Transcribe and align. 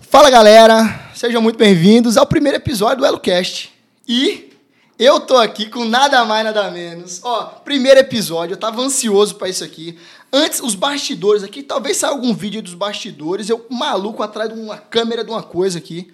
Fala 0.00 0.30
galera, 0.30 1.10
sejam 1.14 1.42
muito 1.42 1.58
bem-vindos 1.58 2.16
ao 2.16 2.26
primeiro 2.26 2.58
episódio 2.58 2.98
do 2.98 3.06
EloCast. 3.06 3.72
E 4.06 4.50
eu 4.98 5.20
tô 5.20 5.36
aqui 5.36 5.68
com 5.68 5.84
nada 5.84 6.24
mais, 6.24 6.44
nada 6.44 6.70
menos. 6.70 7.20
Ó, 7.22 7.44
primeiro 7.64 7.98
episódio, 8.00 8.54
eu 8.54 8.58
tava 8.58 8.80
ansioso 8.80 9.34
para 9.34 9.48
isso 9.48 9.64
aqui. 9.64 9.98
Antes, 10.32 10.60
os 10.60 10.74
bastidores 10.74 11.42
aqui, 11.42 11.62
talvez 11.62 11.96
saia 11.96 12.12
algum 12.12 12.32
vídeo 12.32 12.62
dos 12.62 12.74
bastidores, 12.74 13.48
eu 13.48 13.66
maluco 13.70 14.22
atrás 14.22 14.52
de 14.52 14.58
uma 14.58 14.78
câmera 14.78 15.24
de 15.24 15.30
uma 15.30 15.42
coisa 15.42 15.78
aqui. 15.78 16.12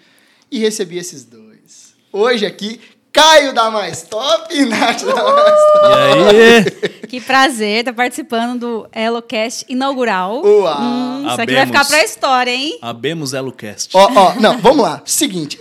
E 0.50 0.58
recebi 0.58 0.98
esses 0.98 1.24
dois. 1.24 1.94
Hoje 2.12 2.44
aqui, 2.44 2.80
Caio 3.12 3.52
da 3.52 3.70
Mais 3.70 4.02
Top 4.02 4.54
e 4.54 4.64
Nath 4.66 5.02
da 5.02 5.14
Mais 5.14 5.60
Top. 5.72 6.34
E 6.34 6.40
aí? 6.40 6.98
Que 7.08 7.20
prazer 7.20 7.80
estar 7.80 7.92
participando 7.92 8.60
do 8.60 8.88
EloCast 8.94 9.66
inaugural. 9.68 10.42
Uau. 10.44 10.80
Hum, 10.80 11.26
isso 11.26 11.40
aqui 11.40 11.54
vai 11.54 11.66
ficar 11.66 11.84
pra 11.84 12.04
história, 12.04 12.50
hein? 12.52 12.78
Abemos 12.80 13.32
EloCast. 13.32 13.96
Ó, 13.96 14.10
ó, 14.14 14.34
não, 14.34 14.58
vamos 14.58 14.84
lá. 14.84 15.02
Seguinte, 15.04 15.60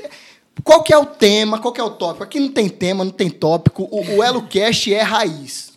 qual 0.64 0.84
que 0.84 0.94
é 0.94 0.98
o 0.98 1.06
tema, 1.06 1.60
qual 1.60 1.74
que 1.74 1.82
é 1.82 1.84
o 1.84 1.90
tópico? 1.90 2.24
Aqui 2.24 2.40
não 2.40 2.50
tem 2.50 2.70
tema, 2.70 3.04
não 3.04 3.12
tem 3.12 3.30
tópico. 3.30 3.88
O, 3.90 4.18
o 4.18 4.24
EloCast 4.24 4.94
é 4.94 5.02
raiz. 5.02 5.70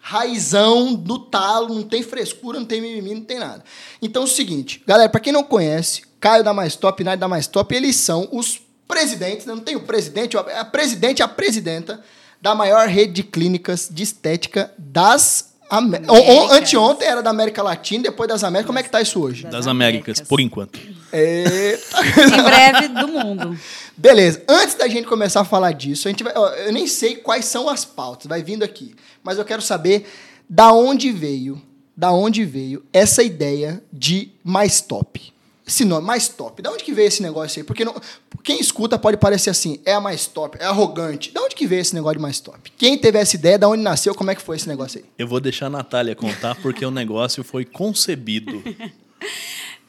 Raizão 0.00 0.92
do 0.92 1.18
talo, 1.18 1.74
não 1.74 1.82
tem 1.82 2.02
frescura, 2.02 2.58
não 2.58 2.66
tem 2.66 2.82
mimimi, 2.82 3.14
não 3.14 3.22
tem 3.22 3.38
nada. 3.38 3.64
Então 4.02 4.22
é 4.22 4.24
o 4.26 4.28
seguinte, 4.28 4.82
galera, 4.86 5.08
pra 5.08 5.18
quem 5.18 5.32
não 5.32 5.42
conhece, 5.42 6.02
Caio 6.20 6.44
da 6.44 6.52
Mais 6.52 6.76
Top 6.76 7.02
e 7.02 7.04
Nath 7.04 7.18
da 7.18 7.26
Mais 7.26 7.46
Top, 7.46 7.74
eles 7.74 7.96
são 7.96 8.28
os 8.30 8.60
presidentes, 8.86 9.46
né? 9.46 9.54
não 9.54 9.62
tem 9.62 9.76
o 9.76 9.80
presidente, 9.80 10.36
a 10.36 10.64
presidente 10.64 11.22
a 11.22 11.28
presidenta 11.28 12.02
da 12.40 12.54
maior 12.54 12.88
rede 12.88 13.12
de 13.12 13.22
clínicas 13.22 13.88
de 13.90 14.02
estética 14.02 14.72
das... 14.78 15.52
Américas. 15.70 16.14
Anteontem 16.50 17.08
era 17.08 17.22
da 17.22 17.30
América 17.30 17.62
Latina, 17.62 18.04
depois 18.04 18.28
das 18.28 18.44
Américas. 18.44 18.66
Como 18.66 18.78
é 18.78 18.82
que 18.82 18.90
tá 18.90 19.00
isso 19.00 19.18
hoje? 19.20 19.44
Das 19.44 19.52
Das 19.52 19.66
Américas, 19.66 20.18
Américas. 20.18 20.28
por 20.28 20.38
enquanto. 20.38 20.78
Eita. 21.10 22.00
Em 22.04 22.42
breve 22.42 22.88
do 22.88 23.08
mundo. 23.08 23.58
Beleza, 23.96 24.42
antes 24.48 24.74
da 24.74 24.88
gente 24.88 25.06
começar 25.06 25.40
a 25.40 25.44
falar 25.44 25.72
disso, 25.72 26.06
a 26.06 26.10
gente 26.10 26.22
vai, 26.22 26.32
ó, 26.36 26.48
eu 26.48 26.72
nem 26.72 26.86
sei 26.86 27.16
quais 27.16 27.46
são 27.46 27.68
as 27.68 27.84
pautas, 27.84 28.26
vai 28.26 28.42
vindo 28.42 28.62
aqui, 28.62 28.94
mas 29.22 29.38
eu 29.38 29.44
quero 29.44 29.62
saber 29.62 30.06
da 30.48 30.72
onde 30.72 31.10
veio, 31.10 31.60
da 31.96 32.12
onde 32.12 32.44
veio 32.44 32.84
essa 32.92 33.22
ideia 33.22 33.82
de 33.92 34.32
mais 34.44 34.80
top. 34.80 35.32
Esse 35.66 35.84
nome, 35.84 36.06
mais 36.06 36.28
top. 36.28 36.60
Da 36.60 36.70
onde 36.70 36.84
que 36.84 36.92
veio 36.92 37.08
esse 37.08 37.22
negócio 37.22 37.60
aí? 37.60 37.64
Porque 37.64 37.84
não- 37.84 37.94
quem 38.42 38.60
escuta 38.60 38.98
pode 38.98 39.16
parecer 39.16 39.48
assim, 39.48 39.80
é 39.86 39.94
a 39.94 40.00
mais 40.00 40.26
top, 40.26 40.58
é 40.60 40.64
arrogante. 40.66 41.32
Da 41.32 41.40
onde 41.42 41.54
que 41.54 41.66
veio 41.66 41.80
esse 41.80 41.94
negócio 41.94 42.18
de 42.18 42.22
mais 42.22 42.38
top? 42.38 42.70
Quem 42.76 42.98
teve 42.98 43.18
essa 43.18 43.34
ideia, 43.34 43.58
da 43.58 43.66
onde 43.68 43.82
nasceu, 43.82 44.14
como 44.14 44.30
é 44.30 44.34
que 44.34 44.42
foi 44.42 44.56
esse 44.56 44.68
negócio 44.68 44.98
aí? 45.00 45.06
Eu 45.18 45.26
vou 45.26 45.40
deixar 45.40 45.66
a 45.66 45.70
Natália 45.70 46.14
contar 46.14 46.54
porque 46.56 46.84
o 46.84 46.90
negócio 46.90 47.42
foi 47.42 47.64
concebido. 47.64 48.62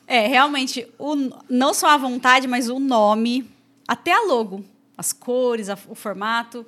É, 0.08 0.28
realmente, 0.28 0.88
o, 1.00 1.16
não 1.50 1.74
só 1.74 1.88
a 1.90 1.98
vontade, 1.98 2.48
mas 2.48 2.70
o 2.70 2.80
nome, 2.80 3.44
até 3.88 4.12
a 4.14 4.22
logo, 4.28 4.64
as 4.96 5.12
cores, 5.12 5.68
a- 5.68 5.78
o 5.90 5.96
formato, 5.96 6.64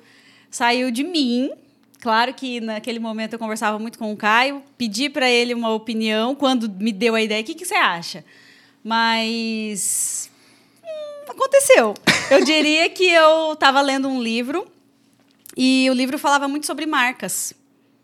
saiu 0.50 0.90
de 0.90 1.04
mim. 1.04 1.52
Claro 2.00 2.34
que 2.34 2.60
naquele 2.60 2.98
momento 2.98 3.34
eu 3.34 3.38
conversava 3.38 3.78
muito 3.78 3.96
com 3.98 4.12
o 4.12 4.16
Caio, 4.16 4.60
pedi 4.76 5.08
para 5.08 5.30
ele 5.30 5.54
uma 5.54 5.70
opinião 5.72 6.34
quando 6.34 6.68
me 6.68 6.90
deu 6.92 7.14
a 7.14 7.22
ideia. 7.22 7.40
O 7.40 7.44
que, 7.44 7.54
que 7.54 7.64
você 7.64 7.74
acha? 7.76 8.24
Mas 8.82 10.30
hum, 10.82 11.30
aconteceu. 11.30 11.94
Eu 12.30 12.44
diria 12.44 12.88
que 12.90 13.08
eu 13.08 13.52
estava 13.52 13.80
lendo 13.80 14.08
um 14.08 14.22
livro 14.22 14.66
e 15.56 15.88
o 15.90 15.94
livro 15.94 16.18
falava 16.18 16.46
muito 16.46 16.66
sobre 16.66 16.86
marcas, 16.86 17.52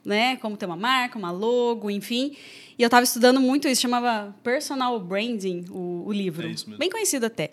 né? 0.04 0.36
Como 0.36 0.56
ter 0.56 0.66
uma 0.66 0.76
marca, 0.76 1.18
uma 1.18 1.30
logo, 1.30 1.90
enfim. 1.90 2.36
E 2.78 2.82
eu 2.82 2.86
estava 2.86 3.04
estudando 3.04 3.40
muito 3.40 3.68
isso, 3.68 3.82
chamava 3.82 4.34
Personal 4.42 4.98
Branding, 4.98 5.66
o, 5.70 6.04
o 6.06 6.12
livro. 6.12 6.46
É 6.46 6.50
isso 6.50 6.68
mesmo. 6.68 6.78
Bem 6.78 6.90
conhecido 6.90 7.26
até. 7.26 7.52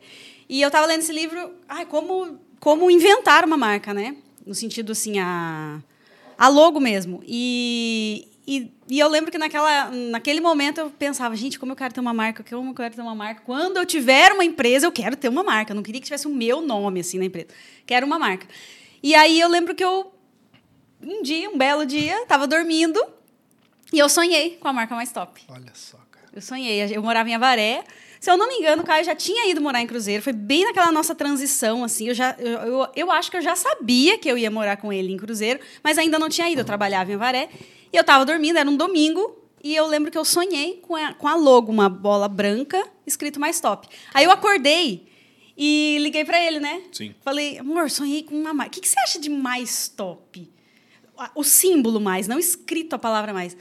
E 0.50 0.62
eu 0.62 0.68
estava 0.68 0.88
lendo 0.88 1.02
esse 1.02 1.14
livro, 1.14 1.54
ai, 1.70 1.86
como, 1.86 2.40
como 2.60 2.90
inventar 2.90 3.46
uma 3.46 3.56
marca, 3.56 3.94
né? 3.94 4.18
No 4.46 4.56
sentido, 4.56 4.92
assim, 4.92 5.20
a, 5.20 5.80
a 6.38 6.48
logo 6.48 6.80
mesmo. 6.80 7.22
E, 7.26 8.28
e, 8.52 8.74
e 8.90 9.00
eu 9.00 9.08
lembro 9.08 9.32
que 9.32 9.38
naquela, 9.38 9.90
naquele 9.90 10.42
momento 10.42 10.80
eu 10.80 10.90
pensava, 10.90 11.34
gente, 11.38 11.58
como 11.58 11.72
eu 11.72 11.76
quero 11.76 11.94
ter 11.94 12.02
uma 12.02 12.14
marca, 12.14 12.44
como 12.44 12.72
eu 12.72 12.76
quero 12.76 12.94
ter 12.94 13.02
uma 13.02 13.16
marca. 13.16 13.42
Quando 13.46 13.78
eu 13.78 13.86
tiver 13.86 14.34
uma 14.34 14.44
empresa, 14.44 14.86
eu 14.86 14.92
quero 14.92 15.16
ter 15.16 15.30
uma 15.30 15.42
marca. 15.42 15.72
Eu 15.72 15.76
não 15.76 15.82
queria 15.82 16.02
que 16.02 16.06
tivesse 16.06 16.28
o 16.28 16.30
meu 16.30 16.60
nome, 16.60 17.00
assim, 17.00 17.18
na 17.18 17.24
empresa. 17.24 17.48
Quero 17.86 18.06
uma 18.06 18.20
marca. 18.20 18.46
E 19.02 19.16
aí 19.16 19.40
eu 19.40 19.48
lembro 19.48 19.74
que 19.74 19.82
eu, 19.82 20.14
um 21.02 21.24
dia, 21.24 21.50
um 21.50 21.58
belo 21.58 21.86
dia, 21.86 22.24
estava 22.24 22.46
dormindo 22.46 23.02
e 23.94 24.00
eu 24.00 24.10
sonhei 24.10 24.58
com 24.58 24.68
a 24.68 24.74
marca 24.74 24.96
mais 24.96 25.14
top. 25.14 25.42
Olha 25.48 25.72
só, 25.74 25.98
cara. 26.12 26.28
Eu 26.34 26.42
sonhei. 26.42 26.94
Eu 26.94 27.02
morava 27.02 27.30
em 27.30 27.36
Avaré. 27.36 27.86
Se 28.22 28.30
eu 28.30 28.38
não 28.38 28.48
me 28.48 28.54
engano, 28.54 28.84
o 28.84 28.86
Caio 28.86 29.04
já 29.04 29.16
tinha 29.16 29.50
ido 29.50 29.60
morar 29.60 29.82
em 29.82 29.88
Cruzeiro. 29.88 30.22
Foi 30.22 30.32
bem 30.32 30.64
naquela 30.64 30.92
nossa 30.92 31.16
transição, 31.16 31.84
assim. 31.84 32.08
Eu, 32.08 32.14
já, 32.14 32.36
eu, 32.38 32.52
eu, 32.52 32.88
eu 32.96 33.12
acho 33.12 33.32
que 33.32 33.38
eu 33.38 33.42
já 33.42 33.56
sabia 33.56 34.16
que 34.16 34.30
eu 34.30 34.38
ia 34.38 34.52
morar 34.52 34.78
com 34.78 34.94
ele 34.94 35.12
em 35.12 35.18
Cruzeiro, 35.18 35.60
mas 35.84 35.98
ainda 35.98 36.20
não 36.20 36.30
tinha 36.30 36.48
ido. 36.48 36.62
Eu 36.62 36.66
trabalhava 36.66 37.12
em 37.12 37.16
Avaré. 37.16 37.50
E 37.92 37.98
eu 37.98 38.04
tava 38.04 38.24
dormindo, 38.24 38.60
era 38.60 38.70
um 38.70 38.78
domingo. 38.78 39.36
E 39.64 39.76
eu 39.76 39.88
lembro 39.88 40.12
que 40.12 40.18
eu 40.20 40.24
sonhei 40.24 40.80
com 40.84 40.96
a, 40.96 41.16
com 41.16 41.28
a 41.28 41.34
logo, 41.34 41.72
uma 41.72 41.90
bola 41.90 42.28
branca, 42.28 42.88
escrito 43.08 43.40
mais 43.40 43.60
top. 43.60 43.88
Aí 44.14 44.24
eu 44.24 44.30
acordei 44.30 45.08
e 45.58 45.98
liguei 46.00 46.24
pra 46.24 46.40
ele, 46.40 46.60
né? 46.60 46.80
Sim. 46.92 47.16
Falei, 47.22 47.58
amor, 47.58 47.90
sonhei 47.90 48.22
com 48.22 48.36
uma 48.36 48.54
marca. 48.54 48.70
O 48.70 48.74
que, 48.76 48.82
que 48.82 48.88
você 48.88 49.00
acha 49.00 49.20
de 49.20 49.32
mais 49.32 49.88
top? 49.88 50.48
O 51.34 51.44
símbolo 51.44 52.00
mais, 52.00 52.28
não 52.28 52.38
escrito 52.38 52.94
a 52.94 53.00
palavra 53.00 53.34
mais. 53.34 53.58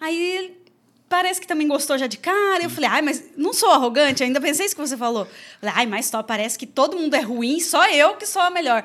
Aí 0.00 0.18
ele 0.18 0.67
parece 1.08 1.40
que 1.40 1.46
também 1.46 1.66
gostou 1.66 1.96
já 1.96 2.06
de 2.06 2.18
cara. 2.18 2.62
Eu 2.62 2.70
falei, 2.70 2.90
ai, 2.90 3.02
mas 3.02 3.24
não 3.36 3.52
sou 3.52 3.70
arrogante, 3.70 4.22
ainda 4.22 4.40
pensei 4.40 4.66
isso 4.66 4.74
que 4.74 4.80
você 4.80 4.96
falou. 4.96 5.26
Falei, 5.60 5.74
ai, 5.76 5.86
mais 5.86 6.10
top, 6.10 6.26
parece 6.26 6.58
que 6.58 6.66
todo 6.66 6.96
mundo 6.96 7.14
é 7.14 7.20
ruim, 7.20 7.60
só 7.60 7.88
eu 7.88 8.14
que 8.14 8.26
sou 8.26 8.42
a 8.42 8.50
melhor. 8.50 8.84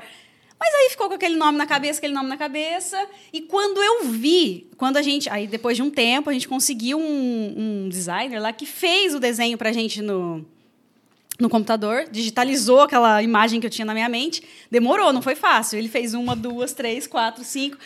Mas 0.60 0.74
aí 0.76 0.90
ficou 0.92 1.10
com 1.10 1.16
aquele 1.16 1.36
nome 1.36 1.58
na 1.58 1.68
cabeça, 1.68 2.00
aquele 2.00 2.14
nome 2.14 2.30
na 2.30 2.38
cabeça. 2.38 2.98
E 3.34 3.42
quando 3.42 3.84
eu 3.84 4.06
vi, 4.06 4.70
quando 4.78 4.96
a 4.96 5.02
gente. 5.02 5.30
Aí 5.30 5.46
depois 5.46 5.76
de 5.76 5.84
um 5.84 5.90
tempo, 5.90 6.30
a 6.30 6.34
gente 6.34 6.48
conseguiu 6.48 6.98
um, 6.98 7.84
um 7.86 7.90
designer 7.90 8.40
lá 8.40 8.54
que 8.54 8.66
fez 8.66 9.14
o 9.14 9.20
desenho 9.20 9.58
pra 9.58 9.74
gente 9.74 10.02
no, 10.02 10.46
no 11.38 11.50
computador, 11.50 12.06
digitalizou 12.10 12.80
aquela 12.80 13.22
imagem 13.22 13.60
que 13.60 13.68
eu 13.68 13.70
tinha 13.70 13.86
na 13.86 13.94
minha 13.94 14.08
mente. 14.08 14.42
Demorou, 14.72 15.12
não 15.12 15.22
foi 15.22 15.36
fácil. 15.36 15.78
Ele 15.78 15.90
fez 15.90 16.14
uma, 16.14 16.34
duas, 16.34 16.72
três, 16.72 17.08
quatro, 17.08 17.44
cinco. 17.44 17.78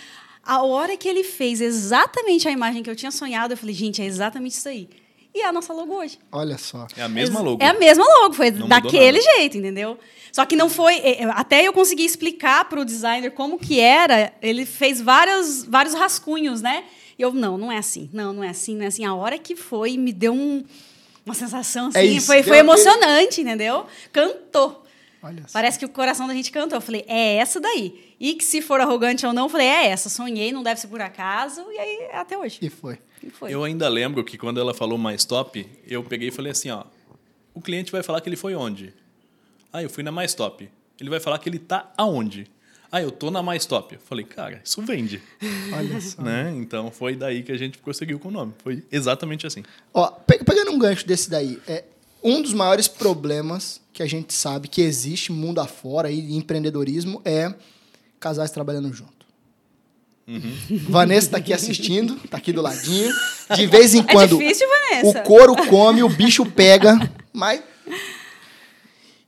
A 0.47 0.63
hora 0.63 0.95
que 0.95 1.07
ele 1.09 1.23
fez 1.23 1.59
exatamente 1.61 2.47
a 2.47 2.51
imagem 2.51 2.81
que 2.81 2.89
eu 2.89 2.95
tinha 2.95 3.11
sonhado, 3.11 3.53
eu 3.53 3.57
falei, 3.57 3.75
gente, 3.75 4.01
é 4.01 4.05
exatamente 4.05 4.53
isso 4.53 4.69
aí. 4.69 4.87
E 5.35 5.41
é 5.41 5.45
a 5.47 5.51
nossa 5.51 5.71
logo 5.73 5.93
hoje. 5.93 6.17
Olha 6.31 6.57
só. 6.57 6.87
É 6.95 7.01
a 7.03 7.09
mesma 7.09 7.41
logo. 7.41 7.61
É 7.61 7.67
a 7.67 7.73
mesma 7.73 8.03
logo, 8.21 8.33
foi 8.33 8.49
Não 8.49 8.67
daquele 8.67 9.21
jeito, 9.21 9.57
entendeu? 9.57 9.99
Só 10.31 10.45
que 10.45 10.55
não 10.55 10.69
foi. 10.69 10.95
é, 10.95 11.21
é, 11.21 11.25
Até 11.25 11.63
eu 11.67 11.73
consegui 11.73 12.05
explicar 12.05 12.65
para 12.69 12.79
o 12.81 12.85
designer 12.85 13.31
como 13.31 13.59
que 13.59 13.79
era, 13.79 14.33
ele 14.41 14.65
fez 14.65 14.99
vários, 15.01 15.63
vários 15.65 15.93
rascunhos, 15.93 16.61
né? 16.61 16.85
E 17.19 17.21
eu, 17.21 17.31
não, 17.33 17.57
não 17.57 17.71
é 17.71 17.77
assim. 17.77 18.09
Não, 18.13 18.31
não 18.33 18.43
é 18.43 18.49
assim, 18.49 18.75
não 18.75 18.83
é 18.85 18.87
assim. 18.87 19.05
A 19.05 19.13
hora 19.13 19.37
que 19.37 19.55
foi, 19.55 19.97
me 19.97 20.11
deu 20.13 20.33
um- 20.33 20.63
uma 21.25 21.33
sensação 21.35 21.87
assim. 21.89 21.99
É 21.99 22.05
isso, 22.05 22.25
foi 22.27 22.37
foi 22.41 22.57
aquele- 22.57 22.59
emocionante, 22.59 23.41
entendeu? 23.41 23.85
Cantou. 24.13 24.85
Olha 25.21 25.43
só. 25.45 25.53
Parece 25.53 25.77
que 25.77 25.85
o 25.85 25.89
coração 25.89 26.25
da 26.27 26.33
gente 26.33 26.51
cantou. 26.51 26.77
Eu 26.77 26.81
falei, 26.81 27.03
é 27.07 27.35
essa 27.35 27.59
daí. 27.59 28.06
E 28.19 28.33
que 28.35 28.43
se 28.43 28.61
for 28.61 28.79
arrogante 28.81 29.25
ou 29.25 29.33
não, 29.33 29.43
eu 29.45 29.49
falei, 29.49 29.67
é 29.67 29.87
essa. 29.87 30.09
Sonhei, 30.09 30.51
não 30.51 30.63
deve 30.63 30.79
ser 30.81 30.87
por 30.87 30.99
acaso. 31.01 31.61
E 31.71 31.77
aí, 31.77 31.97
é 32.11 32.17
até 32.17 32.37
hoje. 32.37 32.57
E 32.61 32.69
foi. 32.69 32.97
E 33.23 33.29
foi. 33.29 33.53
Eu 33.53 33.63
ainda 33.63 33.87
lembro 33.87 34.23
que 34.23 34.37
quando 34.37 34.59
ela 34.59 34.73
falou 34.73 34.97
mais 34.97 35.23
top, 35.25 35.67
eu 35.87 36.03
peguei 36.03 36.29
e 36.29 36.31
falei 36.31 36.51
assim, 36.51 36.69
ó, 36.71 36.83
o 37.53 37.61
cliente 37.61 37.91
vai 37.91 38.01
falar 38.01 38.21
que 38.21 38.29
ele 38.29 38.35
foi 38.35 38.55
onde? 38.55 38.93
Ah, 39.71 39.83
eu 39.83 39.89
fui 39.89 40.03
na 40.03 40.11
mais 40.11 40.33
top. 40.33 40.69
Ele 40.99 41.09
vai 41.09 41.19
falar 41.19 41.37
que 41.39 41.47
ele 41.47 41.59
tá 41.59 41.91
aonde? 41.95 42.47
Ah, 42.91 43.01
eu 43.01 43.11
tô 43.11 43.29
na 43.29 43.43
mais 43.43 43.65
top. 43.65 43.95
Eu 43.95 44.01
falei, 44.01 44.23
cara, 44.25 44.61
isso 44.63 44.81
vende, 44.81 45.21
Olha 45.73 45.99
só. 46.01 46.21
né? 46.23 46.53
Então 46.55 46.89
foi 46.89 47.15
daí 47.15 47.43
que 47.43 47.51
a 47.51 47.57
gente 47.57 47.77
conseguiu 47.79 48.17
com 48.17 48.29
o 48.29 48.31
nome. 48.31 48.53
Foi 48.63 48.83
exatamente 48.91 49.45
assim. 49.45 49.61
Ó, 49.93 50.07
pe- 50.09 50.43
pegando 50.43 50.71
um 50.71 50.79
gancho 50.79 51.05
desse 51.05 51.29
daí, 51.29 51.59
é 51.67 51.83
um 52.23 52.41
dos 52.41 52.53
maiores 52.53 52.87
problemas 52.87 53.81
que 53.93 54.01
a 54.01 54.07
gente 54.07 54.33
sabe 54.33 54.67
que 54.67 54.81
existe 54.81 55.31
mundo 55.31 55.59
afora 55.59 56.09
e 56.09 56.19
em 56.31 56.37
empreendedorismo 56.37 57.21
é 57.25 57.53
casais 58.19 58.51
trabalhando 58.51 58.91
junto. 58.93 59.17
Vanessa 60.89 61.31
tá 61.31 61.37
aqui 61.37 61.53
assistindo, 61.53 62.15
tá 62.29 62.35
aqui 62.37 62.51
do 62.51 62.61
ladinho. 62.61 63.13
De 63.55 63.65
vez 63.67 63.93
em 63.95 63.99
É 64.01 64.03
quando 64.03 64.37
difícil, 64.37 64.67
Vanessa. 64.67 65.19
o 65.19 65.23
couro 65.23 65.55
come, 65.67 66.03
o 66.03 66.09
bicho 66.09 66.45
pega, 66.45 66.99
mas 67.31 67.61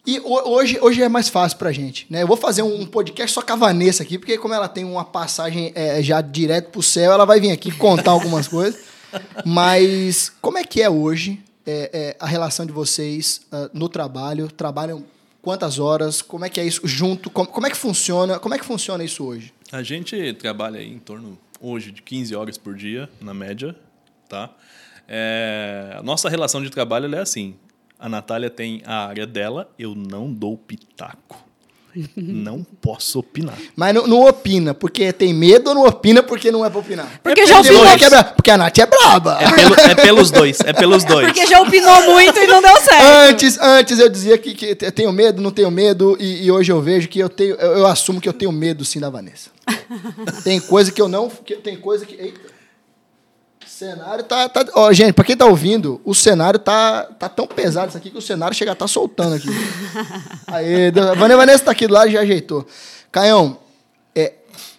e 0.06 0.20
ho- 0.20 0.50
hoje, 0.50 0.78
hoje 0.82 1.02
é 1.02 1.08
mais 1.08 1.30
fácil 1.30 1.58
pra 1.58 1.72
gente, 1.72 2.06
né? 2.10 2.24
Eu 2.24 2.28
vou 2.28 2.36
fazer 2.36 2.64
um 2.64 2.86
podcast 2.86 3.34
só 3.34 3.42
com 3.42 3.54
a 3.54 3.56
Vanessa 3.56 4.04
aqui, 4.04 4.18
porque 4.18 4.38
como 4.38 4.54
ela 4.54 4.68
tem 4.68 4.84
uma 4.84 5.06
passagem 5.06 5.72
é, 5.76 6.02
já 6.04 6.20
direto 6.20 6.70
pro 6.72 6.82
céu, 6.84 7.14
ela 7.14 7.26
vai 7.26 7.40
vir 7.40 7.52
aqui 7.52 7.72
contar 7.72 8.12
algumas 8.12 8.48
coisas. 8.48 8.82
Mas 9.46 10.32
como 10.42 10.58
é 10.58 10.64
que 10.64 10.82
é 10.82 10.90
hoje 10.90 11.42
é, 11.66 11.90
é, 11.94 12.16
a 12.20 12.26
relação 12.28 12.66
de 12.66 12.72
vocês 12.72 13.42
ah, 13.52 13.70
no 13.74 13.88
trabalho? 13.88 14.50
Trabalham 14.52 15.04
quantas 15.50 15.80
horas? 15.80 16.22
Como 16.22 16.46
é 16.46 16.50
que 16.50 16.60
é 16.60 16.64
isso 16.64 16.88
junto? 16.88 17.28
Como, 17.28 17.48
como 17.48 17.66
é 17.66 17.72
que 17.72 17.76
funciona? 17.76 18.38
Como 18.38 18.54
é 18.54 18.60
que 18.60 18.64
funciona 18.64 19.04
isso 19.04 19.26
hoje? 19.26 19.52
A 19.72 19.82
gente 19.82 20.32
trabalha 20.34 20.80
em 20.80 21.00
torno, 21.00 21.40
hoje, 21.60 21.92
de 21.92 22.04
15 22.04 22.36
horas 22.36 22.56
por 22.56 22.76
dia, 22.76 23.10
na 23.20 23.34
média, 23.34 23.76
tá? 24.28 24.52
É, 25.08 25.96
a 25.98 26.04
nossa 26.04 26.30
relação 26.30 26.62
de 26.62 26.70
trabalho 26.70 27.12
é 27.16 27.20
assim, 27.20 27.56
A 27.98 28.08
Natália 28.08 28.48
tem 28.52 28.84
a 28.86 29.08
área 29.08 29.26
dela, 29.26 29.68
eu 29.80 29.96
não 29.96 30.32
dou 30.32 30.56
pitaco. 30.56 31.44
Não 32.16 32.66
posso 32.82 33.20
opinar. 33.20 33.58
Mas 33.76 33.94
não, 33.94 34.06
não 34.08 34.22
opina 34.28 34.74
porque 34.74 35.12
tem 35.12 35.34
medo 35.34 35.70
ou 35.70 35.76
não 35.76 35.86
opina 35.86 36.22
porque 36.24 36.52
não 36.52 36.66
é 36.66 36.70
pra 36.70 36.80
opinar? 36.80 37.20
Porque 37.24 37.42
É 37.42 37.48
já 37.48 37.60
opinou. 37.60 37.86
Porque, 37.86 38.06
é 38.06 38.24
porque 38.24 38.52
a 38.52 38.58
Nath 38.58 38.78
é 38.78 38.86
braba. 38.86 39.38
É, 39.42 39.52
pelo- 39.52 39.76
é 39.76 39.96
pelos 39.96 40.32
dois, 40.32 40.60
é 40.62 40.74
pelos 40.74 41.04
dois. 41.04 41.28
Porque 41.28 41.46
já 41.48 41.60
opinou 41.62 42.02
muito 42.12 42.38
e 42.40 42.48
não 42.48 42.62
deu 42.62 42.76
certo. 42.82 43.04
Antes, 43.30 43.58
antes 43.60 44.00
eu 44.00 44.10
dizia 44.10 44.38
que, 44.38 44.54
que 44.54 44.78
eu 44.86 44.92
tenho 44.92 45.12
medo, 45.12 45.42
não 45.42 45.52
tenho 45.52 45.72
medo, 45.72 46.16
e, 46.20 46.46
e 46.46 46.52
hoje 46.52 46.72
eu 46.72 46.82
vejo 46.82 47.08
que 47.08 47.20
eu 47.20 47.30
tenho. 47.30 47.56
Eu, 47.56 47.80
eu 47.80 47.88
assumo 47.88 48.22
que 48.22 48.30
eu 48.30 48.34
tenho 48.34 48.52
medo 48.52 48.86
sim 48.86 49.00
da 49.00 49.10
Vanessa. 49.10 49.50
tem 50.44 50.60
coisa 50.60 50.92
que 50.92 51.02
eu 51.02 51.08
não. 51.08 51.30
que- 51.30 51.56
tem 51.56 51.76
coisa 51.76 52.06
que. 52.06 52.16
Eita. 52.16 52.59
O 53.80 53.86
cenário 53.86 54.24
tá. 54.26 54.50
tá 54.50 54.66
ó, 54.76 54.92
gente, 54.92 55.14
pra 55.14 55.24
quem 55.24 55.38
tá 55.38 55.46
ouvindo, 55.46 56.02
o 56.04 56.14
cenário 56.14 56.60
tá, 56.60 57.04
tá 57.18 57.30
tão 57.30 57.48
pesado 57.48 57.88
isso 57.88 57.98
aqui 57.98 58.10
que 58.10 58.18
o 58.18 58.22
cenário 58.22 58.54
chega 58.54 58.74
a 58.74 58.76
tá 58.76 58.88
soltando 58.88 59.36
aqui. 59.36 59.48
Aí, 60.48 60.88
a 60.90 61.14
Vane- 61.14 61.36
Vanessa 61.36 61.64
tá 61.64 61.72
aqui 61.72 61.88
do 61.88 61.94
lado 61.94 62.10
e 62.10 62.14
já 62.14 62.20
ajeitou. 62.22 62.68
Caião, 63.10 63.58
é, 64.14 64.34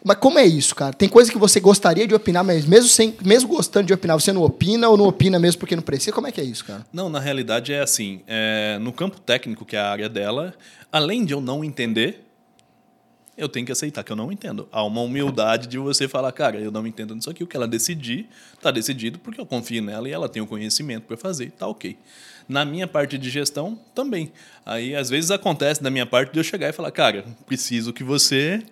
mas 0.04 0.18
como 0.18 0.38
é 0.38 0.44
isso, 0.44 0.74
cara? 0.74 0.92
Tem 0.92 1.08
coisa 1.08 1.32
que 1.32 1.38
você 1.38 1.58
gostaria 1.60 2.06
de 2.06 2.14
opinar, 2.14 2.44
mas 2.44 2.66
mesmo, 2.66 2.88
sem, 2.90 3.16
mesmo 3.24 3.48
gostando 3.48 3.86
de 3.86 3.94
opinar, 3.94 4.20
você 4.20 4.32
não 4.34 4.42
opina 4.42 4.86
ou 4.88 4.98
não 4.98 5.06
opina 5.06 5.38
mesmo 5.38 5.58
porque 5.60 5.74
não 5.74 5.82
precisa? 5.82 6.12
Como 6.12 6.26
é 6.26 6.32
que 6.32 6.40
é 6.40 6.44
isso, 6.44 6.64
cara? 6.66 6.84
Não, 6.92 7.08
na 7.08 7.18
realidade 7.20 7.72
é 7.72 7.80
assim. 7.80 8.20
é, 8.26 8.78
no 8.80 8.92
campo 8.92 9.18
técnico, 9.18 9.64
que 9.64 9.76
é 9.76 9.80
a 9.80 9.90
área 9.90 10.08
dela, 10.10 10.52
além 10.92 11.24
de 11.24 11.32
eu 11.32 11.40
não 11.40 11.64
entender, 11.64 12.29
eu 13.40 13.48
tenho 13.48 13.64
que 13.64 13.72
aceitar 13.72 14.04
que 14.04 14.12
eu 14.12 14.16
não 14.16 14.30
entendo. 14.30 14.68
Há 14.70 14.84
uma 14.84 15.00
humildade 15.00 15.66
de 15.66 15.78
você 15.78 16.06
falar, 16.06 16.30
cara, 16.32 16.58
eu 16.58 16.70
não 16.70 16.86
entendo 16.86 17.14
nisso 17.14 17.30
aqui, 17.30 17.42
o 17.42 17.46
que 17.46 17.56
ela 17.56 17.66
decidir, 17.66 18.28
tá 18.60 18.70
decidido 18.70 19.18
porque 19.18 19.40
eu 19.40 19.46
confio 19.46 19.82
nela 19.82 20.08
e 20.08 20.12
ela 20.12 20.28
tem 20.28 20.42
o 20.42 20.46
conhecimento 20.46 21.04
para 21.04 21.16
fazer, 21.16 21.50
tá 21.52 21.66
ok. 21.66 21.96
Na 22.48 22.64
minha 22.64 22.86
parte 22.86 23.16
de 23.16 23.30
gestão, 23.30 23.78
também. 23.94 24.32
Aí, 24.66 24.94
às 24.94 25.08
vezes, 25.08 25.30
acontece 25.30 25.82
da 25.82 25.90
minha 25.90 26.04
parte 26.04 26.32
de 26.32 26.38
eu 26.38 26.44
chegar 26.44 26.68
e 26.68 26.72
falar, 26.72 26.90
cara, 26.90 27.24
preciso 27.46 27.92
que 27.92 28.04
você 28.04 28.62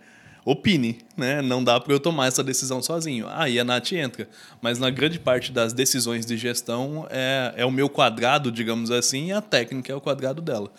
opine, 0.44 0.98
né? 1.16 1.42
Não 1.42 1.62
dá 1.62 1.78
para 1.78 1.92
eu 1.92 2.00
tomar 2.00 2.26
essa 2.26 2.42
decisão 2.42 2.82
sozinho. 2.82 3.26
Aí 3.28 3.58
a 3.60 3.64
Nath 3.64 3.92
entra. 3.92 4.28
Mas 4.60 4.78
na 4.78 4.90
grande 4.90 5.18
parte 5.18 5.52
das 5.52 5.72
decisões 5.72 6.24
de 6.24 6.36
gestão 6.36 7.06
é, 7.10 7.54
é 7.56 7.64
o 7.66 7.70
meu 7.70 7.88
quadrado, 7.88 8.50
digamos 8.50 8.90
assim, 8.90 9.26
e 9.26 9.32
a 9.32 9.40
técnica 9.40 9.92
é 9.92 9.94
o 9.94 10.00
quadrado 10.00 10.40
dela. 10.40 10.70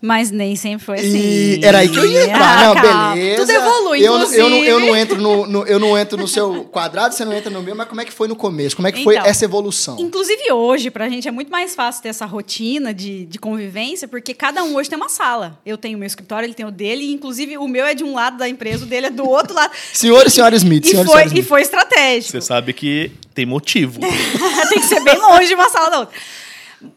Mas 0.00 0.30
nem 0.30 0.54
sempre 0.56 0.84
foi 0.84 0.96
assim. 0.98 1.16
E 1.16 1.60
era 1.64 1.78
aí 1.78 1.88
que 1.88 1.96
eu 1.98 2.04
ia 2.06 2.24
entrar. 2.24 2.58
Ah, 2.58 2.66
não, 2.66 2.74
calma. 2.74 3.14
beleza. 3.14 3.40
Tudo 3.40 3.50
evolui, 3.50 4.00
eu, 4.06 4.18
não- 4.18 4.32
eu, 4.34 4.50
não, 4.50 4.56
eu, 4.58 4.80
não 4.80 4.86
inclusive. 4.88 4.98
entro 4.98 5.20
no, 5.20 5.46
no- 5.46 5.66
eu 5.66 5.78
não 5.78 5.96
entro 5.98 6.18
no 6.18 6.28
seu 6.28 6.64
quadrado, 6.64 7.14
você 7.14 7.24
não 7.24 7.32
entra 7.32 7.50
no 7.50 7.62
meu, 7.62 7.74
mas 7.74 7.88
como 7.88 8.00
é 8.00 8.04
que 8.04 8.12
foi 8.12 8.28
no 8.28 8.36
começo? 8.36 8.76
Como 8.76 8.86
é 8.86 8.92
que 8.92 9.02
foi 9.02 9.14
Então, 9.16 9.26
essa 9.26 9.44
evolução? 9.44 9.96
Inclusive 9.98 10.52
hoje, 10.52 10.90
pra 10.90 11.08
gente 11.08 11.26
é 11.26 11.30
muito 11.30 11.50
mais 11.50 11.74
fácil 11.74 12.02
ter 12.02 12.10
essa 12.10 12.26
rotina 12.26 12.92
de, 12.92 13.24
de 13.26 13.38
convivência, 13.38 14.06
porque 14.06 14.34
cada 14.34 14.62
um 14.64 14.74
hoje 14.76 14.88
tem 14.90 14.96
uma 14.98 15.08
sala. 15.08 15.58
Eu 15.64 15.78
tenho 15.78 15.96
o 15.96 15.98
meu 15.98 16.06
escritório, 16.06 16.46
ele 16.46 16.54
tem 16.54 16.66
o 16.66 16.70
dele, 16.70 17.04
e 17.04 17.12
inclusive 17.12 17.56
o 17.56 17.66
meu 17.66 17.86
é 17.86 17.94
de 17.94 18.04
um 18.04 18.12
lado 18.14 18.36
da 18.36 18.48
empresa, 18.48 18.84
o 18.84 18.86
dele 18.86 19.06
é 19.06 19.10
do 19.10 19.26
outro 19.28 19.54
lado. 19.54 19.72
Senhor 19.92 20.26
e 20.26 20.30
senhora 20.30 20.54
Smith, 20.56 20.84
E 20.84 20.88
senhor 20.90 21.02
e 21.02 21.06
foi, 21.06 21.12
senhora 21.14 21.26
e 21.26 21.32
Smith. 21.32 21.46
foi 21.48 21.62
estratégico. 21.62 22.32
Você 22.32 22.40
sabe 22.42 22.72
que 22.74 23.10
tem 23.34 23.46
motivo. 23.46 23.98
tem 24.68 24.78
que 24.80 24.86
ser 24.86 25.00
bem 25.02 25.18
longe 25.18 25.48
de 25.48 25.54
uma 25.54 25.68
sala 25.70 25.90
da 25.90 26.00
outra. 26.00 26.14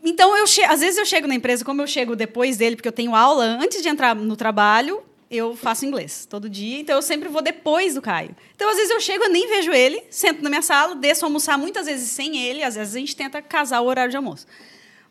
Então, 0.03 0.35
eu 0.35 0.45
che... 0.45 0.61
às 0.63 0.81
vezes 0.81 0.97
eu 0.97 1.05
chego 1.05 1.27
na 1.27 1.35
empresa, 1.35 1.63
como 1.63 1.81
eu 1.81 1.87
chego 1.87 2.15
depois 2.15 2.57
dele, 2.57 2.75
porque 2.75 2.87
eu 2.87 2.93
tenho 2.93 3.15
aula 3.15 3.43
antes 3.43 3.81
de 3.81 3.87
entrar 3.87 4.15
no 4.15 4.35
trabalho, 4.35 5.01
eu 5.31 5.55
faço 5.55 5.85
inglês 5.85 6.25
todo 6.29 6.49
dia, 6.49 6.79
então 6.79 6.95
eu 6.95 7.01
sempre 7.01 7.29
vou 7.29 7.41
depois 7.41 7.93
do 7.93 8.01
Caio. 8.01 8.35
Então, 8.55 8.69
às 8.69 8.75
vezes 8.75 8.91
eu 8.91 8.99
chego, 8.99 9.25
eu 9.25 9.29
nem 9.29 9.47
vejo 9.47 9.71
ele, 9.71 10.03
sento 10.09 10.41
na 10.41 10.49
minha 10.49 10.61
sala, 10.61 10.95
desço 10.95 11.23
almoçar 11.23 11.57
muitas 11.57 11.85
vezes 11.85 12.09
sem 12.09 12.37
ele, 12.37 12.63
às 12.63 12.75
vezes 12.75 12.95
a 12.95 12.99
gente 12.99 13.15
tenta 13.15 13.41
casar 13.41 13.81
o 13.81 13.85
horário 13.85 14.09
de 14.09 14.17
almoço. 14.17 14.47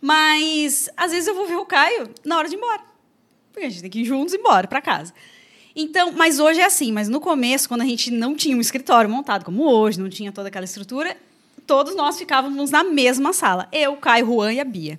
Mas, 0.00 0.88
às 0.96 1.12
vezes 1.12 1.28
eu 1.28 1.34
vou 1.34 1.46
ver 1.46 1.56
o 1.56 1.64
Caio 1.64 2.10
na 2.24 2.36
hora 2.36 2.48
de 2.48 2.54
ir 2.54 2.58
embora. 2.58 2.82
Porque 3.52 3.66
a 3.66 3.70
gente 3.70 3.80
tem 3.80 3.90
que 3.90 4.00
ir 4.00 4.04
juntos 4.04 4.34
embora 4.34 4.66
para 4.66 4.80
casa. 4.80 5.12
Então, 5.74 6.12
mas 6.12 6.40
hoje 6.40 6.60
é 6.60 6.64
assim, 6.64 6.90
mas 6.90 7.08
no 7.08 7.20
começo, 7.20 7.68
quando 7.68 7.82
a 7.82 7.86
gente 7.86 8.10
não 8.10 8.34
tinha 8.34 8.56
um 8.56 8.60
escritório 8.60 9.08
montado 9.08 9.44
como 9.44 9.64
hoje, 9.64 10.00
não 10.00 10.08
tinha 10.08 10.32
toda 10.32 10.48
aquela 10.48 10.64
estrutura, 10.64 11.16
todos 11.68 11.94
nós 11.94 12.18
ficávamos 12.18 12.70
na 12.70 12.82
mesma 12.82 13.32
sala. 13.32 13.68
Eu, 13.70 13.94
Caio, 13.96 14.26
Juan 14.26 14.54
e 14.54 14.58
a 14.58 14.64
Bia. 14.64 14.98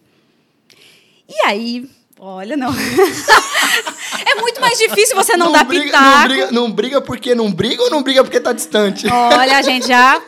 E 1.27 1.45
aí, 1.45 1.89
olha, 2.19 2.56
não. 2.56 2.69
é 4.25 4.36
muito 4.39 4.62
mais 4.62 4.77
difícil 4.77 5.16
você 5.16 5.36
não, 5.36 5.51
dar 5.51 5.66
briga, 5.66 5.86
pitaco. 5.86 6.06
não, 6.06 6.27
briga, 6.27 6.51
não 6.51 6.71
briga 6.71 7.01
porque 7.01 7.36
não 7.36 7.51
briga 7.51 7.83
ou 7.83 7.89
não 7.89 8.04
briga 8.04 8.24
porque 8.24 8.39
tá 8.39 8.54
distante? 8.54 9.07
Olha, 9.12 9.57
a 9.57 9.62
gente 9.63 9.88
já, 9.88 10.21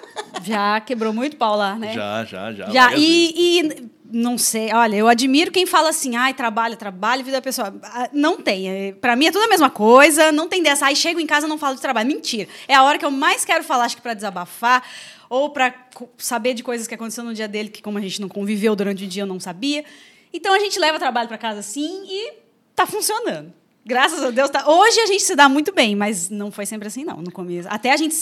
já 0.43 0.81
quebrou 0.81 1.13
muito 1.13 1.37
pau 1.37 1.55
lá, 1.55 1.75
né? 1.75 1.93
Já, 1.93 2.25
já, 2.25 2.51
já. 2.51 2.69
Já, 2.69 2.91
e 2.97 3.89
não 4.11 4.37
sei, 4.37 4.73
olha, 4.73 4.95
eu 4.95 5.07
admiro 5.07 5.51
quem 5.51 5.65
fala 5.65 5.89
assim, 5.89 6.15
ai, 6.15 6.33
trabalho, 6.33 6.75
trabalho, 6.75 7.23
vida 7.23 7.41
pessoal. 7.41 7.73
Ah, 7.83 8.09
Não 8.11 8.37
tem. 8.41 8.69
É, 8.69 8.91
Pra 8.93 9.15
mim 9.15 9.25
é 9.27 9.31
tudo 9.31 9.43
a 9.45 9.47
mesma 9.47 9.69
coisa, 9.69 10.31
não 10.31 10.47
tem 10.49 10.61
dessa, 10.61 10.85
ai, 10.87 10.95
chego 10.95 11.19
em 11.19 11.25
casa 11.25 11.47
não 11.47 11.57
falo 11.57 11.75
de 11.75 11.81
trabalho. 11.81 12.07
Mentira. 12.07 12.47
É 12.67 12.75
a 12.75 12.83
hora 12.83 12.97
que 12.97 13.05
eu 13.05 13.11
mais 13.11 13.45
quero 13.45 13.63
falar, 13.63 13.85
acho 13.85 13.95
que 13.95 14.01
pra 14.01 14.13
desabafar, 14.13 14.83
ou 15.29 15.53
co- 15.93 16.09
saber 16.17 16.53
de 16.53 16.61
coisas 16.61 16.87
que 16.87 16.93
aconteceram 16.95 17.29
no 17.29 17.33
dia 17.33 17.47
dele, 17.47 17.69
que 17.69 17.81
como 17.81 17.97
a 17.97 18.01
gente 18.01 18.19
não 18.19 18.27
conviveu 18.27 18.75
durante 18.75 19.05
o 19.05 19.07
dia, 19.07 19.23
eu 19.23 19.27
não 19.27 19.39
sabia. 19.39 19.85
Então 20.33 20.53
a 20.53 20.59
gente 20.59 20.77
leva 20.77 20.99
trabalho 20.99 21.27
pra 21.27 21.37
casa 21.37 21.59
assim 21.61 22.03
e 22.07 22.33
tá 22.75 22.85
funcionando. 22.85 23.53
Graças 23.85 24.21
a 24.23 24.29
Deus, 24.29 24.49
tá. 24.49 24.69
Hoje 24.69 24.99
a 24.99 25.05
gente 25.07 25.23
se 25.23 25.35
dá 25.35 25.49
muito 25.49 25.73
bem, 25.73 25.95
mas 25.95 26.29
não 26.29 26.51
foi 26.51 26.65
sempre 26.65 26.87
assim, 26.87 27.03
não, 27.03 27.17
no 27.17 27.31
começo. 27.31 27.67
Até 27.71 27.91
a 27.91 27.97
gente 27.97 28.13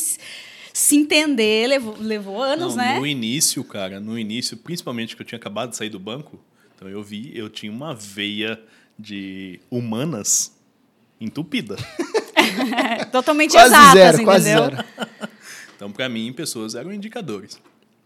se- 0.74 0.95
entender 0.98 1.68
levou, 1.68 1.95
levou 2.00 2.42
anos, 2.42 2.75
Não, 2.75 2.83
né? 2.83 3.00
No 3.00 3.06
início, 3.07 3.63
cara, 3.63 4.00
no 4.00 4.18
início, 4.18 4.56
principalmente 4.57 5.16
que 5.16 5.21
eu 5.21 5.25
tinha 5.25 5.38
acabado 5.38 5.69
de 5.71 5.77
sair 5.77 5.89
do 5.89 6.00
banco, 6.00 6.39
então 6.75 6.88
eu 6.88 7.01
vi, 7.04 7.31
eu 7.36 7.50
tinha 7.50 7.71
uma 7.71 7.94
veia 7.94 8.60
de 8.98 9.60
humanas 9.71 10.51
entupida. 11.19 11.75
Totalmente 13.12 13.51
Quase 13.51 13.68
exatas, 13.74 13.94
zero, 13.94 14.24
quase 14.24 14.50
entendeu? 14.51 14.69
zero. 14.77 14.86
Então, 15.75 15.92
para 15.92 16.10
mim, 16.10 16.31
pessoas 16.33 16.75
eram 16.75 16.92
indicadores. 16.94 17.60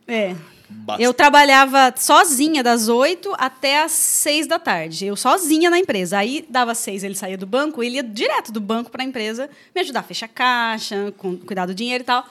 É. 0.07 0.35
Basta. 0.69 1.01
Eu 1.03 1.13
trabalhava 1.13 1.93
sozinha 1.97 2.63
das 2.63 2.87
8 2.87 3.33
até 3.37 3.83
as 3.83 3.91
6 3.91 4.47
da 4.47 4.59
tarde. 4.59 5.05
Eu 5.05 5.15
sozinha 5.15 5.69
na 5.69 5.77
empresa. 5.79 6.17
Aí 6.17 6.45
dava 6.49 6.73
6, 6.75 7.03
ele 7.03 7.15
saía 7.15 7.37
do 7.37 7.45
banco, 7.45 7.81
ele 7.83 7.95
ia 7.95 8.03
direto 8.03 8.51
do 8.51 8.59
banco 8.59 8.89
para 8.91 9.03
a 9.03 9.05
empresa 9.05 9.49
me 9.73 9.81
ajudar 9.81 10.01
a 10.01 10.03
fechar 10.03 10.27
caixa, 10.27 11.13
com- 11.17 11.37
cuidar 11.37 11.65
do 11.65 11.73
dinheiro 11.75 12.03
e 12.03 12.05
tal. 12.05 12.27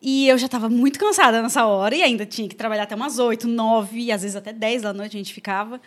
E 0.00 0.28
eu 0.28 0.38
já 0.38 0.46
estava 0.46 0.68
muito 0.68 0.98
cansada 0.98 1.42
nessa 1.42 1.66
hora 1.66 1.94
e 1.94 2.02
ainda 2.02 2.24
tinha 2.24 2.48
que 2.48 2.54
trabalhar 2.54 2.84
até 2.84 2.94
umas 2.94 3.18
8, 3.18 3.48
9, 3.48 3.98
e 3.98 4.12
às 4.12 4.22
vezes 4.22 4.36
até 4.36 4.52
10 4.52 4.82
da 4.82 4.92
noite 4.92 5.16
a 5.16 5.18
gente 5.18 5.34
ficava. 5.34 5.80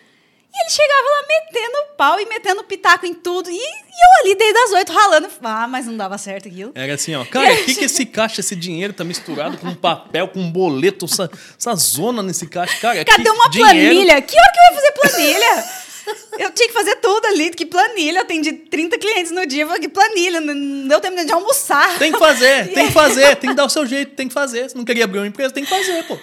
E 0.54 0.62
ele 0.64 0.70
chegava 0.70 1.02
lá 1.02 1.28
metendo 1.30 1.78
pau 1.98 2.20
e 2.20 2.26
metendo 2.26 2.62
pitaco 2.66 3.06
em 3.06 3.14
tudo. 3.14 3.50
E, 3.50 3.54
e 3.54 3.58
eu 3.58 4.20
ali 4.20 4.36
desde 4.36 4.60
as 4.60 4.72
8 4.74 4.92
ralando. 4.92 5.30
Ah, 5.44 5.66
mas 5.66 5.86
não 5.86 5.96
dava 5.96 6.18
certo 6.18 6.50
aquilo. 6.50 6.74
Era 6.76 6.94
assim, 6.96 7.16
ó, 7.16 7.24
cara, 7.24 7.54
o 7.54 7.64
que, 7.64 7.74
que 7.74 7.86
esse 7.86 8.06
caixa, 8.06 8.42
esse 8.42 8.54
dinheiro 8.54 8.92
tá 8.92 9.06
misturado 9.06 9.58
com 9.58 9.74
papel, 9.74 10.28
com 10.28 10.52
boleto, 10.52 11.06
essa, 11.06 11.32
essa 11.58 11.74
zona 11.76 12.22
nesse 12.22 12.48
caixa, 12.48 12.78
cara? 12.82 13.06
Cadê 13.06 13.30
uma 13.30 13.50
dinheiro- 13.50 13.72
planilha? 13.80 14.22
Que 14.22 14.38
hora 14.38 14.52
que 14.52 14.60
eu 14.60 14.64
ia 14.64 14.74
fazer 14.82 14.92
planilha? 14.92 15.64
eu 16.40 16.52
tinha 16.52 16.68
que 16.68 16.74
fazer 16.74 16.96
tudo 16.98 17.26
ali. 17.26 17.52
Que 17.52 17.66
planilha? 17.66 18.20
Eu 18.20 18.22
atendi 18.24 18.52
30 18.54 18.98
clientes 18.98 19.32
no 19.32 19.46
dia. 19.46 19.68
Que 19.80 19.90
planilha? 19.90 20.40
Não 20.40 20.88
deu 20.88 21.00
tempo 21.00 21.16
nem 21.16 21.26
de 21.26 21.32
almoçar. 21.32 21.98
Tem 21.98 22.12
que 22.12 22.20
fazer, 22.20 22.72
tem 22.74 22.88
que 22.88 22.94
fazer, 22.94 23.36
tem 23.38 23.50
que 23.50 23.56
dar 23.56 23.66
o 23.66 23.70
seu 23.70 23.86
jeito, 23.86 24.16
tem 24.16 24.28
que 24.28 24.34
fazer. 24.34 24.70
Se 24.70 24.76
não 24.76 24.86
queria 24.86 25.06
abrir 25.06 25.20
uma 25.20 25.28
empresa, 25.28 25.54
tem 25.54 25.64
que 25.64 25.70
fazer, 25.70 26.04
pô. 26.04 26.18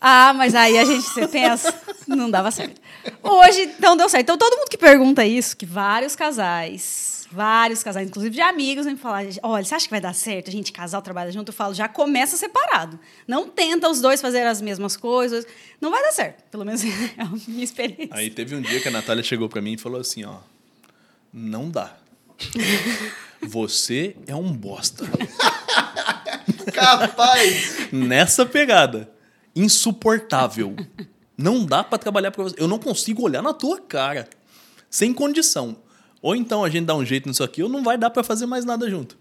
Ah, 0.00 0.34
mas 0.34 0.54
aí 0.54 0.78
a 0.78 0.84
gente, 0.84 1.02
você 1.02 1.26
pensa, 1.26 1.74
não 2.06 2.30
dava 2.30 2.50
certo. 2.50 2.78
Hoje, 3.22 3.62
então, 3.62 3.96
deu 3.96 4.08
certo. 4.08 4.22
Então, 4.22 4.36
todo 4.36 4.56
mundo 4.56 4.68
que 4.68 4.76
pergunta 4.76 5.24
isso, 5.24 5.56
que 5.56 5.64
vários 5.64 6.14
casais, 6.14 7.13
vários 7.34 7.82
casais, 7.82 8.08
inclusive 8.08 8.34
de 8.34 8.40
amigos, 8.40 8.86
me 8.86 8.96
falam, 8.96 9.28
olha, 9.42 9.64
você 9.64 9.74
acha 9.74 9.86
que 9.86 9.90
vai 9.90 10.00
dar 10.00 10.14
certo 10.14 10.48
a 10.48 10.52
gente 10.52 10.72
casal 10.72 11.02
trabalha 11.02 11.32
junto? 11.32 11.48
Eu 11.48 11.52
falo, 11.52 11.74
já 11.74 11.88
começa 11.88 12.36
separado. 12.36 12.98
Não 13.26 13.48
tenta 13.48 13.90
os 13.90 14.00
dois 14.00 14.20
fazer 14.20 14.46
as 14.46 14.62
mesmas 14.62 14.96
coisas. 14.96 15.44
Não 15.80 15.90
vai 15.90 16.02
dar 16.02 16.12
certo. 16.12 16.44
Pelo 16.50 16.64
menos 16.64 16.84
é 16.84 16.88
a 17.20 17.28
minha 17.48 17.64
experiência. 17.64 18.10
Aí 18.12 18.30
teve 18.30 18.54
um 18.54 18.60
dia 18.60 18.80
que 18.80 18.88
a 18.88 18.90
Natália 18.90 19.22
chegou 19.22 19.48
pra 19.48 19.60
mim 19.60 19.72
e 19.72 19.78
falou 19.78 20.00
assim, 20.00 20.24
ó, 20.24 20.36
não 21.32 21.68
dá. 21.70 21.96
Você 23.42 24.16
é 24.26 24.34
um 24.34 24.52
bosta. 24.52 25.04
Capaz. 26.72 27.92
Nessa 27.92 28.46
pegada. 28.46 29.10
Insuportável. 29.54 30.74
Não 31.36 31.64
dá 31.64 31.82
pra 31.82 31.98
trabalhar 31.98 32.30
pra 32.30 32.44
você. 32.44 32.54
Eu 32.58 32.68
não 32.68 32.78
consigo 32.78 33.22
olhar 33.22 33.42
na 33.42 33.52
tua 33.52 33.80
cara. 33.80 34.28
Sem 34.88 35.12
condição. 35.12 35.76
Ou 36.24 36.34
então 36.34 36.64
a 36.64 36.70
gente 36.70 36.86
dá 36.86 36.94
um 36.94 37.04
jeito 37.04 37.28
nisso 37.28 37.44
aqui, 37.44 37.62
ou 37.62 37.68
não 37.68 37.82
vai 37.82 37.98
dar 37.98 38.08
pra 38.08 38.24
fazer 38.24 38.46
mais 38.46 38.64
nada 38.64 38.88
junto. 38.88 39.14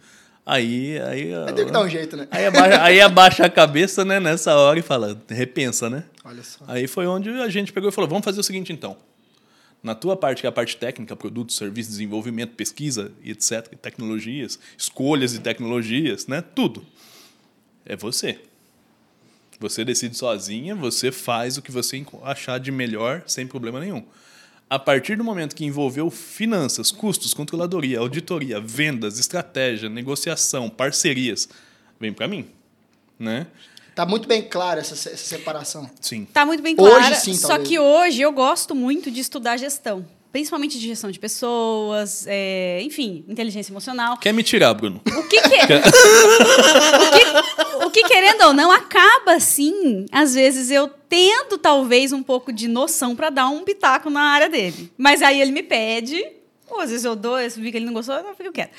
Aí. 0.45 0.97
aí 1.01 1.31
Tem 1.53 1.65
que 1.65 1.71
dar 1.71 1.81
um 1.81 1.89
jeito, 1.89 2.15
né? 2.15 2.29
Aí 2.31 2.45
abaixa, 2.45 2.81
aí 2.81 3.01
abaixa 3.01 3.45
a 3.45 3.49
cabeça, 3.49 4.05
né, 4.05 4.21
nessa 4.21 4.55
hora 4.55 4.79
e 4.79 4.81
fala, 4.81 5.21
repensa, 5.27 5.89
né? 5.89 6.05
Olha 6.23 6.41
só. 6.41 6.63
Aí 6.65 6.87
foi 6.87 7.05
onde 7.05 7.29
a 7.29 7.49
gente 7.49 7.73
pegou 7.73 7.89
e 7.89 7.91
falou: 7.91 8.09
vamos 8.09 8.23
fazer 8.23 8.39
o 8.39 8.43
seguinte 8.43 8.71
então. 8.71 8.95
Na 9.83 9.93
tua 9.93 10.15
parte, 10.15 10.39
que 10.39 10.47
é 10.47 10.49
a 10.49 10.51
parte 10.51 10.77
técnica, 10.77 11.13
produtos, 11.13 11.57
serviços, 11.57 11.91
desenvolvimento, 11.91 12.55
pesquisa 12.55 13.11
e 13.21 13.31
etc., 13.31 13.67
tecnologias, 13.81 14.57
escolhas 14.77 15.33
de 15.33 15.39
tecnologias, 15.39 16.25
né? 16.27 16.41
Tudo. 16.41 16.85
É 17.85 17.97
você. 17.97 18.39
Você 19.59 19.83
decide 19.83 20.15
sozinha, 20.15 20.73
você 20.73 21.11
faz 21.11 21.57
o 21.57 21.61
que 21.61 21.69
você 21.69 22.01
achar 22.23 22.61
de 22.61 22.71
melhor 22.71 23.23
sem 23.27 23.45
problema 23.45 23.81
nenhum. 23.81 24.05
A 24.73 24.79
partir 24.79 25.15
do 25.15 25.23
momento 25.23 25.55
que 25.55 25.63
envolveu 25.63 26.09
finanças, 26.09 26.89
custos, 26.89 27.31
controladoria, 27.31 27.99
auditoria, 27.99 28.59
vendas, 28.59 29.19
estratégia, 29.19 29.87
negociação, 29.87 30.67
parcerias, 30.67 31.47
vem 31.99 32.11
para 32.11 32.27
mim, 32.27 32.47
né? 33.19 33.45
Tá 33.93 34.03
muito 34.03 34.27
bem 34.27 34.41
clara 34.41 34.79
essa, 34.79 34.95
essa 34.95 35.15
separação. 35.15 35.87
Sim. 36.01 36.25
Tá 36.25 36.43
muito 36.43 36.63
bem 36.63 36.75
Hoje 36.75 36.89
clara. 36.89 37.13
sim, 37.13 37.35
só 37.35 37.49
talvez. 37.49 37.69
que 37.69 37.77
hoje 37.77 38.21
eu 38.23 38.31
gosto 38.31 38.73
muito 38.73 39.11
de 39.11 39.19
estudar 39.19 39.57
gestão. 39.57 40.03
Principalmente 40.31 40.79
de 40.79 40.87
gestão 40.87 41.11
de 41.11 41.19
pessoas, 41.19 42.25
é, 42.25 42.81
enfim, 42.81 43.23
inteligência 43.27 43.71
emocional. 43.71 44.17
Quer 44.17 44.33
me 44.33 44.41
tirar, 44.41 44.73
Bruno? 44.73 44.99
O 45.05 45.23
que, 45.27 45.39
que, 45.39 45.49
o 45.53 47.11
que 47.11 47.62
que, 47.93 48.03
querendo 48.07 48.41
ou 48.41 48.53
não, 48.53 48.71
acaba 48.71 49.33
assim, 49.33 50.05
às 50.11 50.33
vezes 50.33 50.71
eu 50.71 50.89
tendo 51.07 51.57
talvez 51.57 52.11
um 52.11 52.23
pouco 52.23 52.51
de 52.51 52.67
noção 52.67 53.15
para 53.15 53.29
dar 53.29 53.47
um 53.47 53.63
pitaco 53.63 54.09
na 54.09 54.21
área 54.21 54.49
dele. 54.49 54.91
Mas 54.97 55.21
aí 55.21 55.39
ele 55.39 55.51
me 55.51 55.63
pede, 55.63 56.21
ou 56.67 56.81
às 56.81 56.89
vezes 56.89 57.05
eu 57.05 57.15
dou, 57.15 57.39
eu 57.39 57.49
vi 57.51 57.71
que 57.71 57.77
ele 57.77 57.85
não 57.85 57.93
gostou, 57.93 58.15
eu 58.15 58.35
fico 58.35 58.51
quieto. 58.51 58.73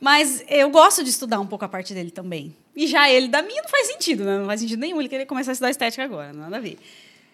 Mas 0.00 0.44
eu 0.48 0.68
gosto 0.68 1.02
de 1.02 1.10
estudar 1.10 1.40
um 1.40 1.46
pouco 1.46 1.64
a 1.64 1.68
parte 1.68 1.94
dele 1.94 2.10
também. 2.10 2.54
E 2.74 2.86
já 2.86 3.08
ele 3.10 3.28
da 3.28 3.40
minha 3.40 3.62
não 3.62 3.70
faz 3.70 3.86
sentido, 3.86 4.24
né? 4.24 4.38
Não 4.38 4.46
faz 4.46 4.60
sentido 4.60 4.80
nenhum 4.80 5.00
ele 5.00 5.08
querer 5.08 5.24
começar 5.24 5.52
a 5.52 5.54
estudar 5.54 5.70
estética 5.70 6.04
agora, 6.04 6.32
nada 6.32 6.56
a 6.56 6.60
ver. 6.60 6.76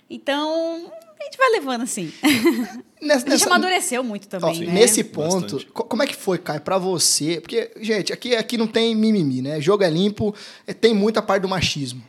Então, 0.08 0.92
a 1.22 1.24
gente 1.24 1.38
vai 1.38 1.50
levando 1.50 1.82
assim. 1.82 2.12
Nessa, 3.00 3.26
A 3.26 3.30
gente 3.30 3.46
amadureceu 3.46 4.04
muito 4.04 4.26
Ó, 4.26 4.38
também, 4.38 4.60
né? 4.60 4.72
Nesse 4.72 5.02
ponto, 5.02 5.56
Bastante. 5.56 5.66
como 5.66 6.02
é 6.02 6.06
que 6.06 6.14
foi, 6.14 6.38
Caio, 6.38 6.60
pra 6.60 6.78
você? 6.78 7.40
Porque, 7.40 7.70
gente, 7.80 8.12
aqui, 8.12 8.36
aqui 8.36 8.56
não 8.56 8.66
tem 8.66 8.94
mimimi, 8.94 9.42
né? 9.42 9.60
Jogo 9.60 9.82
é 9.82 9.90
limpo, 9.90 10.34
é, 10.66 10.72
tem 10.72 10.94
muita 10.94 11.20
parte 11.20 11.42
do 11.42 11.48
machismo, 11.48 12.02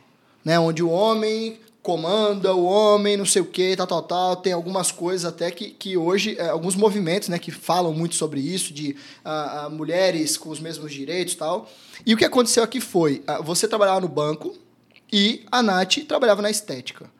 né? 0.44 0.58
Onde 0.58 0.84
o 0.84 0.88
homem 0.88 1.58
comanda, 1.82 2.54
o 2.54 2.64
homem 2.64 3.14
não 3.14 3.26
sei 3.26 3.42
o 3.42 3.44
que, 3.44 3.76
tal, 3.76 3.86
tal, 3.86 4.02
tal. 4.02 4.36
Tem 4.36 4.52
algumas 4.52 4.90
coisas 4.90 5.26
até 5.26 5.50
que, 5.50 5.70
que 5.70 5.96
hoje, 5.96 6.36
é, 6.38 6.48
alguns 6.48 6.74
movimentos, 6.74 7.28
né, 7.28 7.38
que 7.38 7.50
falam 7.50 7.92
muito 7.92 8.14
sobre 8.14 8.40
isso, 8.40 8.72
de 8.72 8.96
ah, 9.24 9.64
ah, 9.64 9.70
mulheres 9.70 10.36
com 10.36 10.48
os 10.48 10.60
mesmos 10.60 10.92
direitos 10.92 11.34
e 11.34 11.36
tal. 11.36 11.68
E 12.06 12.14
o 12.14 12.16
que 12.16 12.24
aconteceu 12.24 12.62
aqui 12.62 12.80
foi, 12.80 13.22
ah, 13.26 13.42
você 13.42 13.68
trabalhava 13.68 14.00
no 14.00 14.08
banco 14.08 14.56
e 15.12 15.44
a 15.52 15.62
Nath 15.62 15.98
trabalhava 16.08 16.40
na 16.40 16.50
estética. 16.50 17.10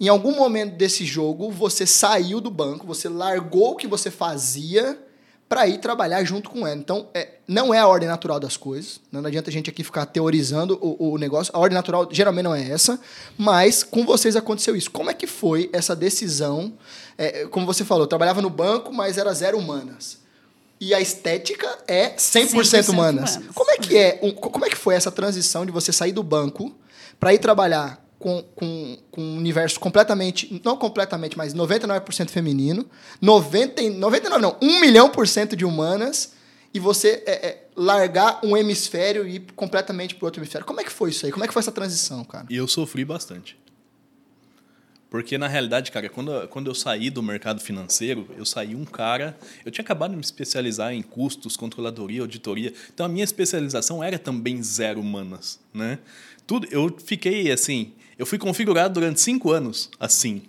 Em 0.00 0.08
algum 0.08 0.34
momento 0.36 0.76
desse 0.76 1.04
jogo, 1.04 1.50
você 1.50 1.84
saiu 1.86 2.40
do 2.40 2.50
banco, 2.50 2.86
você 2.86 3.08
largou 3.08 3.72
o 3.72 3.76
que 3.76 3.86
você 3.86 4.10
fazia 4.10 4.98
para 5.48 5.66
ir 5.66 5.78
trabalhar 5.78 6.22
junto 6.24 6.50
com 6.50 6.66
ela. 6.66 6.76
Então, 6.78 7.08
é, 7.14 7.36
não 7.48 7.72
é 7.72 7.78
a 7.78 7.86
ordem 7.88 8.06
natural 8.08 8.38
das 8.38 8.56
coisas. 8.56 9.00
Não 9.10 9.24
adianta 9.24 9.48
a 9.48 9.52
gente 9.52 9.70
aqui 9.70 9.82
ficar 9.82 10.04
teorizando 10.06 10.78
o, 10.80 11.12
o 11.14 11.18
negócio. 11.18 11.50
A 11.56 11.58
ordem 11.58 11.74
natural 11.74 12.06
geralmente 12.12 12.44
não 12.44 12.54
é 12.54 12.68
essa, 12.70 13.00
mas 13.36 13.82
com 13.82 14.04
vocês 14.04 14.36
aconteceu 14.36 14.76
isso. 14.76 14.90
Como 14.90 15.10
é 15.10 15.14
que 15.14 15.26
foi 15.26 15.70
essa 15.72 15.96
decisão? 15.96 16.74
É, 17.16 17.46
como 17.46 17.64
você 17.66 17.82
falou, 17.84 18.04
eu 18.04 18.08
trabalhava 18.08 18.42
no 18.42 18.50
banco, 18.50 18.92
mas 18.92 19.16
era 19.18 19.32
zero 19.32 19.58
humanas. 19.58 20.18
E 20.80 20.94
a 20.94 21.00
estética 21.00 21.66
é 21.88 22.10
100%, 22.10 22.50
100% 22.50 22.88
humanas. 22.90 23.36
humanas. 23.36 23.54
Como 23.54 23.70
é 23.72 23.78
que 23.78 23.96
é? 23.96 24.20
um- 24.22 24.32
como 24.32 24.64
é 24.64 24.68
que 24.68 24.76
foi 24.76 24.94
essa 24.94 25.10
transição 25.10 25.64
de 25.66 25.72
você 25.72 25.90
sair 25.92 26.12
do 26.12 26.22
banco 26.22 26.72
para 27.18 27.32
ir 27.34 27.38
trabalhar 27.38 28.06
com, 28.18 28.42
com, 28.54 28.98
com 29.10 29.22
um 29.22 29.36
universo 29.36 29.78
completamente, 29.78 30.60
não 30.64 30.76
completamente, 30.76 31.36
mas 31.38 31.54
99% 31.54 32.30
feminino, 32.30 32.88
90, 33.20 33.82
e- 33.82 33.90
99 33.90 34.42
não, 34.42 34.56
1 34.60 34.80
milhão 34.80 35.08
por 35.08 35.26
cento 35.28 35.54
de 35.54 35.64
humanas, 35.64 36.32
e 36.74 36.78
você 36.78 37.22
é, 37.26 37.46
é, 37.46 37.66
largar 37.74 38.40
um 38.44 38.56
hemisfério 38.56 39.26
e 39.26 39.36
ir 39.36 39.46
completamente 39.54 40.14
para 40.14 40.26
outro 40.26 40.40
hemisfério. 40.40 40.66
Como 40.66 40.80
é 40.80 40.84
que 40.84 40.92
foi 40.92 41.10
isso 41.10 41.24
aí? 41.24 41.32
Como 41.32 41.44
é 41.44 41.48
que 41.48 41.54
foi 41.54 41.60
essa 41.60 41.72
transição, 41.72 42.24
cara? 42.24 42.46
E 42.50 42.56
eu 42.56 42.68
sofri 42.68 43.04
bastante. 43.04 43.56
Porque, 45.10 45.38
na 45.38 45.48
realidade, 45.48 45.90
cara, 45.90 46.06
quando, 46.10 46.46
quando 46.48 46.66
eu 46.68 46.74
saí 46.74 47.08
do 47.08 47.22
mercado 47.22 47.62
financeiro, 47.62 48.28
eu 48.36 48.44
saí 48.44 48.74
um 48.74 48.84
cara. 48.84 49.38
Eu 49.64 49.72
tinha 49.72 49.82
acabado 49.82 50.10
de 50.10 50.16
me 50.16 50.22
especializar 50.22 50.92
em 50.92 51.00
custos, 51.00 51.56
controladoria, 51.56 52.20
auditoria. 52.20 52.74
Então, 52.92 53.06
a 53.06 53.08
minha 53.08 53.24
especialização 53.24 54.04
era 54.04 54.18
também 54.18 54.62
zero 54.62 55.00
humanas. 55.00 55.58
Né? 55.72 55.98
Tudo, 56.46 56.68
eu 56.70 56.94
fiquei 57.02 57.50
assim. 57.50 57.94
Eu 58.18 58.26
fui 58.26 58.38
configurado 58.38 58.94
durante 58.94 59.20
cinco 59.20 59.52
anos 59.52 59.90
assim. 60.00 60.42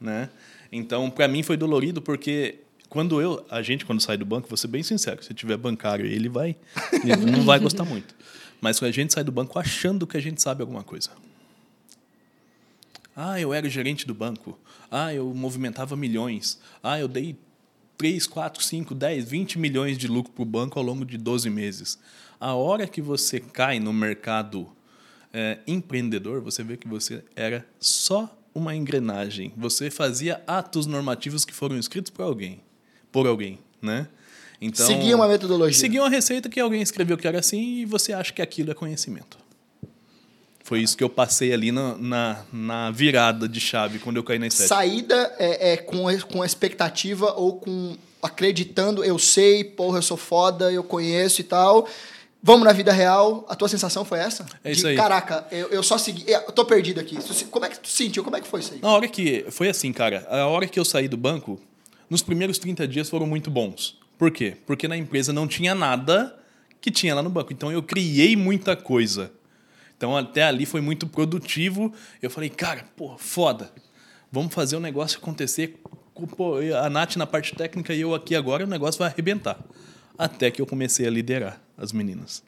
Né? 0.00 0.28
Então, 0.72 1.08
para 1.10 1.28
mim 1.28 1.42
foi 1.42 1.56
dolorido 1.56 2.02
porque 2.02 2.58
quando 2.88 3.20
eu, 3.20 3.44
a 3.48 3.62
gente 3.62 3.86
quando 3.86 4.00
sai 4.00 4.16
do 4.16 4.26
banco, 4.26 4.48
vou 4.48 4.56
ser 4.56 4.66
bem 4.66 4.82
sincero, 4.82 5.22
se 5.22 5.32
tiver 5.32 5.56
bancário, 5.56 6.04
ele 6.04 6.28
vai, 6.28 6.56
ele 6.92 7.14
não 7.30 7.44
vai 7.44 7.60
gostar 7.60 7.84
muito. 7.84 8.14
Mas 8.60 8.78
quando 8.78 8.88
a 8.88 8.92
gente 8.92 9.12
sai 9.12 9.22
do 9.22 9.32
banco 9.32 9.58
achando 9.58 10.06
que 10.06 10.16
a 10.16 10.20
gente 10.20 10.42
sabe 10.42 10.62
alguma 10.62 10.82
coisa. 10.82 11.10
Ah, 13.14 13.40
eu 13.40 13.54
era 13.54 13.68
gerente 13.68 14.06
do 14.06 14.14
banco. 14.14 14.58
Ah, 14.90 15.14
eu 15.14 15.32
movimentava 15.34 15.96
milhões. 15.96 16.58
Ah, 16.82 16.98
eu 16.98 17.06
dei 17.06 17.36
3, 17.96 18.26
4, 18.26 18.62
5, 18.62 18.94
10, 18.94 19.24
20 19.24 19.58
milhões 19.58 19.98
de 19.98 20.08
lucro 20.08 20.32
para 20.32 20.42
o 20.42 20.46
banco 20.46 20.78
ao 20.78 20.84
longo 20.84 21.04
de 21.04 21.16
12 21.16 21.48
meses. 21.50 21.98
A 22.40 22.54
hora 22.54 22.86
que 22.86 23.02
você 23.02 23.38
cai 23.38 23.78
no 23.78 23.92
mercado 23.92 24.66
é, 25.32 25.58
empreendedor, 25.66 26.40
você 26.40 26.62
vê 26.62 26.76
que 26.76 26.88
você 26.88 27.22
era 27.34 27.66
só 27.78 28.36
uma 28.54 28.74
engrenagem. 28.74 29.52
Você 29.56 29.90
fazia 29.90 30.42
atos 30.46 30.86
normativos 30.86 31.44
que 31.44 31.54
foram 31.54 31.78
escritos 31.78 32.10
por 32.10 32.22
alguém. 32.22 32.60
Por 33.12 33.26
alguém, 33.26 33.58
né? 33.80 34.08
Então, 34.60 34.86
Seguia 34.86 35.16
uma 35.16 35.26
metodologia. 35.26 35.78
Seguia 35.78 36.02
uma 36.02 36.10
receita 36.10 36.48
que 36.48 36.60
alguém 36.60 36.82
escreveu 36.82 37.16
que 37.16 37.26
era 37.26 37.38
assim 37.38 37.78
e 37.78 37.84
você 37.86 38.12
acha 38.12 38.32
que 38.32 38.42
aquilo 38.42 38.70
é 38.70 38.74
conhecimento. 38.74 39.38
Foi 40.62 40.80
isso 40.80 40.96
que 40.96 41.02
eu 41.02 41.08
passei 41.08 41.52
ali 41.52 41.72
na, 41.72 41.96
na, 41.96 42.44
na 42.52 42.90
virada 42.90 43.48
de 43.48 43.58
chave 43.58 43.98
quando 43.98 44.18
eu 44.18 44.22
caí 44.22 44.38
na 44.38 44.46
estética. 44.46 44.74
Saída 44.74 45.34
é, 45.38 45.72
é 45.72 45.76
com, 45.78 46.04
com 46.30 46.42
a 46.42 46.46
expectativa 46.46 47.32
ou 47.32 47.56
com 47.56 47.96
acreditando, 48.22 49.02
eu 49.02 49.18
sei, 49.18 49.64
porra, 49.64 49.98
eu 49.98 50.02
sou 50.02 50.16
foda, 50.16 50.70
eu 50.70 50.84
conheço 50.84 51.40
e 51.40 51.44
tal. 51.44 51.88
Vamos 52.42 52.64
na 52.64 52.72
vida 52.72 52.92
real. 52.92 53.44
A 53.48 53.54
tua 53.54 53.68
sensação 53.68 54.04
foi 54.04 54.18
essa? 54.18 54.46
É 54.64 54.72
isso 54.72 54.82
De, 54.82 54.88
aí. 54.88 54.96
Caraca, 54.96 55.46
eu, 55.50 55.68
eu 55.68 55.82
só 55.82 55.98
segui. 55.98 56.24
Eu 56.30 56.52
tô 56.52 56.64
perdido 56.64 56.98
aqui. 56.98 57.18
Como 57.50 57.64
é 57.64 57.68
que 57.68 57.78
tu 57.78 57.88
sentiu? 57.88 58.24
Como 58.24 58.36
é 58.36 58.40
que 58.40 58.48
foi 58.48 58.60
isso 58.60 58.74
aí? 58.74 58.80
Na 58.80 58.88
hora 58.90 59.06
que. 59.06 59.44
Foi 59.50 59.68
assim, 59.68 59.92
cara. 59.92 60.26
A 60.28 60.46
hora 60.46 60.66
que 60.66 60.80
eu 60.80 60.84
saí 60.84 61.06
do 61.06 61.16
banco, 61.16 61.60
nos 62.08 62.22
primeiros 62.22 62.58
30 62.58 62.88
dias 62.88 63.10
foram 63.10 63.26
muito 63.26 63.50
bons. 63.50 63.98
Por 64.18 64.30
quê? 64.30 64.56
Porque 64.66 64.88
na 64.88 64.96
empresa 64.96 65.32
não 65.32 65.46
tinha 65.46 65.74
nada 65.74 66.34
que 66.80 66.90
tinha 66.90 67.14
lá 67.14 67.22
no 67.22 67.30
banco. 67.30 67.52
Então 67.52 67.70
eu 67.70 67.82
criei 67.82 68.34
muita 68.36 68.74
coisa. 68.74 69.30
Então 69.96 70.16
até 70.16 70.44
ali 70.44 70.64
foi 70.64 70.80
muito 70.80 71.06
produtivo. 71.06 71.92
Eu 72.22 72.30
falei, 72.30 72.48
cara, 72.48 72.86
pô, 72.96 73.16
foda. 73.18 73.70
Vamos 74.32 74.54
fazer 74.54 74.76
o 74.76 74.80
negócio 74.80 75.18
acontecer. 75.18 75.78
Pô, 76.36 76.56
a 76.82 76.88
Nath 76.88 77.16
na 77.16 77.26
parte 77.26 77.54
técnica 77.54 77.94
e 77.94 78.00
eu 78.00 78.14
aqui 78.14 78.34
agora, 78.34 78.64
o 78.64 78.68
negócio 78.68 78.98
vai 78.98 79.08
arrebentar. 79.08 79.58
Até 80.20 80.50
que 80.50 80.60
eu 80.60 80.66
comecei 80.66 81.06
a 81.06 81.10
liderar 81.10 81.58
as 81.78 81.92
meninas. 81.92 82.42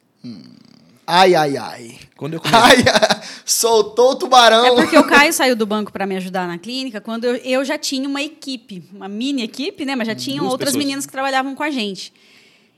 Ai, 1.07 1.33
ai, 1.33 1.57
ai. 1.57 1.99
Quando 2.15 2.35
eu 2.35 2.39
comecei. 2.39 2.61
Ai, 2.61 2.83
ai. 2.87 3.23
Soltou 3.43 4.11
o 4.11 4.15
tubarão. 4.15 4.65
É 4.65 4.75
porque 4.75 4.95
o 4.95 5.03
Caio 5.03 5.33
saiu 5.33 5.55
do 5.55 5.65
banco 5.65 5.91
para 5.91 6.05
me 6.05 6.15
ajudar 6.15 6.47
na 6.47 6.59
clínica 6.59 7.01
quando 7.01 7.25
eu, 7.25 7.35
eu 7.37 7.65
já 7.65 7.75
tinha 7.77 8.07
uma 8.07 8.21
equipe, 8.21 8.83
uma 8.93 9.07
mini 9.07 9.41
equipe, 9.41 9.85
né? 9.85 9.95
Mas 9.95 10.07
já 10.07 10.13
tinham 10.13 10.41
Duas 10.41 10.51
outras 10.51 10.69
pessoas. 10.69 10.85
meninas 10.85 11.05
que 11.07 11.11
trabalhavam 11.11 11.55
com 11.55 11.63
a 11.63 11.71
gente. 11.71 12.13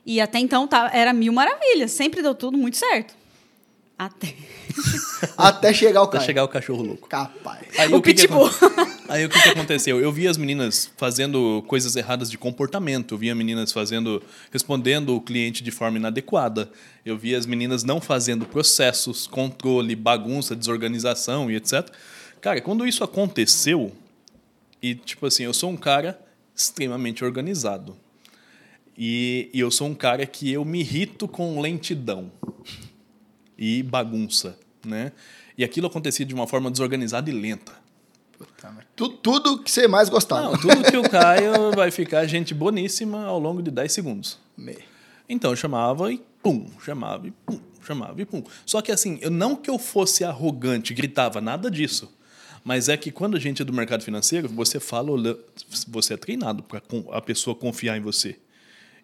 E 0.06 0.18
até 0.18 0.38
então 0.38 0.66
tá, 0.66 0.90
era 0.94 1.12
mil 1.12 1.32
maravilhas, 1.32 1.90
sempre 1.90 2.22
deu 2.22 2.34
tudo 2.34 2.56
muito 2.56 2.78
certo. 2.78 3.14
Até. 3.98 4.34
Até 5.38 5.72
chegar 5.72 6.00
o 6.02 6.04
Até 6.04 6.12
cara. 6.18 6.24
chegar 6.26 6.44
o 6.44 6.48
cachorro 6.48 6.82
louco. 6.82 7.08
Capaz. 7.08 7.66
Aí 7.78 7.92
O 7.94 8.02
que 8.02 8.12
que 8.12 8.22
pitbull. 8.22 8.46
acon- 8.46 8.86
Aí 9.08 9.24
o 9.24 9.28
que, 9.30 9.40
que 9.40 9.48
aconteceu? 9.50 9.98
Eu 10.00 10.12
vi 10.12 10.28
as 10.28 10.36
meninas 10.36 10.90
fazendo 10.96 11.64
coisas 11.66 11.96
erradas 11.96 12.30
de 12.30 12.36
comportamento, 12.36 13.14
eu 13.14 13.18
via 13.18 13.34
meninas 13.34 13.72
fazendo, 13.72 14.22
respondendo 14.50 15.14
o 15.16 15.20
cliente 15.20 15.62
de 15.62 15.70
forma 15.70 15.96
inadequada. 15.96 16.68
Eu 17.04 17.16
vi 17.16 17.34
as 17.34 17.46
meninas 17.46 17.84
não 17.84 18.00
fazendo 18.00 18.44
processos, 18.44 19.26
controle, 19.26 19.94
bagunça, 19.96 20.54
desorganização 20.56 21.50
e 21.50 21.56
etc. 21.56 21.88
Cara, 22.40 22.60
quando 22.60 22.86
isso 22.86 23.02
aconteceu, 23.02 23.92
e 24.82 24.94
tipo 24.94 25.24
assim, 25.26 25.44
eu 25.44 25.54
sou 25.54 25.70
um 25.70 25.76
cara 25.76 26.20
extremamente 26.54 27.24
organizado. 27.24 27.96
E, 28.98 29.48
e 29.54 29.60
eu 29.60 29.70
sou 29.70 29.86
um 29.88 29.94
cara 29.94 30.26
que 30.26 30.50
eu 30.52 30.64
me 30.64 30.80
irrito 30.80 31.26
com 31.28 31.60
lentidão 31.60 32.30
e 33.58 33.82
bagunça, 33.82 34.58
né? 34.84 35.12
E 35.56 35.64
aquilo 35.64 35.86
acontecia 35.86 36.24
de 36.26 36.34
uma 36.34 36.46
forma 36.46 36.70
desorganizada 36.70 37.30
e 37.30 37.32
lenta. 37.32 37.72
Tu- 38.94 39.08
tudo 39.08 39.62
que 39.62 39.70
você 39.70 39.88
mais 39.88 40.08
gostava. 40.08 40.42
Não, 40.50 40.58
tudo 40.58 40.82
que 40.90 40.96
eu 40.96 41.02
caio 41.08 41.72
vai 41.74 41.90
ficar 41.90 42.26
gente 42.26 42.52
boníssima 42.54 43.24
ao 43.24 43.38
longo 43.38 43.62
de 43.62 43.70
10 43.70 43.90
segundos. 43.92 44.38
Me- 44.56 44.76
Então 45.28 45.50
eu 45.52 45.56
chamava 45.56 46.12
e 46.12 46.22
pum, 46.42 46.66
chamava 46.84 47.26
e 47.26 47.30
pum, 47.30 47.58
chamava 47.84 48.20
e 48.20 48.26
pum. 48.26 48.42
Só 48.66 48.82
que 48.82 48.92
assim, 48.92 49.18
eu 49.22 49.30
não 49.30 49.56
que 49.56 49.70
eu 49.70 49.78
fosse 49.78 50.22
arrogante, 50.24 50.92
gritava, 50.92 51.40
nada 51.40 51.70
disso. 51.70 52.12
Mas 52.62 52.88
é 52.88 52.96
que 52.96 53.10
quando 53.10 53.36
a 53.36 53.40
gente 53.40 53.62
é 53.62 53.64
do 53.64 53.72
mercado 53.72 54.02
financeiro, 54.02 54.48
você 54.48 54.78
fala, 54.78 55.10
você 55.88 56.14
é 56.14 56.16
treinado 56.16 56.62
para 56.62 56.82
a 57.12 57.20
pessoa 57.22 57.54
confiar 57.56 57.96
em 57.96 58.00
você. 58.00 58.36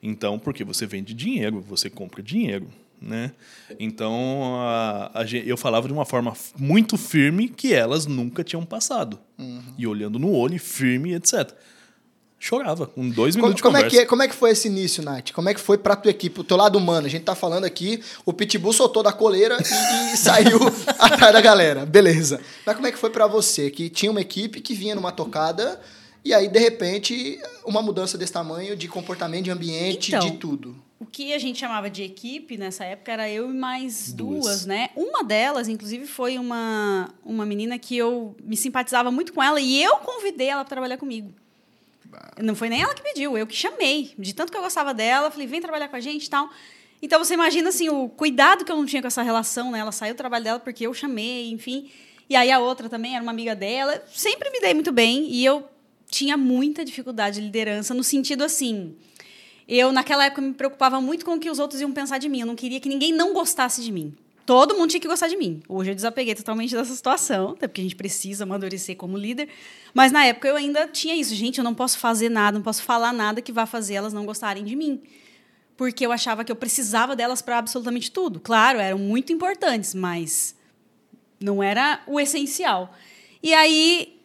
Então, 0.03 0.39
porque 0.39 0.65
você 0.65 0.85
vende 0.85 1.15
dinheiro, 1.15 1.61
você 1.63 1.89
compra 1.89 2.23
dinheiro, 2.23 2.69
né? 3.03 3.33
Então, 3.81 4.55
a, 4.61 5.11
a 5.21 5.25
eu 5.45 5.57
falava 5.57 5.87
de 5.89 5.93
uma 5.93 6.05
forma 6.05 6.33
muito 6.59 6.97
firme 6.97 7.49
que 7.49 7.73
elas 7.75 8.07
nunca 8.07 8.45
tinham 8.45 8.65
passado. 8.65 9.19
E 9.77 9.87
olhando 9.87 10.19
no 10.19 10.33
olho, 10.33 10.59
firme, 10.61 11.15
etc. 11.15 11.53
chorava 12.39 12.87
com 12.87 13.09
dois 13.09 13.35
Como, 13.35 13.47
minutos 13.47 13.57
de 13.57 13.63
como 13.63 13.77
é 13.77 13.81
conversa. 13.81 13.97
que, 13.97 14.03
é- 14.03 14.07
como 14.07 14.23
é 14.23 14.29
que 14.29 14.35
foi 14.35 14.51
esse 14.51 14.69
início, 14.69 15.03
Nath? 15.03 15.31
Como 15.33 15.49
é 15.49 15.55
que 15.55 15.61
foi 15.61 15.79
pra 15.79 15.95
tua 15.97 16.11
equipe, 16.11 16.41
o 16.41 16.45
teu 16.45 16.57
lado 16.57 16.77
humano? 16.79 17.07
A 17.07 17.11
gente 17.11 17.23
tá 17.25 17.35
falando 17.35 17.65
aqui, 17.65 18.01
o 18.25 18.33
Pitbull 18.33 18.73
soltou 18.73 19.03
da 19.03 19.13
coleira 19.13 19.57
e, 19.59 20.15
e 20.15 20.17
saiu 20.19 20.59
atrás 20.99 21.33
da 21.33 21.41
galera. 21.41 21.87
Beleza. 21.87 22.41
Mas 22.67 22.75
como 22.77 22.87
é 22.87 22.93
que 22.93 22.99
foi 22.99 23.11
pra 23.11 23.27
você, 23.27 23.71
que 23.71 23.89
tinha 23.89 24.11
uma 24.11 24.21
equipe 24.21 24.61
que 24.61 24.75
vinha 24.75 24.95
numa 24.95 25.13
tocada 25.13 25.81
e 26.25 26.33
aí, 26.33 26.47
de 26.49 26.59
repente, 26.61 27.41
uma 27.67 27.83
mudança 27.83 28.17
desse 28.17 28.33
tamanho 28.33 28.77
de 28.77 28.87
comportamento, 28.87 29.45
de 29.45 29.51
ambiente, 29.51 30.15
Então, 30.15 30.31
de 30.31 30.37
tudo? 30.37 30.77
O 31.03 31.05
que 31.05 31.35
a 31.35 31.39
gente 31.39 31.59
chamava 31.59 31.91
de 31.91 32.05
equipe 32.05 32.57
nessa 32.57 32.85
época 32.85 33.11
era 33.11 33.29
eu 33.29 33.51
e 33.51 33.53
mais 33.53 34.13
Duas. 34.13 34.45
duas, 34.45 34.67
né? 34.67 34.91
Uma 34.95 35.25
delas, 35.25 35.67
inclusive, 35.67 36.07
foi 36.07 36.39
uma, 36.39 37.13
uma 37.25 37.45
menina 37.45 37.77
que 37.77 37.97
eu 37.97 38.37
me 38.41 38.57
simpatizava 38.57 39.11
muito 39.11 39.33
com 39.33 39.43
ela 39.43 39.61
e 39.61 39.83
eu 39.83 39.97
convidei 39.97 40.47
ela 40.47 40.63
para 40.63 40.77
trabalhar 40.77 40.97
comigo. 40.99 41.35
Não 42.41 42.55
foi 42.55 42.69
nem 42.69 42.83
ela 42.83 42.95
que 42.95 43.03
pediu, 43.03 43.37
eu 43.37 43.49
que 43.49 43.57
chamei. 43.57 44.15
De 44.17 44.33
tanto 44.33 44.53
que 44.53 44.57
eu 44.57 44.63
gostava 44.63 44.95
dela, 44.95 45.29
falei, 45.29 45.49
vem 45.49 45.61
trabalhar 45.61 45.89
com 45.89 45.97
a 45.97 46.01
gente 46.01 46.27
e 46.27 46.31
tal. 46.31 46.49
Então 47.03 47.19
você 47.19 47.35
imagina 47.35 47.71
assim, 47.71 47.89
o 47.89 48.09
cuidado 48.09 48.65
que 48.65 48.71
eu 48.71 48.77
não 48.77 48.87
tinha 48.87 49.03
com 49.03 49.09
essa 49.09 49.23
relação, 49.23 49.73
né? 49.73 49.81
Ela 49.81 49.91
saiu 49.91 50.15
do 50.15 50.19
trabalho 50.19 50.45
dela 50.45 50.61
porque 50.61 50.87
eu 50.87 50.95
chamei, 50.95 51.51
enfim. 51.51 51.91
E 52.31 52.37
aí 52.37 52.53
a 52.53 52.61
outra 52.61 52.89
também 52.89 53.17
era 53.17 53.25
uma 53.25 53.33
amiga 53.33 53.57
dela. 53.57 54.01
Sempre 54.15 54.51
me 54.51 54.61
dei 54.61 54.73
muito 54.73 54.93
bem 54.93 55.27
e 55.29 55.45
eu 55.45 55.69
tinha 56.09 56.37
muita 56.37 56.85
dificuldade 56.85 57.41
de 57.41 57.47
liderança 57.47 57.93
no 57.93 58.05
sentido 58.05 58.45
assim. 58.45 58.95
Eu, 59.75 59.91
naquela 59.91 60.27
época, 60.27 60.43
me 60.43 60.53
preocupava 60.53 61.01
muito 61.01 61.25
com 61.25 61.33
o 61.33 61.41
que 61.41 61.49
os 61.49 61.59
outros 61.59 61.81
iam 61.81 61.91
pensar 61.91 62.19
de 62.19 62.29
mim. 62.29 62.41
Eu 62.41 62.47
não 62.47 62.55
queria 62.55 62.79
que 62.79 62.91
ninguém 62.91 63.11
não 63.11 63.33
gostasse 63.33 63.83
de 63.83 63.91
mim. 63.91 64.15
Todo 64.45 64.75
mundo 64.75 64.91
tinha 64.91 65.01
que 65.01 65.09
gostar 65.09 65.29
de 65.29 65.37
mim. 65.37 65.63
Hoje 65.67 65.93
eu 65.93 65.95
desapeguei 65.95 66.35
totalmente 66.35 66.75
dessa 66.75 66.95
situação, 66.95 67.53
até 67.53 67.67
porque 67.67 67.81
a 67.81 67.85
gente 67.85 67.97
precisa 67.97 68.45
amadurecer 68.45 68.97
como 68.97 69.17
líder. 69.17 69.49
Mas 69.95 70.13
na 70.13 70.27
época 70.27 70.47
eu 70.47 70.57
ainda 70.57 70.87
tinha 70.87 71.15
isso. 71.15 71.35
Gente, 71.35 71.57
eu 71.57 71.65
não 71.65 71.75
posso 71.75 71.99
fazer 71.99 72.29
nada, 72.29 72.59
não 72.59 72.63
posso 72.63 72.83
falar 72.83 73.15
nada 73.15 73.41
que 73.41 73.51
vá 73.51 73.65
fazer 73.65 73.95
elas 73.95 74.13
não 74.13 74.27
gostarem 74.27 74.63
de 74.63 74.77
mim. 74.77 75.01
Porque 75.75 76.05
eu 76.05 76.13
achava 76.13 76.45
que 76.45 76.53
eu 76.53 76.57
precisava 76.57 77.17
delas 77.17 77.41
para 77.41 77.57
absolutamente 77.57 78.11
tudo. 78.11 78.41
Claro, 78.41 78.79
eram 78.79 78.99
muito 78.99 79.33
importantes, 79.33 79.95
mas 79.95 80.55
não 81.41 81.63
era 81.63 82.03
o 82.07 82.21
essencial. 82.21 82.95
E 83.43 83.55
aí 83.55 84.21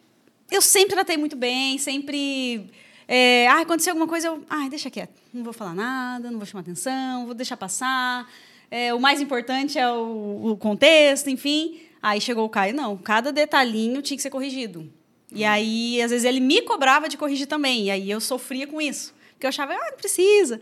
eu 0.50 0.60
sempre 0.60 0.94
tratei 0.94 1.16
muito 1.16 1.36
bem, 1.36 1.78
sempre. 1.78 2.68
É, 3.10 3.48
ah, 3.48 3.62
aconteceu 3.62 3.92
alguma 3.92 4.06
coisa, 4.06 4.28
eu. 4.28 4.44
Ah, 4.50 4.68
deixa 4.68 4.90
quieto. 4.90 5.18
Não 5.32 5.42
vou 5.42 5.54
falar 5.54 5.74
nada, 5.74 6.30
não 6.30 6.38
vou 6.38 6.46
chamar 6.46 6.60
atenção, 6.60 7.24
vou 7.24 7.34
deixar 7.34 7.56
passar. 7.56 8.30
É, 8.70 8.92
o 8.92 9.00
mais 9.00 9.18
importante 9.18 9.78
é 9.78 9.90
o, 9.90 10.50
o 10.52 10.56
contexto, 10.58 11.30
enfim. 11.30 11.80
Aí 12.02 12.20
chegou 12.20 12.44
o 12.44 12.48
Caio, 12.50 12.74
não. 12.74 12.98
Cada 12.98 13.32
detalhinho 13.32 14.02
tinha 14.02 14.16
que 14.16 14.22
ser 14.22 14.30
corrigido. 14.30 14.92
E 15.32 15.42
aí, 15.44 16.00
às 16.02 16.10
vezes, 16.10 16.26
ele 16.26 16.40
me 16.40 16.62
cobrava 16.62 17.08
de 17.08 17.16
corrigir 17.16 17.46
também. 17.46 17.86
E 17.86 17.90
aí 17.90 18.10
eu 18.10 18.20
sofria 18.20 18.66
com 18.66 18.80
isso. 18.80 19.14
Porque 19.32 19.46
eu 19.46 19.48
achava, 19.48 19.72
ah, 19.72 19.90
não 19.90 19.96
precisa. 19.96 20.60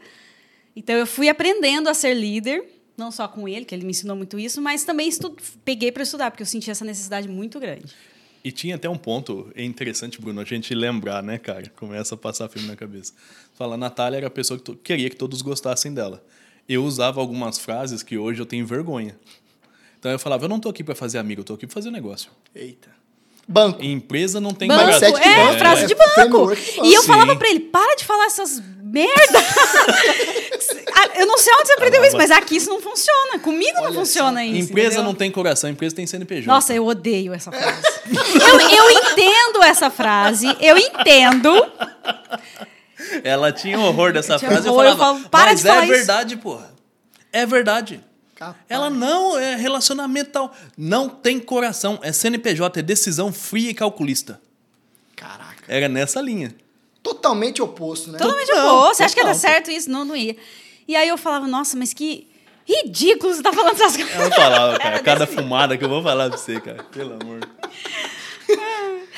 Então 0.76 0.94
eu 0.94 1.06
fui 1.06 1.28
aprendendo 1.28 1.88
a 1.88 1.94
ser 1.94 2.14
líder, 2.14 2.64
não 2.96 3.10
só 3.10 3.26
com 3.26 3.48
ele, 3.48 3.64
que 3.64 3.74
ele 3.74 3.84
me 3.84 3.90
ensinou 3.90 4.14
muito 4.14 4.38
isso, 4.38 4.60
mas 4.60 4.84
também 4.84 5.08
estu 5.08 5.34
peguei 5.64 5.90
para 5.90 6.02
estudar, 6.02 6.30
porque 6.30 6.42
eu 6.42 6.46
senti 6.46 6.70
essa 6.70 6.84
necessidade 6.84 7.26
muito 7.26 7.58
grande. 7.58 7.94
E 8.46 8.52
tinha 8.52 8.76
até 8.76 8.88
um 8.88 8.96
ponto 8.96 9.50
é 9.56 9.64
interessante, 9.64 10.20
Bruno, 10.20 10.40
a 10.40 10.44
gente 10.44 10.72
lembrar, 10.72 11.20
né, 11.20 11.36
cara? 11.36 11.68
Começa 11.74 12.14
a 12.14 12.16
passar 12.16 12.48
filme 12.48 12.68
na 12.68 12.76
cabeça. 12.76 13.12
Fala, 13.58 13.74
a 13.74 13.76
Natália 13.76 14.18
era 14.18 14.28
a 14.28 14.30
pessoa 14.30 14.56
que 14.56 14.72
queria 14.76 15.10
que 15.10 15.16
todos 15.16 15.42
gostassem 15.42 15.92
dela. 15.92 16.24
Eu 16.68 16.84
usava 16.84 17.20
algumas 17.20 17.58
frases 17.58 18.04
que 18.04 18.16
hoje 18.16 18.40
eu 18.40 18.46
tenho 18.46 18.64
vergonha. 18.64 19.18
Então 19.98 20.12
eu 20.12 20.18
falava, 20.20 20.44
eu 20.44 20.48
não 20.48 20.60
tô 20.60 20.68
aqui 20.68 20.84
para 20.84 20.94
fazer 20.94 21.18
amigo, 21.18 21.40
eu 21.40 21.44
tô 21.44 21.54
aqui 21.54 21.66
para 21.66 21.74
fazer 21.74 21.90
negócio. 21.90 22.30
Eita. 22.54 22.88
Banco. 23.48 23.82
Em 23.82 23.90
empresa 23.90 24.40
não 24.40 24.54
tem 24.54 24.68
Banco, 24.68 24.92
é, 24.92 25.10
banco, 25.10 25.58
frase 25.58 25.86
de 25.88 25.94
banco. 25.96 26.52
E 26.84 26.94
eu 26.94 27.00
Sim. 27.00 27.08
falava 27.08 27.34
pra 27.34 27.48
ele, 27.48 27.58
para 27.58 27.96
de 27.96 28.04
falar 28.04 28.26
essas 28.26 28.62
merda. 28.80 29.40
Ah, 31.16 31.20
eu 31.20 31.26
não 31.26 31.38
sei 31.38 31.52
onde 31.54 31.66
você 31.68 31.72
aprendeu 31.74 32.04
isso, 32.04 32.16
mas 32.16 32.30
aqui 32.30 32.56
isso 32.56 32.68
não 32.68 32.80
funciona. 32.80 33.38
Comigo 33.38 33.76
não 33.76 33.84
Olha 33.84 33.94
funciona 33.94 34.40
só. 34.40 34.46
isso. 34.46 34.70
empresa 34.70 34.86
entendeu? 34.88 35.04
não 35.04 35.14
tem 35.14 35.30
coração, 35.30 35.70
empresa 35.70 35.94
tem 35.96 36.06
CNPJ. 36.06 36.46
Nossa, 36.46 36.74
eu 36.74 36.86
odeio 36.86 37.32
essa 37.32 37.50
frase. 37.50 37.82
eu, 38.50 38.60
eu 38.60 38.90
entendo 38.90 39.62
essa 39.62 39.90
frase, 39.90 40.46
eu 40.60 40.76
entendo. 40.76 41.50
Ela 43.22 43.52
tinha 43.52 43.78
horror 43.78 44.12
dessa 44.12 44.38
Tinha 44.38 44.50
frase. 44.50 44.68
horror, 44.68 44.84
eu 44.84 44.90
eu 44.90 44.96
falava, 44.96 45.18
falo, 45.18 45.28
para 45.30 45.50
mas 45.52 45.60
de 45.60 45.68
é 45.68 45.70
falar 45.70 45.84
isso." 45.84 45.92
verdade, 45.94 46.36
porra. 46.36 46.74
É 47.32 47.46
verdade. 47.46 48.00
Capaz. 48.34 48.56
Ela 48.68 48.90
não 48.90 49.38
é 49.38 49.56
relacionamento 49.56 50.30
tal. 50.30 50.54
Não 50.76 51.08
tem 51.08 51.38
coração. 51.40 51.98
É 52.02 52.12
CNPJ, 52.12 52.80
é 52.80 52.82
decisão 52.82 53.32
fria 53.32 53.70
e 53.70 53.74
calculista. 53.74 54.40
Caraca. 55.14 55.64
Era 55.68 55.88
nessa 55.88 56.20
linha. 56.20 56.54
Totalmente 57.02 57.62
oposto, 57.62 58.10
né? 58.10 58.18
Totalmente 58.18 58.48
Total, 58.48 58.76
oposto. 58.76 58.96
Você 58.96 59.02
acha 59.04 59.14
que 59.14 59.20
ia 59.20 59.26
dar 59.26 59.34
certo 59.34 59.70
isso? 59.70 59.88
Não, 59.90 60.04
não 60.04 60.16
ia. 60.16 60.36
E 60.88 60.94
aí 60.94 61.08
eu 61.08 61.18
falava, 61.18 61.46
nossa, 61.46 61.76
mas 61.76 61.92
que 61.92 62.26
ridículo 62.64 63.32
você 63.34 63.42
tá 63.42 63.52
falando 63.52 63.74
essas 63.74 63.96
coisas. 63.96 64.14
Eu 64.14 64.30
falava, 64.32 64.78
cara, 64.78 64.94
Era 64.94 65.02
cada 65.02 65.26
fumada 65.26 65.76
que 65.76 65.84
eu 65.84 65.88
vou 65.88 66.02
falar 66.02 66.28
pra 66.28 66.38
você, 66.38 66.60
cara. 66.60 66.82
Pelo 66.84 67.14
amor. 67.14 67.40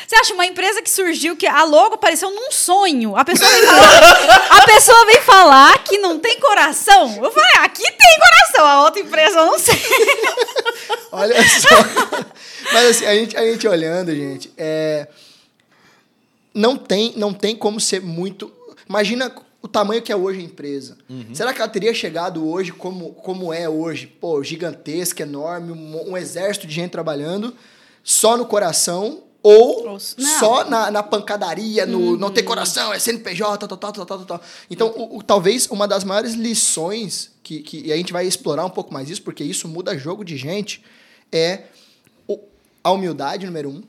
Você 0.07 0.17
acha 0.17 0.33
uma 0.33 0.47
empresa 0.47 0.81
que 0.81 0.89
surgiu 0.89 1.37
que 1.37 1.47
a 1.47 1.65
logo 1.65 1.97
apareceu 1.97 2.31
num 2.31 2.51
sonho? 2.51 3.15
A 3.15 3.25
pessoa 3.27 3.51
vem 3.51 3.63
falar, 3.67 4.39
a 4.59 4.65
pessoa 4.65 5.07
vem 5.07 5.21
falar 5.21 5.85
que 5.85 5.99
não 5.99 6.19
tem 6.19 6.41
coração. 6.41 7.23
Eu 7.23 7.31
falei, 7.31 7.51
"Ah, 7.59 7.65
aqui 7.65 7.83
tem 7.83 8.19
coração. 8.19 8.67
A 8.67 8.85
outra 8.85 9.03
empresa 9.03 9.41
eu 9.41 9.47
não 9.47 9.59
sei. 9.59 9.75
Olha 11.13 11.37
só. 11.47 11.69
Mas 12.73 12.87
assim, 12.91 13.05
a 13.07 13.15
gente, 13.15 13.37
a 13.37 13.43
gente 13.43 13.69
olhando, 13.69 14.15
gente, 14.15 14.51
é, 14.57 15.09
não, 16.55 16.77
tem, 16.79 17.13
não 17.17 17.35
tem 17.35 17.55
como 17.55 17.79
ser 17.79 18.01
muito. 18.01 18.51
Imagina 18.89 19.31
o 19.61 19.67
tamanho 19.69 20.01
que 20.03 20.13
é 20.13 20.17
hoje 20.17 20.41
a 20.41 20.43
empresa. 20.43 20.97
Será 21.35 21.53
que 21.53 21.61
ela 21.61 21.69
teria 21.69 21.93
chegado 21.93 22.47
hoje 22.49 22.73
como, 22.73 23.13
como 23.15 23.53
é 23.53 23.69
hoje? 23.69 24.07
Pô, 24.07 24.43
gigantesca, 24.43 25.23
enorme, 25.25 25.73
um, 25.73 26.11
um 26.13 26.17
exército 26.17 26.67
de 26.67 26.75
gente 26.75 26.91
trabalhando 26.93 27.55
só 28.05 28.37
no 28.37 28.47
coração 28.47 29.25
ou 29.43 29.85
não. 30.17 30.39
só 30.39 30.65
na, 30.69 30.91
na 30.91 31.03
pancadaria, 31.03 31.87
no 31.87 32.17
não 32.17 32.31
ter 32.31 32.43
coração, 32.43 32.93
é 32.93 32.99
CNPJ, 32.99 33.67
tal, 33.67 33.77
tal, 33.79 33.93
tal, 33.93 34.05
tal, 34.07 34.19
tal, 34.19 34.25
tal. 34.27 34.41
Então, 34.71 34.89
o, 34.97 35.19
o- 35.19 35.23
talvez 35.23 35.67
uma 35.71 35.87
das 35.89 36.03
maiores 36.05 36.35
lições 36.35 37.31
que, 37.43 37.61
que 37.61 37.87
e 37.87 37.93
a 37.93 37.97
gente 37.97 38.13
vai 38.13 38.27
explorar 38.27 38.65
um 38.65 38.71
pouco 38.71 38.93
mais 38.93 39.09
isso, 39.11 39.23
porque 39.23 39.43
isso 39.45 39.69
muda 39.69 39.97
jogo 39.97 40.25
de 40.25 40.37
gente, 40.37 40.85
é 41.33 41.65
o- 42.27 42.41
a 42.83 42.91
humildade, 42.93 43.47
número 43.47 43.71
um, 43.71 43.83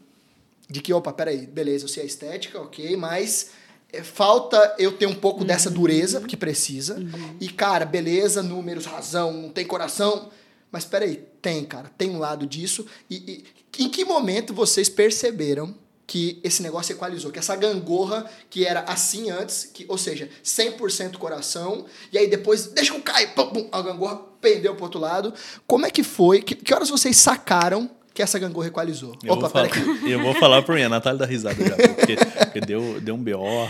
de 0.69 0.81
que, 0.81 0.93
opa, 0.93 1.11
peraí, 1.11 1.47
beleza, 1.47 1.85
eu 1.85 1.89
sei 1.89 2.03
a 2.03 2.05
estética, 2.05 2.61
ok, 2.61 2.95
mas 2.95 3.47
é, 3.47 3.58
falta 4.03 4.75
eu 4.77 4.91
ter 4.91 5.07
um 5.07 5.15
pouco 5.15 5.43
dessa 5.43 5.69
dureza, 5.69 6.19
porque 6.19 6.37
precisa. 6.37 6.97
E, 7.39 7.49
cara, 7.49 7.85
beleza, 7.85 8.43
números, 8.43 8.85
razão, 8.85 9.33
não 9.33 9.49
tem 9.49 9.65
coração. 9.65 10.29
Mas 10.71 10.85
peraí, 10.85 11.23
tem, 11.41 11.65
cara, 11.65 11.91
tem 11.97 12.09
um 12.11 12.19
lado 12.19 12.45
disso. 12.45 12.85
E, 13.09 13.43
e 13.75 13.83
em 13.83 13.89
que 13.89 14.05
momento 14.05 14.53
vocês 14.53 14.87
perceberam 14.87 15.73
que 16.05 16.39
esse 16.43 16.61
negócio 16.61 16.93
equalizou? 16.93 17.31
Que 17.31 17.39
essa 17.39 17.55
gangorra 17.55 18.29
que 18.49 18.65
era 18.65 18.81
assim 18.81 19.29
antes, 19.29 19.69
que, 19.71 19.85
ou 19.87 19.97
seja, 19.97 20.29
100% 20.43 21.17
coração, 21.17 21.85
e 22.11 22.17
aí 22.17 22.27
depois, 22.27 22.67
deixa 22.67 22.91
que 22.91 22.97
eu 22.97 23.03
caia, 23.03 23.27
pum, 23.29 23.47
pum, 23.47 23.69
a 23.71 23.81
gangorra 23.81 24.17
pendeu 24.41 24.75
pro 24.75 24.85
outro 24.85 24.99
lado. 24.99 25.33
Como 25.65 25.85
é 25.85 25.91
que 25.91 26.03
foi? 26.03 26.41
Que, 26.41 26.55
que 26.55 26.73
horas 26.73 26.89
vocês 26.89 27.17
sacaram 27.17 27.89
que 28.19 28.23
essa 28.23 28.37
gangorra 28.37 28.67
equalizou? 28.67 29.15
Eu, 29.23 29.31
Opa, 29.35 29.41
vou, 29.43 29.49
falar, 29.49 29.69
peraí. 29.69 30.11
eu 30.11 30.21
vou 30.21 30.33
falar 30.35 30.61
por 30.61 30.75
mim, 30.75 30.81
a 30.81 30.89
Natália 30.89 31.19
dá 31.19 31.25
risada 31.25 31.55
já, 31.55 31.73
porque, 31.77 32.17
porque 32.17 32.59
deu, 32.59 32.99
deu 32.99 33.15
um 33.15 33.23
BO. 33.23 33.69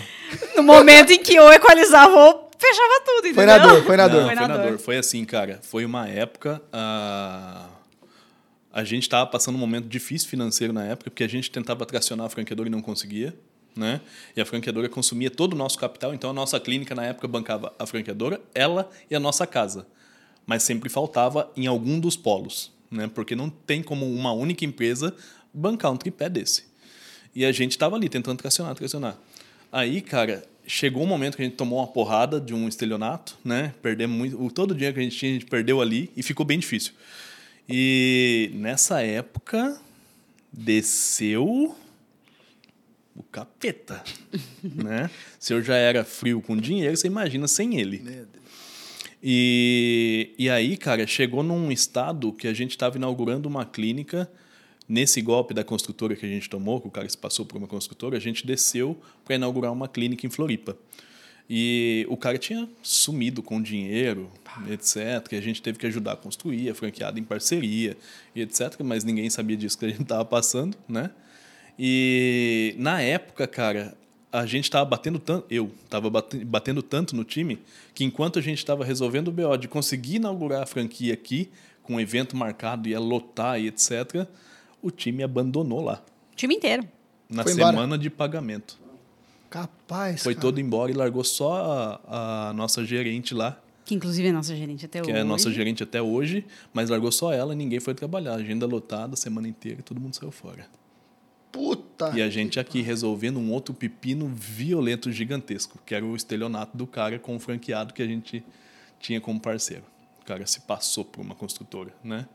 No 0.55 0.63
momento 0.63 1.11
em 1.11 1.19
que 1.21 1.39
ou 1.39 1.53
equalizava 1.53 2.11
ou 2.15 2.49
fechava 2.57 3.01
tudo, 3.05 3.27
entendeu? 3.27 3.35
Foi 3.35 3.45
na 3.45 3.57
dor, 3.59 3.83
foi 3.83 3.97
na 3.97 4.07
Não, 4.07 4.15
dor. 4.15 4.25
foi 4.25 4.35
na 4.35 4.47
na 4.47 4.57
dor. 4.57 4.69
dor. 4.71 4.79
Foi 4.79 4.97
assim, 4.97 5.23
cara. 5.23 5.59
Foi 5.61 5.85
uma 5.85 6.07
época. 6.07 6.59
ah, 6.73 7.67
a 8.73 8.83
gente 8.83 9.03
estava 9.03 9.27
passando 9.29 9.53
um 9.55 9.59
momento 9.59 9.87
difícil 9.87 10.27
financeiro 10.27 10.73
na 10.73 10.83
época, 10.83 11.11
porque 11.11 11.23
a 11.23 11.29
gente 11.29 11.51
tentava 11.51 11.85
tracionar 11.85 12.25
a 12.25 12.29
franqueadora 12.29 12.67
e 12.69 12.71
não 12.71 12.81
conseguia. 12.81 13.35
Né? 13.75 14.01
E 14.35 14.41
a 14.41 14.45
franqueadora 14.47 14.89
consumia 14.89 15.29
todo 15.29 15.53
o 15.53 15.55
nosso 15.55 15.77
capital, 15.77 16.11
então 16.11 16.31
a 16.31 16.33
nossa 16.33 16.59
clínica 16.59 16.95
na 16.95 17.05
época 17.05 17.27
bancava 17.27 17.71
a 17.77 17.85
franqueadora, 17.85 18.41
ela 18.55 18.89
e 19.11 19.15
a 19.15 19.19
nossa 19.19 19.45
casa. 19.45 19.85
Mas 20.43 20.63
sempre 20.63 20.89
faltava 20.89 21.51
em 21.55 21.67
algum 21.67 21.99
dos 21.99 22.17
polos, 22.17 22.71
né? 22.91 23.09
porque 23.13 23.35
não 23.35 23.49
tem 23.49 23.81
como 23.83 24.11
uma 24.11 24.31
única 24.31 24.65
empresa 24.65 25.15
bancar 25.53 25.91
um 25.91 25.97
tripé 25.97 26.29
desse. 26.29 26.63
E 27.35 27.45
a 27.45 27.51
gente 27.51 27.71
estava 27.71 27.95
ali 27.95 28.09
tentando 28.09 28.37
tracionar, 28.37 28.75
tracionar. 28.75 29.17
Aí, 29.71 30.01
cara, 30.01 30.43
chegou 30.65 31.03
um 31.03 31.07
momento 31.07 31.35
que 31.35 31.41
a 31.41 31.45
gente 31.45 31.55
tomou 31.55 31.79
uma 31.79 31.87
porrada 31.87 32.39
de 32.39 32.53
um 32.53 32.67
estelionato, 32.67 33.37
né? 33.43 33.73
Perdemos 33.81 34.17
muito. 34.17 34.53
Todo 34.53 34.71
o 34.71 34.73
dinheiro 34.73 34.95
que 34.95 34.99
a 34.99 35.03
gente 35.03 35.17
tinha, 35.17 35.31
a 35.31 35.33
gente 35.33 35.45
perdeu 35.45 35.81
ali 35.81 36.11
e 36.17 36.23
ficou 36.23 36.45
bem 36.45 36.59
difícil. 36.59 36.93
E 37.67 38.51
nessa 38.55 39.01
época 39.01 39.79
desceu 40.51 41.75
o 43.15 43.23
capeta, 43.23 44.03
né? 44.63 45.09
Se 45.39 45.53
eu 45.53 45.61
já 45.61 45.75
era 45.75 46.03
frio 46.03 46.41
com 46.41 46.57
dinheiro, 46.57 46.95
você 46.97 47.07
imagina 47.07 47.47
sem 47.47 47.79
ele. 47.79 48.27
E, 49.21 50.33
e 50.37 50.49
aí, 50.49 50.77
cara, 50.77 51.05
chegou 51.05 51.43
num 51.43 51.71
estado 51.71 52.31
que 52.31 52.47
a 52.47 52.53
gente 52.53 52.71
estava 52.71 52.97
inaugurando 52.97 53.49
uma 53.49 53.65
clínica 53.65 54.29
Nesse 54.89 55.21
golpe 55.21 55.53
da 55.53 55.63
construtora 55.63 56.15
que 56.15 56.25
a 56.25 56.29
gente 56.29 56.49
tomou, 56.49 56.81
que 56.81 56.87
o 56.87 56.89
cara 56.89 57.07
se 57.07 57.15
passou 57.15 57.45
por 57.45 57.59
uma 57.59 57.67
construtora, 57.67 58.17
a 58.17 58.19
gente 58.19 58.43
desceu 58.43 58.99
para 59.23 59.35
inaugurar 59.35 59.71
uma 59.71 59.87
clínica 59.87 60.25
em 60.25 60.31
Floripa. 60.31 60.75
E 61.47 62.07
o 62.09 62.17
cara 62.17 62.39
tinha 62.39 62.67
sumido 62.81 63.43
com 63.43 63.61
dinheiro, 63.61 64.31
etc. 64.67 65.27
Que 65.29 65.35
a 65.35 65.41
gente 65.41 65.61
teve 65.61 65.77
que 65.77 65.85
ajudar 65.85 66.13
a 66.13 66.15
construir, 66.15 66.71
a 66.71 66.73
franqueada 66.73 67.19
em 67.19 67.23
parceria, 67.23 67.95
e 68.35 68.41
etc. 68.41 68.81
Mas 68.83 69.03
ninguém 69.03 69.29
sabia 69.29 69.55
disso 69.55 69.77
que 69.77 69.85
a 69.85 69.89
gente 69.89 70.01
estava 70.01 70.25
passando, 70.25 70.75
né? 70.87 71.11
E 71.77 72.73
na 72.79 72.99
época, 72.99 73.45
cara, 73.45 73.95
a 74.31 74.45
gente 74.45 74.65
estava 74.65 74.85
batendo 74.85 75.17
tanto, 75.19 75.45
eu 75.49 75.71
estava 75.83 76.09
batendo 76.09 76.81
tanto 76.81 77.15
no 77.15 77.23
time, 77.23 77.59
que 77.93 78.03
enquanto 78.03 78.37
a 78.39 78.41
gente 78.41 78.59
estava 78.59 78.85
resolvendo 78.85 79.29
o 79.29 79.31
BO 79.31 79.57
de 79.57 79.67
conseguir 79.67 80.15
inaugurar 80.17 80.63
a 80.63 80.65
franquia 80.65 81.13
aqui, 81.13 81.49
com 81.83 81.95
um 81.95 81.99
evento 81.99 82.37
marcado, 82.37 82.87
ia 82.87 82.99
lotar 82.99 83.59
e 83.59 83.67
etc., 83.67 84.27
o 84.81 84.91
time 84.91 85.23
abandonou 85.23 85.81
lá. 85.81 86.01
O 86.31 86.35
time 86.35 86.55
inteiro. 86.55 86.87
Na 87.27 87.43
Foi 87.43 87.53
semana 87.53 87.83
embora. 87.83 87.97
de 87.97 88.09
pagamento. 88.09 88.77
Capaz. 89.49 90.21
Foi 90.23 90.35
cara. 90.35 90.41
todo 90.41 90.59
embora 90.59 90.91
e 90.91 90.93
largou 90.93 91.23
só 91.23 91.99
a, 92.07 92.49
a 92.49 92.53
nossa 92.53 92.85
gerente 92.85 93.33
lá, 93.33 93.59
Que 93.83 93.95
inclusive 93.95 94.27
é 94.27 94.31
nossa 94.31 94.55
gerente 94.55 94.85
até 94.85 95.01
que 95.01 95.09
hoje. 95.09 95.17
é 95.17 95.21
a 95.21 95.25
nossa 95.25 95.51
gerente 95.51 95.81
até 95.81 95.99
hoje, 96.01 96.45
mas 96.71 96.89
largou 96.89 97.11
só 97.11 97.33
ela 97.33 97.53
e 97.53 97.55
ninguém 97.55 97.79
foi 97.79 97.95
trabalhar. 97.95 98.35
Agenda 98.35 98.67
lotada 98.67 99.15
a 99.15 99.17
semana 99.17 99.47
inteira 99.47 99.79
e 99.79 99.83
todo 99.83 99.99
mundo 99.99 100.13
saiu 100.15 100.31
fora. 100.31 100.67
Puta. 101.51 102.11
E 102.15 102.21
a 102.21 102.29
gente 102.29 102.59
aqui 102.59 102.81
resolvendo 102.81 103.37
um 103.39 103.51
outro 103.51 103.73
pepino 103.73 104.27
violento 104.27 105.11
gigantesco, 105.11 105.79
que 105.85 105.95
era 105.95 106.05
o 106.05 106.15
estelionato 106.15 106.77
do 106.77 106.85
cara 106.85 107.17
com 107.19 107.35
o 107.35 107.39
franqueado 107.39 107.93
que 107.93 108.01
a 108.01 108.07
gente 108.07 108.43
tinha 108.99 109.19
como 109.19 109.39
parceiro. 109.39 109.83
O 110.21 110.25
cara 110.25 110.45
se 110.45 110.61
passou 110.61 111.03
por 111.03 111.21
uma 111.21 111.33
construtora, 111.33 111.91
né? 112.03 112.27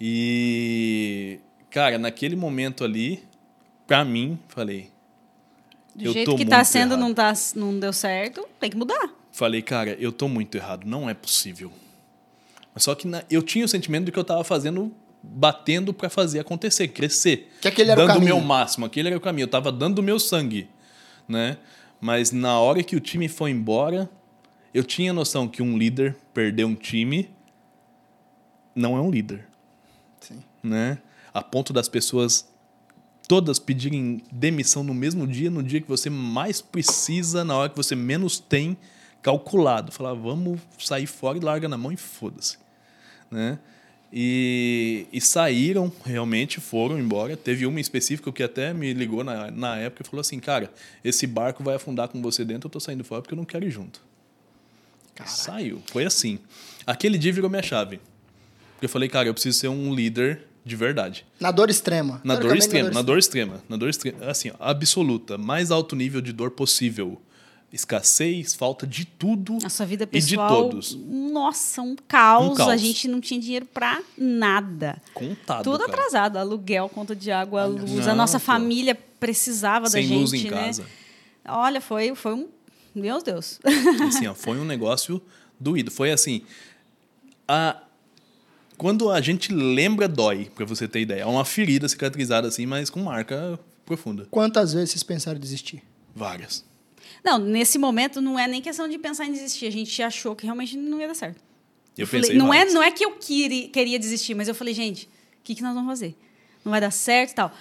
E, 0.00 1.38
cara, 1.70 1.98
naquele 1.98 2.34
momento 2.36 2.84
ali, 2.84 3.22
pra 3.86 4.04
mim, 4.04 4.38
falei. 4.48 4.90
Do 5.94 6.04
eu 6.06 6.12
jeito 6.12 6.30
tô 6.30 6.36
que 6.36 6.46
tá 6.46 6.62
sendo, 6.64 6.92
errado. 6.92 7.00
não, 7.00 7.12
tá, 7.14 7.32
não 7.56 7.78
deu 7.78 7.92
certo, 7.92 8.46
tem 8.60 8.70
que 8.70 8.76
mudar. 8.76 9.10
Falei, 9.32 9.60
cara, 9.62 9.90
eu 10.00 10.10
tô 10.12 10.28
muito 10.28 10.54
errado, 10.56 10.86
não 10.86 11.10
é 11.10 11.14
possível. 11.14 11.70
Mas 12.74 12.84
só 12.84 12.94
que 12.94 13.06
na- 13.06 13.24
eu 13.30 13.42
tinha 13.42 13.64
o 13.64 13.68
sentimento 13.68 14.06
de 14.06 14.12
que 14.12 14.18
eu 14.18 14.24
tava 14.24 14.42
fazendo, 14.44 14.92
batendo 15.22 15.92
pra 15.92 16.08
fazer 16.08 16.40
acontecer, 16.40 16.88
crescer. 16.88 17.52
Que 17.60 17.68
aquele 17.68 17.90
era 17.90 18.02
o 18.02 18.06
dando 18.06 18.14
caminho. 18.14 18.36
meu 18.36 18.44
máximo, 18.44 18.86
aquele 18.86 19.08
era 19.08 19.16
o 19.16 19.20
caminho. 19.20 19.44
Eu 19.44 19.48
tava 19.48 19.72
dando 19.72 19.98
o 19.98 20.02
meu 20.02 20.18
sangue, 20.18 20.68
né? 21.26 21.58
Mas 22.00 22.30
na 22.30 22.58
hora 22.58 22.82
que 22.82 22.94
o 22.94 23.00
time 23.00 23.28
foi 23.28 23.50
embora, 23.50 24.08
eu 24.72 24.84
tinha 24.84 25.12
noção 25.12 25.48
que 25.48 25.62
um 25.62 25.76
líder 25.76 26.16
perdeu 26.32 26.68
um 26.68 26.74
time 26.74 27.28
não 28.78 28.96
é 28.96 29.00
um 29.00 29.10
líder, 29.10 29.44
Sim. 30.20 30.42
né? 30.62 30.98
A 31.34 31.42
ponto 31.42 31.72
das 31.72 31.88
pessoas 31.88 32.48
todas 33.26 33.58
pedirem 33.58 34.22
demissão 34.32 34.82
no 34.82 34.94
mesmo 34.94 35.26
dia, 35.26 35.50
no 35.50 35.62
dia 35.62 35.80
que 35.80 35.88
você 35.88 36.08
mais 36.08 36.62
precisa, 36.62 37.44
na 37.44 37.56
hora 37.56 37.68
que 37.68 37.76
você 37.76 37.94
menos 37.94 38.38
tem 38.38 38.76
calculado. 39.20 39.92
Falar, 39.92 40.14
vamos 40.14 40.60
sair 40.78 41.06
fora 41.06 41.36
e 41.36 41.40
larga 41.40 41.68
na 41.68 41.76
mão 41.76 41.92
e 41.92 41.96
foda-se. 41.96 42.56
Né? 43.30 43.58
E, 44.12 45.06
e 45.12 45.20
saíram, 45.20 45.92
realmente 46.04 46.60
foram 46.60 46.98
embora. 46.98 47.36
Teve 47.36 47.66
uma 47.66 47.80
específica 47.80 48.32
que 48.32 48.42
até 48.42 48.72
me 48.72 48.92
ligou 48.94 49.22
na, 49.22 49.50
na 49.50 49.76
época 49.76 50.02
e 50.02 50.08
falou 50.08 50.20
assim: 50.20 50.40
Cara, 50.40 50.72
esse 51.04 51.26
barco 51.26 51.62
vai 51.62 51.74
afundar 51.74 52.08
com 52.08 52.20
você 52.22 52.44
dentro, 52.44 52.68
eu 52.68 52.70
tô 52.70 52.80
saindo 52.80 53.04
fora 53.04 53.20
porque 53.20 53.34
eu 53.34 53.38
não 53.38 53.44
quero 53.44 53.66
ir 53.66 53.70
junto. 53.70 54.00
Saiu. 55.26 55.82
Foi 55.86 56.04
assim. 56.04 56.38
Aquele 56.86 57.18
dia 57.18 57.32
virou 57.32 57.50
minha 57.50 57.62
chave. 57.62 58.00
Porque 58.74 58.86
eu 58.86 58.88
falei, 58.88 59.08
cara, 59.08 59.28
eu 59.28 59.34
preciso 59.34 59.58
ser 59.58 59.68
um 59.68 59.92
líder 59.92 60.46
de 60.64 60.76
verdade. 60.76 61.24
Na 61.40 61.50
dor 61.50 61.68
extrema. 61.68 62.20
Na 62.22 62.36
dor 62.36 62.56
extrema, 62.56 62.90
na 62.90 63.02
dor 63.02 63.18
extrema, 63.18 63.62
na 63.68 63.76
dor 63.76 63.88
extrema, 63.88 64.26
assim, 64.26 64.50
ó, 64.50 64.54
absoluta, 64.60 65.36
mais 65.36 65.70
alto 65.70 65.96
nível 65.96 66.20
de 66.20 66.32
dor 66.32 66.52
possível. 66.52 67.20
Escassez, 67.70 68.54
falta 68.54 68.86
de 68.86 69.04
tudo 69.04 69.58
A 69.62 69.68
sua 69.68 69.84
vida 69.84 70.04
e 70.10 70.20
de 70.20 70.28
pessoal. 70.30 70.48
todos. 70.70 70.94
Nossa, 70.94 71.82
um 71.82 71.94
caos. 71.96 72.52
Um 72.52 72.54
caos. 72.54 72.70
A 72.70 72.76
gente 72.78 73.06
não 73.06 73.20
tinha 73.20 73.38
dinheiro 73.38 73.66
pra 73.66 74.00
nada. 74.16 75.00
Contado, 75.12 75.64
Tudo 75.64 75.80
cara. 75.80 75.92
atrasado. 75.92 76.36
Aluguel, 76.38 76.88
conta 76.88 77.14
de 77.14 77.30
água, 77.30 77.66
luz. 77.66 78.06
a 78.06 78.10
Não, 78.10 78.16
nossa 78.16 78.38
pô. 78.40 78.46
família 78.46 78.94
precisava 79.20 79.84
da 79.84 79.90
Sem 79.90 80.06
gente, 80.06 80.18
luz 80.18 80.32
em 80.32 80.44
né? 80.44 80.50
casa. 80.50 80.86
Olha, 81.46 81.80
foi, 81.80 82.14
foi 82.14 82.34
um. 82.34 82.48
Meu 82.94 83.22
Deus. 83.22 83.60
Assim, 84.08 84.26
ó, 84.26 84.34
foi 84.34 84.58
um 84.58 84.64
negócio 84.64 85.20
doído. 85.60 85.90
Foi 85.90 86.10
assim, 86.10 86.42
a 87.46 87.82
quando 88.78 89.10
a 89.10 89.20
gente 89.20 89.52
lembra 89.52 90.06
dói, 90.08 90.50
pra 90.54 90.64
você 90.64 90.86
ter 90.86 91.00
ideia. 91.00 91.22
É 91.22 91.26
uma 91.26 91.44
ferida 91.44 91.88
cicatrizada 91.88 92.46
assim, 92.48 92.64
mas 92.64 92.88
com 92.88 93.00
marca 93.02 93.58
profunda. 93.84 94.26
Quantas 94.30 94.72
vezes 94.72 94.90
vocês 94.90 95.02
pensaram 95.02 95.36
em 95.36 95.40
desistir? 95.40 95.82
Várias. 96.14 96.64
Não, 97.24 97.38
nesse 97.38 97.78
momento 97.78 98.20
não 98.20 98.38
é 98.38 98.46
nem 98.46 98.60
questão 98.62 98.88
de 98.88 98.98
pensar 98.98 99.26
em 99.26 99.32
desistir. 99.32 99.66
A 99.66 99.70
gente 99.72 100.02
achou 100.02 100.34
que 100.36 100.44
realmente 100.44 100.76
não 100.76 101.00
ia 101.00 101.08
dar 101.08 101.14
certo. 101.14 101.40
Eu, 101.96 102.06
falei, 102.06 102.22
pensei 102.22 102.36
não, 102.38 102.54
é, 102.54 102.64
não 102.66 102.82
é 102.82 102.90
que 102.92 103.04
eu 103.04 103.12
queria, 103.12 103.68
queria 103.68 103.98
desistir, 103.98 104.34
mas 104.34 104.46
eu 104.46 104.54
falei, 104.54 104.72
gente, 104.72 105.06
o 105.06 105.08
que, 105.42 105.54
que 105.56 105.62
nós 105.62 105.74
vamos 105.74 105.88
fazer? 105.88 106.14
Não 106.64 106.70
vai 106.70 106.80
dar 106.80 106.90
certo 106.92 107.32
e 107.32 107.34
tal. 107.34 107.52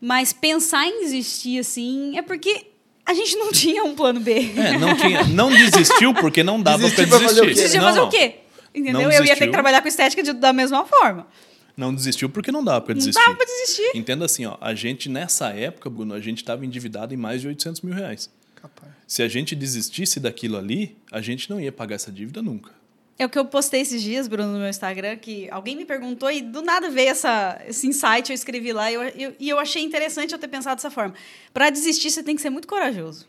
Mas 0.00 0.32
pensar 0.32 0.86
em 0.86 1.00
desistir, 1.00 1.58
assim, 1.58 2.16
é 2.16 2.22
porque 2.22 2.66
a 3.04 3.12
gente 3.14 3.36
não 3.36 3.50
tinha 3.52 3.82
um 3.84 3.94
plano 3.94 4.20
B. 4.20 4.52
É, 4.56 4.78
não 4.78 4.96
tinha, 4.96 5.24
não 5.24 5.50
desistiu 5.50 6.14
porque 6.14 6.42
não 6.44 6.60
dava 6.62 6.78
Desistiu 6.88 7.04
o 7.04 7.46
desistir. 7.46 7.78
Não, 7.78 7.84
fazer 7.84 8.00
o 8.00 8.02
não. 8.04 8.10
quê? 8.10 8.34
Entendeu? 8.74 8.92
Não 8.94 9.00
eu 9.02 9.06
ia 9.10 9.16
ter 9.18 9.22
desistiu. 9.24 9.46
que 9.46 9.52
trabalhar 9.52 9.82
com 9.82 9.88
estética 9.88 10.22
de- 10.22 10.32
da 10.32 10.52
mesma 10.52 10.84
forma. 10.84 11.26
Não 11.76 11.92
desistiu 11.92 12.28
porque 12.28 12.52
não 12.52 12.62
dava 12.62 12.80
pra 12.80 12.94
Não 12.94 12.98
desistir. 12.98 13.20
dava 13.20 13.34
pra 13.36 13.44
desistir. 13.44 13.90
Entenda 13.96 14.24
assim, 14.24 14.46
ó, 14.46 14.56
a 14.60 14.74
gente 14.74 15.08
nessa 15.08 15.48
época, 15.48 15.90
Bruno, 15.90 16.14
a 16.14 16.20
gente 16.20 16.38
estava 16.38 16.64
endividado 16.64 17.12
em 17.12 17.16
mais 17.16 17.40
de 17.40 17.48
800 17.48 17.80
mil 17.82 17.94
reais. 17.94 18.30
Capaz. 18.64 18.92
Se 19.06 19.22
a 19.22 19.28
gente 19.28 19.54
desistisse 19.54 20.18
daquilo 20.18 20.56
ali, 20.56 20.96
a 21.12 21.20
gente 21.20 21.50
não 21.50 21.60
ia 21.60 21.70
pagar 21.70 21.96
essa 21.96 22.10
dívida 22.10 22.40
nunca. 22.40 22.72
É 23.18 23.24
o 23.26 23.28
que 23.28 23.38
eu 23.38 23.44
postei 23.44 23.80
esses 23.82 24.02
dias, 24.02 24.26
Bruno, 24.26 24.52
no 24.54 24.58
meu 24.58 24.68
Instagram, 24.68 25.16
que 25.16 25.48
alguém 25.50 25.76
me 25.76 25.84
perguntou 25.84 26.30
e 26.30 26.40
do 26.42 26.62
nada 26.62 26.90
veio 26.90 27.10
essa, 27.10 27.60
esse 27.68 27.86
insight, 27.86 28.30
eu 28.30 28.34
escrevi 28.34 28.72
lá 28.72 28.90
e 28.90 28.94
eu, 28.94 29.02
eu- 29.02 29.34
e 29.38 29.48
eu 29.48 29.58
achei 29.58 29.82
interessante 29.82 30.32
eu 30.32 30.38
ter 30.38 30.48
pensado 30.48 30.76
dessa 30.76 30.90
forma. 30.90 31.14
Para 31.52 31.68
desistir, 31.70 32.10
você 32.10 32.22
tem 32.22 32.34
que 32.34 32.42
ser 32.42 32.50
muito 32.50 32.66
corajoso. 32.66 33.28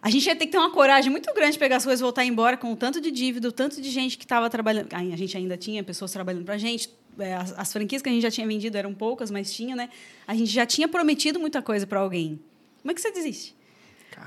A 0.00 0.10
gente 0.10 0.26
ia 0.26 0.34
ter 0.34 0.46
que 0.46 0.52
ter 0.52 0.58
uma 0.58 0.72
coragem 0.72 1.12
muito 1.12 1.32
grande 1.32 1.52
de 1.52 1.58
pegar 1.60 1.76
as 1.76 1.84
coisas 1.84 2.00
e 2.00 2.02
voltar 2.02 2.24
embora 2.24 2.56
com 2.56 2.72
o 2.72 2.76
tanto 2.76 3.00
de 3.00 3.12
dívida, 3.12 3.46
o 3.48 3.52
tanto 3.52 3.80
de 3.80 3.88
gente 3.88 4.18
que 4.18 4.24
estava 4.24 4.50
trabalhando. 4.50 4.88
A 4.92 5.16
gente 5.16 5.36
ainda 5.36 5.56
tinha 5.56 5.84
pessoas 5.84 6.10
trabalhando 6.10 6.44
para 6.44 6.54
a 6.54 6.58
gente. 6.58 6.90
é, 7.20 7.34
As, 7.34 7.56
as 7.56 7.72
franquias 7.72 8.02
que 8.02 8.08
a 8.08 8.12
gente 8.12 8.22
já 8.22 8.30
tinha 8.32 8.46
vendido 8.48 8.76
eram 8.76 8.92
poucas, 8.92 9.30
mas 9.30 9.52
tinha, 9.54 9.76
né? 9.76 9.90
A 10.26 10.34
gente 10.34 10.50
já 10.50 10.66
tinha 10.66 10.88
prometido 10.88 11.38
muita 11.38 11.62
coisa 11.62 11.86
para 11.86 12.00
alguém. 12.00 12.40
Como 12.80 12.90
é 12.90 12.94
que 12.94 13.00
você 13.00 13.12
desiste? 13.12 13.54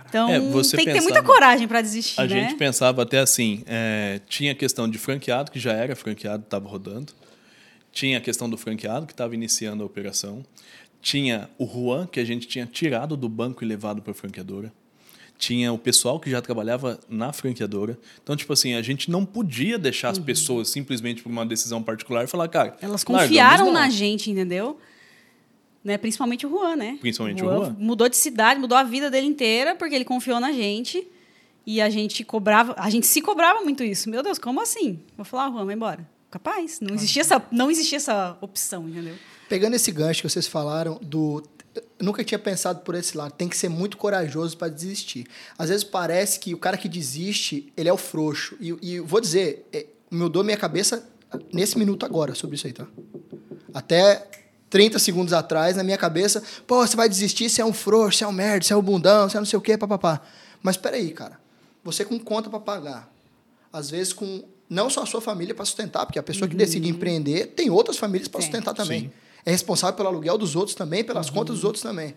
Então, 0.08 0.30
É, 0.30 0.40
você 0.40 0.76
tem 0.78 0.86
que 0.86 0.94
ter 0.94 1.02
muita 1.02 1.20
pensava- 1.22 1.34
coragem 1.34 1.68
para 1.68 1.82
desistir, 1.82 2.20
A 2.20 2.24
né? 2.24 2.30
gente 2.30 2.56
pensava 2.56 3.02
até 3.04 3.20
assim, 3.20 3.64
é, 3.66 4.20
tinha 4.30 4.52
a 4.52 4.56
questão 4.56 4.90
de 4.90 4.98
franqueado, 4.98 5.52
que 5.52 5.60
já 5.60 5.74
era 5.74 5.96
franqueado, 5.96 6.44
estava 6.44 6.68
rodando. 6.68 7.14
Tinha 7.92 8.18
a 8.18 8.22
questão 8.22 8.50
do 8.50 8.58
franqueado, 8.58 9.06
que 9.06 9.14
estava 9.14 9.34
iniciando 9.34 9.82
a 9.84 9.86
operação. 9.86 10.44
Tinha 11.02 11.50
o 11.58 11.66
Juan, 11.66 12.08
que 12.08 12.20
a 12.20 12.26
gente 12.26 12.48
tinha 12.48 12.66
tirado 12.66 13.16
do 13.16 13.30
banco 13.30 13.64
e 13.64 13.68
levado 13.68 14.02
para 14.02 14.12
a 14.12 14.16
franqueadora. 14.16 14.72
Tinha 15.38 15.72
o 15.74 15.78
pessoal 15.78 16.20
que 16.20 16.30
já 16.30 16.42
trabalhava 16.42 16.98
na 17.10 17.32
franqueadora. 17.34 17.98
Então, 18.24 18.36
tipo 18.38 18.52
assim, 18.54 18.74
a 18.74 18.82
gente 18.82 19.12
não 19.12 19.26
podia 19.26 19.78
deixar 19.78 20.08
Uhum. 20.08 20.12
as 20.14 20.20
pessoas 20.20 20.70
simplesmente 20.70 21.22
por 21.22 21.30
uma 21.30 21.46
decisão 21.46 21.84
particular 21.84 22.24
e 22.24 22.28
falar, 22.28 22.48
cara. 22.48 22.76
Elas 22.82 23.04
confiaram 23.04 23.72
na 23.72 23.90
gente, 23.90 24.32
entendeu? 24.32 24.80
Né? 25.86 26.00
Principalmente 26.00 26.48
o 26.48 26.50
Juan, 26.50 26.76
né? 26.76 26.98
Principalmente 27.00 27.44
o 27.44 27.46
Juan. 27.46 27.76
Mudou 27.78 28.10
de 28.10 28.18
cidade, 28.18 28.60
mudou 28.60 28.76
a 28.76 28.82
vida 28.82 29.12
dele 29.12 29.28
inteira, 29.28 29.76
porque 29.76 29.94
ele 29.94 30.04
confiou 30.04 30.40
na 30.40 30.52
gente. 30.52 31.08
E 31.64 31.80
a 31.80 31.92
gente 31.92 32.24
cobrava, 32.24 32.74
a 32.76 32.90
gente 32.90 33.06
se 33.06 33.22
cobrava 33.22 33.62
muito 33.62 33.84
isso. 33.84 34.10
Meu 34.10 34.24
Deus, 34.24 34.40
como 34.40 34.60
assim? 34.60 35.00
Vou 35.16 35.24
falar, 35.24 35.52
Juan, 35.52 35.64
vai 35.64 35.76
embora. 35.76 36.10
Capaz. 36.32 36.80
Não 36.80 36.96
existia 36.96 37.22
essa, 37.22 37.42
não 37.52 37.70
existia 37.70 37.98
essa 37.98 38.36
opção, 38.42 38.90
entendeu? 38.90 39.14
Pegando 39.48 39.76
esse 39.76 39.92
gancho 39.92 40.24
que 40.24 40.30
vocês 40.30 40.48
falaram 40.48 41.00
do. 41.00 41.44
Eu 41.76 41.84
nunca 42.06 42.24
tinha 42.24 42.40
pensado 42.40 42.80
por 42.80 42.96
esse 42.96 43.16
lado. 43.16 43.34
Tem 43.34 43.48
que 43.48 43.56
ser 43.56 43.70
muito 43.70 43.96
corajoso 43.96 44.58
para 44.58 44.70
desistir. 44.70 45.28
Às 45.56 45.70
vezes 45.70 45.84
parece 45.84 46.40
que 46.40 46.54
o 46.56 46.58
cara 46.58 46.78
que 46.78 46.90
desiste, 46.90 47.72
ele 47.78 47.90
é 47.90 47.94
o 47.94 47.98
frouxo. 47.98 48.58
E, 48.60 48.76
e 48.82 49.00
vou 49.00 49.22
dizer, 49.22 49.68
é, 49.72 49.86
mudou 50.10 50.44
minha 50.44 50.58
cabeça 50.58 51.08
nesse 51.54 51.78
minuto 51.78 52.06
agora 52.06 52.34
sobre 52.34 52.56
isso 52.56 52.66
aí, 52.66 52.74
tá? 52.74 52.88
Até 53.74 54.28
30 54.76 55.00
segundos 55.00 55.32
atrás, 55.32 55.78
na 55.78 55.84
minha 55.86 55.98
cabeça, 55.98 56.44
pô, 56.68 56.86
você 56.86 56.98
vai 56.98 57.08
desistir, 57.08 57.50
você 57.50 57.62
é 57.62 57.66
um 57.66 57.72
frouxo, 57.72 58.18
você 58.18 58.24
é 58.26 58.28
um 58.28 58.34
merda, 58.34 58.66
você 58.66 58.74
é 58.74 58.76
um 58.76 58.82
bundão, 58.82 59.30
você 59.30 59.38
é 59.38 59.40
não 59.40 59.46
sei 59.46 59.58
o 59.58 59.62
quê, 59.62 59.78
papapá. 59.78 60.22
Mas 60.62 60.76
peraí, 60.76 61.12
cara. 61.12 61.40
Você 61.82 62.04
com 62.04 62.20
conta 62.20 62.50
para 62.50 62.60
pagar. 62.60 63.10
Às 63.72 63.90
vezes 63.90 64.12
com 64.12 64.44
não 64.70 64.90
só 64.90 65.04
a 65.04 65.06
sua 65.06 65.22
família 65.22 65.56
para 65.56 65.64
sustentar, 65.64 66.06
porque 66.06 66.20
a 66.20 66.24
pessoa 66.24 66.46
que 66.46 66.58
decide 66.58 66.90
empreender 66.90 67.54
tem 67.56 67.70
outras 67.70 67.96
famílias 67.96 68.28
para 68.28 68.42
sustentar 68.42 68.74
também. 68.74 69.04
Sim. 69.04 69.12
É 69.46 69.52
responsável 69.52 69.96
pelo 69.96 70.10
aluguel 70.10 70.38
dos 70.38 70.58
outros 70.58 70.76
também, 70.76 71.06
pelas 71.06 71.30
contas 71.30 71.56
dos 71.56 71.64
outros 71.64 71.82
também. 71.82 72.14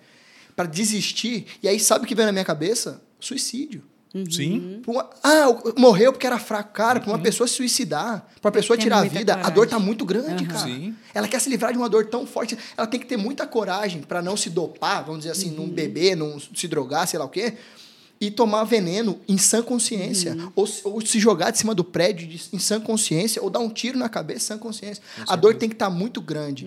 Para 0.57 0.67
desistir. 0.67 1.47
E 1.63 1.69
aí, 1.69 1.79
sabe 1.79 2.07
o 2.07 2.09
que 2.09 2.15
vem 2.17 2.27
na 2.27 2.33
minha 2.33 2.45
cabeça? 2.45 3.01
Suicídio. 3.21 3.85
Sim. 4.31 4.81
Pra 4.83 4.91
uma- 4.93 5.11
ah, 5.23 5.47
morreu 5.77 6.13
porque 6.13 6.27
era 6.27 6.39
fraco. 6.39 6.73
Cara, 6.73 6.99
pra 7.01 7.11
uma 7.11 7.19
pessoa 7.19 7.47
se 7.47 7.55
suicidar, 7.55 8.27
pra 8.41 8.49
uma 8.49 8.53
pessoa 8.53 8.77
tirar 8.77 8.99
a 8.99 9.05
vida, 9.05 9.33
a 9.33 9.37
coragem. 9.37 9.55
dor 9.55 9.67
tá 9.69 9.79
muito 9.79 10.05
grande, 10.05 10.47
cara. 10.47 10.59
Sim. 10.67 10.95
Ela 11.15 11.29
quer 11.29 11.41
se 11.41 11.51
livrar 11.51 11.73
de 11.73 11.79
uma 11.79 11.89
dor 11.89 12.07
tão 12.07 12.27
forte. 12.27 12.57
Ela 12.77 12.87
tem 12.87 12.99
que 12.99 13.07
ter 13.07 13.17
muita 13.19 13.47
coragem 13.47 14.01
pra 14.03 14.23
não 14.23 14.37
se 14.37 14.49
dopar, 14.51 15.05
vamos 15.05 15.21
dizer 15.21 15.33
assim, 15.33 15.51
não 15.51 15.69
beber, 15.69 16.17
não 16.17 16.39
se 16.41 16.67
drogar, 16.67 17.07
sei 17.07 17.19
lá 17.19 17.25
o 17.27 17.29
quê. 17.29 17.55
E 18.21 18.33
tomar 18.33 18.65
veneno 18.65 19.21
em 19.29 19.39
sã 19.39 19.63
consciência. 19.63 20.37
Ou, 20.57 20.67
se- 20.67 20.81
ou 20.85 21.01
se 21.01 21.21
jogar 21.21 21.53
de 21.53 21.59
cima 21.59 21.73
do 21.75 21.85
prédio 21.85 22.27
de- 22.27 22.41
em 22.53 22.59
sã 22.59 22.81
consciência, 22.81 23.41
ou 23.41 23.49
dar 23.49 23.61
um 23.61 23.69
tiro 23.69 23.97
na 23.97 24.09
cabeça 24.09 24.39
em 24.39 24.47
sã 24.47 24.59
consciência. 24.59 25.03
A 25.29 25.37
dor 25.37 25.55
tem 25.55 25.69
que 25.69 25.75
estar 25.77 25.89
muito 25.91 26.21
grande. 26.21 26.67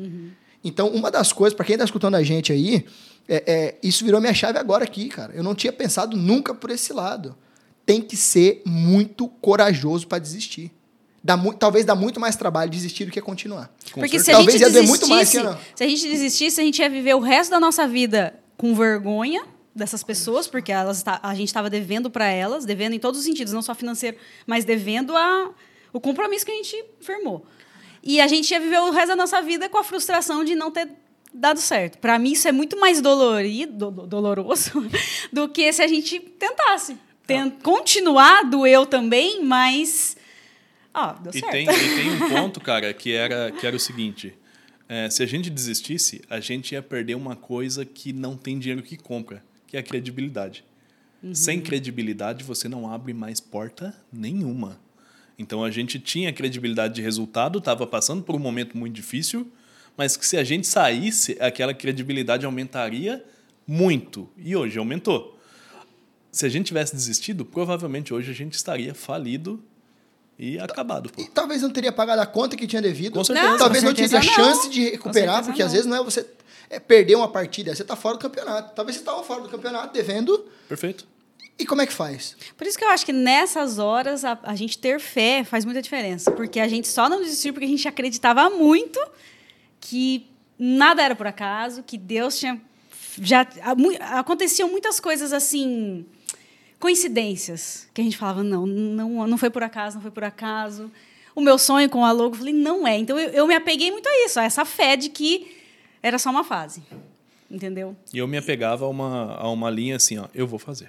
Então, 0.63 0.87
uma 0.89 1.09
das 1.09 1.31
coisas, 1.33 1.55
pra 1.55 1.65
quem 1.65 1.77
tá 1.77 1.83
escutando 1.83 2.15
a 2.15 2.23
gente 2.23 2.51
aí, 2.51 2.85
é, 3.27 3.43
é, 3.47 3.75
isso 3.81 4.03
virou 4.05 4.19
minha 4.21 4.33
chave 4.33 4.57
agora 4.59 4.83
aqui, 4.83 5.07
cara. 5.09 5.33
Eu 5.33 5.43
não 5.43 5.55
tinha 5.55 5.73
pensado 5.73 6.15
nunca 6.15 6.53
por 6.53 6.69
esse 6.69 6.93
lado. 6.93 7.35
Tem 7.85 8.01
que 8.01 8.15
ser 8.15 8.61
muito 8.65 9.27
corajoso 9.27 10.07
pra 10.07 10.19
desistir. 10.19 10.71
Dá 11.23 11.35
mu- 11.37 11.53
talvez 11.53 11.85
dá 11.85 11.93
muito 11.95 12.19
mais 12.19 12.35
trabalho 12.35 12.69
desistir 12.69 13.05
do 13.05 13.11
que 13.11 13.21
continuar. 13.21 13.71
Com 13.91 14.01
Porque 14.01 14.19
se 14.19 14.31
a 14.31 14.35
gente 14.41 14.45
Talvez 14.59 14.61
mais, 14.61 14.73
desistisse, 14.73 15.37
que 15.37 15.43
não. 15.43 15.57
se 15.75 15.83
a 15.83 15.87
gente 15.87 16.07
desistisse, 16.09 16.61
a 16.61 16.63
gente 16.63 16.79
ia 16.79 16.89
viver 16.89 17.13
o 17.15 17.19
resto 17.19 17.51
da 17.51 17.59
nossa 17.59 17.87
vida 17.87 18.39
com 18.57 18.73
vergonha 18.75 19.43
dessas 19.75 20.03
pessoas, 20.03 20.47
porque 20.47 20.71
elas 20.71 21.01
tá- 21.03 21.19
a 21.23 21.33
gente 21.35 21.47
estava 21.47 21.69
devendo 21.69 22.09
para 22.09 22.25
elas, 22.25 22.65
devendo 22.65 22.93
em 22.93 22.99
todos 22.99 23.19
os 23.19 23.25
sentidos, 23.25 23.53
não 23.53 23.61
só 23.61 23.73
financeiro, 23.75 24.17
mas 24.47 24.65
devendo 24.65 25.15
a, 25.15 25.51
o 25.93 25.99
compromisso 25.99 26.45
que 26.45 26.51
a 26.51 26.55
gente 26.55 26.83
firmou. 26.99 27.45
E 28.03 28.19
a 28.19 28.27
gente 28.27 28.49
ia 28.51 28.59
viver 28.59 28.79
o 28.79 28.91
resto 28.91 29.09
da 29.09 29.15
nossa 29.15 29.41
vida 29.41 29.69
com 29.69 29.77
a 29.77 29.83
frustração 29.83 30.43
de 30.43 30.55
não 30.55 30.71
ter 30.71 30.89
dado 31.33 31.59
certo. 31.59 31.97
Para 31.99 32.17
mim, 32.19 32.31
isso 32.31 32.47
é 32.47 32.51
muito 32.51 32.79
mais 32.79 32.99
dolorido, 33.01 33.91
do- 33.91 34.07
doloroso 34.07 34.71
do 35.31 35.47
que 35.47 35.71
se 35.71 35.81
a 35.81 35.87
gente 35.87 36.19
tentasse. 36.19 36.97
Ten- 37.27 37.51
Continuar 37.51 38.43
doeu 38.49 38.85
também, 38.85 39.43
mas. 39.43 40.17
Ó, 40.93 41.13
deu 41.13 41.31
E 41.33 41.39
certo. 41.39 41.51
tem, 41.51 41.65
e 41.69 41.95
tem 41.95 42.11
um 42.11 42.29
ponto, 42.29 42.59
cara, 42.59 42.93
que 42.93 43.13
era, 43.13 43.51
que 43.51 43.65
era 43.65 43.75
o 43.75 43.79
seguinte: 43.79 44.33
é, 44.89 45.09
se 45.09 45.21
a 45.23 45.25
gente 45.25 45.49
desistisse, 45.49 46.21
a 46.29 46.39
gente 46.39 46.73
ia 46.73 46.81
perder 46.81 47.15
uma 47.15 47.35
coisa 47.35 47.85
que 47.85 48.11
não 48.11 48.35
tem 48.35 48.57
dinheiro 48.59 48.81
que 48.83 48.97
compra, 48.97 49.43
que 49.67 49.77
é 49.77 49.79
a 49.79 49.83
credibilidade. 49.83 50.65
Sem 51.35 51.61
credibilidade, 51.61 52.43
você 52.43 52.67
não 52.67 52.91
abre 52.91 53.13
mais 53.13 53.39
porta 53.39 53.95
nenhuma. 54.11 54.79
Então 55.41 55.63
a 55.63 55.71
gente 55.71 55.99
tinha 55.99 56.31
credibilidade 56.31 56.93
de 56.93 57.01
resultado, 57.01 57.59
estava 57.59 57.87
passando 57.87 58.21
por 58.21 58.35
um 58.35 58.39
momento 58.39 58.77
muito 58.77 58.93
difícil, 58.93 59.51
mas 59.97 60.15
que 60.15 60.25
se 60.25 60.37
a 60.37 60.43
gente 60.43 60.67
saísse, 60.67 61.35
aquela 61.39 61.73
credibilidade 61.73 62.45
aumentaria 62.45 63.23
muito. 63.67 64.29
E 64.37 64.55
hoje 64.55 64.77
aumentou. 64.77 65.37
Se 66.31 66.45
a 66.45 66.49
gente 66.49 66.67
tivesse 66.67 66.95
desistido, 66.95 67.43
provavelmente 67.43 68.13
hoje 68.13 68.31
a 68.31 68.33
gente 68.33 68.53
estaria 68.53 68.93
falido 68.93 69.61
e 70.37 70.59
acabado. 70.59 71.09
Pô. 71.09 71.21
E 71.21 71.25
talvez 71.27 71.61
não 71.61 71.71
teria 71.71 71.91
pagado 71.91 72.21
a 72.21 72.25
conta 72.25 72.55
que 72.55 72.65
tinha 72.65 72.81
devido. 72.81 73.13
Com 73.13 73.23
certeza. 73.23 73.57
talvez 73.57 73.83
Com 73.83 73.89
não 73.89 73.95
teria 73.95 74.09
certeza 74.09 74.33
chance 74.33 74.63
não. 74.65 74.69
de 74.69 74.89
recuperar, 74.91 75.43
porque 75.43 75.61
às 75.61 75.69
não. 75.69 75.73
vezes 75.73 75.87
não 75.87 75.97
é 75.97 76.03
você 76.03 76.25
é, 76.69 76.79
perder 76.79 77.15
uma 77.15 77.27
partida, 77.27 77.75
você 77.75 77.83
tá 77.83 77.95
fora 77.95 78.15
do 78.15 78.21
campeonato. 78.21 78.73
Talvez 78.75 78.95
você 78.95 79.01
estava 79.01 79.23
fora 79.23 79.41
do 79.41 79.49
campeonato 79.49 79.91
devendo. 79.93 80.45
Perfeito. 80.69 81.05
E 81.61 81.65
como 81.65 81.81
é 81.81 81.85
que 81.87 81.93
faz? 81.93 82.35
Por 82.57 82.65
isso 82.65 82.77
que 82.77 82.83
eu 82.83 82.89
acho 82.89 83.05
que 83.05 83.13
nessas 83.13 83.77
horas 83.79 84.25
a, 84.25 84.37
a 84.43 84.55
gente 84.55 84.77
ter 84.77 84.99
fé 84.99 85.43
faz 85.43 85.63
muita 85.65 85.81
diferença. 85.81 86.31
Porque 86.31 86.59
a 86.59 86.67
gente 86.67 86.87
só 86.87 87.07
não 87.07 87.19
desistiu 87.21 87.53
porque 87.53 87.65
a 87.65 87.69
gente 87.69 87.87
acreditava 87.87 88.49
muito 88.49 88.99
que 89.79 90.25
nada 90.57 91.01
era 91.03 91.15
por 91.15 91.27
acaso, 91.27 91.83
que 91.83 91.97
Deus 91.97 92.39
tinha. 92.39 92.59
Já, 93.21 93.45
a- 93.61 93.75
mu- 93.75 93.95
aconteciam 93.99 94.69
muitas 94.69 94.99
coisas 94.99 95.31
assim. 95.33 96.05
Coincidências. 96.79 97.87
Que 97.93 98.01
a 98.01 98.03
gente 98.03 98.17
falava, 98.17 98.43
não, 98.43 98.65
não, 98.65 99.27
não 99.27 99.37
foi 99.37 99.49
por 99.49 99.63
acaso, 99.63 99.95
não 99.95 100.01
foi 100.01 100.11
por 100.11 100.23
acaso. 100.23 100.91
O 101.35 101.41
meu 101.41 101.57
sonho 101.57 101.89
com 101.89 102.03
a 102.03 102.11
logo, 102.11 102.35
eu 102.35 102.39
falei, 102.39 102.53
não 102.53 102.87
é. 102.87 102.97
Então 102.97 103.17
eu, 103.19 103.29
eu 103.29 103.47
me 103.47 103.53
apeguei 103.55 103.91
muito 103.91 104.07
a 104.07 104.25
isso, 104.25 104.39
a 104.39 104.43
essa 104.43 104.65
fé 104.65 104.95
de 104.95 105.09
que 105.09 105.55
era 106.01 106.17
só 106.17 106.29
uma 106.29 106.43
fase. 106.43 106.81
Entendeu? 107.49 107.95
E 108.13 108.17
eu 108.17 108.27
me 108.27 108.37
apegava 108.37 108.85
a 108.85 108.87
uma, 108.87 109.35
a 109.35 109.49
uma 109.49 109.69
linha 109.69 109.97
assim, 109.97 110.17
ó, 110.17 110.25
eu 110.33 110.47
vou 110.47 110.57
fazer. 110.57 110.87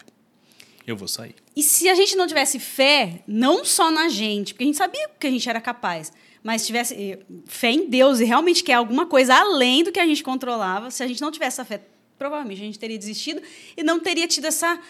Eu 0.86 0.96
vou 0.96 1.06
sair. 1.08 1.34
E 1.54 1.62
se 1.62 1.88
a 1.88 1.94
gente 1.94 2.16
não 2.16 2.26
tivesse 2.26 2.58
fé, 2.58 3.22
não 3.26 3.64
só 3.64 3.90
na 3.90 4.08
gente, 4.08 4.52
porque 4.54 4.64
a 4.64 4.66
gente 4.66 4.76
sabia 4.78 5.08
que 5.18 5.26
a 5.26 5.30
gente 5.30 5.48
era 5.48 5.60
capaz, 5.60 6.12
mas 6.42 6.66
tivesse 6.66 6.94
eh, 6.94 7.18
fé 7.46 7.70
em 7.70 7.88
Deus 7.88 8.18
e 8.20 8.24
realmente 8.24 8.64
quer 8.64 8.74
alguma 8.74 9.06
coisa 9.06 9.34
além 9.34 9.84
do 9.84 9.92
que 9.92 10.00
a 10.00 10.06
gente 10.06 10.24
controlava, 10.24 10.90
se 10.90 11.02
a 11.02 11.06
gente 11.06 11.20
não 11.20 11.30
tivesse 11.30 11.60
essa 11.60 11.64
fé, 11.64 11.80
provavelmente 12.18 12.60
a 12.60 12.64
gente 12.64 12.78
teria 12.78 12.98
desistido 12.98 13.40
e 13.76 13.82
não 13.82 14.00
teria 14.00 14.26
tido 14.26 14.46
essa 14.46 14.80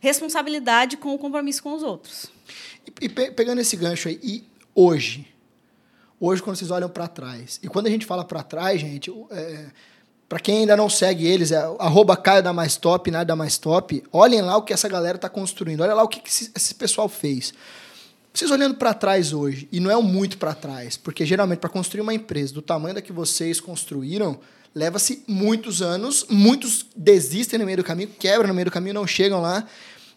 responsabilidade 0.00 0.96
com 0.96 1.14
o 1.14 1.18
compromisso 1.18 1.62
com 1.62 1.74
os 1.74 1.82
outros. 1.82 2.26
E, 2.86 3.06
e 3.06 3.08
pe- 3.08 3.30
pegando 3.32 3.60
esse 3.60 3.76
gancho 3.76 4.08
aí, 4.08 4.18
e 4.22 4.44
hoje? 4.74 5.26
Hoje, 6.18 6.42
quando 6.42 6.56
vocês 6.56 6.70
olham 6.70 6.88
para 6.88 7.08
trás, 7.08 7.58
e 7.62 7.68
quando 7.68 7.86
a 7.86 7.90
gente 7.90 8.06
fala 8.06 8.24
para 8.24 8.42
trás, 8.42 8.80
gente, 8.80 9.10
é, 9.30 9.66
para 10.30 10.38
quem 10.38 10.58
ainda 10.58 10.76
não 10.76 10.88
segue 10.88 11.26
eles, 11.26 11.50
é 11.50 11.56
arroba 11.80 12.16
Caio 12.16 12.40
da 12.40 12.52
Mais 12.52 12.76
Top, 12.76 13.10
nada 13.10 13.24
da 13.24 13.34
Mais 13.34 13.58
Top, 13.58 14.00
olhem 14.12 14.40
lá 14.40 14.56
o 14.56 14.62
que 14.62 14.72
essa 14.72 14.88
galera 14.88 15.16
está 15.16 15.28
construindo, 15.28 15.80
olha 15.80 15.92
lá 15.92 16.04
o 16.04 16.08
que, 16.08 16.20
que 16.20 16.30
esse, 16.30 16.72
pessoal 16.76 17.08
fez. 17.08 17.52
Vocês 18.32 18.48
olhando 18.48 18.76
para 18.76 18.94
trás 18.94 19.32
hoje, 19.32 19.68
e 19.72 19.80
não 19.80 19.90
é 19.90 20.00
muito 20.00 20.38
para 20.38 20.54
trás, 20.54 20.96
porque 20.96 21.26
geralmente 21.26 21.58
para 21.58 21.68
construir 21.68 22.02
uma 22.02 22.14
empresa 22.14 22.54
do 22.54 22.62
tamanho 22.62 22.94
da 22.94 23.02
que 23.02 23.12
vocês 23.12 23.60
construíram, 23.60 24.38
leva-se 24.72 25.24
muitos 25.26 25.82
anos, 25.82 26.24
muitos 26.30 26.86
desistem 26.94 27.58
no 27.58 27.64
meio 27.64 27.78
do 27.78 27.84
caminho, 27.84 28.10
quebram 28.16 28.46
no 28.46 28.54
meio 28.54 28.66
do 28.66 28.70
caminho, 28.70 28.94
não 28.94 29.08
chegam 29.08 29.40
lá, 29.40 29.66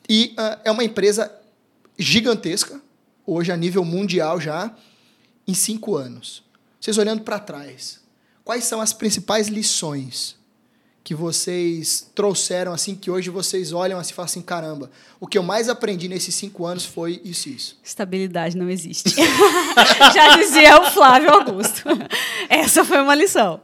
e 0.07 0.35
ah, 0.37 0.59
é 0.63 0.69
uma 0.69 0.83
empresa 0.83 1.33
gigantesca, 1.97 2.79
hoje 3.25 3.51
a 3.51 3.57
nível 3.57 3.83
mundial 3.83 4.39
já, 4.39 4.75
em 5.47 5.55
cinco 5.55 5.95
anos. 5.95 6.43
Vocês 6.79 6.99
olhando 6.99 7.23
para 7.23 7.39
trás, 7.39 8.02
quais 8.43 8.65
são 8.65 8.81
as 8.81 8.93
principais 8.93 9.47
lições 9.47 10.35
que 11.03 11.13
vocês 11.13 12.09
trouxeram 12.15 12.71
assim, 12.71 12.95
que 12.95 13.11
hoje 13.11 13.29
vocês 13.29 13.73
olham 13.73 13.99
assim 13.99 14.11
e 14.11 14.15
falam 14.15 14.25
assim, 14.25 14.41
caramba, 14.41 14.89
o 15.19 15.27
que 15.27 15.37
eu 15.37 15.43
mais 15.43 15.67
aprendi 15.67 16.07
nesses 16.07 16.33
cinco 16.33 16.65
anos 16.65 16.85
foi 16.85 17.19
isso 17.25 17.49
e 17.49 17.55
isso. 17.55 17.79
Estabilidade 17.83 18.55
não 18.55 18.69
existe. 18.69 19.13
Já 20.13 20.37
dizia 20.37 20.79
o 20.79 20.85
Flávio 20.91 21.29
Augusto. 21.29 21.83
Essa 22.47 22.85
foi 22.85 23.01
uma 23.01 23.15
lição. 23.15 23.59